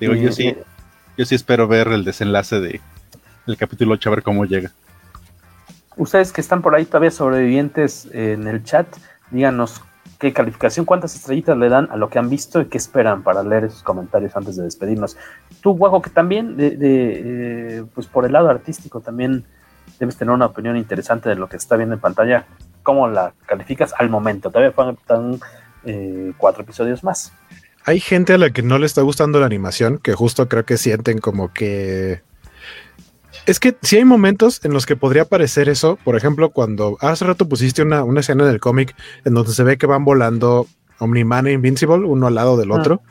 Digo, 0.00 0.14
eh, 0.14 0.22
yo 0.22 0.32
sí, 0.32 0.56
yo 1.16 1.24
sí 1.24 1.34
espero 1.34 1.68
ver 1.68 1.88
el 1.88 2.04
desenlace 2.04 2.60
de 2.60 2.80
el 3.46 3.56
capítulo 3.56 3.94
8, 3.94 4.08
a 4.08 4.14
ver 4.14 4.22
cómo 4.22 4.44
llega. 4.44 4.72
Ustedes 5.96 6.32
que 6.32 6.40
están 6.40 6.62
por 6.62 6.74
ahí 6.74 6.84
todavía 6.84 7.10
sobrevivientes 7.10 8.08
en 8.12 8.46
el 8.46 8.64
chat, 8.64 8.86
díganos 9.30 9.82
qué 10.20 10.32
calificación, 10.32 10.84
cuántas 10.84 11.16
estrellitas 11.16 11.56
le 11.56 11.68
dan 11.68 11.88
a 11.90 11.96
lo 11.96 12.10
que 12.10 12.18
han 12.18 12.28
visto 12.28 12.60
y 12.60 12.66
qué 12.66 12.76
esperan 12.78 13.22
para 13.22 13.42
leer 13.42 13.64
esos 13.64 13.82
comentarios 13.82 14.36
antes 14.36 14.54
de 14.56 14.64
despedirnos. 14.64 15.16
Tú, 15.62 15.72
Guajo, 15.72 16.02
que 16.02 16.10
también, 16.10 16.56
de 16.56 16.76
eh, 16.78 17.84
pues 17.94 18.06
por 18.06 18.26
el 18.26 18.32
lado 18.32 18.50
artístico, 18.50 19.00
también 19.00 19.44
debes 19.98 20.16
tener 20.16 20.32
una 20.32 20.46
opinión 20.46 20.76
interesante 20.76 21.28
de 21.30 21.36
lo 21.36 21.48
que 21.48 21.56
está 21.56 21.76
viendo 21.76 21.94
en 21.94 22.00
pantalla. 22.00 22.46
¿Cómo 22.82 23.08
la 23.08 23.32
calificas 23.46 23.94
al 23.98 24.10
momento? 24.10 24.50
Todavía 24.50 24.72
faltan 24.72 25.40
eh, 25.84 26.32
cuatro 26.36 26.62
episodios 26.62 27.02
más. 27.02 27.32
Hay 27.84 27.98
gente 27.98 28.34
a 28.34 28.38
la 28.38 28.50
que 28.50 28.62
no 28.62 28.78
le 28.78 28.86
está 28.86 29.00
gustando 29.00 29.40
la 29.40 29.46
animación, 29.46 29.98
que 29.98 30.12
justo 30.12 30.48
creo 30.48 30.64
que 30.64 30.76
sienten 30.76 31.18
como 31.18 31.52
que 31.52 32.22
Es 33.46 33.58
que 33.58 33.76
si 33.82 33.96
hay 33.96 34.04
momentos 34.04 34.60
en 34.64 34.72
los 34.72 34.86
que 34.86 34.96
podría 34.96 35.24
parecer 35.24 35.68
eso, 35.68 35.98
por 36.04 36.16
ejemplo, 36.16 36.50
cuando 36.50 36.96
hace 37.00 37.24
rato 37.24 37.48
pusiste 37.48 37.82
una, 37.82 38.04
una 38.04 38.20
escena 38.20 38.46
del 38.46 38.60
cómic 38.60 38.94
en 39.24 39.34
donde 39.34 39.52
se 39.52 39.64
ve 39.64 39.78
que 39.78 39.86
van 39.86 40.04
volando 40.04 40.66
Omniman 40.98 41.46
e 41.46 41.52
Invincible, 41.52 42.06
uno 42.06 42.26
al 42.26 42.34
lado 42.34 42.56
del 42.56 42.70
otro. 42.70 43.02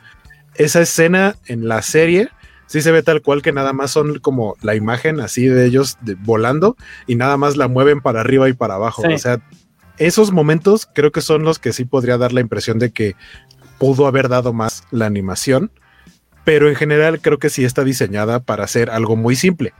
Esa 0.54 0.80
escena 0.80 1.36
en 1.46 1.68
la 1.68 1.82
serie 1.82 2.28
sí 2.66 2.80
se 2.80 2.92
ve 2.92 3.02
tal 3.02 3.22
cual 3.22 3.42
que 3.42 3.52
nada 3.52 3.72
más 3.72 3.90
son 3.90 4.20
como 4.20 4.56
la 4.62 4.74
imagen 4.74 5.20
así 5.20 5.46
de 5.46 5.66
ellos 5.66 5.98
volando 6.20 6.76
y 7.06 7.16
nada 7.16 7.36
más 7.36 7.56
la 7.56 7.68
mueven 7.68 8.00
para 8.00 8.20
arriba 8.20 8.48
y 8.48 8.52
para 8.52 8.74
abajo. 8.74 9.02
O 9.12 9.18
sea, 9.18 9.40
esos 9.98 10.32
momentos 10.32 10.88
creo 10.94 11.10
que 11.10 11.20
son 11.20 11.42
los 11.42 11.58
que 11.58 11.72
sí 11.72 11.84
podría 11.84 12.16
dar 12.16 12.32
la 12.32 12.40
impresión 12.40 12.78
de 12.78 12.92
que 12.92 13.16
pudo 13.78 14.06
haber 14.06 14.28
dado 14.28 14.52
más 14.52 14.84
la 14.92 15.06
animación, 15.06 15.72
pero 16.44 16.68
en 16.68 16.76
general 16.76 17.20
creo 17.20 17.38
que 17.38 17.50
sí 17.50 17.64
está 17.64 17.82
diseñada 17.82 18.40
para 18.40 18.64
hacer 18.64 18.90
algo 18.90 19.16
muy 19.16 19.34
simple 19.34 19.74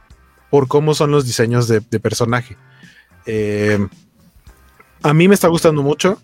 por 0.51 0.69
cómo 0.69 0.95
son 0.95 1.11
los 1.11 1.25
diseños 1.25 1.69
de, 1.69 1.81
personaje. 2.01 2.57
Eh, 3.27 3.79
a 5.03 5.15
mí 5.15 5.29
me 5.29 5.35
está 5.35 5.49
gustando 5.49 5.83
mucho. 5.83 6.21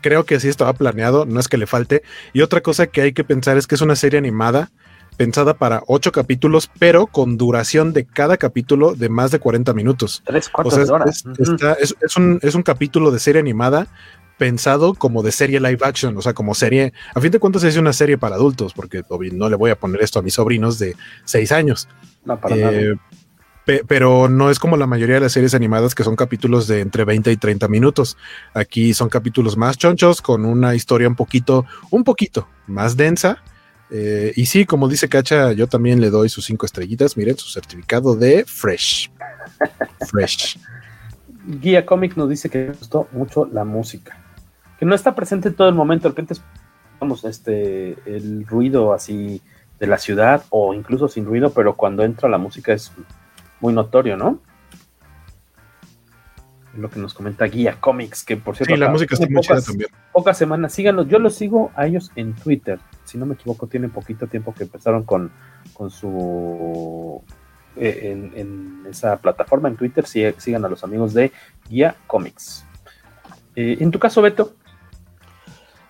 Creo 0.00 0.24
que 0.24 0.40
sí 0.40 0.48
estaba 0.48 0.72
planeado, 0.72 1.26
no 1.26 1.38
es 1.38 1.48
que 1.48 1.58
le 1.58 1.66
falte. 1.66 2.02
Y 2.32 2.40
otra 2.40 2.60
cosa 2.60 2.88
que 2.88 3.02
hay 3.02 3.12
que 3.12 3.22
pensar 3.22 3.56
es 3.56 3.66
que 3.66 3.76
es 3.76 3.80
una 3.82 3.94
serie 3.94 4.18
animada 4.18 4.70
pensada 5.16 5.54
para 5.54 5.82
ocho 5.86 6.10
capítulos, 6.10 6.70
pero 6.78 7.06
con 7.06 7.36
duración 7.36 7.92
de 7.92 8.06
cada 8.06 8.38
capítulo 8.38 8.94
de 8.94 9.08
más 9.08 9.30
de 9.30 9.38
40 9.38 9.72
minutos. 9.74 10.22
Tres, 10.24 10.48
cuatro 10.48 10.82
horas. 10.94 11.24
Es, 12.00 12.16
un, 12.16 12.40
es 12.42 12.54
un 12.54 12.62
capítulo 12.62 13.10
de 13.10 13.20
serie 13.20 13.40
animada 13.40 13.86
pensado 14.38 14.94
como 14.94 15.22
de 15.22 15.30
serie 15.30 15.60
live 15.60 15.78
action, 15.82 16.16
o 16.16 16.22
sea, 16.22 16.32
como 16.32 16.54
serie, 16.54 16.92
a 17.14 17.20
fin 17.20 17.30
de 17.30 17.38
cuentas 17.38 17.62
es 17.62 17.76
una 17.76 17.92
serie 17.92 18.18
para 18.18 18.34
adultos, 18.34 18.72
porque 18.72 19.04
no 19.32 19.48
le 19.48 19.56
voy 19.56 19.70
a 19.70 19.78
poner 19.78 20.02
esto 20.02 20.18
a 20.18 20.22
mis 20.22 20.34
sobrinos 20.34 20.78
de 20.78 20.96
seis 21.24 21.52
años. 21.52 21.88
No, 22.24 22.40
para 22.40 22.56
nada 22.56 22.72
pero 23.86 24.28
no 24.28 24.50
es 24.50 24.58
como 24.58 24.76
la 24.76 24.86
mayoría 24.86 25.16
de 25.16 25.20
las 25.20 25.32
series 25.32 25.54
animadas 25.54 25.94
que 25.94 26.04
son 26.04 26.16
capítulos 26.16 26.66
de 26.66 26.80
entre 26.80 27.04
20 27.04 27.30
y 27.30 27.36
30 27.36 27.68
minutos. 27.68 28.16
Aquí 28.54 28.92
son 28.94 29.08
capítulos 29.08 29.56
más 29.56 29.78
chonchos 29.78 30.20
con 30.20 30.44
una 30.44 30.74
historia 30.74 31.08
un 31.08 31.14
poquito, 31.14 31.64
un 31.90 32.04
poquito 32.04 32.48
más 32.66 32.96
densa. 32.96 33.42
Eh, 33.90 34.32
y 34.36 34.46
sí, 34.46 34.64
como 34.64 34.88
dice 34.88 35.08
Cacha, 35.08 35.52
yo 35.52 35.66
también 35.68 36.00
le 36.00 36.10
doy 36.10 36.28
sus 36.28 36.46
cinco 36.46 36.66
estrellitas. 36.66 37.16
Miren 37.16 37.36
su 37.36 37.48
certificado 37.48 38.16
de 38.16 38.44
Fresh. 38.44 39.10
Fresh. 40.10 40.58
Guía 41.44 41.84
Comic 41.84 42.16
nos 42.16 42.28
dice 42.28 42.48
que 42.48 42.68
gustó 42.68 43.08
mucho 43.12 43.46
la 43.46 43.64
música. 43.64 44.18
Que 44.78 44.86
no 44.86 44.94
está 44.94 45.14
presente 45.14 45.50
todo 45.50 45.68
el 45.68 45.74
momento. 45.74 46.08
De 46.08 46.10
repente, 46.10 46.34
vamos, 46.98 47.24
este, 47.24 47.96
el 48.06 48.46
ruido 48.46 48.92
así 48.92 49.40
de 49.78 49.86
la 49.86 49.98
ciudad 49.98 50.44
o 50.50 50.74
incluso 50.74 51.08
sin 51.08 51.24
ruido, 51.26 51.52
pero 51.52 51.76
cuando 51.76 52.02
entra 52.02 52.28
la 52.28 52.38
música 52.38 52.72
es 52.72 52.92
muy 53.62 53.72
notorio, 53.72 54.18
¿no? 54.18 54.40
Lo 56.76 56.90
que 56.90 56.98
nos 56.98 57.14
comenta 57.14 57.44
Guía 57.46 57.76
Comics, 57.80 58.24
que 58.24 58.36
por 58.36 58.56
cierto. 58.56 58.74
Sí, 58.74 58.80
la 58.80 58.90
música 58.90 59.14
está 59.14 59.26
muy 59.26 59.36
pocas, 59.36 59.64
también. 59.64 59.90
Pocas 60.12 60.38
semanas, 60.38 60.72
síganlos. 60.72 61.06
Yo 61.08 61.18
los 61.18 61.34
sigo 61.34 61.70
a 61.74 61.86
ellos 61.86 62.10
en 62.16 62.34
Twitter. 62.34 62.78
Si 63.04 63.18
no 63.18 63.26
me 63.26 63.34
equivoco, 63.34 63.66
tienen 63.66 63.90
poquito 63.90 64.26
tiempo 64.26 64.54
que 64.54 64.64
empezaron 64.64 65.04
con, 65.04 65.30
con 65.74 65.90
su. 65.90 67.22
Eh, 67.76 68.30
en, 68.34 68.84
esa 68.90 69.18
plataforma 69.18 69.68
en 69.68 69.76
Twitter. 69.76 70.06
Sí, 70.06 70.22
sigan 70.38 70.64
a 70.64 70.68
los 70.68 70.82
amigos 70.82 71.12
de 71.12 71.30
Guía 71.68 71.94
Comics. 72.06 72.64
Eh, 73.54 73.76
en 73.80 73.90
tu 73.90 73.98
caso, 73.98 74.22
Beto, 74.22 74.54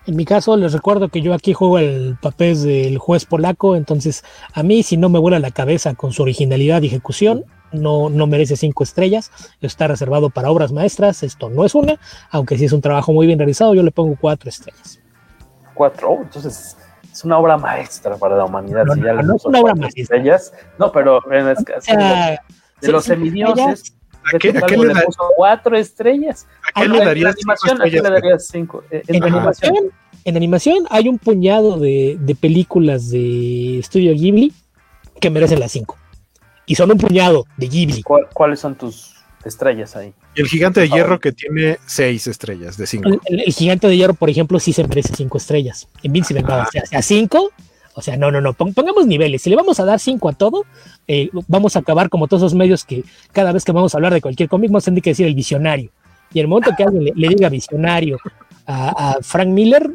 en 0.05 0.17
mi 0.17 0.25
caso, 0.25 0.57
les 0.57 0.73
recuerdo 0.73 1.07
que 1.07 1.21
yo 1.21 1.33
aquí 1.33 1.53
juego 1.53 1.79
el 1.79 2.17
papel 2.21 2.61
del 2.61 2.97
juez 2.97 3.23
polaco, 3.25 3.77
entonces 3.77 4.25
a 4.53 4.61
mí 4.61 4.83
si 4.83 4.97
no 4.97 5.07
me 5.07 5.17
vuela 5.17 5.39
la 5.39 5.51
cabeza 5.51 5.93
con 5.95 6.11
su 6.11 6.23
originalidad 6.23 6.81
y 6.81 6.87
ejecución, 6.87 7.45
no, 7.73 8.09
no 8.09 8.27
merece 8.27 8.55
cinco 8.55 8.83
estrellas, 8.83 9.31
está 9.61 9.87
reservado 9.87 10.29
para 10.29 10.49
obras 10.49 10.71
maestras, 10.71 11.23
esto 11.23 11.49
no 11.49 11.65
es 11.65 11.75
una, 11.75 11.99
aunque 12.31 12.57
sí 12.57 12.65
es 12.65 12.73
un 12.73 12.81
trabajo 12.81 13.11
muy 13.11 13.27
bien 13.27 13.39
realizado, 13.39 13.73
yo 13.73 13.83
le 13.83 13.91
pongo 13.91 14.15
cuatro 14.19 14.49
estrellas. 14.49 14.99
Cuatro, 15.73 16.11
oh, 16.11 16.21
entonces 16.21 16.77
es 17.11 17.23
una 17.23 17.37
obra 17.37 17.57
maestra 17.57 18.15
para 18.15 18.37
la 18.37 18.45
humanidad. 18.45 18.85
No, 18.85 18.95
no, 18.95 19.35
es 19.35 19.45
una 19.45 19.59
obra 19.59 19.75
maestra. 19.75 20.03
Estrellas. 20.03 20.53
No, 20.77 20.91
pero 20.91 21.19
en 21.31 21.47
el 21.47 21.55
caso 21.63 21.91
de, 21.95 22.91
los 22.91 23.05
semidioses. 23.05 23.95
¿A 24.33 24.39
qué, 24.39 24.53
le, 24.53 24.61
cuatro 25.35 25.75
estrellas? 25.75 26.47
¿A 26.73 26.81
qué 26.81 26.87
le 26.87 27.03
darías 27.03 27.35
animación, 27.35 27.81
¿a 27.81 27.85
qué 27.85 28.01
le 28.01 28.09
darías 28.09 28.47
cinco? 28.47 28.83
Eh, 28.89 29.03
en, 29.07 29.21
animación, 29.21 29.75
en 30.23 30.37
animación 30.37 30.85
hay 30.89 31.09
un 31.09 31.19
puñado 31.19 31.77
de, 31.77 32.17
de 32.21 32.33
películas 32.33 33.09
de 33.09 33.81
Studio 33.83 34.13
Ghibli 34.13 34.53
que 35.19 35.29
merecen 35.29 35.59
las 35.59 35.73
cinco 35.73 35.97
y 36.65 36.75
son 36.75 36.91
un 36.91 36.97
puñado 36.97 37.45
de 37.57 37.67
Ghibli. 37.67 38.03
¿Cuáles 38.33 38.59
son 38.59 38.75
tus 38.75 39.13
estrellas 39.45 39.95
ahí? 39.95 40.13
El 40.35 40.47
gigante 40.47 40.79
de 40.79 40.89
hierro 40.89 41.19
que 41.19 41.31
tiene 41.31 41.77
seis 41.85 42.27
estrellas 42.27 42.77
de 42.77 42.87
cinco. 42.87 43.09
El, 43.25 43.53
gigante 43.53 43.87
de 43.87 43.97
hierro, 43.97 44.13
por 44.13 44.29
ejemplo, 44.29 44.59
sí 44.59 44.73
se 44.73 44.87
merece 44.87 45.13
cinco 45.15 45.37
estrellas. 45.37 45.87
Invincible, 46.01 46.43
ah. 46.47 46.67
o 46.67 46.87
sea, 46.87 47.01
cinco. 47.01 47.51
O 47.95 48.01
sea, 48.01 48.17
no, 48.17 48.31
no, 48.31 48.41
no, 48.41 48.53
pongamos 48.53 49.05
niveles. 49.05 49.43
Si 49.43 49.51
le 49.51 49.55
vamos 49.55 49.79
a 49.79 49.85
dar 49.85 49.99
cinco 49.99 50.27
a 50.27 50.33
todo, 50.33 50.65
eh, 51.07 51.29
vamos 51.47 51.75
a 51.75 51.79
acabar 51.79 52.09
como 52.09 52.27
todos 52.27 52.41
esos 52.41 52.55
medios 52.55 52.83
que 52.83 53.03
cada 53.31 53.51
vez 53.51 53.63
que 53.63 53.71
vamos 53.71 53.93
a 53.93 53.97
hablar 53.97 54.13
de 54.13 54.21
cualquier 54.21 54.49
cómic, 54.49 54.71
vamos 54.71 54.85
a 54.85 54.85
tener 54.85 55.03
que 55.03 55.11
decir 55.11 55.27
el 55.27 55.35
visionario. 55.35 55.91
Y 56.33 56.39
el 56.39 56.47
momento 56.47 56.71
que 56.75 56.83
alguien 56.83 57.13
le, 57.15 57.27
diga 57.29 57.49
visionario 57.49 58.17
a, 58.65 59.17
Frank 59.21 59.49
Miller, 59.49 59.91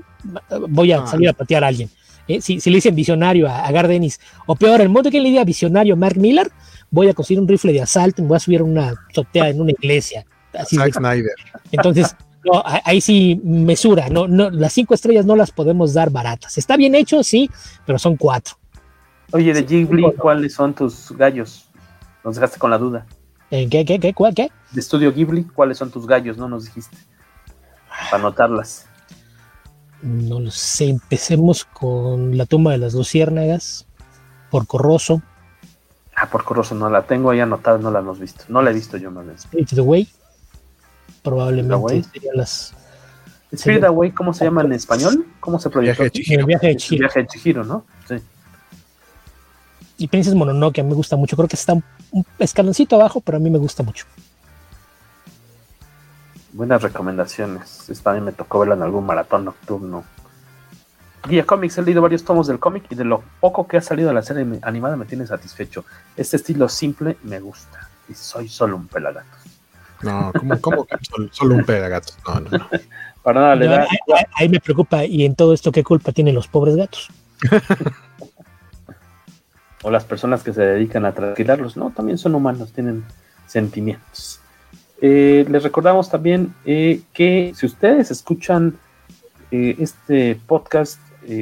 voy 0.68 0.92
a 0.92 1.00
ah. 1.02 1.06
salir 1.08 1.28
a 1.28 1.32
patear 1.32 1.64
a 1.64 1.66
alguien. 1.66 1.90
¿Eh? 2.28 2.40
si, 2.40 2.58
le 2.58 2.76
dicen 2.76 2.94
visionario 2.94 3.48
a, 3.48 3.70
Gardenis, 3.72 4.20
o 4.46 4.54
peor, 4.54 4.80
el 4.80 4.88
momento 4.88 5.10
que 5.10 5.20
le 5.20 5.30
diga 5.30 5.44
visionario 5.44 5.94
a 5.94 5.96
Mark 5.96 6.16
Miller, 6.16 6.50
voy 6.90 7.08
a 7.08 7.14
conseguir 7.14 7.40
un 7.40 7.48
rifle 7.48 7.72
de 7.72 7.82
asalto 7.82 8.20
y 8.20 8.22
me 8.22 8.28
voy 8.28 8.36
a 8.36 8.40
subir 8.40 8.60
a 8.60 8.64
una 8.64 8.94
azotea 9.10 9.48
en 9.48 9.60
una 9.60 9.72
iglesia. 9.72 10.24
Así 10.54 10.76
Zack 10.76 10.94
Snyder. 10.94 11.32
Entonces, 11.72 12.16
ahí 12.84 13.00
sí 13.00 13.40
mesura, 13.44 14.08
no, 14.08 14.28
no, 14.28 14.50
las 14.50 14.72
cinco 14.72 14.94
estrellas 14.94 15.26
no 15.26 15.36
las 15.36 15.50
podemos 15.50 15.94
dar 15.94 16.10
baratas. 16.10 16.58
Está 16.58 16.76
bien 16.76 16.94
hecho, 16.94 17.22
sí, 17.22 17.50
pero 17.84 17.98
son 17.98 18.16
cuatro. 18.16 18.54
Oye, 19.32 19.52
de 19.52 19.62
Ghibli, 19.62 20.12
¿cuáles 20.16 20.54
son 20.54 20.74
tus 20.74 21.12
gallos? 21.12 21.68
Nos 22.24 22.36
dejaste 22.36 22.58
con 22.58 22.70
la 22.70 22.78
duda. 22.78 23.06
¿En 23.50 23.68
qué, 23.68 23.84
qué, 23.84 23.98
qué, 23.98 24.14
cuál, 24.14 24.34
qué? 24.34 24.50
De 24.72 24.80
Estudio 24.80 25.12
Ghibli, 25.12 25.44
¿cuáles 25.44 25.78
son 25.78 25.90
tus 25.90 26.06
gallos? 26.06 26.36
No 26.36 26.48
nos 26.48 26.66
dijiste. 26.66 26.96
Para 28.10 28.22
anotarlas. 28.22 28.87
No 30.02 30.38
lo 30.38 30.50
sé, 30.50 30.88
empecemos 30.88 31.64
con 31.64 32.36
la 32.36 32.46
tumba 32.46 32.72
de 32.72 32.78
las 32.78 32.94
luciérnagas, 32.94 33.86
por 34.50 34.66
Corroso. 34.66 35.22
Ah, 36.14 36.28
por 36.30 36.44
Corroso 36.44 36.74
no 36.74 36.88
la 36.88 37.02
tengo 37.02 37.30
ahí 37.30 37.40
anotada, 37.40 37.78
no 37.78 37.90
la 37.90 37.98
hemos 37.98 38.18
visto. 38.18 38.44
No 38.48 38.62
la 38.62 38.70
he 38.70 38.74
visto 38.74 38.96
yo, 38.96 39.10
más 39.10 39.24
bien. 39.24 39.36
Spirit 39.36 39.78
Away. 39.78 40.08
Probablemente 41.22 42.02
serían 42.12 42.36
las. 42.36 42.74
Spirit 43.52 43.84
Away, 43.84 44.12
¿cómo 44.12 44.32
se 44.34 44.44
llama 44.44 44.62
en 44.62 44.72
español? 44.72 45.26
¿Cómo 45.40 45.58
se 45.58 45.70
proyectó? 45.70 46.04
El 46.04 46.44
viaje 46.44 46.66
de 46.68 46.76
Chihiro. 46.76 47.00
El 47.00 47.04
viaje 47.06 47.18
de 47.20 47.26
Chihiro, 47.26 47.64
¿no? 47.64 47.84
Sí. 48.06 48.16
Y 49.96 50.06
Princess 50.06 50.34
Mononoke, 50.34 50.80
a 50.80 50.82
mí 50.84 50.90
me 50.90 50.94
gusta 50.94 51.16
mucho. 51.16 51.34
Creo 51.34 51.48
que 51.48 51.56
está 51.56 51.72
un, 51.72 51.82
un 52.12 52.24
escaloncito 52.38 52.96
abajo, 52.96 53.20
pero 53.20 53.38
a 53.38 53.40
mí 53.40 53.50
me 53.50 53.58
gusta 53.58 53.82
mucho. 53.82 54.04
Buenas 56.58 56.82
recomendaciones. 56.82 57.88
Esta 57.88 58.10
vez 58.10 58.20
me 58.20 58.32
tocó 58.32 58.58
verla 58.58 58.74
en 58.74 58.82
algún 58.82 59.06
maratón 59.06 59.44
nocturno. 59.44 60.02
Guía 61.28 61.46
Comics, 61.46 61.78
he 61.78 61.82
leído 61.82 62.02
varios 62.02 62.24
tomos 62.24 62.48
del 62.48 62.58
cómic 62.58 62.82
y 62.90 62.96
de 62.96 63.04
lo 63.04 63.22
poco 63.38 63.68
que 63.68 63.76
ha 63.76 63.80
salido 63.80 64.08
de 64.08 64.14
la 64.16 64.22
serie 64.22 64.44
animada 64.62 64.96
me 64.96 65.04
tiene 65.04 65.24
satisfecho. 65.24 65.84
Este 66.16 66.36
estilo 66.36 66.68
simple 66.68 67.16
me 67.22 67.38
gusta. 67.38 67.88
Y 68.08 68.14
soy 68.14 68.48
solo 68.48 68.74
un 68.74 68.88
pelagato. 68.88 69.28
No, 70.02 70.32
¿cómo, 70.60 70.84
que 70.84 70.96
solo, 71.30 71.54
un 71.54 71.64
pelagato? 71.64 72.14
No, 72.26 72.40
no, 72.40 72.50
no. 72.50 72.68
Para 73.22 73.40
nada, 73.40 73.54
le 73.54 73.66
da, 73.68 73.86
ahí, 74.34 74.48
me 74.48 74.58
preocupa. 74.58 75.04
¿Y 75.04 75.24
en 75.24 75.36
todo 75.36 75.54
esto 75.54 75.70
qué 75.70 75.84
culpa 75.84 76.10
tienen 76.10 76.34
los 76.34 76.48
pobres 76.48 76.74
gatos? 76.74 77.06
o 79.84 79.92
las 79.92 80.04
personas 80.04 80.42
que 80.42 80.52
se 80.52 80.62
dedican 80.62 81.04
a 81.04 81.12
tranquilarlos. 81.12 81.76
No, 81.76 81.90
también 81.90 82.18
son 82.18 82.34
humanos, 82.34 82.72
tienen 82.72 83.04
sentimientos. 83.46 84.40
Eh, 85.00 85.46
les 85.48 85.62
recordamos 85.62 86.10
también 86.10 86.54
eh, 86.64 87.02
que 87.12 87.52
si 87.54 87.66
ustedes 87.66 88.10
escuchan 88.10 88.76
eh, 89.50 89.76
este 89.78 90.38
podcast 90.46 91.00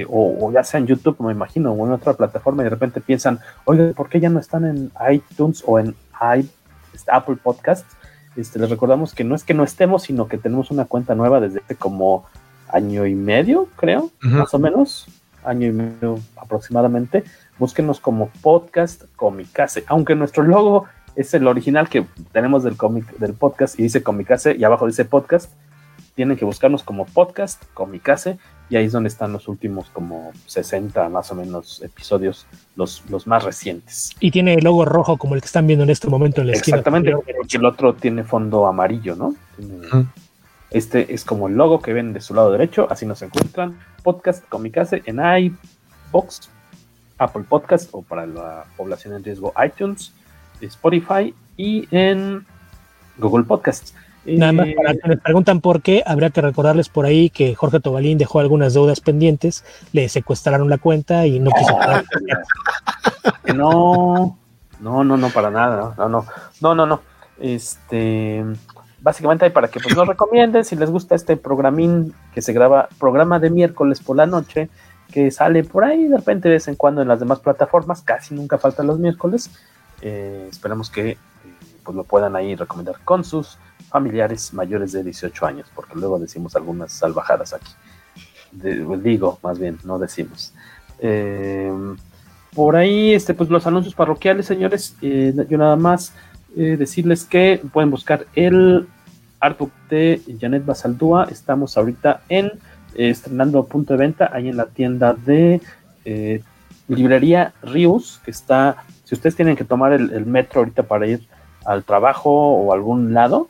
o, 0.09 0.51
ya 0.53 0.65
sea 0.65 0.81
en 0.81 0.89
YouTube, 0.89 1.21
me 1.21 1.31
imagino, 1.31 1.71
o 1.71 1.87
en 1.87 1.93
otra 1.93 2.15
plataforma 2.15 2.63
y 2.63 2.65
de 2.65 2.71
repente 2.71 3.01
piensan, 3.01 3.39
oiga, 3.67 3.93
¿por 3.93 4.09
qué 4.09 4.19
ya 4.19 4.29
no 4.29 4.41
están 4.41 4.65
en 4.65 4.91
iTunes 5.13 5.63
o 5.65 5.79
en 5.79 5.95
este, 6.93 7.13
Apple 7.13 7.37
Podcast? 7.41 7.87
Este, 8.35 8.59
les 8.59 8.69
recordamos 8.69 9.15
que 9.15 9.23
no 9.23 9.37
es 9.37 9.45
que 9.45 9.55
no 9.55 9.63
estemos, 9.63 10.03
sino 10.03 10.27
que 10.27 10.39
tenemos 10.39 10.73
una 10.73 10.87
cuenta 10.87 11.15
nueva 11.15 11.39
desde 11.39 11.63
como 11.79 12.27
año 12.69 13.07
y 13.07 13.15
medio, 13.15 13.69
creo, 13.77 14.11
más 14.23 14.53
o 14.55 14.59
menos, 14.59 15.07
año 15.45 15.69
y 15.69 15.73
medio 15.73 16.19
aproximadamente. 16.37 17.23
Búsquenos 17.57 18.01
como 18.01 18.29
podcast 18.43 19.05
Comicase, 19.15 19.85
aunque 19.87 20.17
nuestro 20.17 20.43
logo 20.43 20.87
es 21.17 21.33
el 21.35 21.47
original 21.47 21.89
que 21.89 22.07
tenemos 22.33 22.63
del 22.63 22.77
cómic 22.77 23.17
del 23.19 23.33
podcast 23.33 23.79
y 23.81 23.85
dice 23.85 24.03
Comicase 24.03 24.55
y 24.57 24.65
abajo 24.65 24.87
dice 24.87 25.05
podcast. 25.05 25.51
Tienen 26.15 26.37
que 26.37 26.47
buscarnos 26.47 26.83
como 26.83 27.05
podcast 27.05 27.63
Comicase 27.75 28.39
y 28.71 28.77
ahí 28.77 28.87
es 28.87 28.93
donde 28.93 29.09
están 29.09 29.33
los 29.33 29.49
últimos 29.49 29.91
como 29.91 30.33
60 30.47 31.09
más 31.11 31.31
o 31.31 31.35
menos 31.35 31.83
episodios, 31.83 32.47
los, 32.75 33.03
los 33.11 33.27
más 33.27 33.45
recientes. 33.45 34.11
Y 34.21 34.31
tiene 34.31 34.55
el 34.55 34.65
logo 34.65 34.85
rojo 34.85 35.19
como 35.19 35.35
el 35.35 35.41
que 35.41 35.47
están 35.47 35.67
viendo 35.67 35.85
en 35.85 35.91
este 35.91 36.09
momento 36.09 36.41
en 36.41 36.49
la 36.49 36.55
esquina. 36.55 36.77
Exactamente, 36.77 37.13
porque 37.13 37.57
el 37.57 37.65
otro 37.65 37.95
tiene 37.95 38.25
fondo 38.25 38.67
amarillo, 38.67 39.15
¿no? 39.15 39.35
Este 40.71 41.15
es 41.15 41.25
como 41.25 41.49
el 41.49 41.55
logo 41.55 41.81
que 41.81 41.93
ven 41.93 42.13
de 42.13 42.21
su 42.21 42.35
lado 42.35 42.51
derecho, 42.51 42.87
así 42.91 43.07
nos 43.07 43.23
encuentran. 43.23 43.79
Podcast 44.03 44.47
Comicase 44.49 45.03
en 45.05 45.21
iBox, 45.21 46.49
Apple 47.19 47.45
Podcast 47.49 47.91
o 47.93 48.03
para 48.03 48.27
la 48.27 48.65
población 48.77 49.15
en 49.15 49.23
riesgo 49.23 49.53
iTunes, 49.65 50.13
Spotify 50.61 51.35
y 51.57 51.89
en 51.91 52.45
Google 53.19 53.45
Podcasts. 53.45 53.95
Nada 54.27 54.53
más 54.53 54.67
para 54.75 54.95
que 54.95 55.09
me 55.09 55.17
preguntan 55.17 55.61
por 55.61 55.83
qué, 55.83 56.03
habrá 56.05 56.31
que 56.31 56.41
recordarles 56.41 56.89
por 56.89 57.07
ahí 57.07 57.31
que 57.31 57.55
Jorge 57.55 57.79
Tobalín 57.79 58.19
dejó 58.19 58.41
algunas 58.41 58.75
deudas 58.75 59.01
pendientes, 59.01 59.65
le 59.93 60.09
secuestraron 60.09 60.69
la 60.69 60.79
cuenta 60.79 61.27
y 61.27 61.39
no 61.39 61.51
quiso 61.53 61.77
pagar. 61.77 62.05
no, 63.55 64.37
no, 64.81 65.05
no, 65.05 65.17
no, 65.17 65.31
para 65.31 65.51
nada, 65.51 65.95
no, 65.97 66.09
no, 66.09 66.27
no, 66.61 66.75
no, 66.75 66.87
no. 66.87 67.01
Este, 67.39 68.45
básicamente 69.01 69.45
hay 69.45 69.53
para 69.53 69.69
que 69.69 69.79
pues 69.79 69.95
nos 69.95 70.09
recomienden 70.09 70.65
si 70.65 70.75
les 70.75 70.91
gusta 70.91 71.15
este 71.15 71.37
programín 71.37 72.13
que 72.35 72.43
se 72.43 72.53
graba, 72.53 72.89
programa 72.99 73.39
de 73.39 73.51
miércoles 73.51 74.01
por 74.01 74.17
la 74.17 74.27
noche, 74.27 74.69
que 75.13 75.31
sale 75.31 75.63
por 75.63 75.85
ahí 75.85 76.09
de 76.09 76.17
repente 76.17 76.49
de 76.49 76.55
vez 76.55 76.67
en 76.67 76.75
cuando 76.75 77.03
en 77.03 77.09
las 77.09 77.21
demás 77.21 77.39
plataformas, 77.39 78.03
casi 78.03 78.35
nunca 78.35 78.59
falta 78.59 78.83
los 78.83 78.99
miércoles. 78.99 79.51
Eh, 80.03 80.49
esperamos 80.51 80.91
que 80.91 81.11
eh, 81.11 81.19
pues 81.85 81.97
lo 81.97 82.05
puedan 82.05 82.37
ahí 82.37 82.55
recomendar 82.55 82.97
con 83.05 83.25
sus 83.25 83.59
familiares 83.89 84.53
mayores 84.53 84.93
de 84.93 85.03
18 85.03 85.47
años, 85.47 85.67
porque 85.75 85.95
luego 85.95 86.19
decimos 86.19 86.57
algunas 86.57 86.93
salvajadas 86.93 87.55
aquí. 87.55 87.73
Digo, 88.53 89.39
más 89.43 89.59
bien, 89.59 89.79
no 89.85 89.99
decimos. 89.99 90.53
Eh, 90.99 91.73
por 92.55 92.77
ahí, 92.77 93.15
este, 93.15 93.35
pues 93.35 93.51
los 93.51 93.67
anuncios 93.67 93.95
parroquiales, 93.95 94.47
señores, 94.47 94.97
eh, 95.03 95.35
yo 95.49 95.59
nada 95.59 95.77
más 95.77 96.13
decirles 96.55 97.27
que 97.27 97.61
pueden 97.71 97.91
buscar 97.91 98.27
el 98.35 98.89
artbook 99.41 99.71
de 99.91 100.23
Janet 100.41 100.65
Basaldúa. 100.65 101.29
Estamos 101.31 101.77
ahorita 101.77 102.23
en 102.31 102.51
estrenando 102.95 103.67
punto 103.67 103.93
de 103.93 103.99
venta 103.99 104.31
ahí 104.33 104.49
en 104.49 104.57
la 104.57 104.65
tienda 104.65 105.13
de 105.13 105.61
librería 106.89 107.53
Rius, 107.63 108.21
que 108.25 108.31
está, 108.31 108.85
si 109.07 109.15
ustedes 109.15 109.37
tienen 109.37 109.57
que 109.57 109.65
tomar 109.65 109.95
el, 109.95 110.13
el 110.13 110.27
metro 110.27 110.61
ahorita 110.61 110.83
para 110.83 111.07
ir 111.07 111.27
al 111.65 111.85
trabajo 111.85 112.31
o 112.31 112.73
a 112.73 112.75
algún 112.75 113.15
lado, 113.15 113.49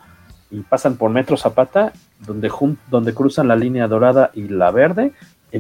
y 0.51 0.61
pasan 0.61 0.97
por 0.97 1.11
Metro 1.11 1.37
Zapata, 1.37 1.93
donde, 2.21 2.51
donde 2.89 3.15
cruzan 3.15 3.49
la 3.49 3.57
línea 3.57 3.89
dorada 3.89 4.31
y 4.35 4.49
la 4.49 4.71
verde. 4.71 5.13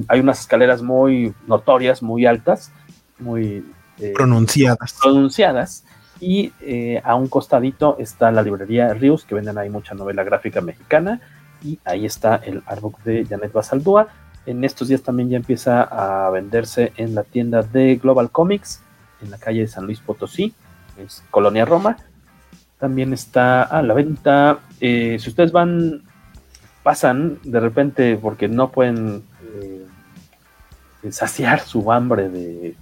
hay 0.09 0.20
unas 0.20 0.40
escaleras 0.40 0.82
muy 0.82 1.35
notorias, 1.47 2.02
muy 2.02 2.27
altas, 2.27 2.73
muy 3.18 3.64
eh, 3.98 4.12
pronunciadas. 4.14 4.97
pronunciadas. 5.01 5.85
Y 6.18 6.52
eh, 6.60 7.02
a 7.05 7.14
un 7.14 7.28
costadito 7.28 7.97
está 7.98 8.31
la 8.31 8.43
librería 8.43 8.94
Rius, 8.94 9.24
que 9.24 9.35
venden 9.35 9.59
ahí 9.59 9.68
mucha 9.68 9.94
novela 9.94 10.24
gráfica 10.24 10.60
mexicana. 10.60 11.20
Y 11.62 11.78
ahí 11.85 12.06
está 12.06 12.36
el 12.36 12.62
artbook 12.66 13.02
de 13.02 13.27
Janet 13.27 13.52
Basaldúa. 13.52 14.09
En 14.47 14.64
estos 14.64 14.89
días 14.89 15.02
también 15.02 15.28
ya 15.28 15.36
empieza 15.36 15.82
a 15.82 16.31
venderse 16.31 16.93
en 16.97 17.14
la 17.14 17.24
tienda 17.24 17.62
de 17.62 17.97
Global 17.97 18.31
Comics, 18.31 18.81
en 19.27 19.32
la 19.32 19.39
calle 19.39 19.61
de 19.61 19.69
San 19.69 19.85
Luis 19.85 20.01
Potosí, 20.01 20.55
es 20.98 21.23
Colonia 21.31 21.65
Roma. 21.65 21.98
También 22.78 23.12
está 23.12 23.62
a 23.62 23.82
la 23.82 23.94
venta. 23.94 24.61
Eh, 24.81 25.19
si 25.20 25.28
ustedes 25.28 25.53
van, 25.53 26.03
pasan 26.82 27.39
de 27.43 27.61
repente 27.61 28.16
porque 28.16 28.48
no 28.48 28.70
pueden 28.70 29.23
eh, 29.43 29.86
saciar 31.11 31.61
su 31.61 31.93
hambre 31.93 32.28
de 32.28 32.77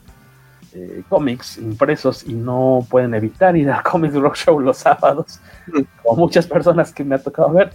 cómics 1.09 1.59
impresos 1.59 2.25
y 2.25 2.35
no 2.35 2.85
pueden 2.91 3.15
evitar 3.15 3.57
ir 3.57 3.71
al 3.71 3.83
Comics 3.85 4.15
Rock 4.15 4.35
Show 4.35 4.59
los 4.59 4.79
sábados, 4.79 5.41
como 6.03 6.23
muchas 6.23 6.47
personas 6.47 6.93
que 6.93 7.05
me 7.05 7.15
ha 7.15 7.23
tocado 7.23 7.51
ver, 7.51 7.73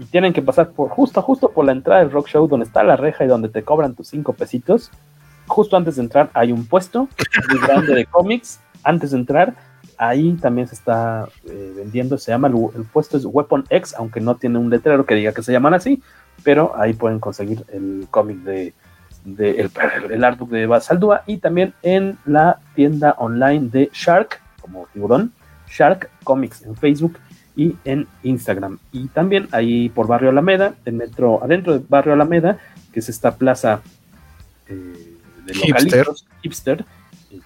y 0.00 0.06
tienen 0.06 0.32
que 0.32 0.42
pasar 0.42 0.70
por 0.70 0.88
justo, 0.88 1.20
justo 1.22 1.50
por 1.50 1.64
la 1.66 1.72
entrada 1.72 2.00
del 2.00 2.10
Rock 2.10 2.28
Show 2.28 2.48
donde 2.48 2.64
está 2.64 2.82
la 2.82 2.96
reja 2.96 3.24
y 3.24 3.28
donde 3.28 3.50
te 3.50 3.62
cobran 3.62 3.94
tus 3.94 4.08
cinco 4.08 4.32
pesitos. 4.32 4.90
Justo 5.50 5.76
antes 5.76 5.96
de 5.96 6.02
entrar 6.02 6.30
hay 6.32 6.52
un 6.52 6.64
puesto 6.64 7.08
muy 7.50 7.60
grande 7.60 7.92
de 7.92 8.06
cómics. 8.06 8.60
Antes 8.84 9.10
de 9.10 9.18
entrar 9.18 9.56
ahí 9.98 10.32
también 10.40 10.68
se 10.68 10.76
está 10.76 11.28
eh, 11.44 11.72
vendiendo, 11.76 12.16
se 12.16 12.30
llama, 12.30 12.48
el, 12.48 12.84
puesto 12.84 13.16
es 13.16 13.24
Weapon 13.26 13.64
X, 13.68 13.94
aunque 13.98 14.20
no 14.20 14.36
tiene 14.36 14.58
un 14.58 14.70
letrero 14.70 15.04
que 15.04 15.16
diga 15.16 15.32
que 15.32 15.42
se 15.42 15.52
llaman 15.52 15.74
así, 15.74 16.02
pero 16.44 16.72
ahí 16.76 16.94
pueden 16.94 17.18
conseguir 17.18 17.64
el 17.72 18.06
cómic 18.10 18.38
de, 18.38 18.72
el, 19.26 19.70
el 20.10 20.24
artbook 20.24 20.50
de 20.50 20.66
Basaldúa 20.66 21.22
y 21.26 21.38
también 21.38 21.74
en 21.82 22.16
la 22.24 22.60
tienda 22.76 23.16
online 23.18 23.68
de 23.70 23.90
Shark, 23.92 24.40
como 24.62 24.86
tiburón, 24.92 25.32
Shark 25.68 26.08
Comics 26.22 26.62
en 26.62 26.76
Facebook 26.76 27.18
y 27.56 27.76
en 27.84 28.06
Instagram. 28.22 28.78
Y 28.92 29.08
también 29.08 29.48
ahí 29.50 29.88
por 29.88 30.06
Barrio 30.06 30.30
Alameda, 30.30 30.74
en 30.84 30.96
metro, 30.96 31.42
adentro 31.42 31.76
de 31.76 31.84
Barrio 31.88 32.14
Alameda, 32.14 32.56
que 32.92 33.00
es 33.00 33.08
esta 33.08 33.34
plaza 33.34 33.82
eh, 34.68 35.09
de 35.52 35.68
localitos, 35.68 36.26
hipster, 36.42 36.84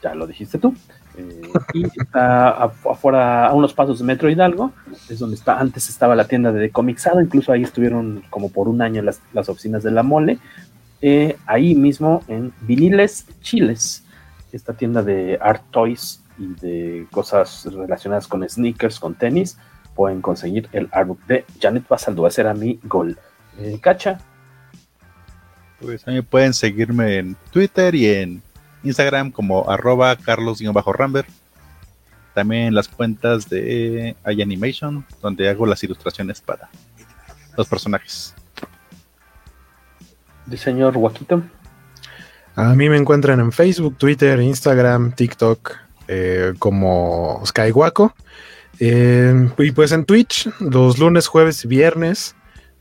ya 0.03 0.15
lo 0.15 0.27
dijiste 0.27 0.59
tú, 0.59 0.75
eh, 1.17 1.43
y 1.75 1.87
está 2.01 2.51
afuera, 2.51 3.47
a 3.47 3.53
unos 3.53 3.73
pasos 3.73 3.99
de 3.99 4.05
Metro 4.05 4.31
Hidalgo, 4.31 4.73
es 5.09 5.19
donde 5.19 5.37
está, 5.37 5.59
antes 5.59 5.89
estaba 5.89 6.15
la 6.15 6.27
tienda 6.27 6.53
de 6.53 6.71
Comixado, 6.71 7.21
incluso 7.21 7.53
ahí 7.53 7.63
estuvieron 7.63 8.23
como 8.31 8.51
por 8.51 8.69
un 8.69 8.83
año 8.83 9.03
las, 9.03 9.21
las 9.33 9.49
oficinas 9.49 9.83
de 9.83 9.91
la 9.91 10.03
mole. 10.03 10.39
Eh, 11.03 11.37
ahí 11.47 11.75
mismo 11.75 12.23
en 12.29 12.53
Viniles 12.63 13.27
Chiles, 13.43 14.05
esta 14.53 14.73
tienda 14.73 15.03
de 15.03 15.39
art 15.41 15.63
toys 15.71 16.23
y 16.39 16.47
de 16.61 17.07
cosas 17.11 17.67
relacionadas 17.67 18.27
con 18.27 18.49
sneakers, 18.49 18.99
con 18.99 19.15
tenis, 19.15 19.59
pueden 19.95 20.21
conseguir 20.21 20.69
el 20.73 20.89
artbook 20.93 21.25
de 21.27 21.45
Janet 21.61 21.87
Basaldúa. 21.89 22.29
Ese 22.29 22.41
era 22.41 22.55
mi 22.55 22.81
gol. 22.85 23.19
Eh, 23.59 23.79
Cacha. 23.81 24.19
Pues 25.85 26.03
también 26.03 26.25
pueden 26.25 26.55
seguirme 26.55 27.19
en 27.19 27.37
Twitter 27.51 27.95
y 27.95 28.07
en 28.07 28.43
Instagram 28.83 29.31
como 29.31 29.71
arroba 29.71 30.17
carlos-ramber. 30.17 31.27
También 32.35 32.75
las 32.75 32.89
cuentas 32.89 33.49
de 33.49 34.17
iAnimation, 34.27 35.05
donde 35.23 35.49
hago 35.49 35.67
las 35.67 35.85
ilustraciones 35.85 36.41
para 36.41 36.69
los 37.57 37.69
personajes. 37.69 38.35
Diseñor 40.47 40.97
Waquito. 40.97 41.43
A 42.57 42.75
mí 42.75 42.89
me 42.89 42.97
encuentran 42.97 43.41
en 43.41 43.53
Facebook, 43.53 43.97
Twitter, 43.99 44.41
Instagram, 44.41 45.13
TikTok 45.13 45.77
eh, 46.09 46.55
como 46.59 47.43
Skywaco. 47.45 48.15
Eh, 48.81 49.51
y 49.59 49.71
pues 49.73 49.93
en 49.93 50.05
Twitch, 50.05 50.49
los 50.61 50.99
lunes, 50.99 51.27
jueves 51.27 51.65
y 51.65 51.69
viernes 51.69 52.35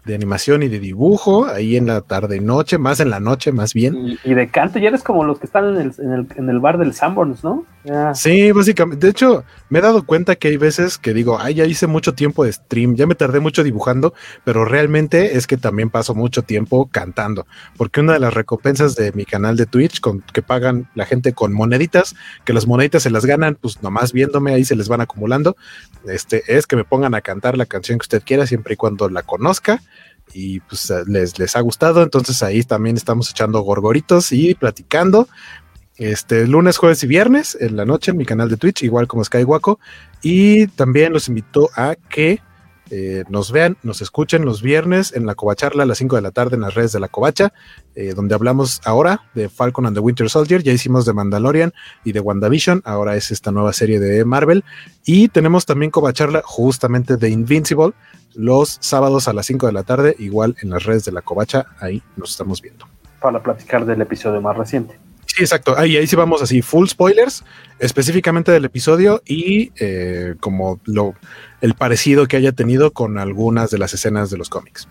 de 0.06 0.16
animación 0.16 0.64
y 0.64 0.68
de 0.68 0.80
dibujo, 0.80 1.46
ahí 1.46 1.78
en 1.78 1.88
la 1.88 2.02
tarde 2.02 2.40
noche, 2.40 2.78
más 2.78 3.00
en 3.00 3.10
la 3.10 3.20
noche, 3.20 3.52
más 3.52 3.74
bien. 3.74 4.18
Y, 4.24 4.34
de 4.34 4.50
canto, 4.50 4.80
ya 4.80 4.90
eres 4.90 5.04
como 5.04 5.24
los 5.24 5.40
que 5.40 5.46
están 5.46 5.76
en 5.76 5.82
el, 5.82 5.94
en 5.98 6.12
el, 6.12 6.28
en 6.36 6.50
el 6.50 6.60
bar 6.60 6.78
del 6.78 6.94
Sanborns, 6.94 7.44
¿no? 7.44 7.66
Sí, 8.14 8.52
básicamente. 8.54 9.06
De 9.06 9.12
hecho, 9.12 9.44
me 9.70 9.80
he 9.80 9.82
dado 9.82 10.06
cuenta 10.06 10.36
que 10.36 10.48
hay 10.48 10.58
veces 10.58 10.98
que 10.98 11.14
digo, 11.14 11.38
ay, 11.40 11.56
ya 11.56 11.66
hice 11.66 11.86
mucho 11.86 12.14
tiempo 12.14 12.46
de 12.46 12.54
stream, 12.54 12.96
ya 12.96 13.06
me 13.06 13.16
tardé 13.16 13.42
mucho 13.42 13.62
dibujando, 13.62 14.14
pero 14.46 14.64
realmente 14.64 15.38
es 15.38 15.48
que 15.48 15.58
también 15.58 15.90
paso 15.90 16.16
mucho 16.16 16.44
tiempo 16.44 16.88
cantando, 16.90 17.46
porque 17.78 18.00
una 18.00 18.14
de 18.14 18.20
las 18.20 18.34
recompensas 18.34 18.96
de 18.96 19.12
mi 19.12 19.26
canal 19.26 19.58
de 19.58 19.66
Twitch, 19.66 20.00
con, 20.00 20.22
que 20.22 20.42
pagan 20.42 20.90
la 20.96 21.06
gente 21.06 21.34
con 21.34 21.52
moneditas, 21.52 22.16
que 22.46 22.54
las 22.54 22.68
moneditas 22.68 23.04
se 23.04 23.10
las 23.10 23.26
ganan, 23.26 23.58
pues 23.60 23.84
nomás 23.84 24.14
viéndome, 24.14 24.54
ahí 24.54 24.64
se 24.64 24.78
les 24.78 24.88
van 24.88 25.02
acumulando, 25.02 25.58
este, 26.08 26.44
es 26.48 26.68
que 26.68 26.78
me 26.78 26.86
pongan 26.86 27.16
a 27.16 27.22
cantar 27.22 27.58
la 27.58 27.66
canción 27.66 28.00
que 28.00 28.04
usted 28.04 28.24
quiera, 28.26 28.48
siempre 28.48 28.76
y 28.76 28.78
cuando 28.78 29.10
la 29.10 29.24
conozca 29.24 29.82
y 30.32 30.60
pues 30.62 30.90
eh, 30.90 31.04
les, 31.08 31.38
les 31.40 31.56
ha 31.56 31.62
gustado. 31.62 32.04
Entonces 32.04 32.42
ahí 32.44 32.64
también 32.64 32.96
estamos 32.96 33.30
echando 33.30 33.62
gorgoritos 33.62 34.32
y 34.32 34.56
platicando. 34.56 35.28
Este 35.98 36.48
lunes, 36.48 36.78
jueves 36.78 37.04
y 37.04 37.08
viernes 37.08 37.56
en 37.60 37.76
la 37.76 37.86
noche 37.86 38.12
en 38.12 38.18
mi 38.18 38.26
canal 38.26 38.50
de 38.50 38.58
Twitch, 38.58 38.84
igual 38.84 39.08
como 39.08 39.24
Skywaco. 39.24 39.80
Y 40.22 40.68
también 40.68 41.14
los 41.14 41.28
invito 41.28 41.70
a 41.76 41.96
que 41.96 42.40
eh, 42.96 43.24
nos 43.28 43.52
vean, 43.52 43.76
nos 43.82 44.04
escuchen 44.04 44.46
los 44.46 44.62
viernes 44.62 45.14
en 45.16 45.26
la 45.26 45.34
Covacharla 45.34 45.82
a 45.82 45.86
las 45.88 45.98
5 45.98 46.16
de 46.16 46.22
la 46.22 46.30
tarde 46.30 46.58
en 46.58 46.62
las 46.62 46.76
redes 46.76 46.92
de 46.92 47.00
la 47.00 47.08
Covacha, 47.08 47.52
eh, 47.96 48.14
donde 48.16 48.36
hablamos 48.36 48.82
ahora 48.86 49.22
de 49.34 49.50
Falcon 49.50 49.88
and 49.88 49.96
the 49.96 50.00
Winter 50.00 50.30
Soldier. 50.30 50.62
Ya 50.62 50.74
hicimos 50.74 51.04
de 51.04 51.14
Mandalorian 51.14 51.74
y 52.04 52.12
de 52.12 52.20
WandaVision, 52.20 52.84
ahora 52.86 53.16
es 53.16 53.32
esta 53.32 53.52
nueva 53.52 53.74
serie 53.74 54.00
de 54.00 54.24
Marvel. 54.26 54.64
Y 55.06 55.30
tenemos 55.30 55.66
también 55.66 55.90
Covacharla 55.90 56.44
justamente 56.46 57.18
de 57.18 57.32
Invincible, 57.32 57.94
los 58.36 58.78
sábados 58.80 59.28
a 59.28 59.34
las 59.34 59.48
5 59.48 59.66
de 59.66 59.74
la 59.74 59.82
tarde, 59.82 60.16
igual 60.20 60.56
en 60.62 60.70
las 60.70 60.84
redes 60.84 61.04
de 61.04 61.14
la 61.14 61.24
Covacha, 61.24 61.66
ahí 61.80 62.04
nos 62.16 62.30
estamos 62.30 62.62
viendo. 62.62 62.86
Para 63.20 63.42
platicar 63.42 63.88
del 63.88 64.02
episodio 64.02 64.40
más 64.40 64.56
reciente. 64.56 65.00
Sí, 65.34 65.42
exacto. 65.42 65.76
Ahí, 65.76 65.98
ahí 65.98 66.06
sí 66.06 66.16
vamos 66.16 66.44
así, 66.44 66.62
full 66.62 66.88
spoilers, 66.88 67.44
específicamente 67.80 68.52
del 68.52 68.66
episodio 68.66 69.24
y 69.26 69.72
eh, 69.80 70.36
como 70.40 70.80
lo 70.86 71.16
el 71.60 71.74
parecido 71.74 72.28
que 72.28 72.38
haya 72.38 72.52
tenido 72.52 72.94
con 72.94 73.18
algunas 73.18 73.72
de 73.72 73.80
las 73.80 73.96
escenas 73.96 74.30
de 74.30 74.38
los 74.38 74.50
cómics. 74.50 74.88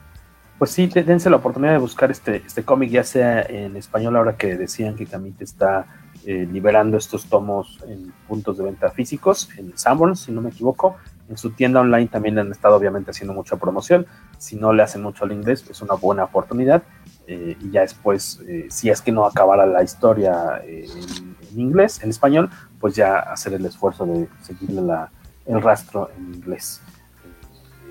pues 0.59 0.73
sí, 0.73 0.89
dense 0.89 1.31
la 1.31 1.37
oportunidad 1.37 1.73
de 1.73 1.79
buscar 1.79 2.11
este, 2.11 2.43
este 2.45 2.65
cómic, 2.65 2.91
ya 2.91 3.05
sea 3.05 3.43
en 3.43 3.77
español, 3.77 4.17
ahora 4.17 4.37
que 4.37 4.57
decían 4.57 4.97
que 4.97 5.07
Camite 5.07 5.45
está 5.45 5.87
eh, 6.27 6.49
liberando 6.51 6.97
estos 6.97 7.27
tomos 7.27 7.79
en 7.87 8.13
puntos 8.27 8.59
de 8.59 8.65
venta 8.65 8.91
físicos, 8.91 9.49
en 9.59 9.79
Sanborns, 9.79 10.23
si 10.23 10.33
no 10.33 10.41
me 10.41 10.51
equivoco. 10.51 10.97
En 11.29 11.37
su 11.37 11.51
tienda 11.51 11.81
online 11.81 12.09
también 12.09 12.39
han 12.39 12.51
estado 12.51 12.77
obviamente 12.77 13.13
haciendo 13.13 13.33
mucha 13.33 13.57
promoción. 13.57 14.07
Si 14.39 14.57
no 14.57 14.73
le 14.73 14.83
hacen 14.83 15.03
mucho 15.03 15.25
al 15.25 15.33
inglés, 15.33 15.63
pues 15.63 15.81
una 15.83 15.95
buena 15.95 16.25
oportunidad. 16.25 16.83
Eh, 17.27 17.57
y 17.61 17.71
ya 17.71 17.83
después, 17.83 18.41
eh, 18.49 18.67
si 18.71 18.91
es 18.91 19.01
que 19.01 19.13
no 19.13 19.25
acabara 19.25 19.65
la 19.65 19.83
historia 19.83 20.61
en, 20.67 21.37
en, 21.51 21.61
inglés, 21.61 22.03
en 22.03 22.11
español, 22.11 22.51
pues 22.81 22.95
ya 22.97 23.19
hacer 23.19 23.55
el 23.55 23.65
esfuerzo 23.65 24.07
de 24.07 24.29
seguirle 24.43 24.83
la, 24.83 25.11
el 25.47 25.63
rastro 25.63 26.11
en 26.17 26.35
inglés. 26.35 26.81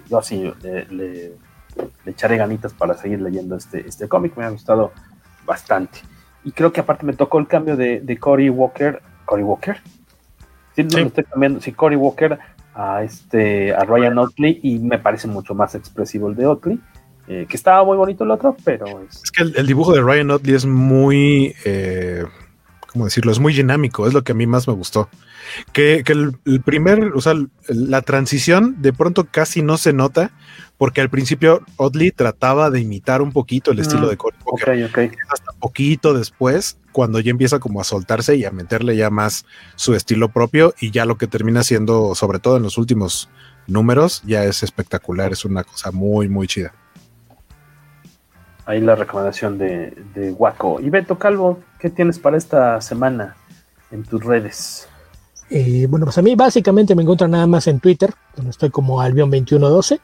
yo 0.09 0.17
así 0.19 0.51
le, 0.61 0.85
le, 0.85 1.13
le, 2.05 2.11
echaré 2.11 2.37
ganitas 2.37 2.73
para 2.73 2.95
seguir 2.95 3.21
leyendo 3.21 3.55
este, 3.55 3.87
este 3.87 4.07
cómic, 4.07 4.35
me 4.35 4.43
ha 4.43 4.49
gustado 4.49 4.91
bastante. 5.45 5.99
Y 6.43 6.51
creo 6.51 6.71
que 6.71 6.81
aparte 6.81 7.05
me 7.05 7.13
tocó 7.13 7.39
el 7.39 7.47
cambio 7.47 7.77
de, 7.77 7.99
de 7.99 8.17
Cory 8.17 8.49
Walker. 8.49 9.01
¿Cory 9.25 9.43
Walker? 9.43 9.77
Sí, 10.75 10.85
sí. 10.89 10.99
estoy 10.99 11.23
cambiando. 11.25 11.61
Sí, 11.61 11.71
Cory 11.71 11.95
Walker 11.95 12.39
a, 12.73 13.03
este, 13.03 13.73
a 13.73 13.83
Ryan 13.83 14.17
Otley 14.17 14.59
y 14.63 14.79
me 14.79 14.97
parece 14.97 15.27
mucho 15.27 15.53
más 15.53 15.75
expresivo 15.75 16.29
el 16.29 16.35
de 16.35 16.47
Otley. 16.47 16.79
Eh, 17.27 17.45
que 17.47 17.55
estaba 17.55 17.83
muy 17.85 17.97
bonito 17.97 18.23
el 18.23 18.31
otro, 18.31 18.55
pero 18.63 18.85
es, 19.01 19.23
es 19.23 19.31
que 19.31 19.43
el, 19.43 19.53
el, 19.55 19.67
dibujo 19.67 19.93
de 19.93 20.01
Ryan 20.01 20.31
Otley 20.31 20.55
es 20.55 20.65
muy, 20.65 21.55
eh, 21.65 22.25
¿cómo 22.91 23.05
decirlo? 23.05 23.31
Es 23.31 23.39
muy 23.39 23.53
dinámico, 23.53 24.07
es 24.07 24.13
lo 24.13 24.23
que 24.23 24.31
a 24.31 24.35
mí 24.35 24.47
más 24.47 24.67
me 24.67 24.73
gustó. 24.73 25.07
Que, 25.71 26.03
que 26.03 26.13
el, 26.13 26.37
el, 26.45 26.61
primer, 26.61 27.11
o 27.15 27.21
sea, 27.21 27.33
la 27.67 28.01
transición 28.01 28.81
de 28.81 28.91
pronto 28.93 29.27
casi 29.29 29.61
no 29.61 29.77
se 29.77 29.93
nota, 29.93 30.31
porque 30.77 31.01
al 31.01 31.09
principio 31.09 31.61
Oddly 31.77 32.11
trataba 32.11 32.69
de 32.69 32.79
imitar 32.79 33.21
un 33.21 33.31
poquito 33.31 33.71
el 33.71 33.79
Ah, 33.79 33.81
estilo 33.83 34.09
de 34.09 34.17
Cory. 34.17 34.37
Okay, 34.43 34.83
okay. 34.83 35.11
Hasta 35.29 35.51
poquito 35.59 36.13
después, 36.13 36.79
cuando 36.91 37.19
ya 37.19 37.31
empieza 37.31 37.59
como 37.59 37.81
a 37.81 37.83
soltarse 37.83 38.35
y 38.35 38.45
a 38.45 38.51
meterle 38.51 38.95
ya 38.95 39.09
más 39.09 39.45
su 39.75 39.93
estilo 39.93 40.29
propio, 40.29 40.73
y 40.81 40.91
ya 40.91 41.05
lo 41.05 41.17
que 41.17 41.27
termina 41.27 41.63
siendo, 41.63 42.15
sobre 42.15 42.39
todo 42.39 42.57
en 42.57 42.63
los 42.63 42.77
últimos 42.77 43.29
números, 43.67 44.23
ya 44.25 44.43
es 44.43 44.63
espectacular, 44.63 45.31
es 45.31 45.45
una 45.45 45.63
cosa 45.63 45.91
muy, 45.91 46.27
muy 46.27 46.47
chida. 46.47 46.73
Ahí 48.65 48.79
la 48.79 48.95
recomendación 48.95 49.57
de, 49.57 49.93
de 50.13 50.31
Waco. 50.31 50.79
Y 50.79 50.89
Beto 50.89 51.17
Calvo, 51.17 51.59
¿qué 51.79 51.89
tienes 51.89 52.19
para 52.19 52.37
esta 52.37 52.79
semana 52.81 53.35
en 53.91 54.03
tus 54.03 54.23
redes? 54.23 54.87
Eh, 55.49 55.87
bueno, 55.89 56.05
pues 56.05 56.17
a 56.17 56.21
mí 56.21 56.35
básicamente 56.35 56.95
me 56.95 57.01
encuentran 57.01 57.31
nada 57.31 57.45
más 57.45 57.67
en 57.67 57.81
Twitter, 57.81 58.13
donde 58.35 58.51
estoy 58.51 58.69
como 58.69 59.03
albion2112, 59.03 59.99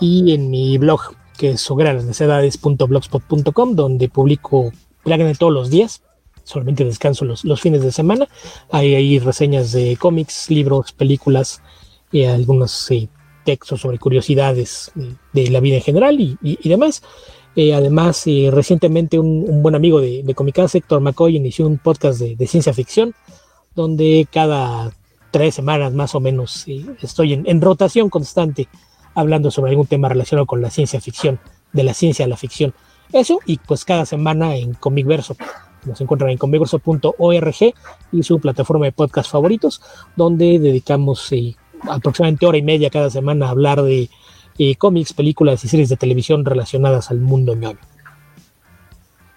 y 0.00 0.34
en 0.34 0.50
mi 0.50 0.78
blog, 0.78 1.14
que 1.38 1.52
es 1.52 1.60
sogralasnecedades.blogspot.com, 1.60 3.76
donde 3.76 4.08
publico 4.08 4.72
prácticamente 5.04 5.38
todos 5.38 5.52
los 5.52 5.70
días, 5.70 6.02
solamente 6.42 6.84
descanso 6.84 7.24
los, 7.24 7.60
fines 7.60 7.82
de 7.82 7.92
semana. 7.92 8.26
Hay 8.72 8.96
ahí 8.96 9.20
reseñas 9.20 9.70
de 9.70 9.96
cómics, 9.96 10.50
libros, 10.50 10.90
películas, 10.90 11.62
y 12.10 12.24
algunos 12.24 12.90
textos 13.44 13.80
sobre 13.80 13.98
curiosidades 13.98 14.90
de, 14.94 15.14
de, 15.32 15.50
la 15.50 15.60
vida 15.60 15.76
en 15.76 15.82
general 15.82 16.16
y 16.18 16.68
demás. 16.68 17.04
Eh, 17.56 17.74
además, 17.74 18.22
eh, 18.26 18.50
recientemente 18.52 19.18
un, 19.18 19.62
buen 19.62 19.74
amigo 19.74 20.00
de, 20.00 20.22
de 20.22 20.34
Comicase, 20.34 20.78
Héctor 20.78 21.00
McCoy, 21.00 21.36
inició 21.36 21.66
un 21.66 21.78
podcast 21.78 22.20
de, 22.20 22.46
ciencia 22.46 22.72
ficción, 22.74 23.14
donde 23.74 24.26
cada 24.30 24.92
tres 25.30 25.54
semanas 25.54 25.92
más 25.92 26.14
o 26.14 26.20
menos 26.20 26.64
estoy 27.02 27.32
en, 27.32 27.44
en, 27.46 27.60
rotación 27.60 28.08
constante 28.08 28.68
hablando 29.14 29.50
sobre 29.50 29.70
algún 29.70 29.86
tema 29.86 30.08
relacionado 30.08 30.46
con 30.46 30.62
la 30.62 30.70
ciencia 30.70 31.00
ficción, 31.00 31.38
de 31.72 31.84
la 31.84 31.94
ciencia 31.94 32.24
a 32.24 32.28
la 32.28 32.36
ficción. 32.36 32.74
Eso, 33.12 33.38
y 33.46 33.58
pues 33.58 33.84
cada 33.84 34.06
semana 34.06 34.56
en 34.56 34.74
Comicverso. 34.74 35.36
Nos 35.84 36.00
encuentran 36.00 36.30
en 36.30 36.38
comicverso.org 36.38 37.74
y 38.12 38.22
su 38.22 38.40
plataforma 38.40 38.86
de 38.86 38.92
podcast 38.92 39.30
favoritos, 39.30 39.82
donde 40.16 40.58
dedicamos 40.58 41.30
eh, 41.32 41.54
aproximadamente 41.88 42.46
hora 42.46 42.58
y 42.58 42.62
media 42.62 42.90
cada 42.90 43.10
semana 43.10 43.46
a 43.46 43.50
hablar 43.50 43.82
de 43.82 44.08
eh, 44.58 44.76
cómics, 44.76 45.12
películas 45.12 45.64
y 45.64 45.68
series 45.68 45.88
de 45.88 45.96
televisión 45.96 46.44
relacionadas 46.44 47.10
al 47.10 47.20
mundo 47.20 47.54
ñoño. 47.54 47.78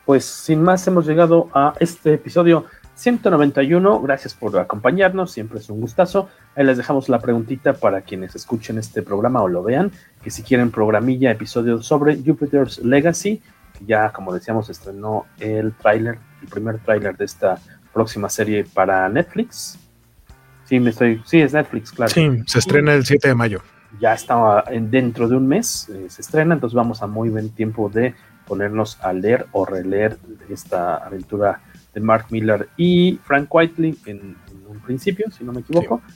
Pues 0.06 0.26
sin 0.26 0.62
más 0.62 0.88
hemos 0.88 1.06
llegado 1.06 1.50
a 1.54 1.74
este 1.80 2.14
episodio 2.14 2.66
191. 2.96 4.02
Gracias 4.02 4.34
por 4.34 4.58
acompañarnos, 4.58 5.32
siempre 5.32 5.60
es 5.60 5.70
un 5.70 5.82
gustazo. 5.82 6.30
Ahí 6.56 6.66
les 6.66 6.78
dejamos 6.78 7.10
la 7.10 7.20
preguntita 7.20 7.74
para 7.74 8.02
quienes 8.02 8.36
escuchen 8.36 8.78
este 8.78 9.02
programa 9.02 9.42
o 9.42 9.48
lo 9.48 9.64
vean, 9.64 9.92
que 10.24 10.32
si 10.32 10.44
quieren 10.44 10.72
programilla, 10.72 11.32
episodio 11.32 11.82
sobre 11.84 12.16
Jupiter's 12.16 12.80
Legacy, 12.80 13.42
que 13.78 13.86
ya 13.86 14.12
como 14.12 14.34
decíamos 14.34 14.70
estrenó 14.70 15.26
el 15.40 15.74
tráiler, 15.74 16.20
el 16.42 16.48
primer 16.48 16.80
tráiler 16.80 17.18
de 17.18 17.26
esta 17.26 17.60
próxima 17.94 18.30
serie 18.30 18.66
para 18.66 19.10
Netflix. 19.10 19.78
Sí, 20.66 20.80
me 20.80 20.90
estoy, 20.90 21.22
sí, 21.26 21.42
es 21.42 21.54
Netflix, 21.54 21.92
claro. 21.92 22.14
Sí, 22.14 22.30
se 22.46 22.60
estrena 22.60 22.94
el 22.94 23.06
7 23.06 23.28
de 23.28 23.36
mayo 23.36 23.62
ya 24.00 24.14
está 24.14 24.64
dentro 24.72 25.28
de 25.28 25.36
un 25.36 25.48
mes, 25.48 25.90
eh, 25.90 26.08
se 26.10 26.22
estrena, 26.22 26.54
entonces 26.54 26.76
vamos 26.76 27.02
a 27.02 27.08
muy 27.08 27.30
buen 27.30 27.50
tiempo 27.50 27.90
de 27.90 28.16
ponernos 28.48 29.00
a 29.02 29.14
leer 29.14 29.48
o 29.52 29.66
releer 29.66 30.18
esta 30.50 30.98
aventura 30.98 31.62
de 31.94 32.02
Mark 32.02 32.28
Miller 32.30 32.70
y 32.78 33.20
Frank 33.24 33.54
Whiteley 33.54 33.98
en, 34.06 34.36
en 34.52 34.68
un 34.68 34.80
principio, 34.80 35.30
si 35.32 35.44
no 35.44 35.52
me 35.52 35.62
equivoco. 35.62 36.02
Sí. 36.08 36.14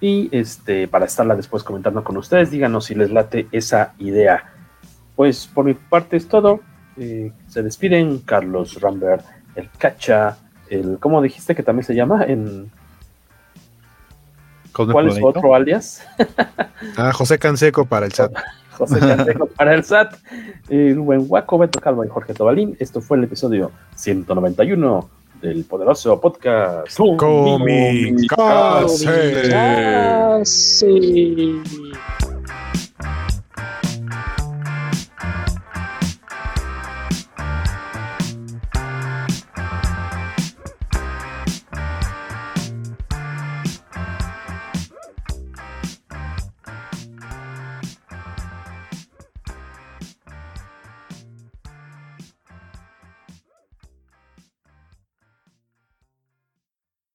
Y 0.00 0.28
este, 0.30 0.88
para 0.88 1.06
estarla 1.06 1.34
después 1.34 1.62
comentando 1.62 2.04
con 2.04 2.16
ustedes, 2.16 2.50
díganos 2.50 2.84
si 2.86 2.94
les 2.94 3.10
late 3.10 3.48
esa 3.50 3.94
idea. 3.98 4.52
Pues 5.14 5.46
por 5.46 5.64
mi 5.64 5.74
parte 5.74 6.16
es 6.16 6.28
todo. 6.28 6.60
Eh, 6.98 7.32
se 7.48 7.62
despiden 7.62 8.18
Carlos 8.18 8.80
Rambert, 8.80 9.24
el 9.54 9.70
Cacha, 9.70 10.36
el, 10.68 10.98
¿cómo 10.98 11.22
dijiste 11.22 11.54
que 11.54 11.62
también 11.62 11.84
se 11.84 11.94
llama? 11.94 12.24
En, 12.24 12.70
¿Cuál 14.76 15.08
es 15.08 15.18
otro 15.22 15.54
alias? 15.54 16.02
ah, 16.96 17.12
José 17.12 17.38
Canseco 17.38 17.86
para 17.86 18.06
el 18.06 18.12
SAT. 18.12 18.32
José 18.72 18.98
Canseco 18.98 19.46
para 19.46 19.74
el 19.74 19.84
SAT. 19.84 20.14
El 20.68 20.98
buen 20.98 21.26
Guaco, 21.26 21.58
Beto 21.58 21.80
Calvo 21.80 22.04
y 22.04 22.08
Jorge 22.08 22.34
Tobalín. 22.34 22.76
Esto 22.78 23.00
fue 23.00 23.16
el 23.16 23.24
episodio 23.24 23.70
191 23.94 25.08
del 25.40 25.64
poderoso 25.64 26.20
podcast. 26.20 26.94
Comicase. 26.96 27.86